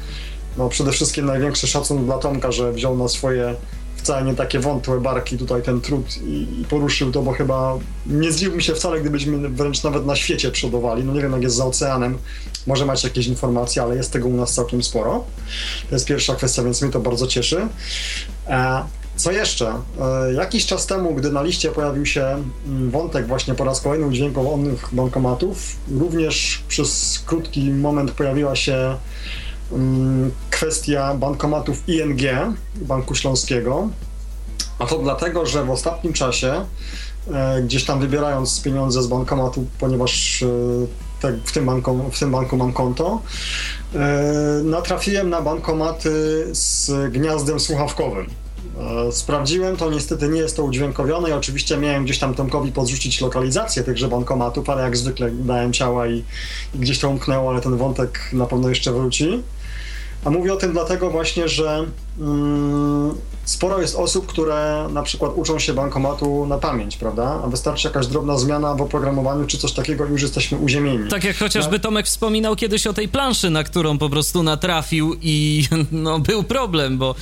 no 0.57 0.69
przede 0.69 0.93
wszystkim 0.93 1.27
największy 1.27 1.67
szacun 1.67 2.05
dla 2.05 2.19
Tomka, 2.19 2.53
że 2.53 2.73
wziął 2.73 2.97
na 2.97 3.09
swoje 3.09 3.55
wcale 4.01 4.25
nie 4.25 4.35
takie 4.35 4.59
wątłe 4.59 5.01
barki 5.01 5.39
tutaj 5.39 5.63
ten 5.63 5.81
trud 5.81 6.23
i, 6.23 6.61
i 6.61 6.65
poruszył 6.65 7.13
to, 7.13 7.23
bo 7.23 7.33
chyba 7.33 7.79
nie 8.07 8.33
zdziwiłbym 8.33 8.61
się 8.61 8.75
wcale, 8.75 9.01
gdybyśmy 9.01 9.49
wręcz 9.49 9.83
nawet 9.83 10.07
na 10.07 10.17
świecie 10.17 10.51
przodowali. 10.51 11.05
No 11.05 11.13
nie 11.13 11.21
wiem, 11.21 11.33
jak 11.33 11.43
jest 11.43 11.57
za 11.57 11.67
oceanem, 11.67 12.19
może 12.67 12.87
macie 12.87 13.09
jakieś 13.09 13.27
informacje, 13.27 13.83
ale 13.83 13.97
jest 13.97 14.13
tego 14.13 14.29
u 14.29 14.37
nas 14.37 14.55
całkiem 14.55 14.83
sporo. 14.83 15.25
To 15.89 15.95
jest 15.95 16.07
pierwsza 16.07 16.35
kwestia, 16.35 16.63
więc 16.63 16.83
mnie 16.83 16.91
to 16.91 17.01
bardzo 17.01 17.27
cieszy. 17.27 17.69
E, 18.47 18.83
co 19.17 19.33
jeszcze? 19.33 19.73
E, 20.01 20.33
jakiś 20.33 20.67
czas 20.67 20.87
temu, 20.87 21.15
gdy 21.15 21.33
na 21.33 21.43
liście 21.43 21.71
pojawił 21.71 22.07
się 22.07 22.45
mm, 22.67 22.91
wątek 22.91 23.27
właśnie 23.27 23.55
po 23.55 23.65
raz 23.65 23.81
kolejny 23.81 24.07
udźwiękowanych 24.07 24.89
bankomatów, 24.93 25.77
również 25.91 26.63
przez 26.69 27.23
krótki 27.27 27.71
moment 27.71 28.11
pojawiła 28.11 28.57
się 28.57 28.97
kwestia 30.51 31.15
bankomatów 31.15 31.89
ING, 31.89 32.21
Banku 32.77 33.15
Śląskiego. 33.15 33.89
A 34.79 34.87
to 34.87 34.99
dlatego, 34.99 35.47
że 35.47 35.65
w 35.65 35.71
ostatnim 35.71 36.13
czasie, 36.13 36.65
e, 37.33 37.63
gdzieś 37.63 37.85
tam 37.85 38.01
wybierając 38.01 38.63
pieniądze 38.63 39.03
z 39.03 39.07
bankomatu, 39.07 39.67
ponieważ 39.79 40.43
e, 40.43 40.47
w, 41.45 41.53
tym 41.53 41.67
banku, 41.67 42.11
w 42.13 42.19
tym 42.19 42.31
banku 42.31 42.57
mam 42.57 42.73
konto, 42.73 43.23
e, 43.95 43.99
natrafiłem 44.65 45.31
na 45.31 45.43
bankomaty 45.43 46.11
z 46.53 46.91
gniazdem 47.13 47.61
słuchawkowym. 47.61 48.27
Sprawdziłem 49.11 49.77
to, 49.77 49.91
niestety 49.91 50.29
nie 50.29 50.41
jest 50.41 50.57
to 50.57 50.65
udźwiękowione 50.65 51.31
i 51.31 51.33
oczywiście 51.33 51.77
miałem 51.77 52.05
gdzieś 52.05 52.19
tam 52.19 52.35
Tomkowi 52.35 52.73
podrzucić 52.73 53.21
lokalizację 53.21 53.83
tychże 53.83 54.09
bankomatów, 54.09 54.71
ale 54.71 54.83
jak 54.83 54.97
zwykle 54.97 55.31
dałem 55.31 55.73
ciała 55.73 56.07
i, 56.07 56.25
i 56.75 56.79
gdzieś 56.79 56.99
to 56.99 57.09
umknęło, 57.09 57.51
ale 57.51 57.61
ten 57.61 57.77
wątek 57.77 58.21
na 58.33 58.47
pewno 58.47 58.69
jeszcze 58.69 58.93
wróci. 58.93 59.43
A 60.25 60.31
mówię 60.31 60.53
o 60.53 60.57
tym 60.57 60.73
dlatego 60.73 61.11
właśnie, 61.11 61.49
że 61.49 61.87
mm, 62.21 63.15
sporo 63.45 63.81
jest 63.81 63.97
osób, 63.97 64.27
które 64.27 64.89
na 64.93 65.03
przykład 65.03 65.33
uczą 65.37 65.59
się 65.59 65.75
bankomatu 65.75 66.47
na 66.47 66.59
pamięć, 66.59 66.97
prawda? 66.97 67.41
A 67.45 67.49
wystarczy 67.49 67.89
jakaś 67.89 68.07
drobna 68.07 68.39
zmiana 68.39 68.75
w 68.75 68.83
oprogramowaniu 68.83 69.47
czy 69.47 69.59
coś 69.59 69.73
takiego 69.73 70.07
i 70.07 70.11
już 70.11 70.23
jesteśmy 70.23 70.59
uziemieni. 70.59 71.11
Tak 71.11 71.25
jak 71.25 71.37
chociażby 71.37 71.77
no. 71.77 71.83
Tomek 71.83 72.07
wspominał 72.07 72.57
kiedyś 72.57 72.87
o 72.87 72.93
tej 72.93 73.09
planszy, 73.09 73.51
na 73.51 73.65
którą 73.65 73.99
po 73.99 74.11
prostu 74.11 74.43
natrafił 74.43 75.17
i 75.23 75.65
no, 75.93 76.19
był 76.19 76.43
problem, 76.43 76.99
bo 76.99 77.15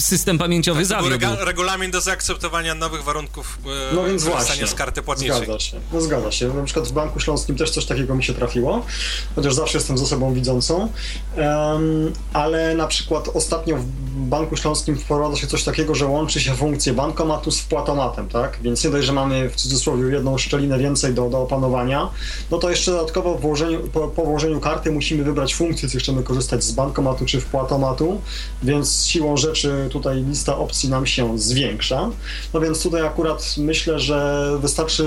system 0.00 0.38
pamięciowy 0.38 0.80
tak, 0.80 0.86
zawiódł. 0.86 1.10
Rega 1.10 1.44
regulamin 1.44 1.90
do 1.90 2.00
zaakceptowania 2.00 2.74
nowych 2.74 3.04
warunków 3.04 3.58
e, 3.66 3.94
no 3.94 4.04
więc 4.04 4.24
właśnie, 4.24 4.66
z 4.66 4.74
karty 4.74 5.02
płatniczej. 5.02 5.36
Zgadza 5.36 5.58
się, 5.58 5.80
no 5.92 6.00
zgadza 6.00 6.32
się. 6.32 6.48
Na 6.48 6.62
przykład 6.62 6.88
w 6.88 6.92
Banku 6.92 7.20
Śląskim 7.20 7.56
też 7.56 7.70
coś 7.70 7.84
takiego 7.84 8.14
mi 8.14 8.24
się 8.24 8.34
trafiło, 8.34 8.86
chociaż 9.34 9.54
zawsze 9.54 9.78
jestem 9.78 9.98
z 9.98 10.02
osobą 10.02 10.34
widzącą, 10.34 10.80
um, 11.36 12.12
ale 12.32 12.74
na 12.74 12.86
przykład 12.86 13.28
ostatnio 13.34 13.76
w 13.76 13.84
Banku 14.28 14.56
Śląskim 14.56 14.98
wprowadza 14.98 15.36
się 15.36 15.46
coś 15.46 15.64
takiego, 15.64 15.94
że 15.94 16.06
łączy 16.06 16.40
się 16.40 16.54
funkcję 16.54 16.92
bankomatu 16.92 17.50
z 17.50 17.60
wpłatomatem, 17.60 18.28
tak? 18.28 18.58
Więc 18.62 18.84
nie 18.84 18.90
dość, 18.90 19.06
że 19.06 19.12
mamy 19.12 19.50
w 19.50 19.56
cudzysłowie 19.56 20.12
jedną 20.12 20.38
szczelinę 20.38 20.78
więcej 20.78 21.14
do, 21.14 21.28
do 21.28 21.42
opanowania, 21.42 22.10
no 22.50 22.58
to 22.58 22.70
jeszcze 22.70 22.90
dodatkowo 22.90 23.34
w 23.34 23.40
włożeniu, 23.40 23.88
po, 23.92 24.08
po 24.08 24.24
włożeniu 24.24 24.60
karty 24.60 24.90
musimy 24.90 25.24
wybrać 25.24 25.54
funkcję, 25.54 25.88
czy 25.88 25.98
chcemy 25.98 26.22
korzystać 26.22 26.64
z 26.64 26.72
bankomatu 26.72 27.26
czy 27.26 27.40
wpłatomatu, 27.40 28.20
więc 28.62 29.06
siłą 29.06 29.36
rzeczy 29.36 29.87
tutaj 29.88 30.24
lista 30.24 30.58
opcji 30.58 30.88
nam 30.88 31.06
się 31.06 31.38
zwiększa. 31.38 32.10
No 32.54 32.60
więc 32.60 32.82
tutaj 32.82 33.06
akurat 33.06 33.54
myślę, 33.58 33.98
że 34.00 34.50
wystarczy 34.60 35.04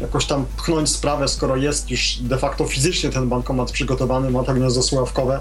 jakoś 0.00 0.26
tam 0.26 0.44
pchnąć 0.56 0.90
sprawę, 0.90 1.28
skoro 1.28 1.56
jest 1.56 1.90
już 1.90 2.16
de 2.20 2.38
facto 2.38 2.64
fizycznie 2.64 3.10
ten 3.10 3.28
bankomat 3.28 3.72
przygotowany, 3.72 4.30
ma 4.30 4.42
to 4.42 4.54
gniazdo 4.54 4.82
słuchawkowe, 4.82 5.40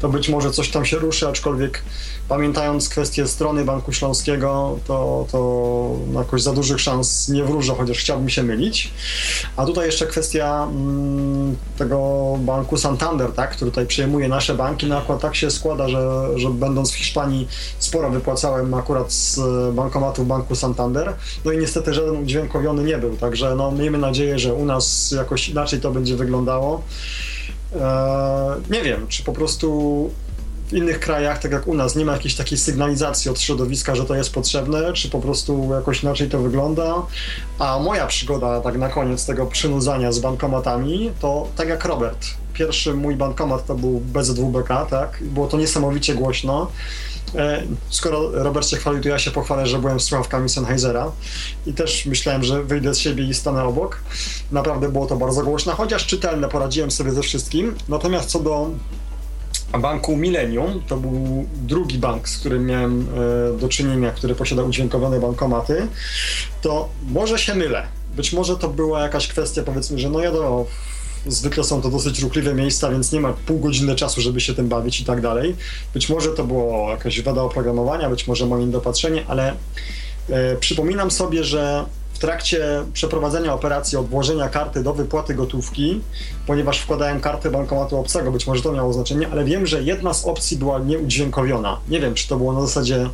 to 0.00 0.08
być 0.08 0.28
może 0.28 0.50
coś 0.50 0.70
tam 0.70 0.84
się 0.84 0.98
ruszy, 0.98 1.28
aczkolwiek 1.28 1.82
pamiętając 2.28 2.88
kwestię 2.88 3.26
strony 3.26 3.64
Banku 3.64 3.92
Śląskiego, 3.92 4.78
to, 4.86 5.26
to 5.32 5.92
jakoś 6.14 6.42
za 6.42 6.52
dużych 6.52 6.80
szans 6.80 7.28
nie 7.28 7.44
wróżę, 7.44 7.74
chociaż 7.74 7.98
chciałbym 7.98 8.28
się 8.28 8.42
mylić. 8.42 8.90
A 9.56 9.66
tutaj 9.66 9.86
jeszcze 9.86 10.06
kwestia 10.06 10.68
mm, 10.70 11.56
tego 11.78 11.98
banku 12.40 12.76
Santander, 12.76 13.32
tak, 13.32 13.50
który 13.50 13.70
tutaj 13.70 13.86
przejmuje 13.86 14.28
nasze 14.28 14.54
banki, 14.54 14.86
no 14.86 14.98
akurat 14.98 15.20
tak 15.20 15.36
się 15.36 15.50
składa, 15.50 15.88
że, 15.88 16.28
że 16.36 16.50
będąc 16.50 16.92
w 16.92 16.94
Hiszpanii 16.94 17.48
sporo 17.88 18.10
wypłacałem 18.10 18.74
akurat 18.74 19.12
z 19.12 19.40
bankomatu 19.74 20.24
Banku 20.24 20.54
Santander, 20.54 21.14
no 21.44 21.52
i 21.52 21.58
niestety 21.58 21.94
żaden 21.94 22.16
udźwiękowiony 22.16 22.84
nie 22.84 22.98
był, 22.98 23.16
także 23.16 23.54
no 23.54 23.72
miejmy 23.72 23.98
nadzieję, 23.98 24.38
że 24.38 24.54
u 24.54 24.64
nas 24.64 25.14
jakoś 25.16 25.48
inaczej 25.48 25.80
to 25.80 25.90
będzie 25.90 26.16
wyglądało. 26.16 26.82
Eee, 27.74 27.80
nie 28.70 28.82
wiem, 28.82 29.06
czy 29.08 29.24
po 29.24 29.32
prostu 29.32 30.10
w 30.68 30.72
innych 30.72 31.00
krajach, 31.00 31.38
tak 31.38 31.52
jak 31.52 31.66
u 31.66 31.74
nas, 31.74 31.96
nie 31.96 32.04
ma 32.04 32.12
jakiejś 32.12 32.34
takiej 32.34 32.58
sygnalizacji 32.58 33.30
od 33.30 33.40
środowiska, 33.40 33.94
że 33.94 34.04
to 34.04 34.14
jest 34.14 34.32
potrzebne, 34.32 34.92
czy 34.92 35.10
po 35.10 35.20
prostu 35.20 35.68
jakoś 35.72 36.02
inaczej 36.02 36.28
to 36.28 36.38
wygląda. 36.38 36.94
A 37.58 37.78
moja 37.78 38.06
przygoda, 38.06 38.60
tak 38.60 38.78
na 38.78 38.88
koniec 38.88 39.26
tego 39.26 39.46
przynudzania 39.46 40.12
z 40.12 40.18
bankomatami, 40.18 41.12
to 41.20 41.48
tak 41.56 41.68
jak 41.68 41.84
Robert. 41.84 42.26
Pierwszy 42.52 42.94
mój 42.94 43.16
bankomat 43.16 43.66
to 43.66 43.74
był 43.74 44.00
BZWBK, 44.00 44.86
tak? 44.90 45.18
Było 45.20 45.46
to 45.46 45.56
niesamowicie 45.56 46.14
głośno. 46.14 46.70
E, 47.34 47.62
skoro 47.90 48.30
Robert 48.32 48.68
się 48.68 48.76
chwalił, 48.76 49.02
to 49.02 49.08
ja 49.08 49.18
się 49.18 49.30
pochwalę, 49.30 49.66
że 49.66 49.78
byłem 49.78 50.00
z 50.00 50.04
słuchawkami 50.04 50.48
Sennheisera 50.48 51.12
i 51.66 51.72
też 51.72 52.06
myślałem, 52.06 52.44
że 52.44 52.62
wyjdę 52.62 52.94
z 52.94 52.98
siebie 52.98 53.24
i 53.24 53.34
stanę 53.34 53.64
obok. 53.64 54.00
Naprawdę 54.52 54.88
było 54.88 55.06
to 55.06 55.16
bardzo 55.16 55.42
głośno, 55.42 55.72
chociaż 55.72 56.06
czytelne, 56.06 56.48
poradziłem 56.48 56.90
sobie 56.90 57.10
ze 57.12 57.22
wszystkim. 57.22 57.74
Natomiast 57.88 58.30
co 58.30 58.40
do 58.40 58.70
banku 59.78 60.16
Millennium, 60.16 60.82
to 60.86 60.96
był 60.96 61.46
drugi 61.54 61.98
bank, 61.98 62.28
z 62.28 62.38
którym 62.38 62.66
miałem 62.66 63.08
e, 63.54 63.58
do 63.58 63.68
czynienia, 63.68 64.10
który 64.10 64.34
posiadał 64.34 64.66
udźwiękowione 64.66 65.20
bankomaty, 65.20 65.86
to 66.62 66.88
może 67.10 67.38
się 67.38 67.54
mylę. 67.54 67.86
Być 68.16 68.32
może 68.32 68.56
to 68.56 68.68
była 68.68 69.00
jakaś 69.00 69.28
kwestia, 69.28 69.62
powiedzmy, 69.62 69.98
że 69.98 70.10
no 70.10 70.20
wiadomo, 70.20 70.66
zwykle 71.28 71.64
są 71.64 71.82
to 71.82 71.90
dosyć 71.90 72.20
ruchliwe 72.20 72.54
miejsca, 72.54 72.90
więc 72.90 73.12
nie 73.12 73.20
ma 73.20 73.32
pół 73.32 73.58
godziny 73.58 73.94
czasu, 73.94 74.20
żeby 74.20 74.40
się 74.40 74.54
tym 74.54 74.68
bawić 74.68 75.00
i 75.00 75.04
tak 75.04 75.20
dalej. 75.20 75.56
Być 75.94 76.08
może 76.08 76.30
to 76.30 76.44
było 76.44 76.90
jakaś 76.90 77.22
wada 77.22 77.42
oprogramowania, 77.42 78.10
być 78.10 78.26
może 78.26 78.46
moje 78.46 78.66
niedopatrzenie, 78.66 79.24
ale 79.28 79.54
e, 80.30 80.56
przypominam 80.56 81.10
sobie, 81.10 81.44
że 81.44 81.84
w 82.18 82.20
trakcie 82.20 82.84
przeprowadzenia 82.92 83.54
operacji 83.54 83.98
od 83.98 84.08
włożenia 84.08 84.48
karty 84.48 84.82
do 84.82 84.94
wypłaty 84.94 85.34
gotówki, 85.34 86.00
ponieważ 86.46 86.80
wkładałem 86.80 87.20
kartę 87.20 87.50
bankomatu 87.50 87.98
obcego, 87.98 88.32
być 88.32 88.46
może 88.46 88.62
to 88.62 88.72
miało 88.72 88.92
znaczenie, 88.92 89.28
ale 89.32 89.44
wiem, 89.44 89.66
że 89.66 89.82
jedna 89.82 90.14
z 90.14 90.24
opcji 90.24 90.56
była 90.56 90.78
nieudźwiękowiona. 90.78 91.80
Nie 91.88 92.00
wiem, 92.00 92.14
czy 92.14 92.28
to 92.28 92.36
było 92.36 92.52
na 92.52 92.60
zasadzie 92.60 93.10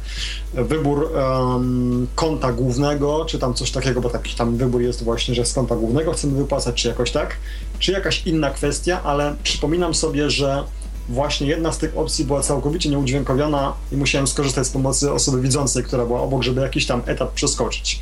wybór 0.55 1.11
um, 1.13 2.07
konta 2.15 2.53
głównego, 2.53 3.25
czy 3.25 3.39
tam 3.39 3.55
coś 3.55 3.71
takiego, 3.71 4.01
bo 4.01 4.11
taki 4.11 4.35
tam 4.35 4.57
wybór 4.57 4.83
jest 4.83 5.05
właśnie, 5.05 5.35
że 5.35 5.45
z 5.45 5.53
konta 5.53 5.77
głównego 5.77 6.13
chcemy 6.13 6.37
wypłacać, 6.37 6.75
czy 6.75 6.89
jakoś 6.89 7.11
tak, 7.11 7.37
czy 7.79 7.93
jakaś 7.93 8.27
inna 8.27 8.51
kwestia, 8.51 9.01
ale 9.03 9.35
przypominam 9.43 9.95
sobie, 9.95 10.31
że 10.31 10.65
właśnie 11.09 11.47
jedna 11.47 11.73
z 11.73 11.79
tych 11.79 11.99
opcji 11.99 12.25
była 12.25 12.43
całkowicie 12.43 12.89
nieudźwiękowiona 12.89 13.75
i 13.93 13.97
musiałem 13.97 14.27
skorzystać 14.27 14.67
z 14.67 14.71
pomocy 14.71 15.13
osoby 15.13 15.41
widzącej, 15.41 15.85
która 15.85 16.07
była 16.07 16.21
obok, 16.21 16.43
żeby 16.43 16.61
jakiś 16.61 16.87
tam 16.87 17.03
etap 17.07 17.33
przeskoczyć. 17.33 18.01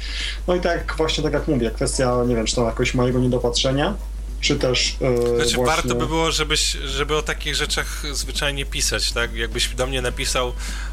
No 0.49 0.55
i 0.55 0.61
tak 0.61 0.95
właśnie 0.97 1.25
tak 1.25 1.33
jak 1.33 1.49
mówię, 1.49 1.71
kwestia, 1.71 2.25
nie 2.27 2.37
wiem, 2.37 2.47
czy 2.47 2.55
to 2.55 2.65
jakoś 2.65 2.95
mojego 2.95 3.19
niedopatrzenia, 3.19 3.95
czy 4.41 4.57
też. 4.57 4.97
Yy, 5.01 5.37
znaczy, 5.37 5.57
właśnie... 5.57 5.65
warto 5.65 5.95
by 5.95 6.07
było, 6.07 6.31
żebyś, 6.31 6.71
żeby 6.71 7.17
o 7.17 7.23
takich 7.23 7.55
rzeczach 7.55 8.03
zwyczajnie 8.13 8.67
pisać, 8.67 9.13
tak? 9.13 9.35
Jakbyś 9.35 9.69
do 9.69 9.87
mnie 9.87 10.03
napisał 10.03 10.53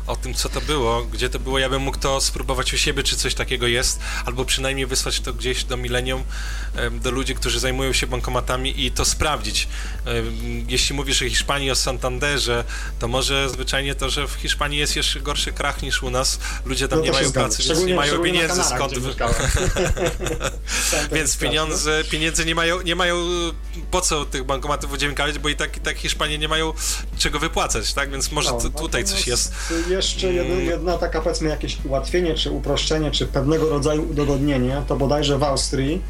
o 0.09 0.15
tym, 0.15 0.33
co 0.33 0.49
to 0.49 0.61
było, 0.61 1.03
gdzie 1.03 1.29
to 1.29 1.39
było, 1.39 1.59
ja 1.59 1.69
bym 1.69 1.81
mógł 1.81 1.97
to 1.97 2.21
spróbować 2.21 2.73
u 2.73 2.77
siebie, 2.77 3.03
czy 3.03 3.15
coś 3.15 3.33
takiego 3.35 3.67
jest, 3.67 3.99
albo 4.25 4.45
przynajmniej 4.45 4.85
wysłać 4.85 5.19
to 5.19 5.33
gdzieś 5.33 5.63
do 5.63 5.77
milenium, 5.77 6.23
do 6.91 7.11
ludzi, 7.11 7.35
którzy 7.35 7.59
zajmują 7.59 7.93
się 7.93 8.07
bankomatami 8.07 8.85
i 8.85 8.91
to 8.91 9.05
sprawdzić. 9.05 9.67
Jeśli 10.67 10.95
mówisz 10.95 11.21
o 11.21 11.25
Hiszpanii, 11.25 11.71
o 11.71 11.75
Santanderze, 11.75 12.63
to 12.99 13.07
może 13.07 13.49
zwyczajnie 13.49 13.95
to, 13.95 14.09
że 14.09 14.27
w 14.27 14.33
Hiszpanii 14.33 14.79
jest 14.79 14.95
jeszcze 14.95 15.19
gorszy 15.19 15.51
krach 15.51 15.81
niż 15.81 16.03
u 16.03 16.09
nas, 16.09 16.39
ludzie 16.65 16.87
tam 16.87 16.99
no 16.99 17.05
nie 17.05 17.11
mają 17.11 17.31
pracy, 17.31 17.63
więc 17.63 17.83
nie 17.83 17.95
mają 17.95 18.19
pieniędzy 18.19 18.63
skąd. 18.63 18.93
więc 21.15 21.37
pieniądze, 21.37 22.03
pieniędzy 22.11 22.45
nie 22.45 22.55
mają, 22.55 22.81
nie 22.81 22.95
mają 22.95 23.15
po 23.91 24.01
co 24.01 24.25
tych 24.25 24.43
bankomatów 24.43 24.91
udźwiękawiać, 24.91 25.39
bo 25.39 25.49
i 25.49 25.55
tak, 25.55 25.77
i 25.77 25.79
tak 25.79 25.97
Hiszpanie 25.97 26.37
nie 26.37 26.47
mają 26.47 26.73
czego 27.17 27.39
wypłacać, 27.39 27.93
tak? 27.93 28.11
Więc 28.11 28.31
może 28.31 28.51
no, 28.51 28.69
tutaj 28.69 29.03
coś 29.03 29.27
jest. 29.27 29.53
Jeszcze 29.99 30.33
jedna, 30.33 30.55
mm. 30.55 30.65
jedna 30.65 30.97
taka, 30.97 31.21
powiedzmy, 31.21 31.49
jakieś 31.49 31.85
ułatwienie, 31.85 32.35
czy 32.35 32.51
uproszczenie, 32.51 33.11
czy 33.11 33.25
pewnego 33.25 33.69
rodzaju 33.69 34.09
udogodnienie, 34.11 34.81
to 34.87 34.95
bodajże 34.95 35.37
w 35.37 35.43
Austrii 35.43 36.01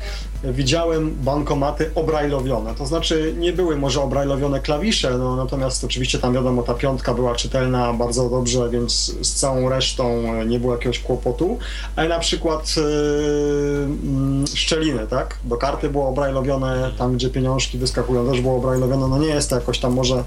widziałem 0.43 1.15
bankomaty 1.15 1.91
obrajlowione. 1.95 2.75
To 2.75 2.85
znaczy 2.85 3.35
nie 3.37 3.53
były 3.53 3.77
może 3.77 4.01
obrajlowione 4.01 4.59
klawisze, 4.59 5.17
no, 5.17 5.35
natomiast 5.35 5.83
oczywiście 5.83 6.19
tam 6.19 6.33
wiadomo, 6.33 6.63
ta 6.63 6.73
piątka 6.73 7.13
była 7.13 7.35
czytelna 7.35 7.93
bardzo 7.93 8.29
dobrze, 8.29 8.69
więc 8.69 9.15
z 9.21 9.33
całą 9.33 9.69
resztą 9.69 10.23
nie 10.45 10.59
było 10.59 10.73
jakiegoś 10.73 10.99
kłopotu, 10.99 11.57
ale 11.95 12.09
na 12.09 12.19
przykład 12.19 12.75
yy, 12.77 14.47
szczeliny, 14.55 15.07
tak? 15.07 15.37
Do 15.43 15.57
karty 15.57 15.89
było 15.89 16.09
obrajlowione, 16.09 16.91
tam 16.97 17.13
gdzie 17.13 17.29
pieniążki 17.29 17.77
wyskakują 17.77 18.31
też 18.31 18.41
było 18.41 18.57
obrajlowione, 18.57 19.07
no 19.07 19.19
nie 19.19 19.27
jest 19.27 19.49
to 19.49 19.55
jakoś 19.55 19.79
tam 19.79 19.93
może 19.93 20.23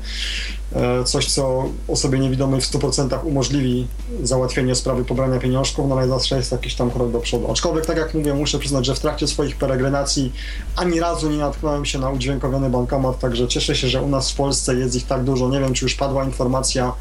E, 0.62 0.62
coś, 1.05 1.31
co 1.31 1.65
osobie 1.89 2.19
niewidomej 2.19 2.61
w 2.61 2.65
100% 2.65 3.27
umożliwi 3.27 3.86
załatwienie 4.23 4.74
sprawy 4.74 5.05
pobrania 5.05 5.39
pieniążków, 5.39 5.89
no 5.89 5.99
ale 5.99 6.09
zawsze 6.09 6.36
jest 6.36 6.53
jakiś 6.53 6.74
tam 6.74 6.90
krok 6.90 7.12
do 7.12 7.20
przodu. 7.20 7.51
Aczkolwiek, 7.51 7.86
tak 7.86 7.97
jak 7.97 8.15
mówię, 8.15 8.35
muszę 8.35 8.59
przyznać, 8.59 8.86
że 8.86 8.94
w 8.94 9.01
trakcie 9.01 9.27
swoich 9.27 9.57
peregrinacji 9.57 10.32
ani 10.77 11.01
razu 11.01 11.31
nie 11.31 11.39
natknąłem 11.39 11.85
się 11.85 11.99
na 11.99 12.11
udźwiękowiony 12.11 12.70
bankomat, 12.70 13.19
także 13.19 13.49
cieszę 13.49 13.77
się, 13.77 13.89
że 13.89 14.03
u 14.03 14.09
nas 14.09 14.31
w 14.31 14.36
Polsce 14.36 14.74
jest 14.74 14.94
ich 14.94 15.07
tak 15.07 15.24
dużo. 15.24 15.49
Nie 15.49 15.61
wiem, 15.61 15.74
czy 15.74 15.85
już 15.85 15.94
padła 15.94 16.24
informacja, 16.24 16.93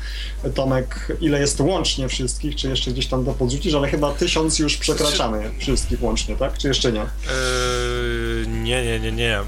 Tomek, 0.55 1.17
ile 1.21 1.39
jest 1.39 1.59
łącznie 1.59 2.07
wszystkich, 2.07 2.55
czy 2.55 2.69
jeszcze 2.69 2.91
gdzieś 2.91 3.07
tam 3.07 3.25
to 3.25 3.33
podrzucisz, 3.33 3.73
ale 3.73 3.87
chyba 3.87 4.11
tysiąc 4.11 4.59
już 4.59 4.77
przekraczamy 4.77 5.51
wszystkich 5.59 6.03
łącznie, 6.03 6.35
tak? 6.35 6.57
Czy 6.57 6.67
jeszcze 6.67 6.91
nie? 6.91 6.99
Yy, 6.99 8.47
nie, 8.47 8.85
nie, 8.85 8.99
nie, 8.99 9.11
nie 9.11 9.39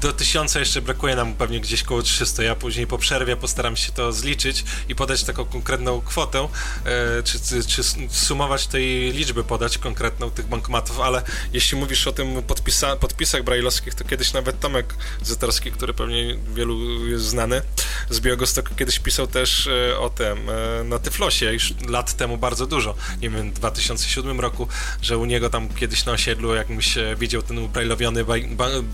do 0.00 0.12
tysiąca 0.12 0.58
jeszcze 0.60 0.82
brakuje 0.82 1.16
nam 1.16 1.34
pewnie 1.34 1.60
gdzieś 1.60 1.82
koło 1.82 2.02
300. 2.02 2.42
Ja 2.42 2.54
później 2.54 2.86
po 2.86 2.98
przerwie 2.98 3.36
postaram 3.36 3.76
się 3.76 3.92
to 3.92 4.12
zliczyć 4.12 4.64
i 4.88 4.94
podać 4.94 5.24
taką 5.24 5.44
konkretną 5.44 6.00
kwotę, 6.00 6.48
e, 6.84 7.22
czy, 7.22 7.40
czy, 7.40 7.64
czy, 7.64 7.82
sumować 8.08 8.66
tej 8.66 9.12
liczby, 9.12 9.44
podać 9.44 9.78
konkretną 9.78 10.30
tych 10.30 10.46
bankomatów, 10.46 11.00
ale 11.00 11.22
jeśli 11.52 11.78
mówisz 11.78 12.06
o 12.06 12.12
tym 12.12 12.42
podpisa, 12.42 12.96
podpisach 12.96 13.42
brajlowskich, 13.42 13.94
to 13.94 14.04
kiedyś 14.04 14.32
nawet 14.32 14.60
Tomek 14.60 14.94
Zetorski, 15.22 15.72
który 15.72 15.94
pewnie 15.94 16.38
wielu 16.54 17.06
jest 17.06 17.24
znany 17.24 17.62
z 18.10 18.20
Biogostoku, 18.20 18.74
kiedyś 18.74 18.98
pisał 18.98 19.26
też 19.26 19.66
e, 19.66 19.98
o 19.98 20.10
tym 20.10 20.38
e, 20.50 20.84
na 20.84 20.98
Tyflosie, 20.98 21.52
już 21.52 21.74
lat 21.88 22.16
temu 22.16 22.38
bardzo 22.38 22.66
dużo, 22.66 22.94
nie 23.22 23.30
wiem, 23.30 23.50
w 23.50 23.54
2007 23.54 24.40
roku, 24.40 24.68
że 25.02 25.18
u 25.18 25.24
niego 25.24 25.50
tam 25.50 25.68
kiedyś 25.68 26.04
na 26.04 26.12
osiedlu 26.12 26.54
jakimś 26.54 26.94
widział 27.16 27.42
ten 27.42 27.68
brajlowiony 27.68 28.24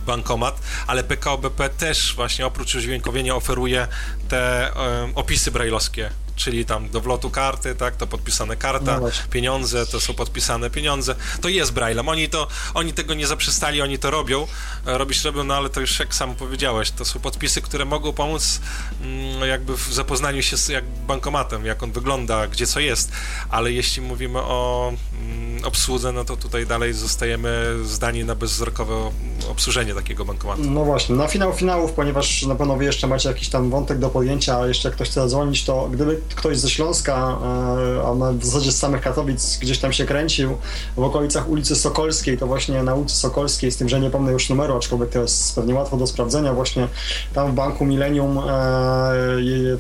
bankomat, 0.06 0.60
ale 0.86 0.95
PKO 1.05 1.39
BP 1.39 1.68
też 1.68 2.14
właśnie 2.16 2.47
oprócz 2.47 2.74
udźwiękowienia 2.74 3.35
oferuje 3.35 3.89
te 4.28 4.73
um, 4.77 5.12
opisy 5.14 5.51
brajlowskie 5.51 6.10
czyli 6.36 6.64
tam 6.64 6.88
do 6.88 7.00
wlotu 7.00 7.30
karty, 7.30 7.74
tak, 7.74 7.96
to 7.96 8.06
podpisane 8.06 8.56
karta, 8.56 9.00
no 9.00 9.08
pieniądze, 9.30 9.86
to 9.86 10.00
są 10.00 10.14
podpisane 10.14 10.70
pieniądze, 10.70 11.14
to 11.40 11.48
jest 11.48 11.72
braillem. 11.72 12.08
Oni 12.08 12.28
to, 12.28 12.48
oni 12.74 12.92
tego 12.92 13.14
nie 13.14 13.26
zaprzestali, 13.26 13.82
oni 13.82 13.98
to 13.98 14.10
robią, 14.10 14.46
e, 14.86 14.98
robić 14.98 15.24
robią, 15.24 15.44
no 15.44 15.54
ale 15.54 15.70
to 15.70 15.80
już 15.80 15.98
jak 15.98 16.14
sam 16.14 16.34
powiedziałeś, 16.34 16.90
to 16.90 17.04
są 17.04 17.20
podpisy, 17.20 17.62
które 17.62 17.84
mogą 17.84 18.12
pomóc 18.12 18.60
mm, 19.00 19.48
jakby 19.48 19.76
w 19.76 19.92
zapoznaniu 19.92 20.42
się 20.42 20.56
z 20.56 20.68
jak 20.68 20.84
bankomatem, 20.84 21.66
jak 21.66 21.82
on 21.82 21.92
wygląda, 21.92 22.46
gdzie 22.46 22.66
co 22.66 22.80
jest, 22.80 23.12
ale 23.50 23.72
jeśli 23.72 24.02
mówimy 24.02 24.38
o 24.38 24.92
mm, 25.12 25.64
obsłudze, 25.64 26.12
no 26.12 26.24
to 26.24 26.36
tutaj 26.36 26.66
dalej 26.66 26.92
zostajemy 26.92 27.76
zdani 27.84 28.24
na 28.24 28.34
bezwzrokowe 28.34 29.10
obsłużenie 29.50 29.94
takiego 29.94 30.24
bankomatu. 30.24 30.62
No 30.62 30.84
właśnie, 30.84 31.14
na 31.14 31.28
finał 31.28 31.52
finałów, 31.52 31.92
ponieważ 31.92 32.42
na 32.42 32.54
pewno 32.54 32.76
wy 32.76 32.84
jeszcze 32.84 33.06
macie 33.06 33.28
jakiś 33.28 33.48
tam 33.48 33.70
wątek 33.70 33.98
do 33.98 34.10
podjęcia, 34.10 34.58
a 34.60 34.66
jeszcze 34.66 34.90
ktoś 34.90 35.08
chce 35.08 35.20
zadzwonić, 35.20 35.64
to 35.64 35.88
gdyby 35.92 36.20
ktoś 36.34 36.58
ze 36.58 36.70
Śląska, 36.70 37.12
e, 37.14 38.06
a 38.06 38.14
na 38.14 38.32
w 38.32 38.44
zasadzie 38.44 38.72
z 38.72 38.78
samych 38.78 39.00
Katowic 39.00 39.58
gdzieś 39.58 39.78
tam 39.78 39.92
się 39.92 40.04
kręcił 40.04 40.56
w 40.96 41.02
okolicach 41.02 41.48
ulicy 41.48 41.76
Sokolskiej, 41.76 42.38
to 42.38 42.46
właśnie 42.46 42.82
na 42.82 42.94
ulicy 42.94 43.16
Sokolskiej, 43.16 43.72
z 43.72 43.76
tym, 43.76 43.88
że 43.88 44.00
nie 44.00 44.10
pomnę 44.10 44.32
już 44.32 44.50
numeru, 44.50 44.76
aczkolwiek 44.76 45.10
to 45.10 45.18
jest 45.18 45.54
pewnie 45.54 45.74
łatwo 45.74 45.96
do 45.96 46.06
sprawdzenia, 46.06 46.54
właśnie 46.54 46.88
tam 47.34 47.52
w 47.52 47.54
Banku 47.54 47.84
Millennium 47.84 48.38
e, 48.38 48.42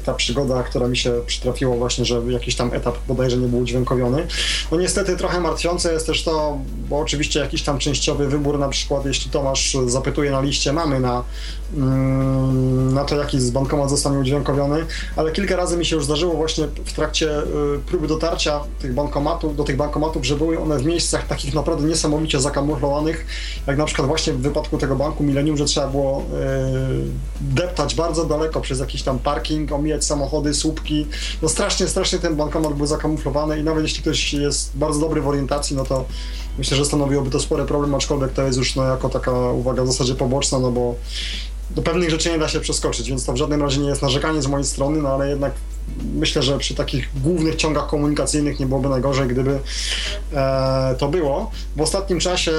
ta 0.04 0.14
przygoda, 0.14 0.62
która 0.62 0.88
mi 0.88 0.96
się 0.96 1.12
przytrafiła 1.26 1.76
właśnie, 1.76 2.04
że 2.04 2.22
jakiś 2.28 2.56
tam 2.56 2.74
etap 2.74 2.94
bodajże 3.08 3.36
nie 3.36 3.48
był 3.48 3.58
udźwiękowiony. 3.58 4.26
No 4.72 4.78
niestety 4.78 5.16
trochę 5.16 5.40
martwiące 5.40 5.92
jest 5.92 6.06
też 6.06 6.24
to, 6.24 6.58
bo 6.88 6.98
oczywiście 6.98 7.40
jakiś 7.40 7.62
tam 7.62 7.78
częściowy 7.78 8.28
wybór, 8.28 8.58
na 8.58 8.68
przykład 8.68 9.06
jeśli 9.06 9.30
Tomasz 9.30 9.76
zapytuje 9.86 10.30
na 10.30 10.40
liście, 10.40 10.72
mamy 10.72 11.00
na, 11.00 11.24
na 12.92 13.04
to, 13.04 13.16
jaki 13.16 13.40
z 13.40 13.50
bankomat 13.50 13.90
zostanie 13.90 14.18
udźwiękowiony, 14.18 14.86
ale 15.16 15.32
kilka 15.32 15.56
razy 15.56 15.76
mi 15.76 15.86
się 15.86 15.96
już 15.96 16.04
zdarzyło 16.04 16.34
właśnie 16.34 16.68
w 16.84 16.92
trakcie 16.92 17.38
y, 17.38 17.44
próby 17.86 18.08
dotarcia 18.08 18.60
tych 18.78 18.94
bankomatów, 18.94 19.56
do 19.56 19.64
tych 19.64 19.76
bankomatów, 19.76 20.26
że 20.26 20.36
były 20.36 20.58
one 20.58 20.78
w 20.78 20.84
miejscach 20.84 21.26
takich 21.26 21.54
naprawdę 21.54 21.88
niesamowicie 21.88 22.40
zakamuflowanych, 22.40 23.26
jak 23.66 23.78
na 23.78 23.84
przykład 23.84 24.08
właśnie 24.08 24.32
w 24.32 24.40
wypadku 24.40 24.78
tego 24.78 24.96
banku 24.96 25.24
Millennium, 25.24 25.56
że 25.56 25.64
trzeba 25.64 25.88
było 25.88 26.22
y, 26.22 26.24
deptać 27.40 27.94
bardzo 27.94 28.24
daleko 28.24 28.60
przez 28.60 28.80
jakiś 28.80 29.02
tam 29.02 29.18
parking, 29.18 29.72
omijać 29.72 30.04
samochody, 30.04 30.54
słupki. 30.54 31.06
No 31.42 31.48
strasznie, 31.48 31.88
strasznie 31.88 32.18
ten 32.18 32.36
bankomat 32.36 32.74
był 32.74 32.86
zakamuflowany 32.86 33.58
i 33.58 33.64
nawet 33.64 33.82
jeśli 33.82 34.02
ktoś 34.02 34.32
jest 34.32 34.76
bardzo 34.76 35.00
dobry 35.00 35.20
w 35.20 35.28
orientacji, 35.28 35.76
no 35.76 35.84
to 35.84 36.04
myślę, 36.58 36.76
że 36.76 36.84
stanowiłoby 36.84 37.30
to 37.30 37.40
spory 37.40 37.64
problem, 37.64 37.94
aczkolwiek 37.94 38.32
to 38.32 38.42
jest 38.42 38.58
już 38.58 38.76
no, 38.76 38.84
jako 38.84 39.08
taka 39.08 39.32
uwaga 39.32 39.82
w 39.82 39.86
zasadzie 39.86 40.14
poboczna, 40.14 40.58
no 40.58 40.70
bo 40.70 40.94
do 41.76 41.82
pewnych 41.82 42.10
rzeczy 42.10 42.30
nie 42.30 42.38
da 42.38 42.48
się 42.48 42.60
przeskoczyć, 42.60 43.08
więc 43.08 43.24
to 43.24 43.32
w 43.32 43.36
żadnym 43.36 43.62
razie 43.62 43.80
nie 43.80 43.88
jest 43.88 44.02
narzekanie 44.02 44.42
z 44.42 44.46
mojej 44.46 44.66
strony, 44.66 45.02
no 45.02 45.08
ale 45.08 45.28
jednak 45.28 45.52
myślę, 46.14 46.42
że 46.42 46.58
przy 46.58 46.74
takich 46.74 47.08
głównych 47.22 47.56
ciągach 47.56 47.86
komunikacyjnych 47.86 48.60
nie 48.60 48.66
byłoby 48.66 48.88
najgorzej, 48.88 49.28
gdyby 49.28 49.58
e, 50.34 50.94
to 50.98 51.08
było. 51.08 51.50
W 51.76 51.80
ostatnim 51.80 52.20
czasie 52.20 52.52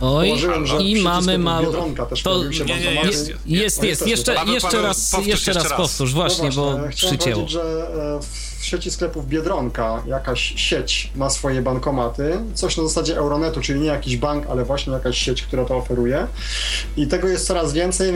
Oj, 0.00 0.32
i 0.80 1.02
mamy 1.02 1.38
mało. 1.38 1.72
To 2.24 2.44
nie, 2.44 2.64
nie, 2.64 2.94
jest, 2.94 3.28
jest, 3.28 3.38
jest, 3.46 3.82
jest. 3.82 4.06
Jeszcze, 4.06 4.36
jeszcze, 4.46 4.82
raz, 4.82 5.26
jeszcze 5.26 5.52
raz 5.52 5.72
powtórz, 5.72 6.12
właśnie, 6.12 6.50
no 6.56 6.62
właśnie 6.62 6.82
bo 6.82 6.88
przycięło. 6.88 7.48
że 7.48 7.62
e, 7.62 8.51
w 8.62 8.66
sieci 8.66 8.90
sklepów 8.90 9.28
Biedronka 9.28 10.02
jakaś 10.06 10.54
sieć 10.56 11.10
ma 11.16 11.30
swoje 11.30 11.62
bankomaty, 11.62 12.38
coś 12.54 12.76
na 12.76 12.82
zasadzie 12.82 13.16
Euronetu, 13.16 13.60
czyli 13.60 13.80
nie 13.80 13.86
jakiś 13.86 14.16
bank, 14.16 14.46
ale 14.50 14.64
właśnie 14.64 14.92
jakaś 14.92 15.18
sieć, 15.18 15.42
która 15.42 15.64
to 15.64 15.76
oferuje. 15.76 16.26
I 16.96 17.06
tego 17.06 17.28
jest 17.28 17.46
coraz 17.46 17.72
więcej, 17.72 18.12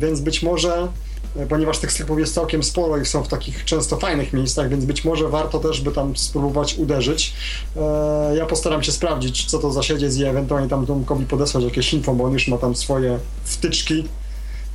więc 0.00 0.20
być 0.20 0.42
może 0.42 0.88
E, 1.36 1.46
ponieważ 1.46 1.78
tych 1.78 1.92
sklepów 1.92 2.18
jest 2.18 2.34
całkiem 2.34 2.62
sporo 2.62 2.96
i 2.96 3.06
są 3.06 3.22
w 3.22 3.28
takich 3.28 3.64
często 3.64 3.96
fajnych 3.96 4.32
miejscach, 4.32 4.68
więc 4.68 4.84
być 4.84 5.04
może 5.04 5.28
warto 5.28 5.58
też 5.58 5.80
by 5.80 5.92
tam 5.92 6.16
spróbować 6.16 6.74
uderzyć. 6.74 7.34
E, 7.76 8.36
ja 8.36 8.46
postaram 8.46 8.82
się 8.82 8.92
sprawdzić, 8.92 9.44
co 9.44 9.58
to 9.58 9.72
za 9.72 9.82
siedzieć 9.82 10.16
i 10.16 10.24
ewentualnie 10.24 10.68
tam 10.68 10.86
Tomkowi 10.86 11.26
podesłać 11.26 11.64
jakieś 11.64 11.94
info, 11.94 12.14
bo 12.14 12.24
on 12.24 12.32
już 12.32 12.48
ma 12.48 12.58
tam 12.58 12.76
swoje 12.76 13.18
wtyczki, 13.44 14.04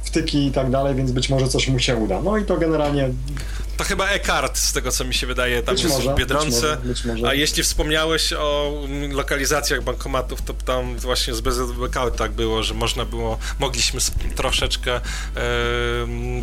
wtyki 0.03 0.45
i 0.45 0.51
tak 0.51 0.69
dalej, 0.71 0.95
więc 0.95 1.11
być 1.11 1.29
może 1.29 1.47
coś 1.47 1.67
mu 1.67 1.79
się 1.79 1.95
uda. 1.95 2.21
No 2.21 2.37
i 2.37 2.45
to 2.45 2.57
generalnie 2.57 3.09
to 3.77 3.83
chyba 3.83 4.09
e-card, 4.09 4.57
z 4.57 4.73
tego 4.73 4.91
co 4.91 5.05
mi 5.05 5.13
się 5.13 5.27
wydaje, 5.27 5.63
tam 5.63 5.75
być 5.75 5.83
jest 5.83 5.95
może, 5.95 6.13
w 6.13 6.17
Biedronce. 6.17 6.77
Być 6.83 7.05
może, 7.05 7.21
być 7.21 7.25
A 7.25 7.33
jeśli 7.33 7.63
wspomniałeś 7.63 8.33
o 8.33 8.73
lokalizacjach 9.11 9.83
bankomatów, 9.83 10.41
to 10.41 10.53
tam 10.53 10.97
właśnie 10.97 11.33
z 11.33 11.41
BZBK 11.41 12.11
tak 12.17 12.31
było, 12.31 12.63
że 12.63 12.73
można 12.73 13.05
było, 13.05 13.37
mogliśmy 13.59 13.99
troszeczkę 14.35 14.95
e, 14.95 15.01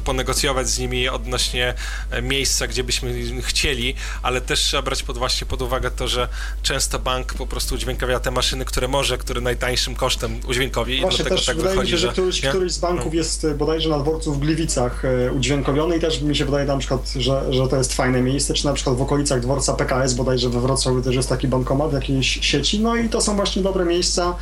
ponegocjować 0.05 0.69
z 0.69 0.79
nimi 0.79 1.09
odnośnie 1.09 1.75
e, 2.11 2.23
miejsca, 2.23 2.67
gdzie 2.67 2.85
byśmy 2.85 3.43
chcieli, 3.43 3.95
ale 4.23 4.41
też 4.41 4.61
trzeba 4.61 4.83
brać 4.83 5.03
pod, 5.03 5.19
właśnie 5.19 5.47
pod 5.47 5.63
uwagę 5.63 5.91
to, 5.91 6.09
że 6.09 6.29
często 6.63 6.99
bank 6.99 7.35
po 7.35 7.47
prostu 7.47 7.75
udźwiękawia 7.75 8.21
te 8.21 8.31
maszyny, 8.31 8.65
które 8.65 8.89
może, 8.89 9.19
które 9.19 9.41
najtańszym 9.41 9.95
kosztem 9.95 10.41
udźwiękowi 10.49 10.97
i 10.97 11.01
właśnie 11.01 11.17
dlatego 11.17 11.37
też 11.37 11.47
tak 11.47 11.57
wydaje 11.57 11.75
wychodzi, 11.75 11.93
mi 11.93 11.99
się, 11.99 12.07
że, 12.07 12.13
któryś, 12.13 12.41
któryś 12.41 12.73
z 12.73 12.79
banków 12.79 13.13
no. 13.13 13.19
jest 13.19 13.45
e, 13.45 13.55
bodajże 13.55 13.89
na 13.89 13.99
dworcu 13.99 14.33
w 14.33 14.39
Gliwicach 14.39 15.03
udźwiękowiony 15.35 15.97
i 15.97 16.01
też 16.01 16.21
mi 16.21 16.37
się 16.37 16.45
wydaje 16.45 16.67
na 16.67 16.79
przykład 16.79 17.17
że, 17.21 17.53
że 17.53 17.69
to 17.69 17.77
jest 17.77 17.95
fajne 17.95 18.23
miejsce, 18.23 18.55
czy 18.55 18.67
na 18.67 18.73
przykład 18.73 18.97
w 18.97 19.03
okolicach 19.03 19.41
dworca 19.41 19.75
PKS, 19.75 20.15
bodajże 20.15 20.49
we 20.49 20.61
Wrocławiu 20.61 21.03
też 21.03 21.15
jest 21.15 21.29
taki 21.29 21.49
bankomat 21.49 21.93
jakiejś 21.93 22.39
sieci, 22.43 22.81
no 22.81 22.97
i 22.97 23.09
to 23.09 23.21
są 23.21 23.37
właśnie 23.37 23.63
dobre 23.63 23.85
miejsca, 23.85 24.37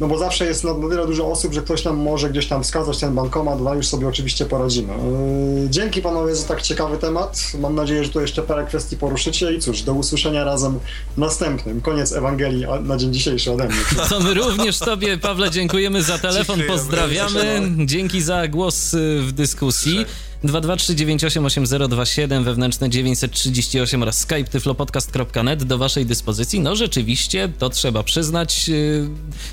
no 0.00 0.08
bo 0.08 0.18
zawsze 0.18 0.46
jest 0.46 0.64
na, 0.64 0.74
tyle 0.88 1.06
dużo 1.06 1.30
osób, 1.30 1.54
że 1.54 1.62
ktoś 1.62 1.84
nam 1.84 1.96
może 1.96 2.30
gdzieś 2.30 2.46
tam 2.46 2.62
wskazać 2.62 2.98
ten 2.98 3.14
bankomat, 3.14 3.58
a 3.70 3.74
już 3.74 3.86
sobie 3.86 4.08
oczywiście 4.08 4.44
poradzimy. 4.44 4.92
Yy, 4.92 5.70
dzięki 5.70 6.02
panowie 6.02 6.34
za 6.34 6.48
tak 6.48 6.62
ciekawy 6.62 6.98
temat, 6.98 7.52
mam 7.60 7.74
nadzieję, 7.74 8.04
że 8.04 8.10
tu 8.10 8.20
jeszcze 8.20 8.42
parę 8.42 8.66
kwestii 8.66 8.96
poruszycie 8.96 9.52
i 9.52 9.60
cóż, 9.60 9.82
do 9.82 9.92
usłyszenia 9.92 10.44
razem 10.44 10.78
następnym. 11.16 11.80
Koniec 11.80 12.12
Ewangelii 12.12 12.66
na 12.82 12.96
dzień 12.96 13.12
dzisiejszy 13.12 13.52
ode 13.52 13.64
mnie. 13.64 13.76
To 14.10 14.20
my 14.20 14.34
również 14.34 14.78
tobie, 14.78 15.18
Pawle, 15.18 15.50
dziękujemy 15.50 16.02
za 16.02 16.18
telefon, 16.18 16.60
pozdrawiamy, 16.68 17.62
dzięki 17.84 18.22
za 18.22 18.48
głos 18.48 18.94
y, 18.94 19.22
w 19.22 19.32
dyskusji. 19.32 20.06
223988027 20.44 22.44
wewnętrzne 22.44 22.90
938 22.90 24.02
oraz 24.02 24.20
skype 24.20 24.44
tyflopodcast.net 24.44 25.64
do 25.64 25.78
waszej 25.78 26.06
dyspozycji. 26.06 26.60
No 26.60 26.76
rzeczywiście, 26.76 27.48
to 27.58 27.70
trzeba 27.70 28.02
przyznać. 28.02 28.68
Yy, 28.68 29.08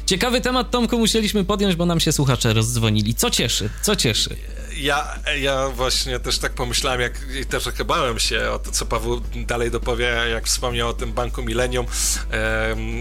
ciekawy 0.05 0.41
temat, 0.41 0.71
Tomku, 0.71 0.97
musieliśmy 0.97 1.43
podjąć, 1.43 1.75
bo 1.75 1.85
nam 1.85 1.99
się 1.99 2.11
słuchacze 2.11 2.53
rozdzwonili. 2.53 3.15
Co 3.15 3.29
cieszy? 3.29 3.69
Co 3.81 3.95
cieszy? 3.95 4.35
Ja, 4.79 5.15
ja 5.37 5.69
właśnie 5.69 6.19
też 6.19 6.39
tak 6.39 6.53
pomyślałem, 6.53 7.01
jak 7.01 7.13
i 7.41 7.45
też 7.45 7.63
trochę 7.63 7.85
bałem 7.85 8.19
się 8.19 8.49
o 8.51 8.59
to, 8.59 8.71
co 8.71 8.85
Paweł 8.85 9.21
dalej 9.35 9.71
dopowie, 9.71 10.05
jak 10.31 10.45
wspomniał 10.45 10.89
o 10.89 10.93
tym 10.93 11.13
Banku 11.13 11.43
Milenium, 11.43 11.85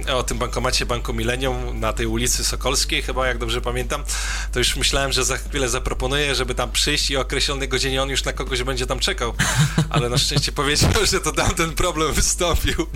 e, 0.07 0.17
o 0.17 0.23
tym 0.23 0.39
bankomacie 0.39 0.87
Banku 0.87 1.15
Milenium 1.15 1.81
na 1.81 1.93
tej 1.93 2.07
ulicy 2.07 2.45
Sokolskiej, 2.45 3.03
chyba 3.03 3.27
jak 3.27 3.39
dobrze 3.39 3.61
pamiętam, 3.61 4.05
to 4.53 4.59
już 4.59 4.77
myślałem, 4.77 5.13
że 5.13 5.25
za 5.25 5.37
chwilę 5.37 5.69
zaproponuję, 5.69 6.35
żeby 6.35 6.55
tam 6.55 6.73
przyjść 6.73 7.11
i 7.11 7.17
o 7.17 7.21
określonej 7.21 7.69
godzinie 7.69 8.03
on 8.03 8.09
już 8.09 8.25
na 8.25 8.33
kogoś 8.33 8.63
będzie 8.63 8.87
tam 8.87 8.99
czekał, 8.99 9.35
ale 9.91 10.09
na 10.09 10.19
szczęście 10.19 10.53
powiedział, 10.53 10.91
że 11.13 11.21
to 11.21 11.33
tam 11.33 11.55
ten 11.55 11.73
problem 11.75 12.13
wystąpił, 12.13 12.87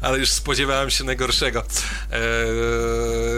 ale 0.00 0.18
już 0.18 0.30
spodziewałem 0.30 0.90
się 0.90 1.04
najgorszego 1.04 1.60
e, 1.60 1.64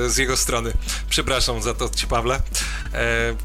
z 0.08 0.16
jego 0.16 0.36
strony. 0.36 0.72
Przepraszam 1.10 1.62
za 1.62 1.74
to 1.74 1.88
Ci, 1.88 2.06
Pawle. 2.06 2.34
E, 2.94 3.36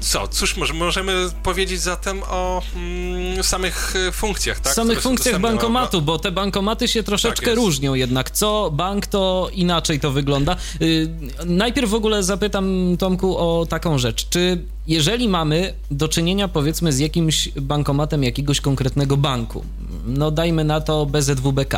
co, 0.00 0.28
cóż, 0.28 0.56
może 0.56 0.74
możemy 0.80 1.28
powiedzieć 1.42 1.80
zatem 1.80 2.22
o 2.22 2.62
mm, 2.76 3.42
samych 3.44 3.94
e, 4.08 4.12
funkcjach, 4.12 4.60
tak? 4.60 4.74
Samych 4.74 5.02
funkcjach 5.02 5.40
bankomatu, 5.40 6.02
bo 6.02 6.18
te 6.18 6.32
bankomaty 6.32 6.88
się 6.88 7.02
troszeczkę 7.02 7.46
tak 7.46 7.56
różnią 7.56 7.94
jednak. 7.94 8.30
Co 8.30 8.70
bank, 8.70 9.06
to 9.06 9.50
inaczej 9.52 10.00
to 10.00 10.10
wygląda. 10.10 10.56
Yy, 10.80 11.10
najpierw 11.46 11.90
w 11.90 11.94
ogóle 11.94 12.22
zapytam 12.22 12.96
Tomku 12.98 13.36
o 13.36 13.66
taką 13.66 13.98
rzecz. 13.98 14.28
Czy 14.28 14.64
jeżeli 14.86 15.28
mamy 15.28 15.74
do 15.90 16.08
czynienia 16.08 16.48
powiedzmy 16.48 16.92
z 16.92 16.98
jakimś 16.98 17.48
bankomatem 17.48 18.24
jakiegoś 18.24 18.60
konkretnego 18.60 19.16
banku, 19.16 19.64
no 20.06 20.30
dajmy 20.30 20.64
na 20.64 20.80
to 20.80 21.06
BZWBK, 21.06 21.74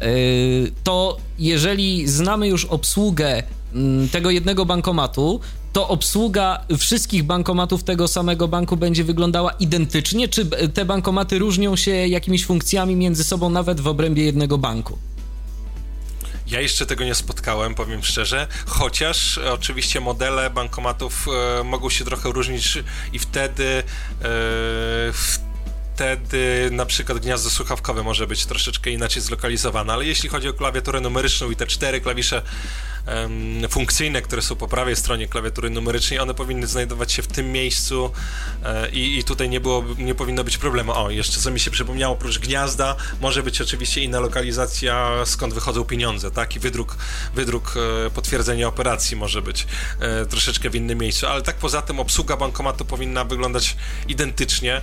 yy, 0.00 0.06
to 0.84 1.16
jeżeli 1.38 2.08
znamy 2.08 2.48
już 2.48 2.64
obsługę 2.64 3.42
mm, 3.74 4.08
tego 4.08 4.30
jednego 4.30 4.66
bankomatu, 4.66 5.40
to 5.72 5.88
obsługa 5.88 6.64
wszystkich 6.78 7.24
bankomatów 7.24 7.84
tego 7.84 8.08
samego 8.08 8.48
banku 8.48 8.76
będzie 8.76 9.04
wyglądała 9.04 9.52
identycznie, 9.52 10.28
czy 10.28 10.46
te 10.74 10.84
bankomaty 10.84 11.38
różnią 11.38 11.76
się 11.76 11.90
jakimiś 11.90 12.46
funkcjami 12.46 12.96
między 12.96 13.24
sobą 13.24 13.50
nawet 13.50 13.80
w 13.80 13.86
obrębie 13.86 14.24
jednego 14.24 14.58
banku? 14.58 14.98
Ja 16.46 16.60
jeszcze 16.60 16.86
tego 16.86 17.04
nie 17.04 17.14
spotkałem, 17.14 17.74
powiem 17.74 18.04
szczerze, 18.04 18.46
chociaż 18.66 19.38
e, 19.38 19.52
oczywiście 19.52 20.00
modele 20.00 20.50
bankomatów 20.50 21.26
e, 21.60 21.64
mogą 21.64 21.90
się 21.90 22.04
trochę 22.04 22.32
różnić 22.32 22.78
i 23.12 23.18
wtedy 23.18 23.64
e, 23.64 23.84
wtedy 25.98 26.68
na 26.72 26.86
przykład 26.86 27.18
gniazdo 27.18 27.50
słuchawkowe 27.50 28.02
może 28.02 28.26
być 28.26 28.46
troszeczkę 28.46 28.90
inaczej 28.90 29.22
zlokalizowane, 29.22 29.92
ale 29.92 30.04
jeśli 30.04 30.28
chodzi 30.28 30.48
o 30.48 30.52
klawiaturę 30.52 31.00
numeryczną 31.00 31.50
i 31.50 31.56
te 31.56 31.66
cztery 31.66 32.00
klawisze 32.00 32.42
um, 33.14 33.68
funkcyjne, 33.68 34.22
które 34.22 34.42
są 34.42 34.56
po 34.56 34.68
prawej 34.68 34.96
stronie 34.96 35.28
klawiatury 35.28 35.70
numerycznej, 35.70 36.20
one 36.20 36.34
powinny 36.34 36.66
znajdować 36.66 37.12
się 37.12 37.22
w 37.22 37.26
tym 37.26 37.52
miejscu 37.52 38.10
e, 38.64 38.88
i, 38.88 39.24
tutaj 39.24 39.48
nie, 39.48 39.60
było, 39.60 39.84
nie 39.98 40.14
powinno 40.14 40.44
być 40.44 40.58
problemu. 40.58 40.92
O, 40.92 41.10
jeszcze 41.10 41.40
co 41.40 41.50
mi 41.50 41.60
się 41.60 41.70
przypomniało, 41.70 42.14
oprócz 42.14 42.38
gniazda 42.38 42.96
może 43.20 43.42
być 43.42 43.60
oczywiście 43.60 44.00
inna 44.00 44.20
lokalizacja, 44.20 45.10
skąd 45.24 45.54
wychodzą 45.54 45.84
pieniądze, 45.84 46.30
tak? 46.30 46.56
I 46.56 46.58
wydruk, 46.58 46.96
wydruk 47.34 47.74
e, 48.06 48.10
potwierdzenia 48.10 48.68
operacji 48.68 49.16
może 49.16 49.42
być 49.42 49.66
e, 50.00 50.26
troszeczkę 50.26 50.70
w 50.70 50.74
innym 50.74 50.98
miejscu, 50.98 51.26
ale 51.26 51.42
tak 51.42 51.56
poza 51.56 51.82
tym 51.82 52.00
obsługa 52.00 52.36
bankomatu 52.36 52.84
powinna 52.84 53.24
wyglądać 53.24 53.76
identycznie 54.08 54.80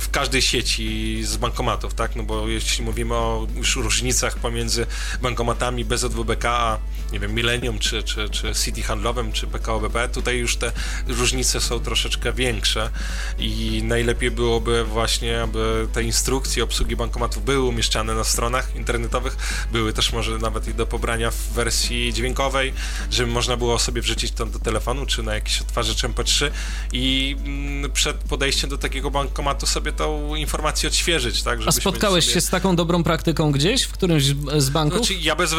w 0.00 0.10
każdej 0.10 0.42
sieci 0.42 1.20
z 1.24 1.36
bankomatów, 1.36 1.94
tak? 1.94 2.16
No 2.16 2.22
bo 2.22 2.48
jeśli 2.48 2.84
mówimy 2.84 3.14
o 3.14 3.46
już 3.56 3.76
różnicach 3.76 4.38
pomiędzy 4.38 4.86
bankomatami 5.22 5.84
BZWBK 5.84 6.44
a 6.44 6.73
nie 7.12 7.20
wiem, 7.20 7.34
Millennium, 7.34 7.78
czy, 7.78 8.02
czy, 8.02 8.28
czy 8.30 8.52
City 8.64 8.82
handlowym, 8.82 9.32
czy 9.32 9.46
PKO 9.46 9.80
BP, 9.80 10.08
tutaj 10.08 10.36
już 10.36 10.56
te 10.56 10.72
różnice 11.08 11.60
są 11.60 11.80
troszeczkę 11.80 12.32
większe 12.32 12.90
i 13.38 13.82
najlepiej 13.84 14.30
byłoby 14.30 14.84
właśnie, 14.84 15.42
aby 15.42 15.88
te 15.92 16.02
instrukcje 16.02 16.64
obsługi 16.64 16.96
bankomatów 16.96 17.44
były 17.44 17.64
umieszczane 17.64 18.14
na 18.14 18.24
stronach 18.24 18.76
internetowych, 18.76 19.36
były 19.72 19.92
też 19.92 20.12
może 20.12 20.38
nawet 20.38 20.68
i 20.68 20.74
do 20.74 20.86
pobrania 20.86 21.30
w 21.30 21.36
wersji 21.36 22.12
dźwiękowej, 22.12 22.72
żeby 23.10 23.32
można 23.32 23.56
było 23.56 23.78
sobie 23.78 24.02
wrzucić 24.02 24.32
to 24.32 24.46
do 24.46 24.58
telefonu, 24.58 25.06
czy 25.06 25.22
na 25.22 25.34
jakiś 25.34 25.60
odtwarzacz 25.60 26.02
MP3 26.02 26.50
i 26.92 27.36
mm, 27.44 27.92
przed 27.92 28.16
podejściem 28.16 28.70
do 28.70 28.78
takiego 28.78 29.10
bankomatu 29.10 29.66
sobie 29.66 29.92
tą 29.92 30.34
informację 30.34 30.88
odświeżyć, 30.88 31.42
tak? 31.42 31.58
A 31.66 31.72
spotkałeś 31.72 32.24
sobie... 32.24 32.34
się 32.34 32.40
z 32.40 32.50
taką 32.50 32.76
dobrą 32.76 33.04
praktyką 33.04 33.52
gdzieś, 33.52 33.82
w 33.82 33.92
którymś 33.92 34.24
z 34.56 34.70
banków? 34.70 34.98
Znaczy, 34.98 35.14
ja 35.14 35.36
bez, 35.36 35.54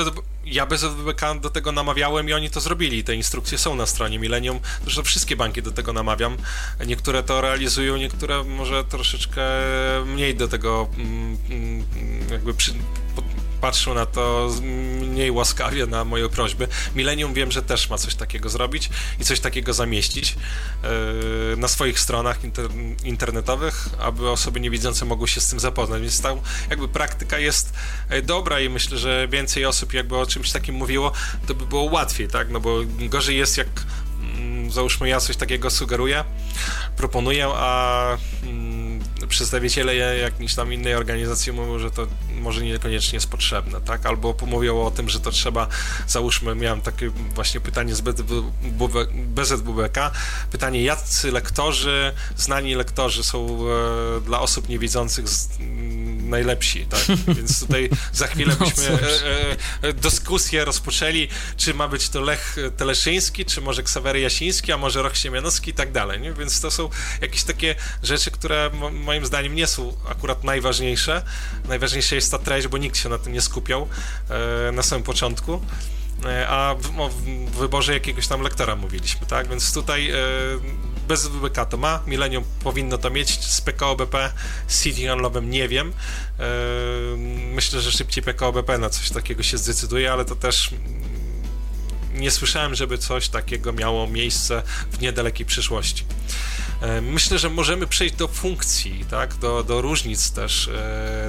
ja 0.46 0.66
bez 0.66 0.84
OWBK 0.84 1.22
do 1.42 1.50
tego 1.50 1.72
namawiałem 1.72 2.30
i 2.30 2.34
oni 2.34 2.50
to 2.50 2.62
zrobili. 2.62 3.04
Te 3.04 3.16
instrukcje 3.16 3.58
są 3.58 3.76
na 3.76 3.86
stronie 3.86 4.20
Millennium. 4.20 4.60
Zresztą 4.84 5.04
wszystkie 5.04 5.36
banki 5.36 5.62
do 5.62 5.72
tego 5.72 5.94
namawiam. 5.94 6.38
Niektóre 6.86 7.24
to 7.24 7.42
realizują, 7.42 7.98
niektóre 7.98 8.44
może 8.44 8.84
troszeczkę 8.84 9.42
mniej 10.06 10.36
do 10.36 10.48
tego 10.48 10.88
mm, 10.98 11.38
mm, 11.50 11.86
jakby 12.32 12.54
przy, 12.54 12.74
patrzą 13.62 13.94
na 13.94 14.06
to 14.06 14.50
mniej 14.62 15.32
łaskawie 15.32 15.86
na 15.86 16.06
moje 16.06 16.30
prośby. 16.30 16.68
Millennium 16.96 17.34
wiem, 17.34 17.52
że 17.52 17.62
też 17.62 17.90
ma 17.90 17.98
coś 17.98 18.16
takiego 18.16 18.50
zrobić 18.50 18.90
i 19.20 19.26
coś 19.26 19.40
takiego 19.40 19.74
zamieścić 19.74 20.36
yy, 20.84 21.58
na 21.58 21.68
swoich 21.68 22.00
stronach 22.00 22.44
inter 22.44 22.70
internetowych, 23.04 23.90
aby 24.00 24.30
osoby 24.30 24.60
niewidzące 24.60 25.06
mogły 25.06 25.28
się 25.28 25.42
z 25.42 25.50
tym 25.50 25.60
zapoznać. 25.60 26.02
Więc 26.02 26.22
ta 26.22 26.36
jakby 26.70 26.88
praktyka 26.88 27.40
jest 27.40 27.74
e, 28.10 28.22
dobra 28.22 28.60
i 28.60 28.70
myślę, 28.70 28.98
że 28.98 29.28
więcej 29.28 29.66
osób 29.66 29.94
jakby 29.94 30.18
o 30.18 30.26
czymś 30.26 30.52
takim 30.52 30.76
mówiło, 30.76 31.12
to 31.48 31.56
by 31.56 31.66
było 31.66 31.84
łatwiej, 31.84 32.28
tak? 32.28 32.50
No 32.50 32.60
bo 32.60 32.80
gorzej 33.10 33.38
jest 33.38 33.58
jak 33.58 33.68
mm, 34.20 34.72
załóżmy 34.72 35.10
ja 35.10 35.20
coś 35.20 35.38
takiego 35.38 35.70
sugeruję, 35.70 36.24
proponuję, 36.98 37.48
a 37.54 38.18
mm, 38.44 38.95
przedstawiciele 39.28 39.96
jakiejś 39.96 40.56
tam 40.56 40.74
innej 40.74 40.96
organizacji 40.96 41.52
mówią, 41.52 41.80
że 41.80 41.92
to 41.92 42.08
może 42.42 42.64
niekoniecznie 42.64 43.16
jest 43.18 43.30
potrzebne, 43.30 43.82
tak? 43.82 44.06
Albo 44.06 44.36
mówią 44.48 44.82
o 44.82 44.92
tym, 44.92 45.10
że 45.10 45.20
to 45.20 45.32
trzeba, 45.32 45.68
załóżmy, 46.08 46.56
miałem 46.56 46.82
takie 46.82 47.10
właśnie 47.10 47.62
pytanie 47.62 47.96
z 47.96 48.02
BZWBK, 49.12 50.12
pytanie, 50.52 50.84
jacy 50.84 51.32
lektorzy, 51.32 52.12
znani 52.38 52.76
lektorzy 52.76 53.24
są 53.24 53.48
e, 53.48 54.22
dla 54.22 54.40
osób 54.40 54.70
niewidzących 54.70 55.26
najlepsi, 56.26 56.86
tak? 56.86 57.02
Więc 57.36 57.60
tutaj 57.60 57.90
za 58.14 58.28
chwilę 58.28 58.56
no 58.60 58.66
byśmy 58.66 58.86
e, 58.86 58.98
e, 59.82 59.94
dyskusję 59.94 60.66
rozpoczęli, 60.66 61.28
czy 61.58 61.74
ma 61.74 61.88
być 61.88 62.10
to 62.10 62.22
Lech 62.22 62.56
Teleszyński, 62.78 63.46
czy 63.46 63.62
może 63.62 63.84
Ksawery 63.84 64.20
Jasiński, 64.20 64.72
a 64.72 64.78
może 64.78 65.02
Roch 65.02 65.18
Siemianowski 65.18 65.72
i 65.72 65.74
tak 65.74 65.92
dalej, 65.92 66.22
nie? 66.22 66.34
Więc 66.34 66.62
to 66.62 66.72
są 66.72 66.90
jakieś 67.22 67.44
takie 67.44 67.76
rzeczy, 68.04 68.32
które 68.32 68.72
moim 68.92 69.26
zdaniem 69.26 69.56
nie 69.56 69.68
są 69.68 69.94
akurat 70.10 70.44
najważniejsze. 70.44 71.22
Najważniejsza 71.68 72.16
jest 72.16 72.32
ta 72.32 72.40
treść, 72.40 72.68
bo 72.68 72.78
nikt 72.78 72.98
się 72.98 73.10
na 73.10 73.18
tym 73.18 73.34
nie 73.34 73.42
skupiał 73.42 73.88
e, 74.30 74.72
na 74.72 74.84
samym 74.84 75.04
początku. 75.04 75.62
E, 76.26 76.48
a 76.48 76.76
w, 76.76 77.00
o 77.00 77.10
wyborze 77.60 77.94
jakiegoś 77.94 78.28
tam 78.28 78.42
lektora 78.42 78.76
mówiliśmy, 78.76 79.28
tak? 79.28 79.48
Więc 79.48 79.74
tutaj 79.74 80.10
e, 80.10 80.16
bez 81.08 81.28
WBK 81.28 81.66
to 81.66 81.78
ma, 81.78 82.00
Millennium 82.08 82.44
powinno 82.64 82.98
to 82.98 83.10
mieć, 83.10 83.46
z 83.46 83.62
PKO 83.62 83.96
BP, 83.96 84.32
City 84.82 85.08
Handlowym 85.08 85.50
nie 85.50 85.68
wiem. 85.68 85.94
E, 86.40 86.44
myślę, 87.54 87.82
że 87.82 87.92
szybciej 87.92 88.24
PKO 88.24 88.52
BP 88.52 88.78
na 88.78 88.90
coś 88.90 89.10
takiego 89.10 89.44
się 89.44 89.58
zdecyduje, 89.58 90.12
ale 90.12 90.26
to 90.26 90.36
też 90.36 90.74
nie 92.14 92.32
słyszałem, 92.32 92.76
żeby 92.76 92.98
coś 92.98 93.30
takiego 93.30 93.74
miało 93.74 94.08
miejsce 94.08 94.64
w 94.92 95.02
niedalekiej 95.02 95.46
przyszłości. 95.46 96.06
Myślę, 97.02 97.40
że 97.40 97.50
możemy 97.50 97.88
przejść 97.88 98.16
do 98.16 98.28
funkcji, 98.28 99.06
tak? 99.10 99.36
do, 99.36 99.64
do 99.64 99.82
różnic 99.82 100.32
też, 100.32 100.70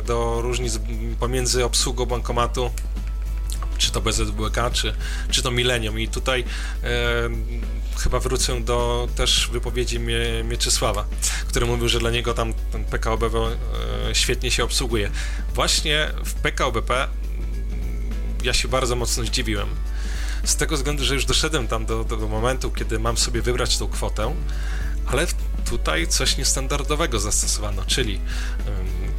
do 0.07 0.41
różnic 0.41 0.79
pomiędzy 1.21 1.65
obsługą 1.65 2.07
bankomatu 2.07 2.71
czy 3.79 3.91
to 3.91 4.01
BZWK, 4.01 4.71
czy, 4.73 4.95
czy 5.31 5.43
to 5.43 5.51
Millennium. 5.51 6.01
I 6.01 6.09
tutaj 6.09 6.45
e, 6.83 6.87
chyba 7.99 8.21
wrócę 8.21 8.61
do 8.61 9.09
też 9.17 9.49
wypowiedzi 9.53 10.01
Mie, 10.01 10.45
Mieczysława, 10.45 11.07
który 11.49 11.67
mówił, 11.67 11.89
że 11.89 11.99
dla 11.99 12.11
niego 12.11 12.35
tam 12.35 12.55
ten 12.73 12.85
e, 12.85 14.15
świetnie 14.15 14.51
się 14.51 14.65
obsługuje. 14.65 15.11
Właśnie 15.55 16.11
w 16.25 16.35
PKOBP 16.35 16.95
mm, 16.95 17.11
ja 18.45 18.53
się 18.53 18.69
bardzo 18.69 18.97
mocno 18.97 19.25
zdziwiłem. 19.25 19.69
Z 20.45 20.57
tego 20.57 20.77
względu, 20.77 21.05
że 21.05 21.15
już 21.15 21.25
doszedłem 21.25 21.69
tam 21.69 21.87
do 21.87 22.05
tego 22.05 22.29
momentu, 22.29 22.71
kiedy 22.71 22.99
mam 22.99 23.17
sobie 23.17 23.43
wybrać 23.43 23.79
tą 23.79 23.89
kwotę, 23.89 24.35
ale 25.07 25.27
tutaj 25.71 26.07
coś 26.07 26.37
niestandardowego 26.37 27.21
zastosowano, 27.21 27.85
czyli 27.87 28.21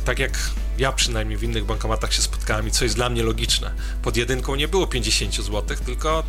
tak 0.08 0.20
jak 0.20 0.40
ja 0.78 0.92
przynajmniej 0.92 1.38
w 1.38 1.44
innych 1.44 1.66
bankomatach 1.66 2.14
się 2.14 2.22
spotkałem 2.22 2.68
i 2.68 2.72
co 2.72 2.84
jest 2.84 2.96
dla 2.96 3.10
mnie 3.10 3.24
logiczne. 3.24 3.74
Pod 4.02 4.18
jedynką 4.18 4.56
nie 4.56 4.68
było 4.68 4.88
50 4.88 5.36
zł, 5.36 5.78
tylko 5.86 6.24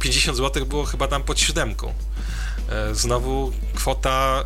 50 0.00 0.36
zł 0.36 0.66
było 0.66 0.84
chyba 0.84 1.08
tam 1.08 1.22
pod 1.22 1.40
siódemką. 1.40 1.94
E, 2.68 2.94
znowu 2.94 3.52
kwota 3.74 4.44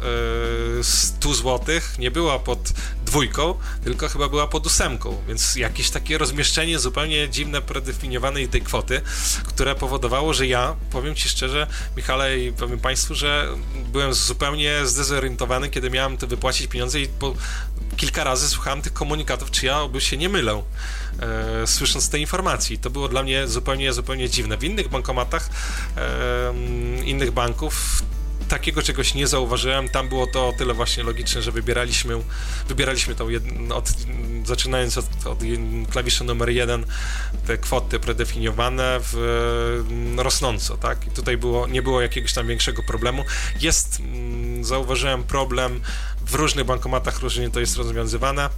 100 0.83 1.31
e, 1.31 1.35
zł 1.35 1.81
nie 1.99 2.11
była 2.11 2.39
pod 2.39 2.73
dwójką, 3.05 3.55
tylko 3.85 4.09
chyba 4.09 4.29
była 4.29 4.47
pod 4.47 4.67
ósemką, 4.67 5.23
więc 5.29 5.57
jakieś 5.57 5.91
takie 5.91 6.19
rozmieszczenie 6.19 6.79
zupełnie 6.79 7.29
dziwne, 7.29 7.63
predefiniowanej 7.63 8.49
tej 8.49 8.63
kwoty, 8.63 9.01
które 9.45 9.75
powodowało, 9.75 10.35
że 10.35 10.47
ja, 10.47 10.77
powiem 10.91 11.15
Ci 11.15 11.29
szczerze, 11.29 11.67
Michale 11.97 12.39
i 12.39 12.53
powiem 12.53 12.79
Państwu, 12.79 13.15
że 13.15 13.49
byłem 13.93 14.15
zupełnie 14.15 14.87
zdezorientowany, 14.87 15.71
kiedy 15.71 15.91
miałem 15.91 16.17
to 16.17 16.27
wypłacić 16.27 16.67
pieniądze 16.67 17.01
i 17.01 17.07
po 17.07 17.35
kilka 17.97 18.25
razy 18.25 18.49
słuchałem 18.49 18.83
tych 18.83 18.93
komunikatów, 18.93 19.51
czy 19.51 19.67
ja 19.67 19.81
oby 19.81 20.01
się 20.01 20.17
nie 20.17 20.29
mylę, 20.29 20.63
e, 21.21 21.67
słysząc 21.67 22.11
te 22.11 22.19
informacji. 22.19 22.79
To 22.79 22.91
było 22.91 23.09
dla 23.09 23.23
mnie 23.23 23.47
zupełnie, 23.49 23.93
zupełnie 23.93 24.29
dziwne. 24.29 24.57
W 24.57 24.65
innych 24.65 24.89
bankomatach, 24.89 25.51
e, 25.97 26.55
innych 27.05 27.31
banków 27.31 28.03
takiego 28.51 28.83
czegoś 28.83 29.15
nie 29.15 29.27
zauważyłem. 29.27 29.89
Tam 29.89 30.09
było 30.09 30.27
to 30.27 30.49
o 30.49 30.53
tyle 30.53 30.75
właśnie 30.75 31.03
logiczne, 31.03 31.43
że 31.43 31.53
wybieraliśmy, 31.53 32.15
wybieraliśmy 32.69 33.15
tą 33.15 33.29
jed, 33.29 33.45
od, 33.75 33.89
zaczynając 34.45 34.99
od, 34.99 35.07
od 35.27 35.41
numer 36.25 36.49
jeden 36.51 36.85
te 37.47 37.59
kwoty 37.59 38.01
predefiniowane 38.01 39.01
w, 39.03 39.85
rosnąco, 40.17 40.77
tak? 40.77 41.07
I 41.07 41.11
tutaj 41.11 41.37
było, 41.37 41.67
nie 41.67 41.83
było 41.83 42.01
jakiegoś 42.01 42.33
tam 42.33 42.47
większego 42.47 42.83
problemu. 42.83 43.25
Jest, 43.61 44.01
mm, 44.01 44.65
zauważyłem 44.65 45.23
problem 45.23 45.81
w 46.31 46.35
różnych 46.35 46.65
bankomatach 46.65 47.21
różnie 47.21 47.51
to 47.51 47.61
jest 47.61 47.77
rozwiązywane. 47.77 48.45
E, 48.45 48.53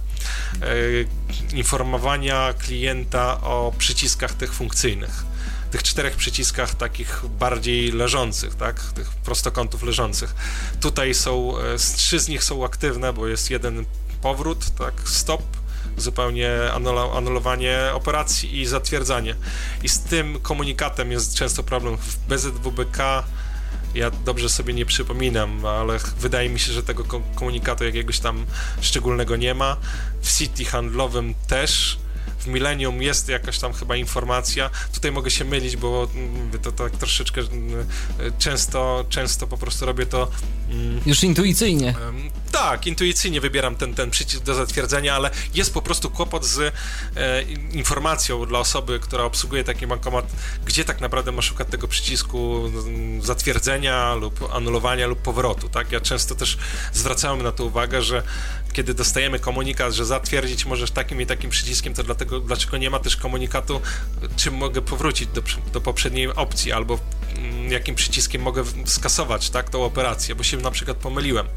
informowania 1.55 2.53
klienta 2.53 3.41
o 3.41 3.73
przyciskach 3.77 4.33
tych 4.33 4.53
funkcyjnych 4.53 5.33
tych 5.71 5.83
czterech 5.83 6.15
przyciskach 6.15 6.75
takich 6.75 7.21
bardziej 7.39 7.91
leżących, 7.91 8.55
tak, 8.55 8.81
tych 8.81 9.09
prostokątów 9.09 9.83
leżących. 9.83 10.35
Tutaj 10.81 11.13
są, 11.13 11.57
e, 11.57 11.77
trzy 11.77 12.19
z 12.19 12.27
nich 12.27 12.43
są 12.43 12.65
aktywne, 12.65 13.13
bo 13.13 13.27
jest 13.27 13.49
jeden 13.49 13.85
powrót, 14.21 14.69
tak, 14.77 14.93
stop, 15.05 15.41
zupełnie 15.97 16.51
anulowanie 17.13 17.79
operacji 17.93 18.61
i 18.61 18.65
zatwierdzanie. 18.65 19.35
I 19.83 19.89
z 19.89 19.99
tym 19.99 20.39
komunikatem 20.39 21.11
jest 21.11 21.35
często 21.35 21.63
problem 21.63 21.97
w 21.97 22.17
BZWBK, 22.17 23.23
ja 23.95 24.11
dobrze 24.11 24.49
sobie 24.49 24.73
nie 24.73 24.85
przypominam, 24.85 25.65
ale 25.65 25.99
wydaje 26.19 26.49
mi 26.49 26.59
się, 26.59 26.73
że 26.73 26.83
tego 26.83 27.03
komunikatu 27.35 27.83
jakiegoś 27.83 28.19
tam 28.19 28.45
szczególnego 28.81 29.35
nie 29.35 29.53
ma. 29.53 29.77
W 30.21 30.37
City 30.37 30.65
handlowym 30.65 31.33
też 31.47 31.97
w 32.43 32.47
Millennium 32.47 33.01
jest 33.01 33.29
jakaś 33.29 33.59
tam 33.59 33.73
chyba 33.73 33.95
informacja. 33.95 34.69
Tutaj 34.93 35.11
mogę 35.11 35.31
się 35.31 35.45
mylić, 35.45 35.77
bo 35.77 36.07
mm, 36.15 36.51
to 36.61 36.71
tak 36.71 36.91
troszeczkę 36.91 37.41
mm, 37.41 37.87
często, 38.39 39.05
często 39.09 39.47
po 39.47 39.57
prostu 39.57 39.85
robię 39.85 40.05
to. 40.05 40.27
Mm, 40.69 41.01
Już 41.05 41.23
intuicyjnie. 41.23 41.95
Tak, 42.51 42.87
intuicyjnie 42.87 43.41
wybieram 43.41 43.75
ten, 43.75 43.93
ten 43.95 44.11
przycisk 44.11 44.43
do 44.43 44.55
zatwierdzenia, 44.55 45.15
ale 45.15 45.29
jest 45.53 45.73
po 45.73 45.81
prostu 45.81 46.09
kłopot 46.09 46.45
z 46.45 46.73
e, 47.15 47.41
informacją 47.71 48.45
dla 48.45 48.59
osoby, 48.59 48.99
która 48.99 49.23
obsługuje 49.23 49.63
taki 49.63 49.87
bankomat, 49.87 50.25
gdzie 50.65 50.85
tak 50.85 51.01
naprawdę 51.01 51.31
ma 51.31 51.41
szukać 51.41 51.67
tego 51.67 51.87
przycisku 51.87 52.71
zatwierdzenia 53.21 54.15
lub 54.15 54.53
anulowania 54.53 55.07
lub 55.07 55.19
powrotu, 55.19 55.69
tak? 55.69 55.91
Ja 55.91 56.01
często 56.01 56.35
też 56.35 56.57
zwracałem 56.93 57.43
na 57.43 57.51
to 57.51 57.65
uwagę, 57.65 58.01
że 58.01 58.23
kiedy 58.73 58.93
dostajemy 58.93 59.39
komunikat, 59.39 59.93
że 59.93 60.05
zatwierdzić 60.05 60.65
możesz 60.65 60.91
takim 60.91 61.21
i 61.21 61.25
takim 61.25 61.49
przyciskiem, 61.49 61.93
to 61.93 62.03
dlatego, 62.03 62.39
dlaczego 62.39 62.77
nie 62.77 62.89
ma 62.89 62.99
też 62.99 63.15
komunikatu, 63.15 63.81
czym 64.35 64.53
mogę 64.53 64.81
powrócić 64.81 65.29
do, 65.29 65.41
do 65.73 65.81
poprzedniej 65.81 66.27
opcji, 66.27 66.71
albo 66.71 66.99
mm, 67.37 67.71
jakim 67.71 67.95
przyciskiem 67.95 68.41
mogę 68.41 68.63
skasować, 68.85 69.49
tak, 69.49 69.69
tą 69.69 69.83
operację, 69.83 70.35
bo 70.35 70.43
się 70.43 70.57
na 70.57 70.71
przykład 70.71 70.97
pomyliłem. 70.97 71.47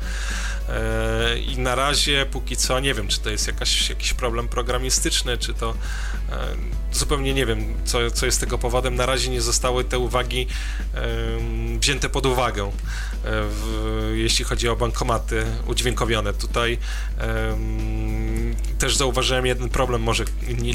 E, 0.69 1.39
I 1.39 1.59
na 1.59 1.75
razie, 1.75 2.27
póki 2.31 2.57
co, 2.57 2.81
nie 2.81 2.95
wiem, 2.95 3.09
czy 3.09 3.21
to 3.21 3.31
jest 3.31 3.47
jakaś, 3.47 3.91
jakiś 3.91 4.15
problem 4.15 4.49
programistyczny, 4.49 5.39
czy 5.39 5.55
to 5.55 5.75
e, 6.33 6.47
zupełnie 6.93 7.35
nie 7.35 7.47
wiem, 7.47 7.75
co, 7.85 8.11
co 8.11 8.27
jest 8.27 8.41
tego 8.41 8.59
powodem. 8.59 8.95
Na 8.95 9.07
razie 9.07 9.31
nie 9.31 9.41
zostały 9.41 9.85
te 9.85 9.99
uwagi 9.99 10.47
wzięte 11.81 12.09
pod 12.09 12.27
uwagę, 12.27 12.71
w, 13.27 14.13
jeśli 14.15 14.45
chodzi 14.45 14.69
o 14.69 14.77
bankomaty 14.77 15.47
udźwiękowione. 15.67 16.33
Tutaj 16.35 16.79
też 18.79 18.97
zauważyłem 18.97 19.47
jeden 19.47 19.69
problem, 19.69 20.03
może 20.03 20.25
inni 20.49 20.75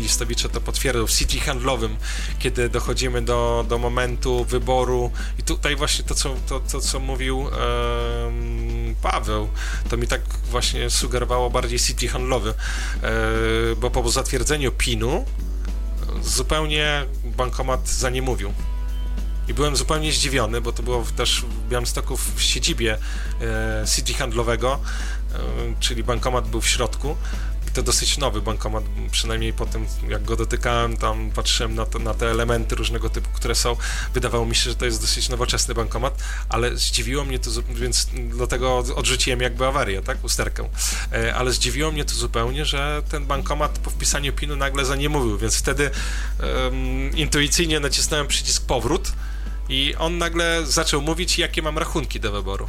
to 0.53 0.61
potwierdzą, 0.61 1.07
w 1.07 1.11
city 1.11 1.40
handlowym, 1.40 1.95
kiedy 2.40 2.69
dochodzimy 2.69 3.22
do, 3.22 3.65
do 3.69 3.78
momentu 3.78 4.45
wyboru 4.45 5.11
i 5.40 5.44
tutaj 5.44 5.76
właśnie 5.76 6.06
to, 6.06 6.15
co, 6.15 6.36
to, 6.48 6.60
to, 6.60 6.82
co 6.82 6.99
mówił 6.99 7.48
Paweł, 9.02 9.49
to 9.90 9.98
mi 9.98 10.07
tak 10.07 10.22
właśnie 10.49 10.90
sugerowało 10.90 11.49
bardziej 11.49 11.80
city 11.80 12.07
handlowy, 12.07 12.53
e, 13.03 13.11
bo 13.76 13.90
po 13.90 14.10
zatwierdzeniu 14.10 14.72
PIN-u 14.72 15.26
zupełnie 16.23 17.06
bankomat 17.23 17.90
za 17.90 18.10
nie 18.10 18.22
mówił. 18.22 18.53
I 19.47 19.53
byłem 19.53 19.76
zupełnie 19.76 20.11
zdziwiony, 20.11 20.61
bo 20.61 20.72
to 20.72 20.84
było 20.84 21.05
też 21.15 21.41
w 21.41 21.69
Białymstoku 21.69 22.18
w 22.18 22.41
siedzibie 22.41 22.97
e, 23.41 23.85
city 23.95 24.13
handlowego, 24.13 24.80
e, 25.34 25.38
czyli 25.80 26.03
bankomat 26.03 26.47
był 26.47 26.61
w 26.61 26.68
środku 26.68 27.18
to 27.73 27.84
dosyć 27.84 28.18
nowy 28.18 28.41
bankomat, 28.41 28.84
przynajmniej 29.11 29.53
po 29.53 29.65
tym 29.65 29.85
jak 30.09 30.23
go 30.23 30.35
dotykałem, 30.35 30.97
tam 30.97 31.31
patrzyłem 31.31 31.76
na, 31.76 31.85
to, 31.85 31.99
na 31.99 32.13
te 32.13 32.31
elementy 32.31 32.76
różnego 32.76 33.09
typu, 33.09 33.30
które 33.34 33.55
są. 33.55 33.76
Wydawało 34.13 34.45
mi 34.45 34.55
się, 34.55 34.69
że 34.69 34.76
to 34.76 34.85
jest 34.85 35.01
dosyć 35.01 35.30
nowoczesny 35.30 35.73
bankomat, 35.73 36.23
ale 36.49 36.77
zdziwiło 36.77 37.26
mnie 37.26 37.39
to, 37.39 37.49
więc 37.69 38.07
dlatego 38.30 38.77
odrzuciłem 38.95 39.41
jakby 39.41 39.65
awarię, 39.65 40.01
tak, 40.01 40.23
usterkę. 40.23 40.69
E, 41.13 41.35
ale 41.35 41.51
zdziwiło 41.51 41.91
mnie 41.91 42.05
to 42.05 42.15
zupełnie, 42.15 42.65
że 42.65 43.01
ten 43.09 43.26
bankomat 43.26 43.80
po 43.80 43.89
wpisaniu 43.89 44.34
PIN-u 44.34 44.55
nagle 44.55 44.85
za 44.85 44.95
nie 44.95 45.09
mówił, 45.09 45.38
więc 45.38 45.57
wtedy 45.57 45.91
intuicyjnie 47.15 47.80
nacisnąłem 47.80 48.27
przycisk 48.27 48.65
powrót 48.65 49.11
i 49.70 49.96
on 50.00 50.18
nagle 50.18 50.66
zaczął 50.66 51.02
mówić, 51.02 51.40
jakie 51.40 51.62
mam 51.62 51.78
rachunki 51.78 52.20
do 52.20 52.32
wyboru 52.32 52.68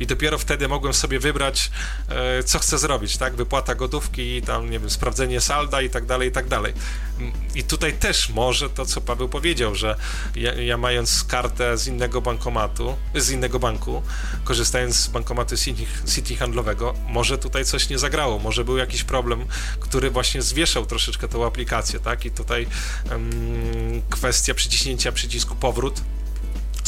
i 0.00 0.06
dopiero 0.06 0.38
wtedy 0.38 0.68
mogłem 0.68 0.94
sobie 0.94 1.18
wybrać, 1.18 1.70
e, 2.08 2.42
co 2.42 2.58
chcę 2.58 2.78
zrobić, 2.78 3.16
tak? 3.16 3.36
Wypłata 3.36 3.74
gotówki, 3.74 4.42
tam, 4.42 4.70
nie 4.70 4.78
wiem, 4.78 4.90
sprawdzenie 4.90 5.40
salda 5.40 5.82
i 5.82 5.90
tak 5.90 6.06
dalej, 6.06 6.28
i 6.28 6.32
tak 6.32 6.48
dalej. 6.48 6.72
Mm, 7.18 7.32
I 7.54 7.62
tutaj 7.62 7.92
też 7.92 8.28
może 8.28 8.70
to, 8.70 8.86
co 8.86 9.00
Paweł 9.00 9.28
powiedział, 9.28 9.74
że 9.74 9.96
ja, 10.36 10.54
ja 10.54 10.76
mając 10.76 11.24
kartę 11.24 11.78
z 11.78 11.86
innego 11.86 12.20
bankomatu, 12.20 12.96
z 13.14 13.30
innego 13.30 13.58
banku, 13.58 14.02
korzystając 14.44 14.96
z 14.96 15.08
bankomatu 15.08 15.56
City, 15.56 15.86
City 16.14 16.36
handlowego, 16.36 16.94
może 17.08 17.38
tutaj 17.38 17.64
coś 17.64 17.88
nie 17.88 17.98
zagrało, 17.98 18.38
może 18.38 18.64
był 18.64 18.76
jakiś 18.76 19.04
problem, 19.04 19.46
który 19.80 20.10
właśnie 20.10 20.42
zwieszał 20.42 20.86
troszeczkę 20.86 21.28
tą 21.28 21.46
aplikację, 21.46 22.00
tak? 22.00 22.24
I 22.24 22.30
tutaj 22.30 22.66
um, 23.10 24.02
kwestia 24.10 24.54
przyciśnięcia 24.54 25.12
przycisku 25.12 25.54
powrót 25.54 26.00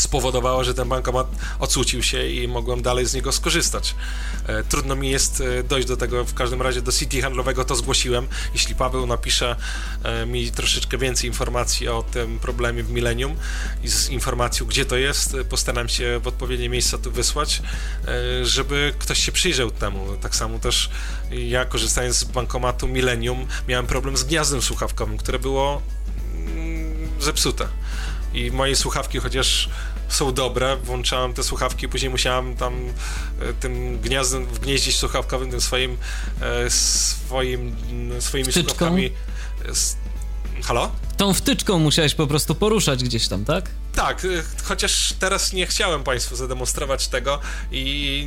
spowodowało, 0.03 0.65
że 0.65 0.75
ten 0.75 0.89
bankomat 0.89 1.27
ocucił 1.59 2.03
się 2.03 2.27
i 2.27 2.49
mogłem 2.49 2.83
dalej 2.83 3.07
z 3.07 3.15
niego 3.15 3.33
skorzystać. 3.33 3.95
E, 4.47 4.65
trudno 4.65 4.97
mi 4.97 5.11
jest 5.11 5.41
e, 5.41 5.63
dojść 5.63 5.89
do 5.89 5.97
tego, 5.97 6.25
w 6.25 6.35
każdym 6.35 6.63
razie 6.63 6.83
do 6.83 6.93
City 6.93 7.23
handlowego 7.23 7.65
to 7.65 7.75
zgłosiłem. 7.75 8.29
Jeśli 8.53 8.75
Paweł 8.75 9.07
napisze 9.07 9.57
e, 10.03 10.27
mi 10.27 10.51
troszeczkę 10.51 10.99
więcej 10.99 11.31
informacji 11.31 11.89
o 11.89 12.03
tym 12.03 12.39
problemie 12.39 12.83
w 12.83 12.91
Millennium 12.91 13.37
i 13.83 13.89
z 13.89 14.09
informacją, 14.09 14.67
gdzie 14.67 14.85
to 14.85 14.97
jest, 14.97 15.37
postaram 15.49 15.89
się 15.89 16.21
w 16.23 16.27
odpowiednie 16.27 16.69
miejsca 16.69 16.99
tu 16.99 17.11
wysłać, 17.11 17.63
żeby 18.43 18.95
ktoś 18.99 19.19
się 19.19 19.33
przyjrzał 19.33 19.71
temu. 19.71 20.07
Tak 20.21 20.37
samo 20.37 20.59
też 20.59 20.91
ja 21.31 21.65
korzystając 21.65 22.17
z 22.17 22.25
bankomatu 22.25 22.89
Millennium 22.89 23.47
miałem 23.69 23.87
problem 23.87 24.17
z 24.17 24.25
gniazdem 24.25 24.63
słuchawkowym, 24.63 25.19
które 25.19 25.39
było 25.39 25.83
mm, 26.35 27.09
zepsute 27.21 27.69
i 28.35 28.51
moje 28.51 28.77
słuchawki, 28.77 29.19
chociaż 29.19 29.69
są 30.15 30.33
dobre, 30.33 30.77
włączałem 30.77 31.33
te 31.35 31.43
słuchawki, 31.43 31.89
później 31.89 32.11
musiałem 32.11 32.57
tam 32.57 32.75
e, 33.41 33.53
tym 33.53 33.99
gniazdem, 34.01 34.47
w 34.47 34.59
gnieździe 34.59 34.93
słuchawkowym, 34.93 35.51
tym 35.51 35.61
swoim, 35.61 35.97
e, 36.41 36.71
swoim 36.71 37.77
swoimi 38.21 38.53
Wtyczką? 38.53 38.69
słuchawkami 38.71 39.11
Halo? 40.63 40.91
Tą 41.17 41.35
wtyczką 41.35 41.79
musiałeś 41.79 42.15
po 42.15 42.27
prostu 42.27 42.55
poruszać 42.55 43.05
gdzieś 43.05 43.29
tam, 43.29 43.45
tak? 43.45 43.71
Tak, 43.95 44.25
y, 44.25 44.43
chociaż 44.65 45.15
teraz 45.19 45.53
nie 45.53 45.67
chciałem 45.67 46.05
Państwu 46.05 46.37
zademonstrować 46.37 47.09
tego 47.09 47.41
i 47.73 48.27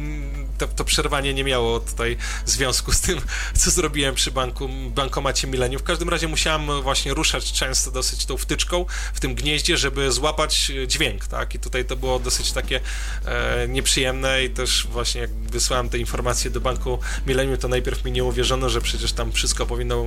to, 0.57 0.67
to, 0.67 0.85
przerwanie 0.85 1.33
nie 1.33 1.43
miało 1.43 1.79
tutaj 1.79 2.17
związku 2.45 2.91
z 2.91 3.01
tym, 3.01 3.21
co 3.57 3.71
zrobiłem 3.71 4.15
przy 4.15 4.31
banku, 4.31 4.69
bankomacie 4.89 5.47
Millennium. 5.47 5.79
W 5.79 5.83
każdym 5.83 6.09
razie 6.09 6.27
musiałem 6.27 6.81
właśnie 6.81 7.13
ruszać 7.13 7.51
często 7.51 7.91
dosyć 7.91 8.25
tą 8.25 8.37
wtyczką 8.37 8.85
w 9.13 9.19
tym 9.19 9.35
gnieździe, 9.35 9.77
żeby 9.77 10.11
złapać 10.11 10.71
dźwięk, 10.87 11.27
tak? 11.27 11.55
I 11.55 11.59
tutaj 11.59 11.85
to 11.85 11.95
było 11.95 12.19
dosyć 12.19 12.51
takie 12.51 12.79
e, 13.25 13.67
nieprzyjemne 13.67 14.43
i 14.43 14.49
też 14.49 14.87
właśnie 14.91 15.21
jak 15.21 15.33
wysłałem 15.33 15.89
te 15.89 15.97
informacje 15.97 16.51
do 16.51 16.61
banku 16.61 16.99
Millennium, 17.27 17.57
to 17.57 17.67
najpierw 17.67 18.05
mi 18.05 18.11
nie 18.11 18.23
uwierzono, 18.23 18.69
że 18.69 18.81
przecież 18.81 19.13
tam 19.13 19.31
wszystko 19.31 19.65
powinno 19.65 20.05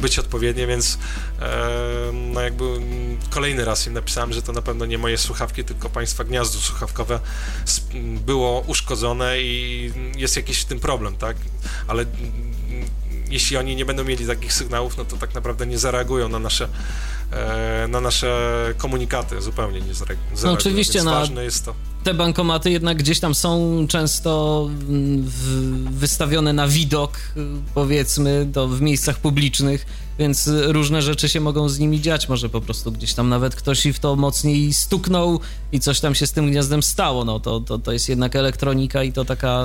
być 0.00 0.18
odpowiednie, 0.18 0.66
więc 0.66 0.98
e, 1.40 1.95
no 2.12 2.40
jakby 2.40 2.64
kolejny 3.30 3.64
raz 3.64 3.86
im 3.86 3.92
napisałem, 3.92 4.32
że 4.32 4.42
to 4.42 4.52
na 4.52 4.62
pewno 4.62 4.86
nie 4.86 4.98
moje 4.98 5.18
słuchawki, 5.18 5.64
tylko 5.64 5.90
państwa 5.90 6.24
gniazdo 6.24 6.58
słuchawkowe 6.58 7.20
było 8.26 8.60
uszkodzone 8.60 9.40
i 9.40 9.92
jest 10.16 10.36
jakiś 10.36 10.58
w 10.58 10.64
tym 10.64 10.80
problem, 10.80 11.16
tak? 11.16 11.36
Ale 11.88 12.04
jeśli 13.30 13.56
oni 13.56 13.76
nie 13.76 13.84
będą 13.84 14.04
mieli 14.04 14.26
takich 14.26 14.52
sygnałów, 14.52 14.96
no 14.96 15.04
to 15.04 15.16
tak 15.16 15.34
naprawdę 15.34 15.66
nie 15.66 15.78
zareagują 15.78 16.28
na 16.28 16.38
nasze, 16.38 16.68
e, 17.30 17.88
na 17.88 18.00
nasze 18.00 18.74
komunikaty, 18.78 19.42
zupełnie 19.42 19.80
nie 19.80 19.94
zareagują. 19.94 20.28
No 20.44 20.52
oczywiście, 20.52 20.92
Więc 20.92 21.04
no, 21.04 21.10
ważne 21.10 21.44
jest 21.44 21.64
to. 21.64 21.74
Te 22.04 22.14
bankomaty 22.14 22.70
jednak 22.70 22.96
gdzieś 22.96 23.20
tam 23.20 23.34
są 23.34 23.86
często 23.88 24.70
wystawione 25.90 26.52
na 26.52 26.68
widok, 26.68 27.18
powiedzmy, 27.74 28.48
to 28.52 28.68
w 28.68 28.80
miejscach 28.80 29.18
publicznych 29.18 29.86
więc 30.18 30.50
różne 30.66 31.02
rzeczy 31.02 31.28
się 31.28 31.40
mogą 31.40 31.68
z 31.68 31.78
nimi 31.78 32.00
dziać. 32.00 32.28
Może 32.28 32.48
po 32.48 32.60
prostu 32.60 32.92
gdzieś 32.92 33.14
tam 33.14 33.28
nawet 33.28 33.54
ktoś 33.54 33.86
i 33.86 33.92
w 33.92 33.98
to 33.98 34.16
mocniej 34.16 34.72
stuknął 34.72 35.40
i 35.76 35.80
coś 35.80 36.00
tam 36.00 36.14
się 36.14 36.26
z 36.26 36.32
tym 36.32 36.50
gniazdem 36.50 36.82
stało. 36.82 37.24
No 37.24 37.40
to, 37.40 37.60
to, 37.60 37.78
to 37.78 37.92
jest 37.92 38.08
jednak 38.08 38.36
elektronika 38.36 39.02
i 39.02 39.12
to 39.12 39.24
taka 39.24 39.64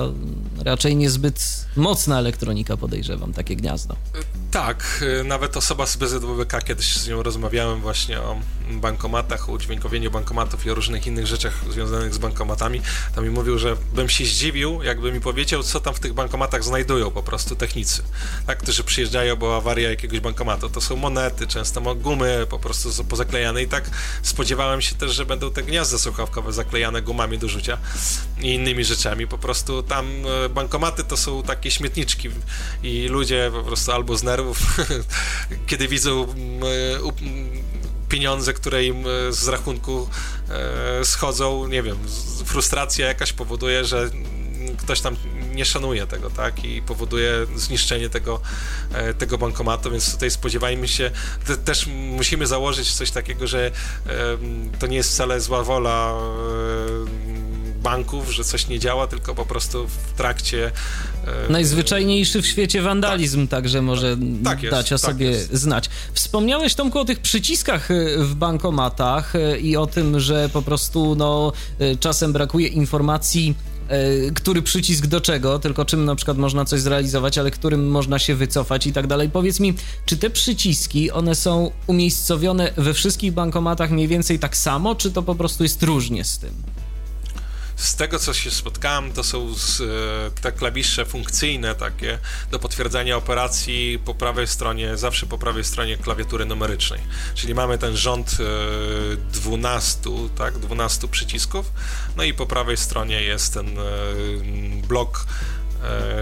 raczej 0.64 0.96
niezbyt 0.96 1.66
mocna 1.76 2.18
elektronika, 2.18 2.76
podejrzewam, 2.76 3.32
takie 3.32 3.56
gniazdo. 3.56 3.96
Tak, 4.50 5.04
nawet 5.24 5.56
osoba 5.56 5.86
z 5.86 5.96
BZWBK, 5.96 6.60
kiedyś 6.64 6.96
z 6.96 7.08
nią 7.08 7.22
rozmawiałem 7.22 7.80
właśnie 7.80 8.20
o 8.20 8.40
bankomatach, 8.70 9.48
o 9.48 9.52
udźwiękowieniu 9.52 10.10
bankomatów 10.10 10.66
i 10.66 10.70
o 10.70 10.74
różnych 10.74 11.06
innych 11.06 11.26
rzeczach 11.26 11.64
związanych 11.70 12.14
z 12.14 12.18
bankomatami. 12.18 12.80
Tam 13.14 13.24
mi 13.24 13.30
mówił, 13.30 13.58
że 13.58 13.76
bym 13.94 14.08
się 14.08 14.24
zdziwił, 14.24 14.82
jakby 14.82 15.12
mi 15.12 15.20
powiedział, 15.20 15.62
co 15.62 15.80
tam 15.80 15.94
w 15.94 16.00
tych 16.00 16.12
bankomatach 16.12 16.64
znajdują 16.64 17.10
po 17.10 17.22
prostu 17.22 17.56
technicy, 17.56 18.02
tak, 18.46 18.58
którzy 18.58 18.84
przyjeżdżają, 18.84 19.36
bo 19.36 19.56
awaria 19.56 19.90
jakiegoś 19.90 20.20
bankomatu. 20.20 20.68
To 20.68 20.80
są 20.80 20.96
monety, 20.96 21.46
często 21.46 21.94
gumy 21.94 22.46
po 22.50 22.58
prostu 22.58 22.92
są 22.92 23.04
pozaklejane 23.04 23.62
i 23.62 23.68
tak 23.68 23.90
spodziewałem 24.22 24.80
się 24.80 24.94
też, 24.94 25.12
że 25.12 25.26
będą 25.26 25.50
te 25.50 25.62
gniazda 25.62 25.98
słuchawkowe 26.02 26.52
zaklejane 26.52 27.02
gumami 27.02 27.38
do 27.38 27.48
rzucia 27.48 27.78
i 28.40 28.54
innymi 28.54 28.84
rzeczami. 28.84 29.26
Po 29.26 29.38
prostu 29.38 29.82
tam 29.82 30.06
e, 30.44 30.48
bankomaty 30.48 31.04
to 31.04 31.16
są 31.16 31.42
takie 31.42 31.70
śmietniczki 31.70 32.28
i 32.82 33.08
ludzie 33.08 33.50
po 33.52 33.62
prostu 33.62 33.92
albo 33.92 34.16
z 34.16 34.22
nerwów, 34.22 34.58
kiedy 35.68 35.88
widzą 35.88 36.26
pieniądze, 38.12 38.52
które 38.52 38.84
im 38.84 39.04
e, 39.06 39.32
z 39.32 39.48
rachunku 39.48 40.08
e, 40.48 41.04
schodzą, 41.04 41.68
nie 41.68 41.82
wiem, 41.82 41.98
frustracja 42.44 43.06
jakaś 43.06 43.32
powoduje, 43.32 43.84
że 43.84 44.10
ktoś 44.76 45.00
tam 45.00 45.16
nie 45.54 45.64
szanuje 45.64 46.06
tego, 46.06 46.30
tak, 46.30 46.64
i 46.64 46.82
powoduje 46.82 47.32
zniszczenie 47.56 48.08
tego, 48.10 48.40
e, 48.92 49.14
tego 49.14 49.38
bankomatu, 49.38 49.90
więc 49.90 50.12
tutaj 50.12 50.30
spodziewajmy 50.30 50.88
się, 50.88 51.10
te, 51.46 51.56
też 51.56 51.86
musimy 51.86 52.46
założyć 52.46 52.94
coś 52.94 53.10
takiego, 53.10 53.46
że 53.46 53.70
to 54.78 54.86
nie 54.86 54.96
jest 54.96 55.10
wcale 55.10 55.40
zła 55.40 55.62
wola 55.62 56.14
banków, 57.82 58.30
że 58.30 58.44
coś 58.44 58.68
nie 58.68 58.78
działa, 58.78 59.06
tylko 59.06 59.34
po 59.34 59.46
prostu 59.46 59.88
w 59.88 60.12
trakcie. 60.16 60.70
E, 61.48 61.52
Najzwyczajniejszy 61.52 62.42
w 62.42 62.46
świecie 62.46 62.82
wandalizm 62.82 63.40
tak. 63.40 63.50
także 63.50 63.82
może 63.82 64.16
tak 64.44 64.62
jest, 64.62 64.76
dać 64.76 64.92
o 64.92 64.98
tak 64.98 65.10
sobie 65.10 65.38
znać. 65.52 65.90
Wspomniałeś 66.12 66.74
Tomku 66.74 66.98
o 66.98 67.04
tych 67.04 67.20
przyciskach 67.20 67.90
e, 67.90 68.18
w 68.18 68.34
bankomatach 68.34 69.36
e, 69.36 69.58
i 69.58 69.76
o 69.76 69.86
tym, 69.86 70.20
że 70.20 70.48
po 70.52 70.62
prostu 70.62 71.14
no, 71.14 71.52
czasem 72.00 72.32
brakuje 72.32 72.68
informacji 72.68 73.54
który 74.34 74.62
przycisk 74.62 75.06
do 75.06 75.20
czego, 75.20 75.58
tylko 75.58 75.84
czym 75.84 76.04
na 76.04 76.14
przykład 76.14 76.38
można 76.38 76.64
coś 76.64 76.80
zrealizować, 76.80 77.38
ale 77.38 77.50
którym 77.50 77.90
można 77.90 78.18
się 78.18 78.34
wycofać 78.34 78.86
i 78.86 78.92
tak 78.92 79.06
dalej. 79.06 79.30
Powiedz 79.30 79.60
mi, 79.60 79.74
czy 80.06 80.16
te 80.16 80.30
przyciski, 80.30 81.10
one 81.10 81.34
są 81.34 81.70
umiejscowione 81.86 82.72
we 82.76 82.94
wszystkich 82.94 83.32
bankomatach 83.32 83.90
mniej 83.90 84.08
więcej 84.08 84.38
tak 84.38 84.56
samo, 84.56 84.94
czy 84.94 85.10
to 85.10 85.22
po 85.22 85.34
prostu 85.34 85.62
jest 85.62 85.82
różnie 85.82 86.24
z 86.24 86.38
tym? 86.38 86.71
Z 87.82 87.96
tego, 87.96 88.18
co 88.18 88.34
się 88.34 88.50
spotkałem, 88.50 89.12
to 89.12 89.24
są 89.24 89.54
z, 89.54 89.80
e, 89.80 89.84
te 90.40 90.52
klawisze 90.52 91.06
funkcyjne 91.06 91.74
takie 91.74 92.18
do 92.50 92.58
potwierdzania 92.58 93.16
operacji 93.16 93.98
po 94.04 94.14
prawej 94.14 94.46
stronie, 94.46 94.96
zawsze 94.96 95.26
po 95.26 95.38
prawej 95.38 95.64
stronie 95.64 95.96
klawiatury 95.96 96.44
numerycznej. 96.44 97.00
Czyli 97.34 97.54
mamy 97.54 97.78
ten 97.78 97.96
rząd 97.96 98.36
12, 99.32 100.10
e, 100.10 100.28
tak, 100.38 100.58
12 100.58 101.08
przycisków, 101.08 101.72
no 102.16 102.22
i 102.22 102.34
po 102.34 102.46
prawej 102.46 102.76
stronie 102.76 103.22
jest 103.22 103.54
ten 103.54 103.78
e, 103.78 103.82
blok 104.88 105.26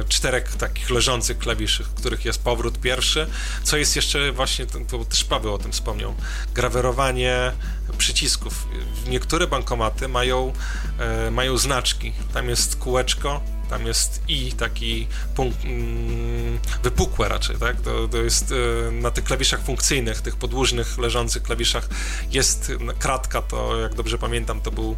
czterech 0.09 0.57
takich 0.57 0.91
leżących 0.91 1.39
klawiszy, 1.39 1.85
których 1.97 2.25
jest 2.25 2.43
powrót 2.43 2.81
pierwszy. 2.81 3.27
Co 3.63 3.77
jest 3.77 3.97
jeszcze 3.97 4.33
właśnie, 4.33 4.67
to 4.67 5.05
też 5.05 5.25
Paweł 5.25 5.55
o 5.55 5.59
tym 5.59 5.73
wspomniał, 5.73 6.15
grawerowanie 6.55 7.53
przycisków. 7.99 8.69
Niektóre 9.09 9.47
bankomaty 9.47 10.09
mają, 10.09 10.53
e, 10.99 11.31
mają 11.31 11.59
znaczki. 11.59 12.13
Tam 12.35 12.49
jest 12.49 12.77
kółeczko, 12.77 13.41
tam 13.71 13.87
jest 13.87 14.23
i 14.29 14.53
taki 14.53 15.07
punkt, 15.35 15.65
mm, 15.65 16.59
wypukłe 16.83 17.29
raczej, 17.29 17.57
tak? 17.57 17.81
To, 17.81 18.09
to 18.09 18.17
jest 18.17 18.53
e, 18.53 18.91
na 18.91 19.11
tych 19.11 19.25
klawiszach 19.25 19.61
funkcyjnych, 19.61 20.21
tych 20.21 20.37
podłużnych, 20.37 20.99
leżących 20.99 21.43
klawiszach 21.43 21.89
jest 22.31 22.73
kratka, 22.99 23.43
to 23.43 23.81
jak 23.81 23.95
dobrze 23.95 24.19
pamiętam, 24.19 24.61
to 24.61 24.71
był 24.71 24.97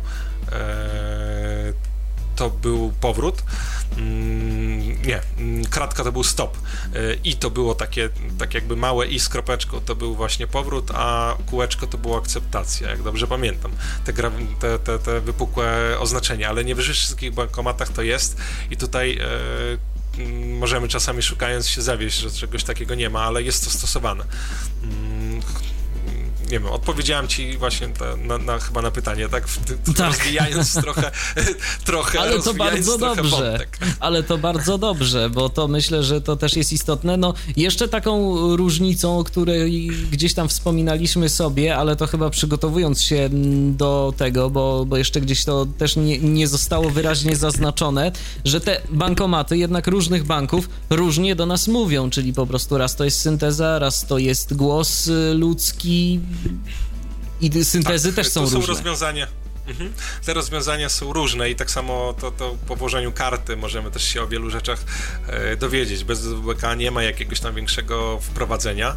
to 2.42 2.50
był 2.50 2.92
powrót. 3.00 3.42
Mm, 3.96 5.02
nie, 5.02 5.20
mm, 5.38 5.64
kratka 5.64 6.04
to 6.04 6.12
był 6.12 6.24
stop. 6.24 6.56
Y, 6.96 7.18
I 7.24 7.36
to 7.36 7.50
było 7.50 7.74
takie, 7.74 8.08
tak 8.38 8.54
jakby 8.54 8.76
małe 8.76 9.06
i 9.06 9.20
z 9.20 9.28
kropeczką 9.28 9.80
to 9.80 9.94
był 9.96 10.14
właśnie 10.14 10.46
powrót, 10.46 10.90
a 10.94 11.36
kółeczko 11.46 11.86
to 11.86 11.98
była 11.98 12.18
akceptacja, 12.18 12.90
jak 12.90 13.02
dobrze 13.02 13.26
pamiętam. 13.26 13.72
Te, 14.04 14.12
te, 14.60 14.78
te, 14.78 14.98
te 14.98 15.20
wypukłe 15.20 15.96
oznaczenia, 15.98 16.48
ale 16.48 16.64
nie 16.64 16.74
we 16.74 16.82
wszystkich 16.82 17.34
bankomatach 17.34 17.88
to 17.88 18.02
jest 18.02 18.36
i 18.70 18.76
tutaj 18.76 19.18
e, 19.18 20.22
możemy 20.58 20.88
czasami 20.88 21.22
szukając 21.22 21.68
się 21.68 21.82
zawieść, 21.82 22.18
że 22.18 22.30
czegoś 22.30 22.64
takiego 22.64 22.94
nie 22.94 23.10
ma, 23.10 23.22
ale 23.22 23.42
jest 23.42 23.64
to 23.64 23.70
stosowane 23.70 24.24
nie 26.42 26.60
wiem, 26.60 26.66
odpowiedziałem 26.66 27.28
ci 27.28 27.58
właśnie 27.58 27.88
ta, 27.88 28.16
na, 28.16 28.38
na, 28.38 28.58
chyba 28.58 28.82
na 28.82 28.90
pytanie, 28.90 29.28
tak? 29.28 29.44
tak. 29.96 30.06
Rozwijając 30.06 30.74
trochę, 30.74 31.10
trochę 31.84 32.20
Ale 32.20 32.42
to 32.42 32.54
bardzo 32.54 32.98
dobrze. 32.98 33.50
Wątek. 33.50 33.78
Ale 34.00 34.22
to 34.22 34.38
bardzo 34.38 34.78
dobrze, 34.78 35.30
bo 35.30 35.48
to 35.48 35.68
myślę, 35.68 36.02
że 36.02 36.20
to 36.20 36.36
też 36.36 36.56
jest 36.56 36.72
istotne. 36.72 37.16
No, 37.16 37.34
jeszcze 37.56 37.88
taką 37.88 38.36
różnicą, 38.56 39.18
o 39.18 39.24
której 39.24 39.90
gdzieś 40.10 40.34
tam 40.34 40.48
wspominaliśmy 40.48 41.28
sobie, 41.28 41.76
ale 41.76 41.96
to 41.96 42.06
chyba 42.06 42.30
przygotowując 42.30 43.02
się 43.02 43.28
do 43.70 44.14
tego, 44.16 44.50
bo, 44.50 44.84
bo 44.84 44.96
jeszcze 44.96 45.20
gdzieś 45.20 45.44
to 45.44 45.66
też 45.78 45.96
nie, 45.96 46.18
nie 46.18 46.48
zostało 46.48 46.90
wyraźnie 46.90 47.36
zaznaczone, 47.36 48.12
że 48.44 48.60
te 48.60 48.80
bankomaty 48.90 49.58
jednak 49.58 49.86
różnych 49.86 50.24
banków 50.24 50.68
różnie 50.90 51.36
do 51.36 51.46
nas 51.46 51.68
mówią, 51.68 52.10
czyli 52.10 52.32
po 52.32 52.46
prostu 52.46 52.78
raz 52.78 52.96
to 52.96 53.04
jest 53.04 53.20
synteza, 53.20 53.78
raz 53.78 54.06
to 54.06 54.18
jest 54.18 54.54
głos 54.54 55.06
y, 55.08 55.34
ludzki, 55.34 56.20
i 57.40 57.64
syntezy 57.64 58.08
tak, 58.08 58.16
też 58.16 58.28
są, 58.28 58.48
są 58.48 58.56
różne. 58.56 58.74
rozwiązania. 58.74 59.26
Mhm. 59.66 59.92
Te 60.24 60.34
rozwiązania 60.34 60.88
są 60.88 61.12
różne 61.12 61.50
i 61.50 61.56
tak 61.56 61.70
samo 61.70 62.14
to, 62.20 62.30
to 62.30 62.56
po 62.66 62.76
włożeniu 62.76 63.12
karty 63.12 63.56
możemy 63.56 63.90
też 63.90 64.04
się 64.04 64.22
o 64.22 64.26
wielu 64.26 64.50
rzeczach 64.50 64.84
e, 65.26 65.56
dowiedzieć. 65.56 66.04
Bez 66.04 66.26
WBK 66.26 66.74
nie 66.76 66.90
ma 66.90 67.02
jakiegoś 67.02 67.40
tam 67.40 67.54
większego 67.54 68.20
wprowadzenia. 68.20 68.96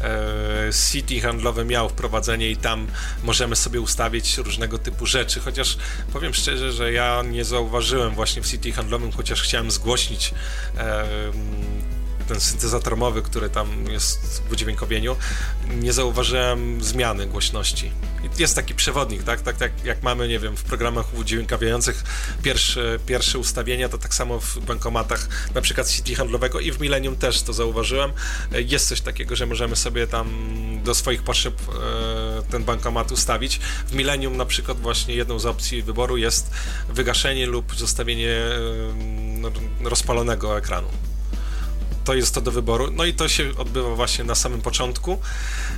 E, 0.00 0.70
City 0.90 1.20
handlowe 1.20 1.64
miał 1.64 1.88
wprowadzenie 1.88 2.50
i 2.50 2.56
tam 2.56 2.86
możemy 3.22 3.56
sobie 3.56 3.80
ustawić 3.80 4.38
różnego 4.38 4.78
typu 4.78 5.06
rzeczy, 5.06 5.40
chociaż 5.40 5.76
powiem 6.12 6.34
szczerze, 6.34 6.72
że 6.72 6.92
ja 6.92 7.22
nie 7.22 7.44
zauważyłem 7.44 8.14
właśnie 8.14 8.42
w 8.42 8.46
City 8.46 8.72
handlowym, 8.72 9.12
chociaż 9.12 9.42
chciałem 9.42 9.70
zgłośnić 9.70 10.34
e, 10.76 11.04
ten 12.28 12.40
syntezator 12.40 12.96
mowy, 12.96 13.22
który 13.22 13.50
tam 13.50 13.86
jest 13.90 14.42
w 14.48 14.52
udźwiękowieniu, 14.52 15.16
nie 15.68 15.92
zauważyłem 15.92 16.84
zmiany 16.84 17.26
głośności. 17.26 17.90
Jest 18.38 18.54
taki 18.54 18.74
przewodnik, 18.74 19.22
tak? 19.22 19.40
Tak, 19.40 19.56
tak 19.56 19.84
jak 19.84 20.02
mamy, 20.02 20.28
nie 20.28 20.38
wiem, 20.38 20.56
w 20.56 20.62
programach 20.62 21.14
udźwiękawiających 21.14 22.02
pierwsze, 22.42 22.98
pierwsze 23.06 23.38
ustawienia, 23.38 23.88
to 23.88 23.98
tak 23.98 24.14
samo 24.14 24.40
w 24.40 24.58
bankomatach, 24.58 25.28
na 25.54 25.60
przykład 25.60 25.90
City 25.90 26.14
handlowego 26.14 26.60
i 26.60 26.72
w 26.72 26.80
Millennium 26.80 27.16
też 27.16 27.42
to 27.42 27.52
zauważyłem. 27.52 28.12
Jest 28.52 28.88
coś 28.88 29.00
takiego, 29.00 29.36
że 29.36 29.46
możemy 29.46 29.76
sobie 29.76 30.06
tam 30.06 30.28
do 30.84 30.94
swoich 30.94 31.22
potrzeb 31.22 31.54
e, 31.60 32.42
ten 32.50 32.64
bankomat 32.64 33.12
ustawić. 33.12 33.60
W 33.86 33.94
Millennium 33.94 34.36
na 34.36 34.46
przykład 34.46 34.80
właśnie 34.80 35.14
jedną 35.14 35.38
z 35.38 35.46
opcji 35.46 35.82
wyboru 35.82 36.16
jest 36.16 36.50
wygaszenie 36.88 37.46
lub 37.46 37.74
zostawienie 37.76 38.30
e, 39.82 39.88
rozpalonego 39.88 40.58
ekranu 40.58 40.88
to 42.04 42.14
jest 42.14 42.34
to 42.34 42.40
do 42.40 42.50
wyboru. 42.50 42.90
No 42.90 43.04
i 43.04 43.14
to 43.14 43.28
się 43.28 43.50
odbywa 43.58 43.94
właśnie 43.94 44.24
na 44.24 44.34
samym 44.34 44.60
początku. 44.60 45.18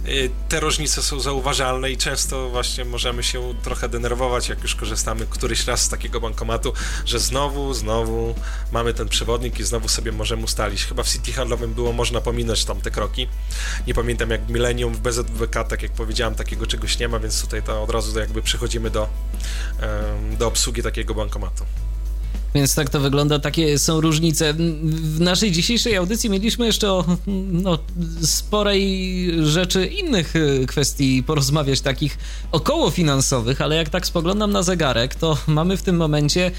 Y, 0.06 0.30
te 0.48 0.60
różnice 0.60 1.02
są 1.02 1.20
zauważalne 1.20 1.90
i 1.90 1.96
często 1.96 2.48
właśnie 2.48 2.84
możemy 2.84 3.22
się 3.22 3.54
trochę 3.62 3.88
denerwować, 3.88 4.48
jak 4.48 4.62
już 4.62 4.74
korzystamy 4.74 5.26
któryś 5.30 5.66
raz 5.66 5.82
z 5.82 5.88
takiego 5.88 6.20
bankomatu, 6.20 6.72
że 7.04 7.18
znowu, 7.18 7.74
znowu 7.74 8.34
mamy 8.72 8.94
ten 8.94 9.08
przewodnik 9.08 9.60
i 9.60 9.64
znowu 9.64 9.88
sobie 9.88 10.12
możemy 10.12 10.44
ustalić. 10.44 10.84
Chyba 10.84 11.02
w 11.02 11.08
City 11.08 11.32
Handlowym 11.32 11.74
było 11.74 11.92
można 11.92 12.20
pominąć 12.20 12.64
tam 12.64 12.80
te 12.80 12.90
kroki. 12.90 13.28
Nie 13.86 13.94
pamiętam 13.94 14.30
jak 14.30 14.46
w 14.46 14.50
Millennium, 14.50 14.94
w 14.94 14.98
BZWK, 14.98 15.64
tak 15.68 15.82
jak 15.82 15.92
powiedziałem, 15.92 16.34
takiego 16.34 16.66
czegoś 16.66 16.98
nie 16.98 17.08
ma, 17.08 17.18
więc 17.18 17.40
tutaj 17.40 17.62
to 17.62 17.82
od 17.82 17.90
razu 17.90 18.20
jakby 18.20 18.42
przechodzimy 18.42 18.90
do, 18.90 19.08
do 20.38 20.46
obsługi 20.46 20.82
takiego 20.82 21.14
bankomatu. 21.14 21.64
Więc 22.56 22.74
tak 22.74 22.90
to 22.90 23.00
wygląda, 23.00 23.38
takie 23.38 23.78
są 23.78 24.00
różnice. 24.00 24.54
W 24.54 25.20
naszej 25.20 25.52
dzisiejszej 25.52 25.96
audycji 25.96 26.30
mieliśmy 26.30 26.66
jeszcze 26.66 26.92
o 26.92 27.04
no, 27.52 27.78
sporej 28.22 29.30
rzeczy 29.42 29.86
innych 29.86 30.36
y, 30.36 30.66
kwestii 30.66 31.22
porozmawiać, 31.22 31.80
takich 31.80 32.18
około 32.52 32.90
finansowych, 32.90 33.60
ale 33.60 33.76
jak 33.76 33.88
tak 33.88 34.06
spoglądam 34.06 34.52
na 34.52 34.62
zegarek, 34.62 35.14
to 35.14 35.38
mamy 35.46 35.76
w 35.76 35.82
tym 35.82 35.96
momencie 35.96 36.50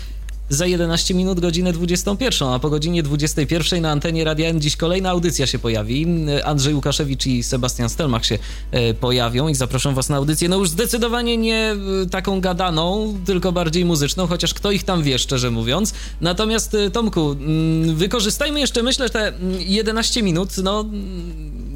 za 0.49 0.65
11 0.65 1.13
minut 1.13 1.39
godzinę 1.39 1.73
21, 1.73 2.47
a 2.47 2.59
po 2.59 2.69
godzinie 2.69 3.03
21 3.03 3.81
na 3.81 3.91
antenie 3.91 4.23
Radia 4.23 4.49
N 4.49 4.61
dziś 4.61 4.75
kolejna 4.75 5.09
audycja 5.09 5.47
się 5.47 5.59
pojawi. 5.59 6.07
Andrzej 6.43 6.73
Łukaszewicz 6.73 7.25
i 7.25 7.43
Sebastian 7.43 7.89
Stelmach 7.89 8.25
się 8.25 8.39
e, 8.71 8.93
pojawią 8.93 9.47
i 9.47 9.55
zaproszą 9.55 9.93
was 9.93 10.09
na 10.09 10.15
audycję. 10.15 10.49
No 10.49 10.57
już 10.57 10.69
zdecydowanie 10.69 11.37
nie 11.37 11.75
e, 12.03 12.09
taką 12.09 12.41
gadaną, 12.41 13.17
tylko 13.25 13.51
bardziej 13.51 13.85
muzyczną, 13.85 14.27
chociaż 14.27 14.53
kto 14.53 14.71
ich 14.71 14.83
tam 14.83 15.03
wie, 15.03 15.19
szczerze 15.19 15.51
mówiąc. 15.51 15.93
Natomiast 16.21 16.73
e, 16.73 16.91
Tomku, 16.91 17.31
mm, 17.31 17.95
wykorzystajmy 17.95 18.59
jeszcze, 18.59 18.83
myślę, 18.83 19.09
te 19.09 19.33
11 19.59 20.23
minut, 20.23 20.49
no 20.63 20.85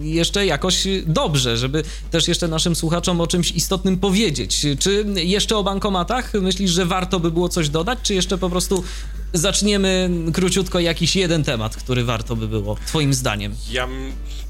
jeszcze 0.02 0.46
jakoś 0.46 0.88
dobrze, 1.08 1.58
żeby 1.58 1.84
też 2.12 2.28
jeszcze 2.28 2.48
naszym 2.48 2.76
słuchaczom 2.76 3.22
o 3.22 3.28
czymś 3.28 3.52
istotnym 3.52 3.98
powiedzieć. 3.98 4.66
Czy 4.80 5.06
jeszcze 5.16 5.58
o 5.58 5.64
bankomatach 5.64 6.34
myślisz, 6.34 6.72
że 6.72 6.86
warto 6.86 7.20
by 7.20 7.32
było 7.32 7.50
coś 7.50 7.70
dodać, 7.70 8.00
czy 8.04 8.14
jeszcze 8.14 8.38
po 8.38 8.50
prostu 8.50 8.61
zaczniemy 9.34 10.10
króciutko 10.34 10.80
jakiś 10.80 11.16
jeden 11.16 11.44
temat, 11.44 11.76
który 11.76 12.04
warto 12.04 12.36
by 12.36 12.48
było, 12.48 12.78
twoim 12.88 13.14
zdaniem? 13.14 13.56
Ja 13.72 13.88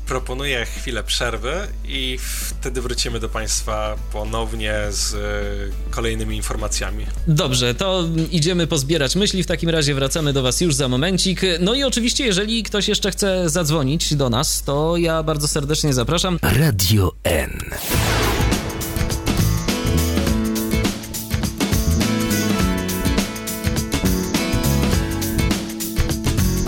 proponuję 0.07 0.65
chwilę 0.65 1.03
przerwy 1.03 1.53
i 1.85 2.17
wtedy 2.49 2.81
wrócimy 2.81 3.19
do 3.19 3.29
Państwa 3.29 3.95
ponownie 4.13 4.73
z 4.89 5.13
e, 5.13 5.91
kolejnymi 5.91 6.35
informacjami. 6.35 7.05
Dobrze, 7.27 7.75
to 7.75 8.03
idziemy 8.31 8.67
pozbierać 8.67 9.15
myśli. 9.15 9.43
W 9.43 9.47
takim 9.47 9.69
razie 9.69 9.95
wracamy 9.95 10.33
do 10.33 10.43
Was 10.43 10.61
już 10.61 10.75
za 10.75 10.87
momencik. 10.87 11.41
No 11.59 11.73
i 11.73 11.83
oczywiście, 11.83 12.25
jeżeli 12.25 12.63
ktoś 12.63 12.87
jeszcze 12.87 13.11
chce 13.11 13.49
zadzwonić 13.49 14.15
do 14.15 14.29
nas, 14.29 14.63
to 14.63 14.97
ja 14.97 15.23
bardzo 15.23 15.47
serdecznie 15.47 15.93
zapraszam. 15.93 16.39
Radio 16.41 17.11
N. 17.23 17.59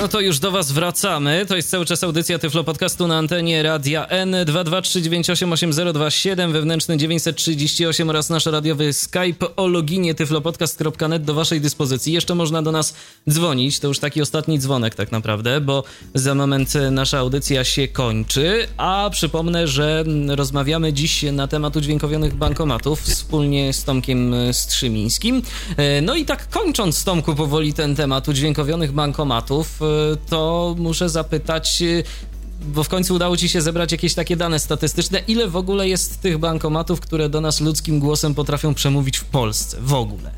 No 0.03 0.09
to 0.09 0.21
już 0.21 0.39
do 0.39 0.51
Was 0.51 0.71
wracamy. 0.71 1.45
To 1.47 1.55
jest 1.55 1.69
cały 1.69 1.85
czas 1.85 2.03
audycja 2.03 2.39
Tyflo 2.39 2.63
Podcastu 2.63 3.07
na 3.07 3.17
antenie 3.17 3.63
Radia 3.63 4.07
N 4.07 4.31
223988027 4.31 6.51
wewnętrzny 6.51 6.97
938 6.97 8.09
oraz 8.09 8.29
nasz 8.29 8.45
radiowy 8.45 8.93
Skype 8.93 9.55
o 9.55 9.67
loginie 9.67 10.15
tyflopodcast.net 10.15 11.23
do 11.23 11.33
Waszej 11.33 11.61
dyspozycji. 11.61 12.13
Jeszcze 12.13 12.35
można 12.35 12.61
do 12.61 12.71
nas 12.71 12.95
dzwonić. 13.29 13.79
To 13.79 13.87
już 13.87 13.99
taki 13.99 14.21
ostatni 14.21 14.59
dzwonek 14.59 14.95
tak 14.95 15.11
naprawdę, 15.11 15.61
bo 15.61 15.83
za 16.13 16.35
moment 16.35 16.73
nasza 16.91 17.17
audycja 17.17 17.63
się 17.63 17.87
kończy. 17.87 18.67
A 18.77 19.09
przypomnę, 19.11 19.67
że 19.67 20.03
rozmawiamy 20.27 20.93
dziś 20.93 21.25
na 21.31 21.47
temat 21.47 21.75
udźwiękowionych 21.75 22.35
bankomatów 22.35 23.01
wspólnie 23.01 23.73
z 23.73 23.83
Tomkiem 23.83 24.35
Strzymińskim. 24.51 25.41
No 26.01 26.15
i 26.15 26.25
tak 26.25 26.49
kończąc 26.49 27.03
Tomku 27.03 27.35
powoli 27.35 27.73
ten 27.73 27.95
temat 27.95 28.27
udźwiękowionych 28.27 28.91
bankomatów, 28.91 29.81
E, 29.81 29.92
to 30.29 30.75
muszę 30.77 31.09
zapytać, 31.09 31.81
e, 31.81 32.03
bo 32.61 32.83
w 32.83 32.89
końcu 32.89 33.15
udało 33.15 33.37
ci 33.37 33.49
się 33.49 33.61
zebrać 33.61 33.91
jakieś 33.91 34.13
takie 34.13 34.35
dane 34.35 34.59
statystyczne, 34.59 35.19
ile 35.19 35.47
w 35.47 35.55
ogóle 35.55 35.87
jest 35.87 36.21
tych 36.21 36.37
bankomatów, 36.37 36.99
które 36.99 37.29
do 37.29 37.41
nas 37.41 37.61
ludzkim 37.61 37.99
głosem 37.99 38.35
potrafią 38.35 38.73
przemówić 38.73 39.17
w 39.17 39.25
Polsce 39.25 39.77
w 39.81 39.93
ogóle? 39.93 40.31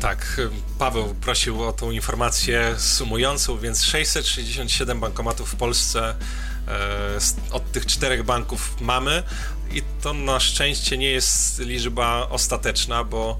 Tak, 0.00 0.40
Paweł 0.78 1.14
prosił 1.14 1.62
o 1.62 1.72
tą 1.72 1.90
informację 1.90 2.74
sumującą, 2.78 3.58
więc 3.58 3.82
667 3.82 5.00
bankomatów 5.00 5.50
w 5.52 5.56
Polsce 5.56 6.14
e, 6.68 7.18
od 7.50 7.72
tych 7.72 7.86
czterech 7.86 8.24
banków 8.24 8.80
mamy 8.80 9.22
i 9.72 9.82
to 10.02 10.14
na 10.14 10.40
szczęście 10.40 10.98
nie 10.98 11.10
jest 11.10 11.58
liczba 11.58 12.28
ostateczna, 12.30 13.04
bo 13.04 13.38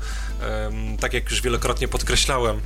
tak 1.01 1.15
jak 1.15 1.31
już 1.31 1.43
wielokrotnie 1.43 1.89
podkreślałem, 1.89 2.61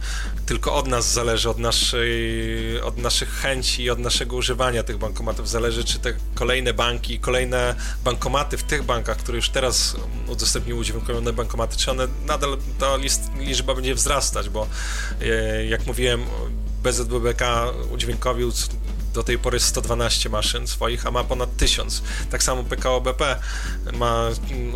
tylko 0.47 0.75
od 0.75 0.87
nas 0.87 1.13
zależy, 1.13 1.51
od, 1.51 1.59
naszej, 1.59 2.81
od 2.81 2.99
naszych 2.99 3.29
chęci 3.29 3.83
i 3.83 3.91
od 3.91 3.99
naszego 3.99 4.37
używania 4.37 4.83
tych 4.83 4.99
bankomatów 4.99 5.49
zależy, 5.49 5.85
czy 5.85 5.99
te 5.99 6.15
kolejne 6.35 6.75
banki, 6.75 7.19
kolejne 7.19 7.75
bankomaty 8.05 8.57
w 8.57 8.63
tych 8.63 8.83
bankach, 8.83 9.17
które 9.17 9.37
już 9.37 9.49
teraz 9.49 9.97
udostępniły 10.29 10.81
udźwiękowione 10.81 11.33
bankomaty, 11.33 11.77
czy 11.77 11.91
one 11.91 12.09
nadal 12.27 12.59
ta 12.79 12.97
list, 12.97 13.21
liczba 13.39 13.75
będzie 13.75 13.95
wzrastać, 13.95 14.49
bo 14.49 14.67
e, 15.21 15.67
jak 15.67 15.87
mówiłem, 15.87 16.25
BZBBK 16.83 17.73
udźwiękowił 17.93 18.53
do 19.15 19.23
tej 19.23 19.39
pory 19.39 19.61
112 19.61 20.29
maszyn 20.29 20.67
swoich, 20.67 21.07
a 21.07 21.11
ma 21.11 21.25
ponad 21.25 21.57
1000. 21.57 22.03
Tak 22.31 22.43
samo 22.43 22.65
PKO 22.65 23.01
BP 23.01 23.37
ma 23.93 24.29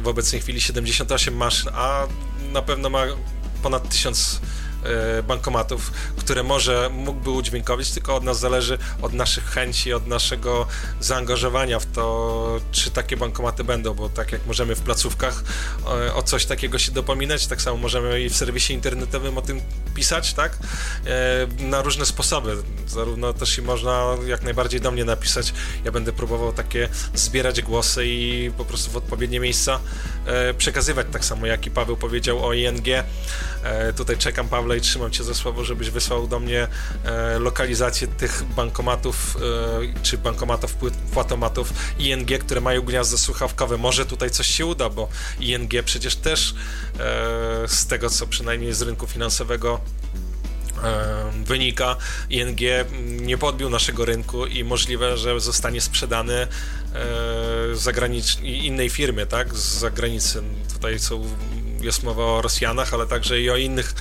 w 0.02 0.08
obecnej 0.08 0.40
chwili 0.40 0.60
78 0.60 1.36
maszyn, 1.36 1.70
a 1.74 2.06
na 2.52 2.62
pewno 2.62 2.90
ma 2.90 3.04
ponad 3.62 3.88
1000 3.88 4.40
E, 4.40 4.65
bankomatów, 5.28 5.92
które 6.16 6.42
może 6.42 6.90
mógłby 6.92 7.30
udźwiękowić, 7.30 7.90
tylko 7.90 8.16
od 8.16 8.24
nas 8.24 8.38
zależy, 8.38 8.78
od 9.02 9.12
naszych 9.12 9.44
chęci, 9.44 9.92
od 9.92 10.06
naszego 10.06 10.66
zaangażowania 11.00 11.78
w 11.78 11.86
to, 11.86 12.60
czy 12.72 12.90
takie 12.90 13.16
bankomaty 13.16 13.64
będą, 13.64 13.94
bo 13.94 14.08
tak 14.08 14.32
jak 14.32 14.46
możemy 14.46 14.74
w 14.74 14.80
placówkach 14.80 15.44
e, 15.86 16.14
o 16.14 16.22
coś 16.22 16.46
takiego 16.46 16.78
się 16.78 16.92
dopominać, 16.92 17.46
tak 17.46 17.62
samo 17.62 17.76
możemy 17.76 18.20
i 18.20 18.28
w 18.28 18.36
serwisie 18.36 18.74
internetowym 18.74 19.38
o 19.38 19.42
tym 19.42 19.60
pisać, 19.94 20.34
tak? 20.34 20.58
E, 21.06 21.46
na 21.62 21.82
różne 21.82 22.06
sposoby. 22.06 22.56
Zarówno 22.86 23.32
też 23.32 23.58
i 23.58 23.62
można 23.62 24.16
jak 24.26 24.42
najbardziej 24.42 24.80
do 24.80 24.90
mnie 24.90 25.04
napisać. 25.04 25.54
Ja 25.84 25.92
będę 25.92 26.12
próbował 26.12 26.52
takie 26.52 26.88
zbierać 27.14 27.62
głosy 27.62 28.06
i 28.06 28.50
po 28.56 28.64
prostu 28.64 28.90
w 28.90 28.96
odpowiednie 28.96 29.40
miejsca 29.40 29.80
przekazywać, 30.58 31.06
tak 31.12 31.24
samo 31.24 31.46
jak 31.46 31.66
i 31.66 31.70
Paweł 31.70 31.96
powiedział 31.96 32.46
o 32.46 32.52
ING. 32.52 32.86
Tutaj 33.96 34.16
czekam, 34.16 34.48
Pawle, 34.48 34.75
i 34.76 34.80
trzymam 34.80 35.10
cię 35.10 35.24
za 35.24 35.34
słowo, 35.34 35.64
żebyś 35.64 35.90
wysłał 35.90 36.26
do 36.26 36.40
mnie 36.40 36.68
e, 37.04 37.38
lokalizację 37.38 38.08
tych 38.08 38.42
bankomatów, 38.56 39.36
e, 39.96 40.02
czy 40.02 40.18
bankomatów, 40.18 40.74
płatomatów 41.12 41.72
ING, 41.98 42.38
które 42.38 42.60
mają 42.60 42.82
gniazdo 42.82 43.18
słuchawkowe. 43.18 43.76
Może 43.76 44.06
tutaj 44.06 44.30
coś 44.30 44.46
się 44.46 44.66
uda, 44.66 44.90
bo 44.90 45.08
ING 45.40 45.70
przecież 45.84 46.16
też 46.16 46.54
e, 46.98 47.68
z 47.68 47.86
tego, 47.86 48.10
co 48.10 48.26
przynajmniej 48.26 48.74
z 48.74 48.82
rynku 48.82 49.06
finansowego 49.06 49.80
e, 50.84 51.32
wynika, 51.44 51.96
ING 52.30 52.60
nie 53.02 53.38
podbił 53.38 53.70
naszego 53.70 54.04
rynku 54.04 54.46
i 54.46 54.64
możliwe, 54.64 55.16
że 55.16 55.40
zostanie 55.40 55.80
sprzedany 55.80 56.34
e, 56.34 56.46
zagranicz- 57.74 58.42
innej 58.44 58.90
firmie, 58.90 59.26
tak, 59.26 59.54
z 59.54 59.78
zagranicy. 59.78 60.42
Tutaj 60.72 60.98
są 60.98 61.24
jest 61.80 62.02
mowa 62.02 62.24
o 62.24 62.42
Rosjanach, 62.42 62.94
ale 62.94 63.06
także 63.06 63.40
i 63.40 63.50
o 63.50 63.56
innych, 63.56 63.94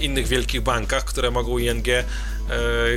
innych 0.00 0.26
wielkich 0.26 0.60
bankach, 0.60 1.04
które 1.04 1.30
mogą 1.30 1.58
ING 1.58 1.88
e, 1.88 2.04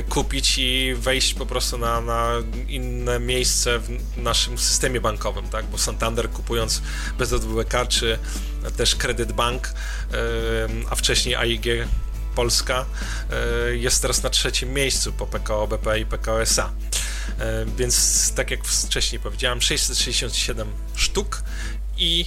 kupić 0.08 0.58
i 0.58 0.94
wejść 0.94 1.34
po 1.34 1.46
prostu 1.46 1.78
na, 1.78 2.00
na 2.00 2.32
inne 2.68 3.20
miejsce 3.20 3.78
w 3.78 4.16
naszym 4.16 4.58
systemie 4.58 5.00
bankowym, 5.00 5.48
tak? 5.48 5.64
Bo 5.66 5.78
Santander 5.78 6.30
kupując 6.30 6.82
BZWK 7.18 7.88
czy 7.88 8.18
też 8.76 8.96
Credit 8.96 9.32
Bank, 9.32 9.66
e, 9.68 9.74
a 10.90 10.94
wcześniej 10.94 11.36
AIG 11.36 11.64
Polska 12.34 12.84
jest 13.72 14.02
teraz 14.02 14.22
na 14.22 14.30
trzecim 14.30 14.72
miejscu 14.72 15.12
po 15.12 15.26
PKO 15.26 15.66
BP 15.66 16.00
i 16.00 16.06
PKO 16.06 16.42
SA. 16.42 16.72
Więc 17.76 18.32
tak 18.34 18.50
jak 18.50 18.64
wcześniej 18.64 19.20
powiedziałem, 19.20 19.62
667 19.62 20.68
sztuk 20.96 21.42
i 21.96 22.24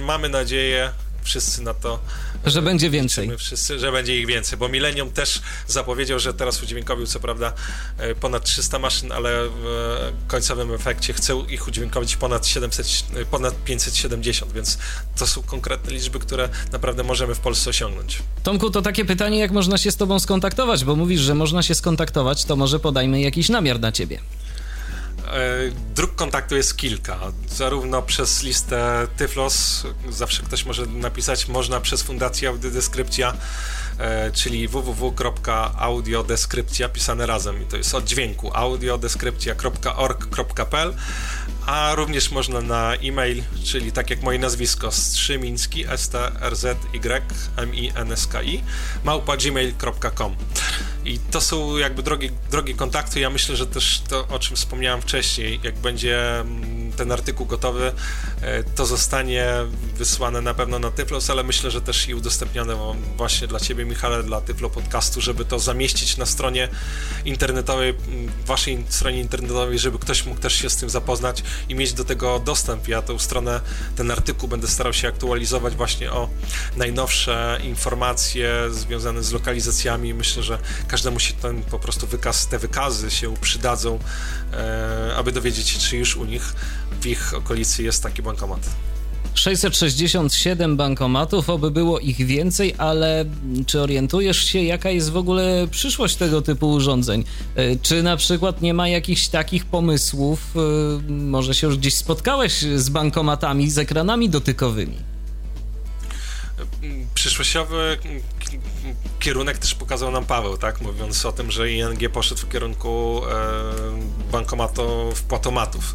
mamy 0.00 0.28
nadzieję, 0.28 0.92
wszyscy 1.24 1.62
na 1.62 1.74
to. 1.74 1.98
Że 2.44 2.62
będzie 2.62 2.90
więcej. 2.90 3.30
Wszyscy, 3.38 3.78
że 3.78 3.92
będzie 3.92 4.20
ich 4.20 4.26
więcej, 4.26 4.58
bo 4.58 4.68
Millennium 4.68 5.10
też 5.10 5.42
zapowiedział, 5.66 6.18
że 6.18 6.34
teraz 6.34 6.62
udźwiękowił 6.62 7.06
co 7.06 7.20
prawda 7.20 7.52
e, 7.98 8.14
ponad 8.14 8.44
300 8.44 8.78
maszyn, 8.78 9.12
ale 9.12 9.48
w 9.48 10.12
końcowym 10.26 10.74
efekcie 10.74 11.12
chce 11.12 11.44
ich 11.48 11.68
udźwiękowić 11.68 12.16
ponad 12.16 12.46
700, 12.46 12.86
e, 13.16 13.24
ponad 13.24 13.64
570, 13.64 14.52
więc 14.52 14.78
to 15.16 15.26
są 15.26 15.42
konkretne 15.42 15.92
liczby, 15.92 16.18
które 16.18 16.48
naprawdę 16.72 17.02
możemy 17.02 17.34
w 17.34 17.40
Polsce 17.40 17.70
osiągnąć. 17.70 18.22
Tomku, 18.42 18.70
to 18.70 18.82
takie 18.82 19.04
pytanie, 19.04 19.38
jak 19.38 19.50
można 19.50 19.78
się 19.78 19.90
z 19.90 19.96
tobą 19.96 20.20
skontaktować, 20.20 20.84
bo 20.84 20.96
mówisz, 20.96 21.20
że 21.20 21.34
można 21.34 21.62
się 21.62 21.74
skontaktować, 21.74 22.44
to 22.44 22.56
może 22.56 22.80
podajmy 22.80 23.20
jakiś 23.20 23.48
namiar 23.48 23.80
na 23.80 23.92
ciebie. 23.92 24.18
E, 25.26 25.70
dróg 25.94 26.14
kontaktu 26.14 26.56
jest 26.56 26.76
kilka. 26.76 27.18
Zarówno 27.48 28.02
przez 28.02 28.42
listę 28.42 29.06
Tyflos, 29.16 29.86
zawsze 30.10 30.42
ktoś 30.42 30.64
może 30.64 30.86
napisać, 30.86 31.48
można 31.48 31.80
przez 31.80 32.02
Fundację 32.02 32.48
Audiodeskrypcja, 32.48 33.34
e, 33.98 34.32
czyli 34.32 34.68
www.audiodeskrypcja 34.68 36.88
pisane 36.88 37.26
razem. 37.26 37.62
I 37.62 37.66
to 37.66 37.76
jest 37.76 37.94
od 37.94 38.04
dźwięku 38.04 38.50
audiodeskrypcja.org.pl 38.54 40.94
a 41.66 41.94
również 41.94 42.30
można 42.30 42.60
na 42.60 42.94
e-mail, 42.94 43.42
czyli 43.64 43.92
tak 43.92 44.10
jak 44.10 44.22
moje 44.22 44.38
nazwisko 44.38 44.92
strzymiński, 44.92 45.84
s 45.88 46.08
t 46.08 46.32
r 46.40 46.56
z 46.56 46.78
y 46.92 47.22
m 47.56 47.74
i 47.74 47.92
n 47.94 48.12
s 48.12 48.26
k 48.26 48.42
i 48.42 48.62
małpa 49.04 49.36
gmail.com 49.36 50.36
i 51.04 51.18
to 51.18 51.40
są 51.40 51.76
jakby 51.76 52.02
drogie, 52.02 52.30
drogie 52.50 52.74
kontakty. 52.74 53.20
Ja 53.20 53.30
myślę, 53.30 53.56
że 53.56 53.66
też 53.66 54.02
to, 54.08 54.28
o 54.28 54.38
czym 54.38 54.56
wspomniałem 54.56 55.02
wcześniej, 55.02 55.60
jak 55.62 55.78
będzie 55.78 56.40
mm, 56.40 56.92
ten 56.92 57.12
artykuł 57.12 57.46
gotowy, 57.46 57.92
e, 58.40 58.62
to 58.62 58.86
zostanie 58.86 59.46
wysłane 59.94 60.40
na 60.40 60.54
pewno 60.54 60.78
na 60.78 60.90
Tyflos, 60.90 61.30
ale 61.30 61.42
myślę, 61.42 61.70
że 61.70 61.80
też 61.80 62.08
i 62.08 62.14
udostępnione 62.14 62.94
właśnie 63.16 63.46
dla 63.46 63.60
Ciebie, 63.60 63.84
Michale, 63.84 64.22
dla 64.22 64.40
Tyflo 64.40 64.70
Podcastu, 64.70 65.20
żeby 65.20 65.44
to 65.44 65.58
zamieścić 65.58 66.16
na 66.16 66.26
stronie 66.26 66.68
internetowej, 67.24 67.90
mm, 67.90 68.32
waszej 68.46 68.84
stronie 68.88 69.20
internetowej, 69.20 69.78
żeby 69.78 69.98
ktoś 69.98 70.26
mógł 70.26 70.40
też 70.40 70.54
się 70.54 70.70
z 70.70 70.76
tym 70.76 70.90
zapoznać 70.90 71.42
i 71.68 71.74
mieć 71.74 71.92
do 71.92 72.04
tego 72.04 72.38
dostęp. 72.38 72.88
Ja 72.88 73.02
tę 73.02 73.18
stronę, 73.18 73.60
ten 73.96 74.10
artykuł 74.10 74.48
będę 74.48 74.68
starał 74.68 74.92
się 74.92 75.08
aktualizować 75.08 75.74
właśnie 75.74 76.12
o 76.12 76.28
najnowsze 76.76 77.60
informacje 77.64 78.54
związane 78.70 79.22
z 79.22 79.32
lokalizacjami. 79.32 80.14
Myślę, 80.14 80.42
że 80.42 80.58
każdemu 80.94 81.20
się 81.20 81.34
ten 81.34 81.62
po 81.62 81.78
prostu 81.78 82.06
wykaz, 82.06 82.46
te 82.46 82.58
wykazy 82.58 83.10
się 83.10 83.34
przydadzą, 83.40 83.98
e, 84.52 85.14
aby 85.16 85.32
dowiedzieć 85.32 85.68
się, 85.68 85.78
czy 85.78 85.96
już 85.96 86.16
u 86.16 86.24
nich 86.24 86.54
w 87.00 87.06
ich 87.06 87.34
okolicy 87.34 87.82
jest 87.82 88.02
taki 88.02 88.22
bankomat. 88.22 88.70
667 89.34 90.76
bankomatów, 90.76 91.50
oby 91.50 91.70
było 91.70 91.98
ich 91.98 92.26
więcej, 92.26 92.74
ale 92.78 93.24
czy 93.66 93.80
orientujesz 93.80 94.44
się, 94.44 94.62
jaka 94.62 94.90
jest 94.90 95.10
w 95.10 95.16
ogóle 95.16 95.68
przyszłość 95.70 96.16
tego 96.16 96.42
typu 96.42 96.70
urządzeń? 96.70 97.24
E, 97.56 97.76
czy 97.76 98.02
na 98.02 98.16
przykład 98.16 98.62
nie 98.62 98.74
ma 98.74 98.88
jakichś 98.88 99.28
takich 99.28 99.64
pomysłów, 99.64 100.54
e, 100.56 101.10
może 101.12 101.54
się 101.54 101.66
już 101.66 101.76
gdzieś 101.76 101.94
spotkałeś 101.94 102.64
z 102.76 102.88
bankomatami, 102.88 103.70
z 103.70 103.78
ekranami 103.78 104.30
dotykowymi? 104.30 104.96
Przyszłościowy 107.14 107.98
kierunek 109.20 109.58
też 109.58 109.74
pokazał 109.74 110.10
nam 110.10 110.24
Paweł, 110.24 110.56
tak? 110.56 110.80
Mówiąc 110.80 111.26
o 111.26 111.32
tym, 111.32 111.50
że 111.50 111.72
ING 111.72 112.12
poszedł 112.12 112.40
w 112.40 112.48
kierunku 112.48 113.22
e, 113.30 114.32
bankomatów, 114.32 115.22
płatomatów. 115.22 115.94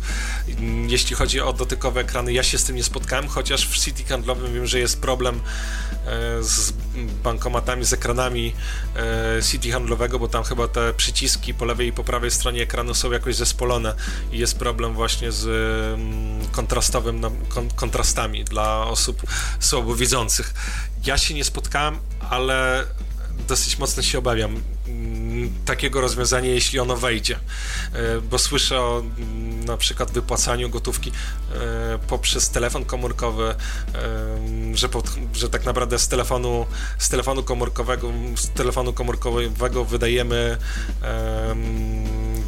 Jeśli 0.88 1.16
chodzi 1.16 1.42
o 1.42 1.54
dotykowe 1.54 2.02
ekrany, 2.02 2.34
ja 2.34 2.44
się 2.44 2.58
z 2.58 2.64
tym 2.64 2.76
nie 2.76 2.84
spotkałem, 2.84 3.28
chociaż 3.28 3.68
w 3.68 3.78
City 3.78 4.04
handlowym 4.04 4.54
wiem, 4.54 4.68
że 4.68 4.80
jest 4.80 5.02
problem 5.02 5.40
z 6.42 6.74
bankomatami 7.24 7.86
z 7.86 7.94
ekranami 7.94 8.54
e, 8.96 9.42
CD 9.42 9.72
handlowego, 9.72 10.20
bo 10.20 10.28
tam 10.28 10.44
chyba 10.44 10.68
te 10.68 10.94
przyciski 10.94 11.54
po 11.54 11.66
lewej 11.66 11.88
i 11.88 11.94
po 11.94 12.04
prawej 12.04 12.32
stronie 12.32 12.62
ekranu 12.64 12.94
są 12.94 13.12
jakoś 13.12 13.36
zespolone 13.36 13.96
i 14.32 14.38
jest 14.38 14.60
problem 14.60 14.94
właśnie 14.94 15.32
z 15.32 15.48
mm, 16.00 16.48
kontrastowym, 16.52 17.22
kontrastami 17.76 18.44
dla 18.44 18.88
osób 18.88 19.22
słabowidzących. 19.60 20.54
Ja 21.06 21.18
się 21.18 21.34
nie 21.34 21.44
spotkałem, 21.44 22.00
ale 22.30 22.86
dosyć 23.48 23.80
mocno 23.80 24.04
się 24.04 24.18
obawiam 24.18 24.62
mm, 24.88 25.54
takiego 25.66 26.02
rozwiązania, 26.02 26.50
jeśli 26.50 26.80
ono 26.80 26.98
wejdzie, 26.98 27.36
e, 27.36 28.22
bo 28.22 28.40
słyszę 28.40 28.82
o 28.82 29.00
mm, 29.00 29.66
na 29.66 29.78
przykład 29.78 30.12
wypłacaniu 30.12 30.70
gotówki 30.70 31.12
e, 31.12 32.00
poprzez 32.08 32.50
telefon 32.50 32.86
komórkowy, 32.86 33.44
e, 33.44 33.56
że, 34.78 34.90
pod, 34.90 35.16
że 35.34 35.50
tak 35.50 35.66
naprawdę 35.66 36.00
z 36.00 36.08
telefonu, 36.08 36.66
z 36.98 37.10
telefonu 37.10 37.44
komórkowego, 37.44 38.12
z 38.36 38.50
telefonu 38.50 38.94
komórkowego 38.94 39.86
wydajemy 39.86 40.58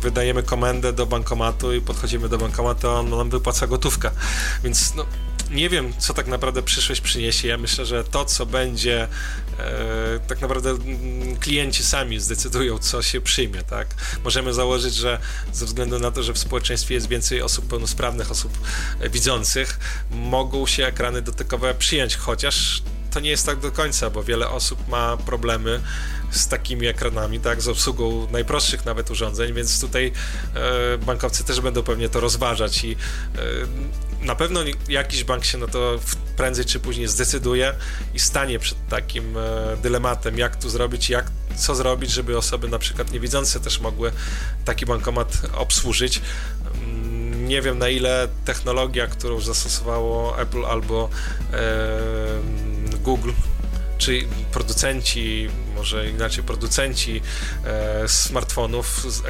wydajemy 0.02 0.44
komendę 0.44 0.94
do 0.94 1.06
bankomatu 1.06 1.74
i 1.74 1.82
podchodzimy 1.82 2.30
do 2.30 2.38
bankomatu, 2.38 2.90
a 2.90 3.00
on 3.00 3.10
nam 3.10 3.30
wypłaca 3.30 3.68
gotówkę. 3.68 4.12
Więc 4.64 4.96
no, 4.96 5.06
nie 5.52 5.70
wiem, 5.70 5.94
co 5.98 6.14
tak 6.14 6.28
naprawdę 6.28 6.64
przyszłość 6.64 7.02
przyniesie. 7.02 7.48
Ja 7.48 7.58
myślę, 7.58 7.86
że 7.86 8.04
to, 8.04 8.26
co 8.26 8.46
będzie, 8.46 9.08
e, 9.60 10.20
tak 10.28 10.42
naprawdę 10.42 10.70
mm, 10.70 11.36
klienci 11.36 11.84
sami 11.84 12.20
zdecydują, 12.20 12.80
co 12.80 13.02
się 13.02 13.22
przyjmie, 13.22 13.64
tak? 13.64 13.88
Możemy 14.24 14.54
założyć, 14.54 14.96
że 14.96 15.20
ze 15.54 15.66
względu 15.66 16.00
na 16.00 16.12
to, 16.12 16.24
że 16.24 16.34
w 16.34 16.38
społeczeństwie 16.38 16.96
jest 16.96 17.08
więcej 17.08 17.42
osób 17.42 17.68
pełnosprawnych, 17.68 18.32
osób 18.32 18.58
e, 19.00 19.10
widzących, 19.10 19.80
mogą 20.12 20.68
się 20.68 20.86
ekrany 20.86 21.22
dotykowe 21.22 21.74
przyjąć, 21.74 22.16
chociaż 22.16 22.82
to 23.12 23.20
nie 23.20 23.30
jest 23.30 23.46
tak 23.46 23.60
do 23.60 23.72
końca, 23.72 24.10
bo 24.10 24.24
wiele 24.24 24.50
osób 24.50 24.88
ma 24.88 25.18
problemy 25.18 25.82
z 26.32 26.48
takimi 26.48 26.88
ekranami, 26.88 27.40
tak, 27.40 27.62
z 27.62 27.68
obsługą 27.68 28.28
najprostszych 28.32 28.86
nawet 28.86 29.12
urządzeń, 29.12 29.54
więc 29.54 29.82
tutaj 29.82 30.12
e, 30.56 30.98
bankowcy 30.98 31.44
też 31.44 31.62
będą 31.62 31.84
pewnie 31.84 32.10
to 32.10 32.20
rozważać 32.20 32.84
i 32.84 32.92
e, 32.92 32.98
na 34.22 34.36
pewno 34.36 34.60
jakiś 34.90 35.24
bank 35.24 35.46
się 35.46 35.58
na 35.58 35.68
to 35.68 36.00
prędzej 36.38 36.66
czy 36.66 36.80
później 36.80 37.08
zdecyduje 37.08 37.74
i 38.14 38.20
stanie 38.20 38.60
przed 38.60 38.88
takim 38.88 39.38
e, 39.38 39.78
dylematem, 39.82 40.38
jak 40.38 40.56
tu 40.56 40.70
zrobić, 40.70 41.10
jak, 41.10 41.26
co 41.56 41.76
zrobić, 41.76 42.12
żeby 42.12 42.38
osoby 42.38 42.68
na 42.68 42.80
przykład 42.80 43.12
niewidzące 43.12 43.60
też 43.60 43.80
mogły 43.80 44.12
taki 44.66 44.86
bankomat 44.86 45.42
obsłużyć. 45.58 46.22
Mm, 46.74 47.48
nie 47.48 47.62
wiem 47.62 47.78
na 47.78 47.90
ile 47.90 48.28
technologia, 48.46 49.08
którą 49.08 49.40
zastosowało 49.42 50.40
Apple 50.40 50.66
albo 50.66 51.10
e, 51.54 52.98
Google, 52.98 53.32
czy 53.98 54.28
producenci, 54.52 55.50
może 55.82 56.10
inaczej 56.10 56.44
producenci 56.44 57.22
e, 57.66 58.08
smartfonów 58.08 59.06
z 59.10 59.22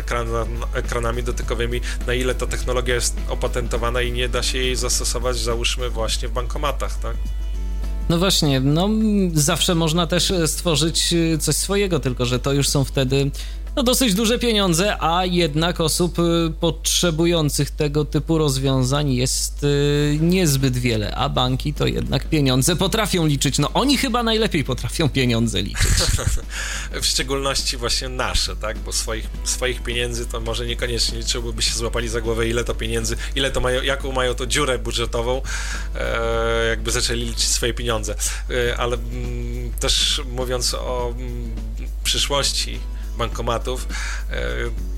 ekranami 0.74 1.24
dotykowymi, 1.24 1.82
na 2.08 2.14
ile 2.14 2.36
ta 2.36 2.48
technologia 2.48 2.96
jest 2.96 3.16
opatentowana 3.30 4.02
i 4.02 4.12
nie 4.12 4.30
da 4.30 4.44
się 4.44 4.58
jej 4.58 4.76
zastosować, 4.76 5.38
załóżmy, 5.38 5.90
właśnie 5.90 6.28
w 6.28 6.32
bankomatach, 6.32 7.00
tak? 7.00 7.16
No 8.10 8.18
właśnie, 8.18 8.60
no 8.60 8.90
zawsze 9.34 9.76
można 9.76 10.08
też 10.08 10.34
stworzyć 10.46 11.14
e, 11.14 11.38
coś 11.38 11.56
swojego, 11.56 12.00
tylko 12.00 12.26
że 12.26 12.40
to 12.40 12.54
już 12.54 12.70
są 12.70 12.84
wtedy 12.84 13.32
no 13.76 13.84
dosyć 13.84 14.14
duże 14.14 14.40
pieniądze, 14.40 14.98
a 15.00 15.26
jednak 15.26 15.82
osób 15.82 16.20
y, 16.20 16.54
potrzebujących 16.60 17.72
tego 17.72 18.06
typu 18.06 18.38
rozwiązań 18.38 19.14
jest 19.14 19.64
y, 19.64 20.18
niezbyt 20.22 20.78
wiele, 20.78 21.16
a 21.16 21.30
banki 21.30 21.74
to 21.74 21.88
jednak 21.88 22.30
pieniądze 22.30 22.76
potrafią 22.76 23.26
liczyć. 23.26 23.60
No 23.60 23.70
oni 23.74 23.98
chyba 23.98 24.24
najlepiej 24.24 24.64
potrafią 24.64 25.10
pieniądze 25.10 25.62
liczyć. 25.62 25.92
w 27.02 27.06
szczególności 27.06 27.78
właśnie 27.78 28.10
nasze, 28.10 28.56
tak? 28.56 28.80
Bo 28.80 28.94
swoich, 28.94 29.28
swoich 29.44 29.84
pieniędzy 29.84 30.26
to 30.26 30.40
może 30.40 30.66
niekoniecznie 30.66 31.18
liczyłby, 31.18 31.54
by 31.54 31.62
się 31.62 31.74
złapali 31.74 32.08
za 32.08 32.22
głowę, 32.22 32.48
ile 32.48 32.64
to 32.64 32.76
pieniędzy, 32.76 33.16
ile 33.36 33.52
to 33.52 33.60
mają, 33.62 33.82
jaką 33.82 34.12
mają 34.12 34.34
to 34.34 34.46
dziurę 34.46 34.80
budżetową, 34.80 35.42
e, 35.96 36.68
jakby 36.70 36.92
zaczęli 36.92 37.22
liczyć 37.26 37.48
swoje 37.48 37.74
pieniądze. 37.74 38.16
E, 38.50 38.78
ale 38.78 38.98
mm, 38.98 39.72
też 39.80 40.22
mówiąc 40.32 40.74
o 40.74 41.14
mm, 41.18 41.52
przyszłości, 42.04 42.80
bankomatów, 43.22 43.88
e, 44.30 44.42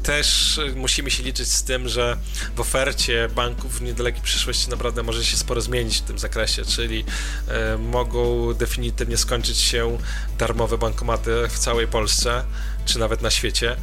też 0.03 0.59
musimy 0.75 1.11
się 1.11 1.23
liczyć 1.23 1.51
z 1.51 1.63
tym, 1.63 1.87
że 1.87 2.17
w 2.55 2.59
ofercie 2.59 3.29
banków 3.35 3.79
w 3.79 3.81
niedalekiej 3.81 4.21
przyszłości 4.21 4.69
naprawdę 4.69 5.03
może 5.03 5.25
się 5.25 5.37
sporo 5.37 5.61
zmienić 5.61 5.97
w 5.97 6.01
tym 6.01 6.19
zakresie, 6.19 6.65
czyli 6.65 7.05
e, 7.47 7.77
mogą 7.77 8.53
definitywnie 8.53 9.17
skończyć 9.17 9.57
się 9.57 9.97
darmowe 10.37 10.77
bankomaty 10.77 11.31
w 11.49 11.59
całej 11.59 11.87
Polsce, 11.87 12.43
czy 12.85 12.99
nawet 12.99 13.21
na 13.21 13.31
świecie, 13.31 13.75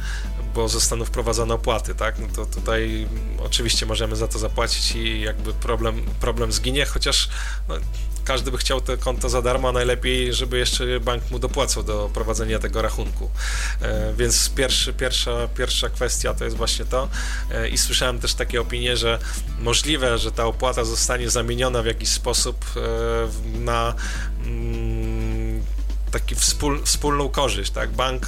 bo 0.53 0.69
zostaną 0.69 1.05
wprowadzone 1.05 1.53
opłaty, 1.53 1.95
tak? 1.95 2.19
No 2.19 2.27
to 2.35 2.45
tutaj 2.45 3.07
oczywiście 3.39 3.85
możemy 3.85 4.15
za 4.15 4.27
to 4.27 4.39
zapłacić 4.39 4.95
i 4.95 5.21
jakby 5.21 5.53
problem, 5.53 6.05
problem 6.19 6.51
zginie, 6.51 6.85
chociaż 6.85 7.29
no, 7.67 7.75
każdy 8.23 8.51
by 8.51 8.57
chciał 8.57 8.81
to 8.81 8.97
konto 8.97 9.29
za 9.29 9.41
darmo, 9.41 9.69
a 9.69 9.71
najlepiej, 9.71 10.33
żeby 10.33 10.57
jeszcze 10.57 10.99
bank 10.99 11.31
mu 11.31 11.39
dopłacał 11.39 11.83
do 11.83 12.09
prowadzenia 12.13 12.59
tego 12.59 12.81
rachunku. 12.81 13.29
E, 13.81 14.13
więc 14.13 14.49
pierwszy, 14.49 14.93
pierwsza, 14.93 15.47
pierwsza 15.47 15.89
kwestia 15.89 16.33
to 16.33 16.45
jest 16.45 16.57
właśnie 16.57 16.85
to. 16.85 17.09
E, 17.51 17.69
I 17.69 17.77
słyszałem 17.77 18.19
też 18.19 18.33
takie 18.33 18.61
opinie, 18.61 18.97
że 18.97 19.19
możliwe, 19.59 20.17
że 20.17 20.31
ta 20.31 20.45
opłata 20.45 20.83
zostanie 20.83 21.29
zamieniona 21.29 21.81
w 21.81 21.85
jakiś 21.85 22.09
sposób 22.09 22.65
e, 22.75 23.59
na 23.59 23.93
mm, 24.45 25.63
taki 26.11 26.35
wspól, 26.35 26.83
wspólną 26.83 27.29
korzyść, 27.29 27.71
tak? 27.71 27.91
Bank 27.91 28.27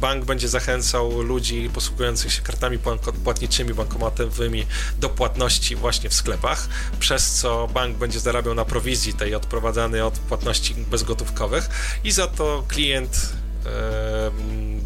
bank 0.00 0.24
będzie 0.24 0.48
zachęcał 0.48 1.22
ludzi 1.22 1.70
posługujących 1.74 2.32
się 2.32 2.42
kartami 2.42 2.78
płatniczymi, 3.24 3.74
bankomatowymi 3.74 4.66
do 4.98 5.08
płatności 5.08 5.76
właśnie 5.76 6.10
w 6.10 6.14
sklepach, 6.14 6.68
przez 7.00 7.32
co 7.32 7.68
bank 7.74 7.96
będzie 7.96 8.20
zarabiał 8.20 8.54
na 8.54 8.64
prowizji 8.64 9.14
tej 9.14 9.34
odprowadzanej 9.34 10.00
od 10.00 10.18
płatności 10.18 10.74
bezgotówkowych 10.74 11.68
i 12.04 12.12
za 12.12 12.26
to 12.26 12.64
klient 12.68 13.32
e, 13.42 13.45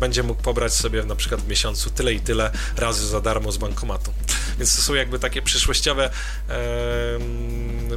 będzie 0.00 0.22
mógł 0.22 0.42
pobrać 0.42 0.72
sobie 0.72 1.04
na 1.04 1.16
przykład 1.16 1.40
w 1.40 1.48
miesiącu 1.48 1.90
tyle 1.90 2.12
i 2.12 2.20
tyle 2.20 2.50
razy 2.76 3.06
za 3.06 3.20
darmo 3.20 3.52
z 3.52 3.56
bankomatu. 3.56 4.12
Więc 4.58 4.76
to 4.76 4.82
są 4.82 4.94
jakby 4.94 5.18
takie 5.18 5.42
przyszłościowe, 5.42 6.10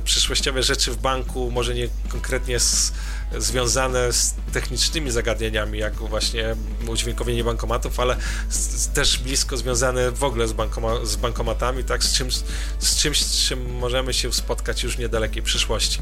przyszłościowe 0.03 0.63
rzeczy 0.63 0.91
w 0.91 0.97
banku, 0.97 1.51
może 1.51 1.75
nie 1.75 1.87
konkretnie 2.09 2.59
z 2.59 2.93
związane 3.37 4.13
z 4.13 4.35
technicznymi 4.53 5.11
zagadnieniami, 5.11 5.79
jak 5.79 5.95
właśnie 5.95 6.55
udźwiękowienie 6.87 7.43
bankomatów, 7.43 7.99
ale 7.99 8.15
z, 8.49 8.87
też 8.87 9.19
blisko 9.19 9.57
związane 9.57 10.11
w 10.11 10.23
ogóle 10.23 10.47
z, 10.47 10.53
bankoma, 10.53 11.05
z 11.05 11.15
bankomatami, 11.15 11.83
tak, 11.83 12.03
z 12.03 12.13
czymś, 12.13 12.35
z 12.79 12.95
czymś, 12.95 13.23
z 13.23 13.47
czym 13.47 13.75
możemy 13.75 14.13
się 14.13 14.33
spotkać 14.33 14.83
już 14.83 14.95
w 14.95 14.99
niedalekiej 14.99 15.43
przyszłości. 15.43 15.99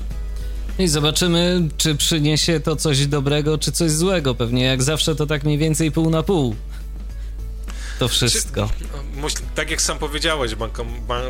I 0.81 0.87
zobaczymy, 0.87 1.67
czy 1.77 1.95
przyniesie 1.95 2.59
to 2.59 2.75
coś 2.75 3.07
dobrego, 3.07 3.57
czy 3.57 3.71
coś 3.71 3.91
złego. 3.91 4.35
Pewnie 4.35 4.63
jak 4.63 4.83
zawsze 4.83 5.15
to 5.15 5.25
tak 5.25 5.43
mniej 5.43 5.57
więcej 5.57 5.91
pół 5.91 6.09
na 6.09 6.23
pół. 6.23 6.55
To 7.99 8.07
wszystko. 8.07 8.69
Czy, 9.27 9.35
tak 9.55 9.71
jak 9.71 9.81
sam 9.81 9.99
powiedziałeś, 9.99 10.55
bankom, 10.55 10.87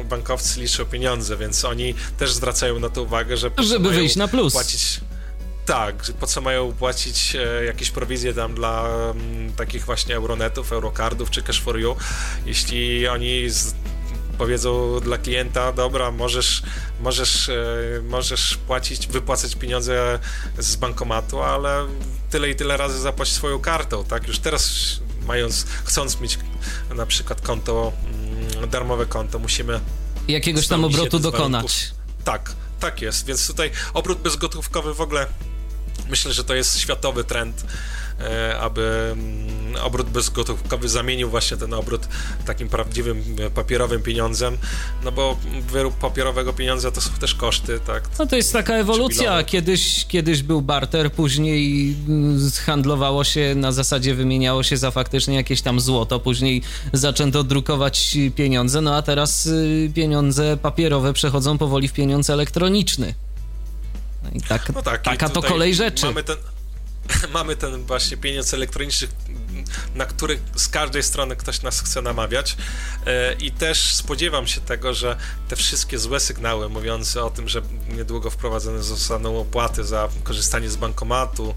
bankowcy 0.09 0.61
liczą 0.61 0.85
pieniądze, 0.85 1.37
więc 1.37 1.65
oni 1.65 1.93
też 2.17 2.33
zwracają 2.33 2.79
na 2.79 2.89
to 2.89 3.03
uwagę, 3.03 3.37
że 3.37 3.51
żeby 3.57 3.89
wyjść 3.89 4.15
na 4.15 4.27
plus. 4.27 4.53
Płacić, 4.53 4.99
tak, 5.65 5.95
po 6.19 6.27
co 6.27 6.41
mają 6.41 6.71
płacić 6.73 7.35
e, 7.35 7.65
jakieś 7.65 7.91
prowizje 7.91 8.33
tam 8.33 8.55
dla 8.55 8.87
m, 8.87 9.17
mm, 9.17 9.53
takich 9.53 9.85
właśnie 9.85 10.15
Euronetów, 10.15 10.71
Eurocardów 10.71 11.29
czy 11.29 11.41
Cash 11.41 11.61
for 11.61 11.79
You, 11.79 11.95
jeśli 12.45 13.07
oni 13.07 13.49
z, 13.49 13.73
powiedzą 14.37 14.99
dla 14.99 15.17
klienta, 15.17 15.71
dobra, 15.71 16.11
możesz, 16.11 16.63
możesz, 16.99 17.49
e, 17.49 17.55
możesz 18.03 18.57
płacić, 18.57 19.07
wypłacać 19.07 19.55
pieniądze 19.55 20.19
z 20.57 20.75
bankomatu, 20.75 21.41
ale 21.41 21.87
tyle 22.29 22.49
i 22.49 22.55
tyle 22.55 22.77
razy 22.77 22.99
zapłać 22.99 23.29
swoją 23.29 23.59
kartą, 23.59 24.03
tak? 24.03 24.27
Już 24.27 24.39
teraz 24.39 24.71
mając, 25.27 25.65
chcąc 25.83 26.21
mieć 26.21 26.39
na 26.95 27.05
przykład 27.05 27.41
konto, 27.41 27.93
mm, 28.05 28.69
darmowe 28.69 29.05
konto, 29.05 29.39
musimy 29.39 29.79
jakiegoś 30.27 30.67
tam 30.67 30.85
obrotu 30.85 31.19
dokonać. 31.19 31.91
Tak, 32.23 32.51
tak 32.79 33.01
jest, 33.01 33.25
więc 33.25 33.47
tutaj 33.47 33.71
obrót 33.93 34.19
bezgotówkowy 34.19 34.93
w 34.93 35.01
ogóle 35.01 35.27
Myślę, 36.09 36.33
że 36.33 36.43
to 36.43 36.55
jest 36.55 36.79
światowy 36.79 37.23
trend, 37.23 37.65
e, 38.19 38.59
aby 38.59 39.09
mm, 39.11 39.60
obrót 39.77 40.09
bezgotówkowy 40.09 40.89
zamienił 40.89 41.29
właśnie 41.29 41.57
ten 41.57 41.73
obrót 41.73 42.07
takim 42.45 42.69
prawdziwym 42.69 43.23
e, 43.39 43.49
papierowym 43.49 44.01
pieniądzem, 44.01 44.57
no 45.03 45.11
bo 45.11 45.37
wyrób 45.69 45.95
papierowego 45.95 46.53
pieniądza 46.53 46.91
to 46.91 47.01
są 47.01 47.11
też 47.11 47.35
koszty, 47.35 47.79
tak? 47.87 48.09
No 48.19 48.25
to 48.25 48.35
jest 48.35 48.53
taka 48.53 48.73
ewolucja. 48.73 49.43
Kiedyś, 49.43 50.05
kiedyś 50.07 50.43
był 50.43 50.61
barter, 50.61 51.11
później 51.11 51.95
mm, 52.07 52.51
handlowało 52.65 53.23
się 53.23 53.55
na 53.55 53.71
zasadzie 53.71 54.15
wymieniało 54.15 54.63
się 54.63 54.77
za 54.77 54.91
faktycznie 54.91 55.35
jakieś 55.35 55.61
tam 55.61 55.79
złoto, 55.79 56.19
później 56.19 56.61
zaczęto 56.93 57.43
drukować 57.43 58.17
pieniądze, 58.35 58.81
no 58.81 58.95
a 58.95 59.01
teraz 59.01 59.45
y, 59.45 59.91
pieniądze 59.95 60.57
papierowe 60.57 61.13
przechodzą 61.13 61.57
powoli 61.57 61.87
w 61.87 61.93
pieniądz 61.93 62.29
elektroniczny. 62.29 63.13
No 64.23 64.29
i 64.33 64.41
tak, 64.41 64.73
no 64.75 64.81
tak, 64.81 65.01
taka 65.01 65.29
to 65.29 65.41
kolej 65.41 65.75
rzeczy. 65.75 66.05
Mamy 66.05 66.23
ten, 66.23 66.37
mamy 67.33 67.55
ten 67.55 67.83
właśnie 67.83 68.17
pieniądz 68.17 68.53
elektroniczny, 68.53 69.07
na 69.95 70.05
który 70.05 70.39
z 70.55 70.67
każdej 70.67 71.03
strony 71.03 71.35
ktoś 71.35 71.61
nas 71.61 71.81
chce 71.81 72.01
namawiać. 72.01 72.57
E, 73.05 73.33
i 73.33 73.51
też 73.51 73.93
spodziewam 73.93 74.47
się 74.47 74.61
tego, 74.61 74.93
że 74.93 75.17
te 75.47 75.55
wszystkie 75.55 75.99
złe 75.99 76.19
sygnały 76.19 76.69
mówiące 76.69 77.23
o 77.23 77.29
tym, 77.29 77.49
że 77.49 77.61
niedługo 77.89 78.29
wprowadzone 78.29 78.83
zostaną 78.83 79.39
opłaty 79.39 79.83
za 79.83 80.09
korzystanie 80.23 80.69
z 80.69 80.75
bankomatu 80.75 81.55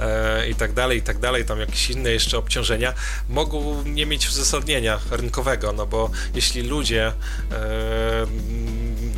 e, 0.00 0.48
i 0.48 0.54
tak 0.54 0.72
dalej, 0.72 0.98
i 0.98 1.02
tak 1.02 1.18
dalej, 1.18 1.44
tam 1.44 1.60
jakieś 1.60 1.90
inne 1.90 2.10
jeszcze 2.10 2.38
obciążenia, 2.38 2.94
mogą 3.28 3.82
nie 3.82 4.06
mieć 4.06 4.28
uzasadnienia 4.28 4.98
rynkowego, 5.10 5.72
no 5.72 5.86
bo 5.86 6.10
jeśli 6.34 6.62
ludzie 6.62 7.12
e, 7.52 8.26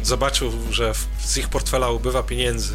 zobaczą, 0.03 0.73
że 0.73 0.93
z 1.25 1.37
ich 1.37 1.49
portfela 1.49 1.91
ubywa 1.91 2.23
pieniędzy, 2.23 2.75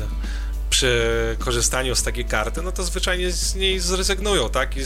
przy 0.70 1.36
korzystaniu 1.40 1.96
z 1.96 2.04
takiej 2.04 2.26
karty, 2.26 2.62
no 2.62 2.72
to 2.72 2.84
zwyczajnie 2.84 3.32
z 3.32 3.56
niej 3.56 3.80
zrezygnują, 3.80 4.50
tak? 4.50 4.78
I 4.78 4.82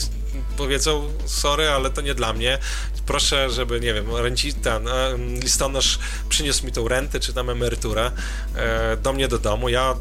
powiedzą, 0.57 1.11
sorry, 1.25 1.69
ale 1.69 1.89
to 1.89 2.01
nie 2.01 2.15
dla 2.15 2.33
mnie. 2.33 2.57
Proszę, 3.05 3.49
żeby, 3.49 3.79
nie 3.79 3.93
wiem, 3.93 4.15
renci, 4.15 4.53
ten 4.53 4.87
e, 4.87 5.17
listonosz 5.41 5.99
przyniósł 6.29 6.65
mi 6.65 6.71
tą 6.71 6.87
rentę 6.87 7.19
czy 7.19 7.33
tam 7.33 7.49
emeryturę 7.49 8.11
e, 8.55 8.97
do 8.97 9.13
mnie 9.13 9.27
do 9.27 9.39
domu. 9.39 9.69
Ja 9.69 9.95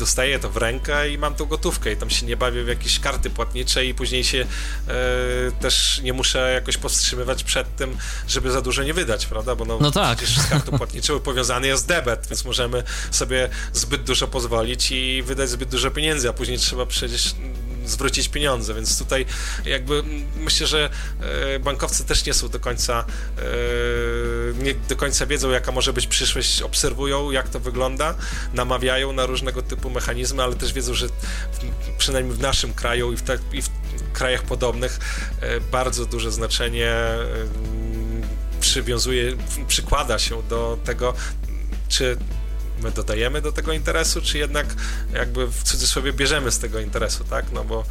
dostaję 0.00 0.38
to 0.38 0.50
w 0.50 0.56
rękę 0.56 1.10
i 1.10 1.18
mam 1.18 1.34
tą 1.34 1.44
gotówkę 1.44 1.92
i 1.92 1.96
tam 1.96 2.10
się 2.10 2.26
nie 2.26 2.36
bawię 2.36 2.64
w 2.64 2.68
jakieś 2.68 3.00
karty 3.00 3.30
płatnicze 3.30 3.86
i 3.86 3.94
później 3.94 4.24
się 4.24 4.46
e, 4.88 4.94
też 5.60 6.00
nie 6.02 6.12
muszę 6.12 6.52
jakoś 6.52 6.76
powstrzymywać 6.76 7.44
przed 7.44 7.76
tym, 7.76 7.96
żeby 8.28 8.50
za 8.50 8.60
dużo 8.60 8.82
nie 8.82 8.94
wydać, 8.94 9.26
prawda? 9.26 9.56
Bo 9.56 9.64
no, 9.64 9.78
no 9.80 9.90
tak. 9.90 10.18
przecież 10.18 10.38
z 10.38 10.46
kartą 10.46 10.78
płatniczą 10.78 11.20
powiązany 11.20 11.66
jest 11.66 11.86
debet, 11.86 12.26
więc 12.30 12.44
możemy 12.44 12.82
sobie 13.10 13.48
zbyt 13.72 14.02
dużo 14.02 14.28
pozwolić 14.28 14.90
i 14.90 15.22
wydać 15.22 15.48
zbyt 15.48 15.68
dużo 15.68 15.90
pieniędzy, 15.90 16.28
a 16.28 16.32
później 16.32 16.58
trzeba 16.58 16.86
przecież 16.86 17.34
zwrócić 17.84 18.28
pieniądze, 18.28 18.74
więc 18.74 18.98
tutaj 18.98 19.26
jakby 19.64 20.02
myślę, 20.36 20.66
że 20.66 20.90
e, 21.20 21.58
bankowcy 21.58 22.04
też 22.04 22.26
nie 22.26 22.34
są 22.34 22.48
do 22.48 22.60
końca 22.60 23.04
e, 23.38 23.42
nie 24.62 24.74
do 24.74 24.96
końca 24.96 25.26
wiedzą, 25.26 25.50
jaka 25.50 25.72
może 25.72 25.92
być 25.92 26.06
przyszłość, 26.06 26.62
obserwują, 26.62 27.30
jak 27.30 27.48
to 27.48 27.60
wygląda, 27.60 28.14
namawiają 28.54 29.12
na 29.12 29.26
różnego 29.26 29.62
typu 29.62 29.90
mechanizmy, 29.90 30.42
ale 30.42 30.54
też 30.54 30.72
wiedzą, 30.72 30.94
że 30.94 31.06
przynajmniej 31.98 32.36
w 32.36 32.40
naszym 32.40 32.74
kraju 32.74 33.12
i 33.12 33.16
w, 33.16 33.22
te, 33.22 33.38
i 33.52 33.62
w 33.62 33.68
krajach 34.12 34.42
podobnych 34.42 34.98
e, 35.40 35.60
bardzo 35.60 36.06
duże 36.06 36.32
znaczenie 36.32 36.94
przywiązuje, 38.60 39.36
przykłada 39.68 40.18
się 40.18 40.42
do 40.42 40.78
tego, 40.84 41.14
czy 41.88 42.16
my 42.82 42.90
dodajemy 42.90 43.42
do 43.42 43.52
tego 43.52 43.72
interesu, 43.72 44.22
czy 44.22 44.38
jednak 44.38 44.66
jakby 45.12 45.46
w 45.46 45.62
cudzysłowie 45.62 46.12
bierzemy 46.12 46.50
z 46.50 46.58
tego 46.58 46.80
interesu, 46.80 47.24
tak? 47.24 47.52
No 47.52 47.64
bo 47.64 47.84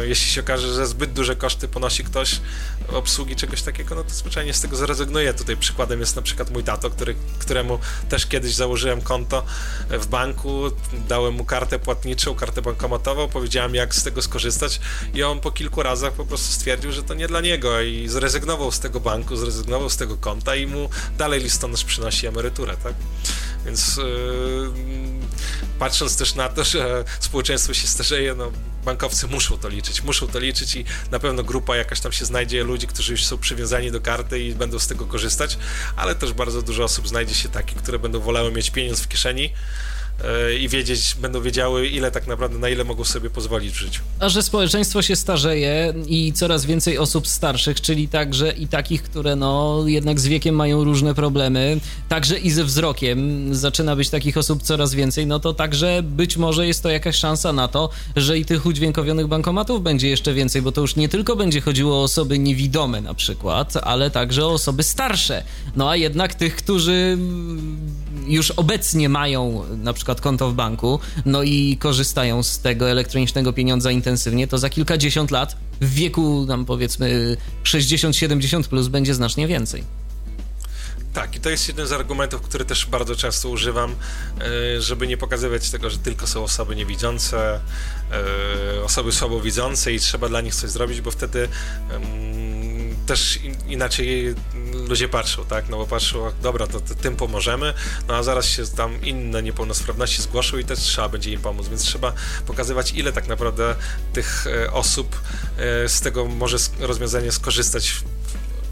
e, 0.00 0.06
jeśli 0.06 0.30
się 0.30 0.40
okaże, 0.40 0.74
że 0.74 0.86
zbyt 0.86 1.12
duże 1.12 1.36
koszty 1.36 1.68
ponosi 1.68 2.04
ktoś 2.04 2.40
obsługi 2.88 3.36
czegoś 3.36 3.62
takiego, 3.62 3.94
no 3.94 4.04
to 4.04 4.10
zwyczajnie 4.10 4.54
z 4.54 4.60
tego 4.60 4.76
zrezygnuje. 4.76 5.34
Tutaj 5.34 5.56
przykładem 5.56 6.00
jest 6.00 6.16
na 6.16 6.22
przykład 6.22 6.50
mój 6.50 6.64
tato, 6.64 6.90
który, 6.90 7.14
któremu 7.38 7.78
też 8.08 8.26
kiedyś 8.26 8.54
założyłem 8.54 9.02
konto 9.02 9.44
w 9.90 10.06
banku, 10.06 10.62
dałem 11.08 11.34
mu 11.34 11.44
kartę 11.44 11.78
płatniczą, 11.78 12.34
kartę 12.34 12.62
bankomatową, 12.62 13.28
powiedziałem 13.28 13.74
jak 13.74 13.94
z 13.94 14.02
tego 14.02 14.22
skorzystać 14.22 14.80
i 15.14 15.22
on 15.22 15.40
po 15.40 15.50
kilku 15.50 15.82
razach 15.82 16.12
po 16.12 16.24
prostu 16.24 16.52
stwierdził, 16.52 16.92
że 16.92 17.02
to 17.02 17.14
nie 17.14 17.28
dla 17.28 17.40
niego 17.40 17.80
i 17.80 18.08
zrezygnował 18.08 18.72
z 18.72 18.80
tego 18.80 19.00
banku, 19.00 19.36
zrezygnował 19.36 19.90
z 19.90 19.96
tego 19.96 20.16
konta 20.16 20.54
i 20.54 20.66
mu 20.66 20.90
dalej 21.18 21.40
listonosz 21.40 21.84
przynosi 21.84 22.26
emeryturę, 22.26 22.76
tak? 22.76 22.94
Więc 23.68 23.96
yy, 23.96 24.70
patrząc 25.78 26.16
też 26.16 26.34
na 26.34 26.48
to, 26.48 26.64
że 26.64 27.04
społeczeństwo 27.20 27.74
się 27.74 27.86
starzeje, 27.86 28.34
no 28.34 28.52
bankowcy 28.84 29.26
muszą 29.26 29.58
to 29.58 29.68
liczyć, 29.68 30.02
muszą 30.02 30.26
to 30.26 30.38
liczyć 30.38 30.74
i 30.74 30.84
na 31.10 31.18
pewno 31.18 31.42
grupa 31.42 31.76
jakaś 31.76 32.00
tam 32.00 32.12
się 32.12 32.24
znajdzie 32.24 32.64
ludzi, 32.64 32.86
którzy 32.86 33.12
już 33.12 33.24
są 33.24 33.38
przywiązani 33.38 33.90
do 33.90 34.00
karty 34.00 34.40
i 34.40 34.54
będą 34.54 34.78
z 34.78 34.86
tego 34.86 35.06
korzystać, 35.06 35.58
ale 35.96 36.14
też 36.14 36.32
bardzo 36.32 36.62
dużo 36.62 36.84
osób 36.84 37.08
znajdzie 37.08 37.34
się 37.34 37.48
takich, 37.48 37.78
które 37.78 37.98
będą 37.98 38.20
wolały 38.20 38.52
mieć 38.52 38.70
pieniądz 38.70 39.00
w 39.00 39.08
kieszeni, 39.08 39.52
i 40.60 40.68
wiedzieć, 40.68 41.16
będą 41.20 41.42
wiedziały, 41.42 41.88
ile 41.88 42.10
tak 42.10 42.26
naprawdę, 42.26 42.58
na 42.58 42.68
ile 42.68 42.84
mogą 42.84 43.04
sobie 43.04 43.30
pozwolić 43.30 43.72
w 43.72 43.76
życiu. 43.76 44.02
A 44.20 44.28
że 44.28 44.42
społeczeństwo 44.42 45.02
się 45.02 45.16
starzeje 45.16 45.94
i 46.06 46.32
coraz 46.32 46.64
więcej 46.66 46.98
osób 46.98 47.28
starszych, 47.28 47.80
czyli 47.80 48.08
także 48.08 48.52
i 48.52 48.68
takich, 48.68 49.02
które 49.02 49.36
no 49.36 49.82
jednak 49.86 50.20
z 50.20 50.26
wiekiem 50.26 50.54
mają 50.54 50.84
różne 50.84 51.14
problemy, 51.14 51.80
także 52.08 52.38
i 52.38 52.50
ze 52.50 52.64
wzrokiem 52.64 53.48
zaczyna 53.54 53.96
być 53.96 54.10
takich 54.10 54.36
osób 54.36 54.62
coraz 54.62 54.94
więcej, 54.94 55.26
no 55.26 55.40
to 55.40 55.54
także 55.54 56.02
być 56.02 56.36
może 56.36 56.66
jest 56.66 56.82
to 56.82 56.88
jakaś 56.88 57.16
szansa 57.16 57.52
na 57.52 57.68
to, 57.68 57.90
że 58.16 58.38
i 58.38 58.44
tych 58.44 58.66
udźwiękowionych 58.66 59.26
bankomatów 59.26 59.82
będzie 59.82 60.08
jeszcze 60.08 60.34
więcej, 60.34 60.62
bo 60.62 60.72
to 60.72 60.80
już 60.80 60.96
nie 60.96 61.08
tylko 61.08 61.36
będzie 61.36 61.60
chodziło 61.60 62.00
o 62.00 62.02
osoby 62.02 62.38
niewidome 62.38 63.00
na 63.00 63.14
przykład, 63.14 63.76
ale 63.76 64.10
także 64.10 64.46
o 64.46 64.52
osoby 64.52 64.82
starsze. 64.82 65.44
No 65.76 65.90
a 65.90 65.96
jednak 65.96 66.34
tych, 66.34 66.56
którzy 66.56 67.18
już 68.26 68.50
obecnie 68.50 69.08
mają 69.08 69.62
na 69.76 69.92
przykład 69.92 70.07
konto 70.14 70.50
w 70.50 70.54
banku, 70.54 71.00
no 71.26 71.42
i 71.42 71.76
korzystają 71.80 72.42
z 72.42 72.58
tego 72.58 72.90
elektronicznego 72.90 73.52
pieniądza 73.52 73.90
intensywnie, 73.90 74.48
to 74.48 74.58
za 74.58 74.70
kilkadziesiąt 74.70 75.30
lat 75.30 75.56
w 75.80 75.94
wieku 75.94 76.44
tam 76.48 76.64
powiedzmy 76.64 77.36
60-70 77.64 78.62
plus 78.62 78.88
będzie 78.88 79.14
znacznie 79.14 79.46
więcej. 79.48 79.84
Tak, 81.12 81.36
i 81.36 81.40
to 81.40 81.50
jest 81.50 81.68
jeden 81.68 81.86
z 81.86 81.92
argumentów, 81.92 82.40
który 82.42 82.64
też 82.64 82.86
bardzo 82.86 83.16
często 83.16 83.48
używam, 83.48 83.94
e, 84.40 84.80
żeby 84.80 85.06
nie 85.06 85.16
pokazywać 85.16 85.70
tego, 85.70 85.90
że 85.90 85.98
tylko 85.98 86.26
są 86.26 86.44
osoby 86.44 86.76
niewidzące, 86.76 87.60
osoby 88.84 89.12
słabowidzące 89.12 89.92
i 89.92 90.00
trzeba 90.00 90.28
dla 90.28 90.40
nich 90.40 90.54
coś 90.54 90.70
zrobić, 90.70 91.00
bo 91.00 91.10
wtedy 91.10 91.48
też 93.06 93.38
inaczej 93.68 94.34
ludzie 94.88 95.08
patrzą, 95.08 95.44
tak? 95.44 95.68
No 95.68 95.76
bo 95.76 95.86
patrzą, 95.86 96.32
dobra, 96.42 96.66
to, 96.66 96.80
to, 96.80 96.94
tym 96.94 97.16
pomożemy, 97.16 97.74
no 98.08 98.14
a 98.14 98.22
zaraz 98.22 98.46
się 98.46 98.66
tam 98.66 99.02
inne 99.02 99.42
niepełnosprawności 99.42 100.22
zgłoszą 100.22 100.58
i 100.58 100.64
też 100.64 100.78
trzeba 100.78 101.08
będzie 101.08 101.30
im 101.32 101.40
pomóc, 101.40 101.68
więc 101.68 101.82
trzeba 101.82 102.12
pokazywać, 102.46 102.92
ile 102.92 103.12
tak 103.12 103.28
naprawdę 103.28 103.74
tych 104.12 104.46
e, 104.46 104.72
osób 104.72 105.20
e, 105.58 105.88
z 105.88 106.00
tego 106.00 106.24
może 106.24 106.56
rozwiązanie 106.80 107.32
skorzystać 107.32 108.02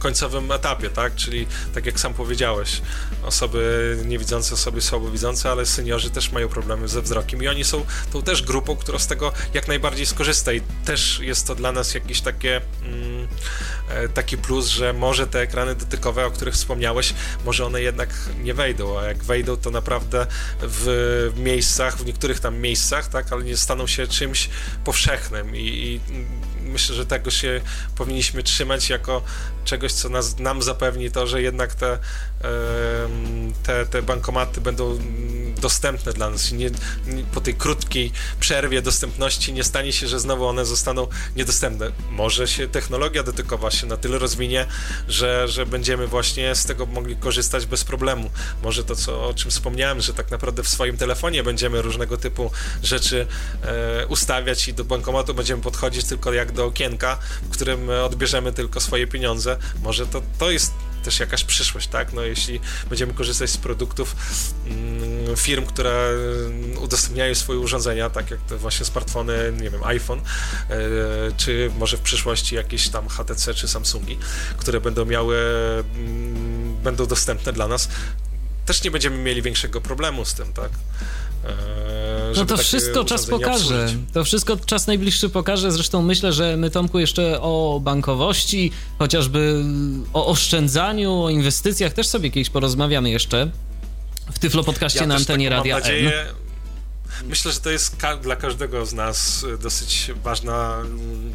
końcowym 0.06 0.52
etapie, 0.52 0.90
tak? 0.90 1.14
Czyli 1.14 1.46
tak 1.74 1.86
jak 1.86 2.00
sam 2.00 2.14
powiedziałeś, 2.14 2.82
osoby 3.22 3.98
niewidzące, 4.04 4.54
osoby 4.54 4.80
słabowidzące, 4.80 5.50
ale 5.50 5.66
seniorzy 5.66 6.10
też 6.10 6.32
mają 6.32 6.48
problemy 6.48 6.88
ze 6.88 7.02
wzrokiem. 7.02 7.42
I 7.42 7.48
oni 7.48 7.64
są 7.64 7.84
tą 8.12 8.22
też 8.22 8.42
grupą, 8.42 8.76
która 8.76 8.98
z 8.98 9.06
tego 9.06 9.32
jak 9.54 9.68
najbardziej 9.68 10.06
skorzysta. 10.06 10.52
I 10.52 10.60
też 10.84 11.18
jest 11.22 11.46
to 11.46 11.54
dla 11.54 11.72
nas 11.72 11.94
jakieś 11.94 12.20
takie 12.20 12.60
mm, 12.82 13.28
e, 13.88 14.08
taki 14.08 14.38
plus, 14.38 14.66
że 14.66 14.92
może 14.92 15.26
te 15.26 15.40
ekrany 15.40 15.74
dotykowe, 15.74 16.26
o 16.26 16.30
których 16.30 16.54
wspomniałeś, 16.54 17.14
może 17.44 17.66
one 17.66 17.82
jednak 17.82 18.10
nie 18.42 18.54
wejdą, 18.54 18.98
a 18.98 19.04
jak 19.04 19.24
wejdą, 19.24 19.56
to 19.56 19.70
naprawdę 19.70 20.26
w 20.62 21.32
miejscach, 21.36 21.98
w 21.98 22.06
niektórych 22.06 22.40
tam 22.40 22.58
miejscach, 22.58 23.08
tak, 23.08 23.32
ale 23.32 23.44
nie 23.44 23.56
staną 23.56 23.86
się 23.86 24.06
czymś 24.06 24.48
powszechnym. 24.84 25.56
I, 25.56 25.60
i 25.60 26.00
myślę, 26.60 26.94
że 26.94 27.06
tego 27.06 27.30
się 27.30 27.60
powinniśmy 27.96 28.42
trzymać 28.42 28.90
jako 28.90 29.22
czegoś, 29.66 29.93
co 29.93 30.09
nas, 30.09 30.38
nam 30.38 30.62
zapewni 30.62 31.10
to, 31.10 31.26
że 31.26 31.43
jednak 31.43 31.74
te, 31.74 31.98
te, 33.62 33.86
te 33.86 34.02
bankomaty 34.02 34.60
będą 34.60 34.98
dostępne 35.60 36.12
dla 36.12 36.30
nas. 36.30 36.52
Nie, 36.52 36.70
nie, 37.06 37.24
po 37.34 37.40
tej 37.40 37.55
krótkiej 37.55 38.12
przerwie 38.40 38.82
dostępności 38.82 39.52
nie 39.52 39.64
stanie 39.64 39.93
się, 39.93 40.06
że 40.09 40.20
znowu 40.20 40.47
one 40.47 40.64
zostaną 40.64 41.06
niedostępne. 41.36 41.93
Może 42.10 42.48
się 42.48 42.68
technologia 42.68 43.22
dotykowa 43.22 43.70
się 43.70 43.86
na 43.86 43.97
tyle 43.97 44.18
rozwinie, 44.18 44.66
że, 45.09 45.48
że 45.48 45.66
będziemy 45.66 46.06
właśnie 46.06 46.55
z 46.55 46.66
tego 46.66 46.86
mogli 46.86 47.16
korzystać 47.16 47.66
bez 47.66 47.84
problemu. 47.84 48.30
Może 48.62 48.84
to, 48.84 48.97
co, 48.97 49.28
o 49.28 49.34
czym 49.34 49.51
wspomniałem, 49.51 50.01
że 50.01 50.14
tak 50.14 50.30
naprawdę 50.30 50.62
w 50.62 50.68
swoim 50.68 50.97
telefonie 50.97 51.43
będziemy 51.43 51.82
różnego 51.82 52.16
typu 52.16 52.51
rzeczy 52.82 53.26
e, 53.62 54.06
ustawiać 54.06 54.68
i 54.68 54.74
do 54.74 54.84
bankomatu 54.84 55.34
będziemy 55.34 55.62
podchodzić 55.62 56.06
tylko 56.06 56.32
jak 56.32 56.52
do 56.52 56.64
okienka, 56.64 57.18
w 57.43 57.48
którym 57.48 57.90
odbierzemy 58.05 58.52
tylko 58.52 58.80
swoje 58.80 59.06
pieniądze. 59.06 59.55
Może 59.82 60.06
to, 60.06 60.22
to 60.38 60.50
jest 60.50 60.72
też 61.06 61.20
jakaś 61.20 61.44
przyszłość, 61.44 61.88
tak? 61.88 62.12
No 62.12 62.22
jeśli 62.22 62.60
będziemy 62.88 63.14
korzystać 63.14 63.50
z 63.50 63.56
produktów 63.56 64.16
mm, 64.66 65.36
firm, 65.36 65.66
które 65.66 66.10
udostępniają 66.80 67.34
swoje 67.34 67.58
urządzenia, 67.58 68.10
tak 68.10 68.30
jak 68.30 68.40
te 68.40 68.56
właśnie 68.56 68.86
smartfony, 68.86 69.52
nie 69.60 69.70
wiem, 69.70 69.84
iPhone, 69.84 70.20
e, 70.20 70.22
czy 71.36 71.70
może 71.78 71.96
w 71.96 72.00
przyszłości 72.00 72.54
jakieś 72.54 72.88
tam 72.88 73.08
HTC 73.08 73.54
czy 73.54 73.68
Samsungi, 73.68 74.18
które 74.56 74.80
będą 74.80 75.04
miały, 75.04 75.36
mm, 75.94 76.76
będą 76.82 77.06
dostępne 77.06 77.52
dla 77.52 77.68
nas, 77.68 77.88
też 78.66 78.84
nie 78.84 78.90
będziemy 78.90 79.18
mieli 79.18 79.42
większego 79.42 79.80
problemu 79.80 80.24
z 80.24 80.34
tym, 80.34 80.52
tak? 80.52 80.70
E, 81.48 82.32
no 82.36 82.47
to 82.47 82.56
wszystko 82.56 83.05
czas 83.05 83.27
pokaże. 83.27 83.85
Obsłużyć. 83.85 83.98
To 84.12 84.24
wszystko 84.24 84.56
czas 84.56 84.86
najbliższy 84.86 85.28
pokaże. 85.28 85.73
Zresztą 85.73 86.02
myślę, 86.02 86.32
że 86.32 86.56
my 86.56 86.70
Tomku 86.70 86.98
jeszcze 86.98 87.40
o 87.40 87.81
bankowości, 87.85 88.73
chociażby 88.98 89.64
o 90.12 90.27
oszczędzaniu, 90.27 91.23
o 91.23 91.31
inwestycjach 91.31 91.93
też 91.93 92.06
sobie 92.06 92.31
kiedyś 92.31 92.51
porozmawiamy 92.51 93.10
jeszcze 93.10 93.51
w 94.32 94.39
Tyflo 94.39 94.64
podcaście 94.64 95.01
ja 95.01 95.06
na 95.06 95.14
antenie 95.14 95.48
Radia 95.48 95.74
mam 95.74 95.82
nadzieję, 95.82 96.27
Myślę, 97.24 97.52
że 97.52 97.60
to 97.60 97.70
jest 97.70 97.96
ka 97.96 98.16
dla 98.16 98.36
każdego 98.36 98.86
z 98.86 98.92
nas 98.92 99.46
dosyć 99.60 100.10
ważna 100.22 100.76
mm, 100.80 101.32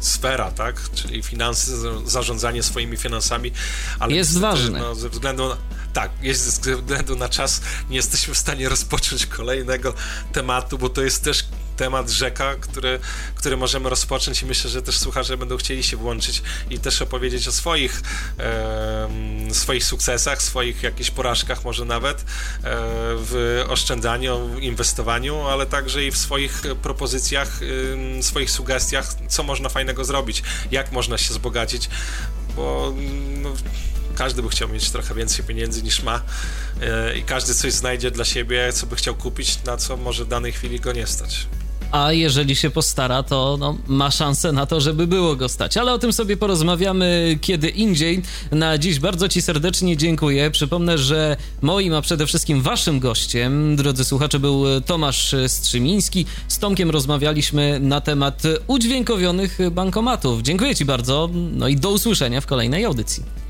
sfera, 0.00 0.50
tak? 0.50 0.90
Czyli 0.94 1.22
finanse, 1.22 1.72
zarządzanie 2.06 2.62
swoimi 2.62 2.96
finansami. 2.96 3.52
Ale 3.98 4.14
jest 4.14 4.30
niestety, 4.30 4.52
ważne. 4.52 4.78
No, 4.78 4.94
ze 4.94 5.08
względu 5.08 5.48
na, 5.48 5.56
tak, 5.92 6.10
jest 6.22 6.64
ze 6.64 6.76
względu 6.76 7.16
na 7.16 7.28
czas 7.28 7.60
nie 7.90 7.96
jesteśmy 7.96 8.34
w 8.34 8.38
stanie 8.38 8.68
rozpocząć 8.68 9.26
kolejnego 9.26 9.94
tematu, 10.32 10.78
bo 10.78 10.88
to 10.88 11.02
jest 11.02 11.24
też 11.24 11.44
temat 11.76 12.10
rzeka, 12.10 12.54
który, 12.54 12.98
który 13.34 13.56
możemy 13.56 13.90
rozpocząć 13.90 14.42
i 14.42 14.46
myślę, 14.46 14.70
że 14.70 14.82
też 14.82 14.98
słuchacze 14.98 15.36
będą 15.36 15.56
chcieli 15.56 15.82
się 15.82 15.96
włączyć 15.96 16.42
i 16.70 16.78
też 16.78 17.02
opowiedzieć 17.02 17.48
o 17.48 17.52
swoich, 17.52 18.02
e, 18.38 19.08
swoich 19.52 19.84
sukcesach, 19.84 20.42
swoich 20.42 20.82
jakichś 20.82 21.10
porażkach 21.10 21.64
może 21.64 21.84
nawet 21.84 22.20
e, 22.20 22.24
w 23.16 23.64
oszczędzaniu, 23.68 24.58
inwestowaniu, 24.58 25.40
ale 25.40 25.66
także 25.66 26.04
i 26.04 26.10
w 26.10 26.18
swoich 26.18 26.62
propozycjach, 26.82 27.60
e, 28.18 28.22
swoich 28.22 28.50
sugestiach, 28.50 29.14
co 29.28 29.42
można 29.42 29.68
fajnego 29.68 30.04
zrobić, 30.04 30.42
jak 30.70 30.92
można 30.92 31.18
się 31.18 31.30
wzbogacić, 31.30 31.88
bo 32.56 32.94
no, 33.42 33.52
każdy 34.14 34.42
by 34.42 34.48
chciał 34.48 34.68
mieć 34.68 34.90
trochę 34.90 35.14
więcej 35.14 35.44
pieniędzy 35.44 35.82
niż 35.82 36.02
ma 36.02 36.22
e, 36.82 37.16
i 37.16 37.22
każdy 37.22 37.54
coś 37.54 37.72
znajdzie 37.72 38.10
dla 38.10 38.24
siebie, 38.24 38.72
co 38.72 38.86
by 38.86 38.96
chciał 38.96 39.14
kupić, 39.14 39.62
na 39.62 39.76
co 39.76 39.96
może 39.96 40.24
w 40.24 40.28
danej 40.28 40.52
chwili 40.52 40.80
go 40.80 40.92
nie 40.92 41.06
stać 41.06 41.46
a 41.94 42.12
jeżeli 42.12 42.56
się 42.56 42.70
postara, 42.70 43.22
to 43.22 43.56
no, 43.60 43.78
ma 43.86 44.10
szansę 44.10 44.52
na 44.52 44.66
to, 44.66 44.80
żeby 44.80 45.06
było 45.06 45.36
go 45.36 45.48
stać. 45.48 45.76
Ale 45.76 45.92
o 45.92 45.98
tym 45.98 46.12
sobie 46.12 46.36
porozmawiamy 46.36 47.38
kiedy 47.40 47.68
indziej. 47.68 48.22
Na 48.52 48.78
dziś 48.78 48.98
bardzo 48.98 49.28
Ci 49.28 49.42
serdecznie 49.42 49.96
dziękuję. 49.96 50.50
Przypomnę, 50.50 50.98
że 50.98 51.36
moim, 51.62 51.94
a 51.94 52.02
przede 52.02 52.26
wszystkim 52.26 52.62
Waszym 52.62 53.00
gościem, 53.00 53.76
drodzy 53.76 54.04
słuchacze, 54.04 54.38
był 54.38 54.64
Tomasz 54.86 55.34
Strzymiński. 55.46 56.26
Z 56.48 56.58
Tomkiem 56.58 56.90
rozmawialiśmy 56.90 57.80
na 57.80 58.00
temat 58.00 58.42
udźwiękowionych 58.66 59.58
bankomatów. 59.70 60.42
Dziękuję 60.42 60.74
Ci 60.74 60.84
bardzo, 60.84 61.30
no 61.32 61.68
i 61.68 61.76
do 61.76 61.90
usłyszenia 61.90 62.40
w 62.40 62.46
kolejnej 62.46 62.84
audycji. 62.84 63.43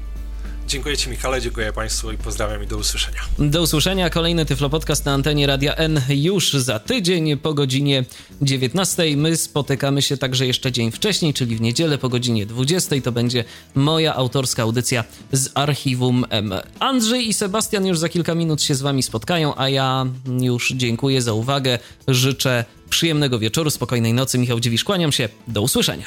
Dziękuję 0.68 0.96
Ci, 0.96 1.10
Michale, 1.10 1.40
dziękuję 1.40 1.72
Państwu 1.72 2.12
i 2.12 2.18
pozdrawiam 2.18 2.62
i 2.62 2.66
do 2.66 2.76
usłyszenia. 2.76 3.20
Do 3.38 3.62
usłyszenia. 3.62 4.10
Kolejny 4.10 4.46
Tyflo 4.46 4.70
Podcast 4.70 5.04
na 5.04 5.12
antenie 5.12 5.46
Radia 5.46 5.74
N 5.74 6.00
już 6.08 6.52
za 6.52 6.78
tydzień 6.78 7.36
po 7.36 7.54
godzinie 7.54 8.04
19. 8.42 9.16
My 9.16 9.36
spotykamy 9.36 10.02
się 10.02 10.16
także 10.16 10.46
jeszcze 10.46 10.72
dzień 10.72 10.90
wcześniej, 10.90 11.34
czyli 11.34 11.56
w 11.56 11.60
niedzielę 11.60 11.98
po 11.98 12.08
godzinie 12.08 12.46
20. 12.46 12.96
To 13.04 13.12
będzie 13.12 13.44
moja 13.74 14.14
autorska 14.14 14.62
audycja 14.62 15.04
z 15.32 15.50
Archiwum 15.54 16.24
M. 16.30 16.54
Andrzej 16.78 17.28
i 17.28 17.34
Sebastian 17.34 17.86
już 17.86 17.98
za 17.98 18.08
kilka 18.08 18.34
minut 18.34 18.62
się 18.62 18.74
z 18.74 18.82
Wami 18.82 19.02
spotkają, 19.02 19.54
a 19.56 19.68
ja 19.68 20.06
już 20.40 20.72
dziękuję 20.76 21.22
za 21.22 21.32
uwagę. 21.32 21.78
Życzę 22.08 22.64
przyjemnego 22.90 23.38
wieczoru, 23.38 23.70
spokojnej 23.70 24.12
nocy. 24.12 24.38
Michał 24.38 24.60
Dziwisz, 24.60 24.84
kłaniam 24.84 25.12
się. 25.12 25.28
Do 25.48 25.62
usłyszenia. 25.62 26.06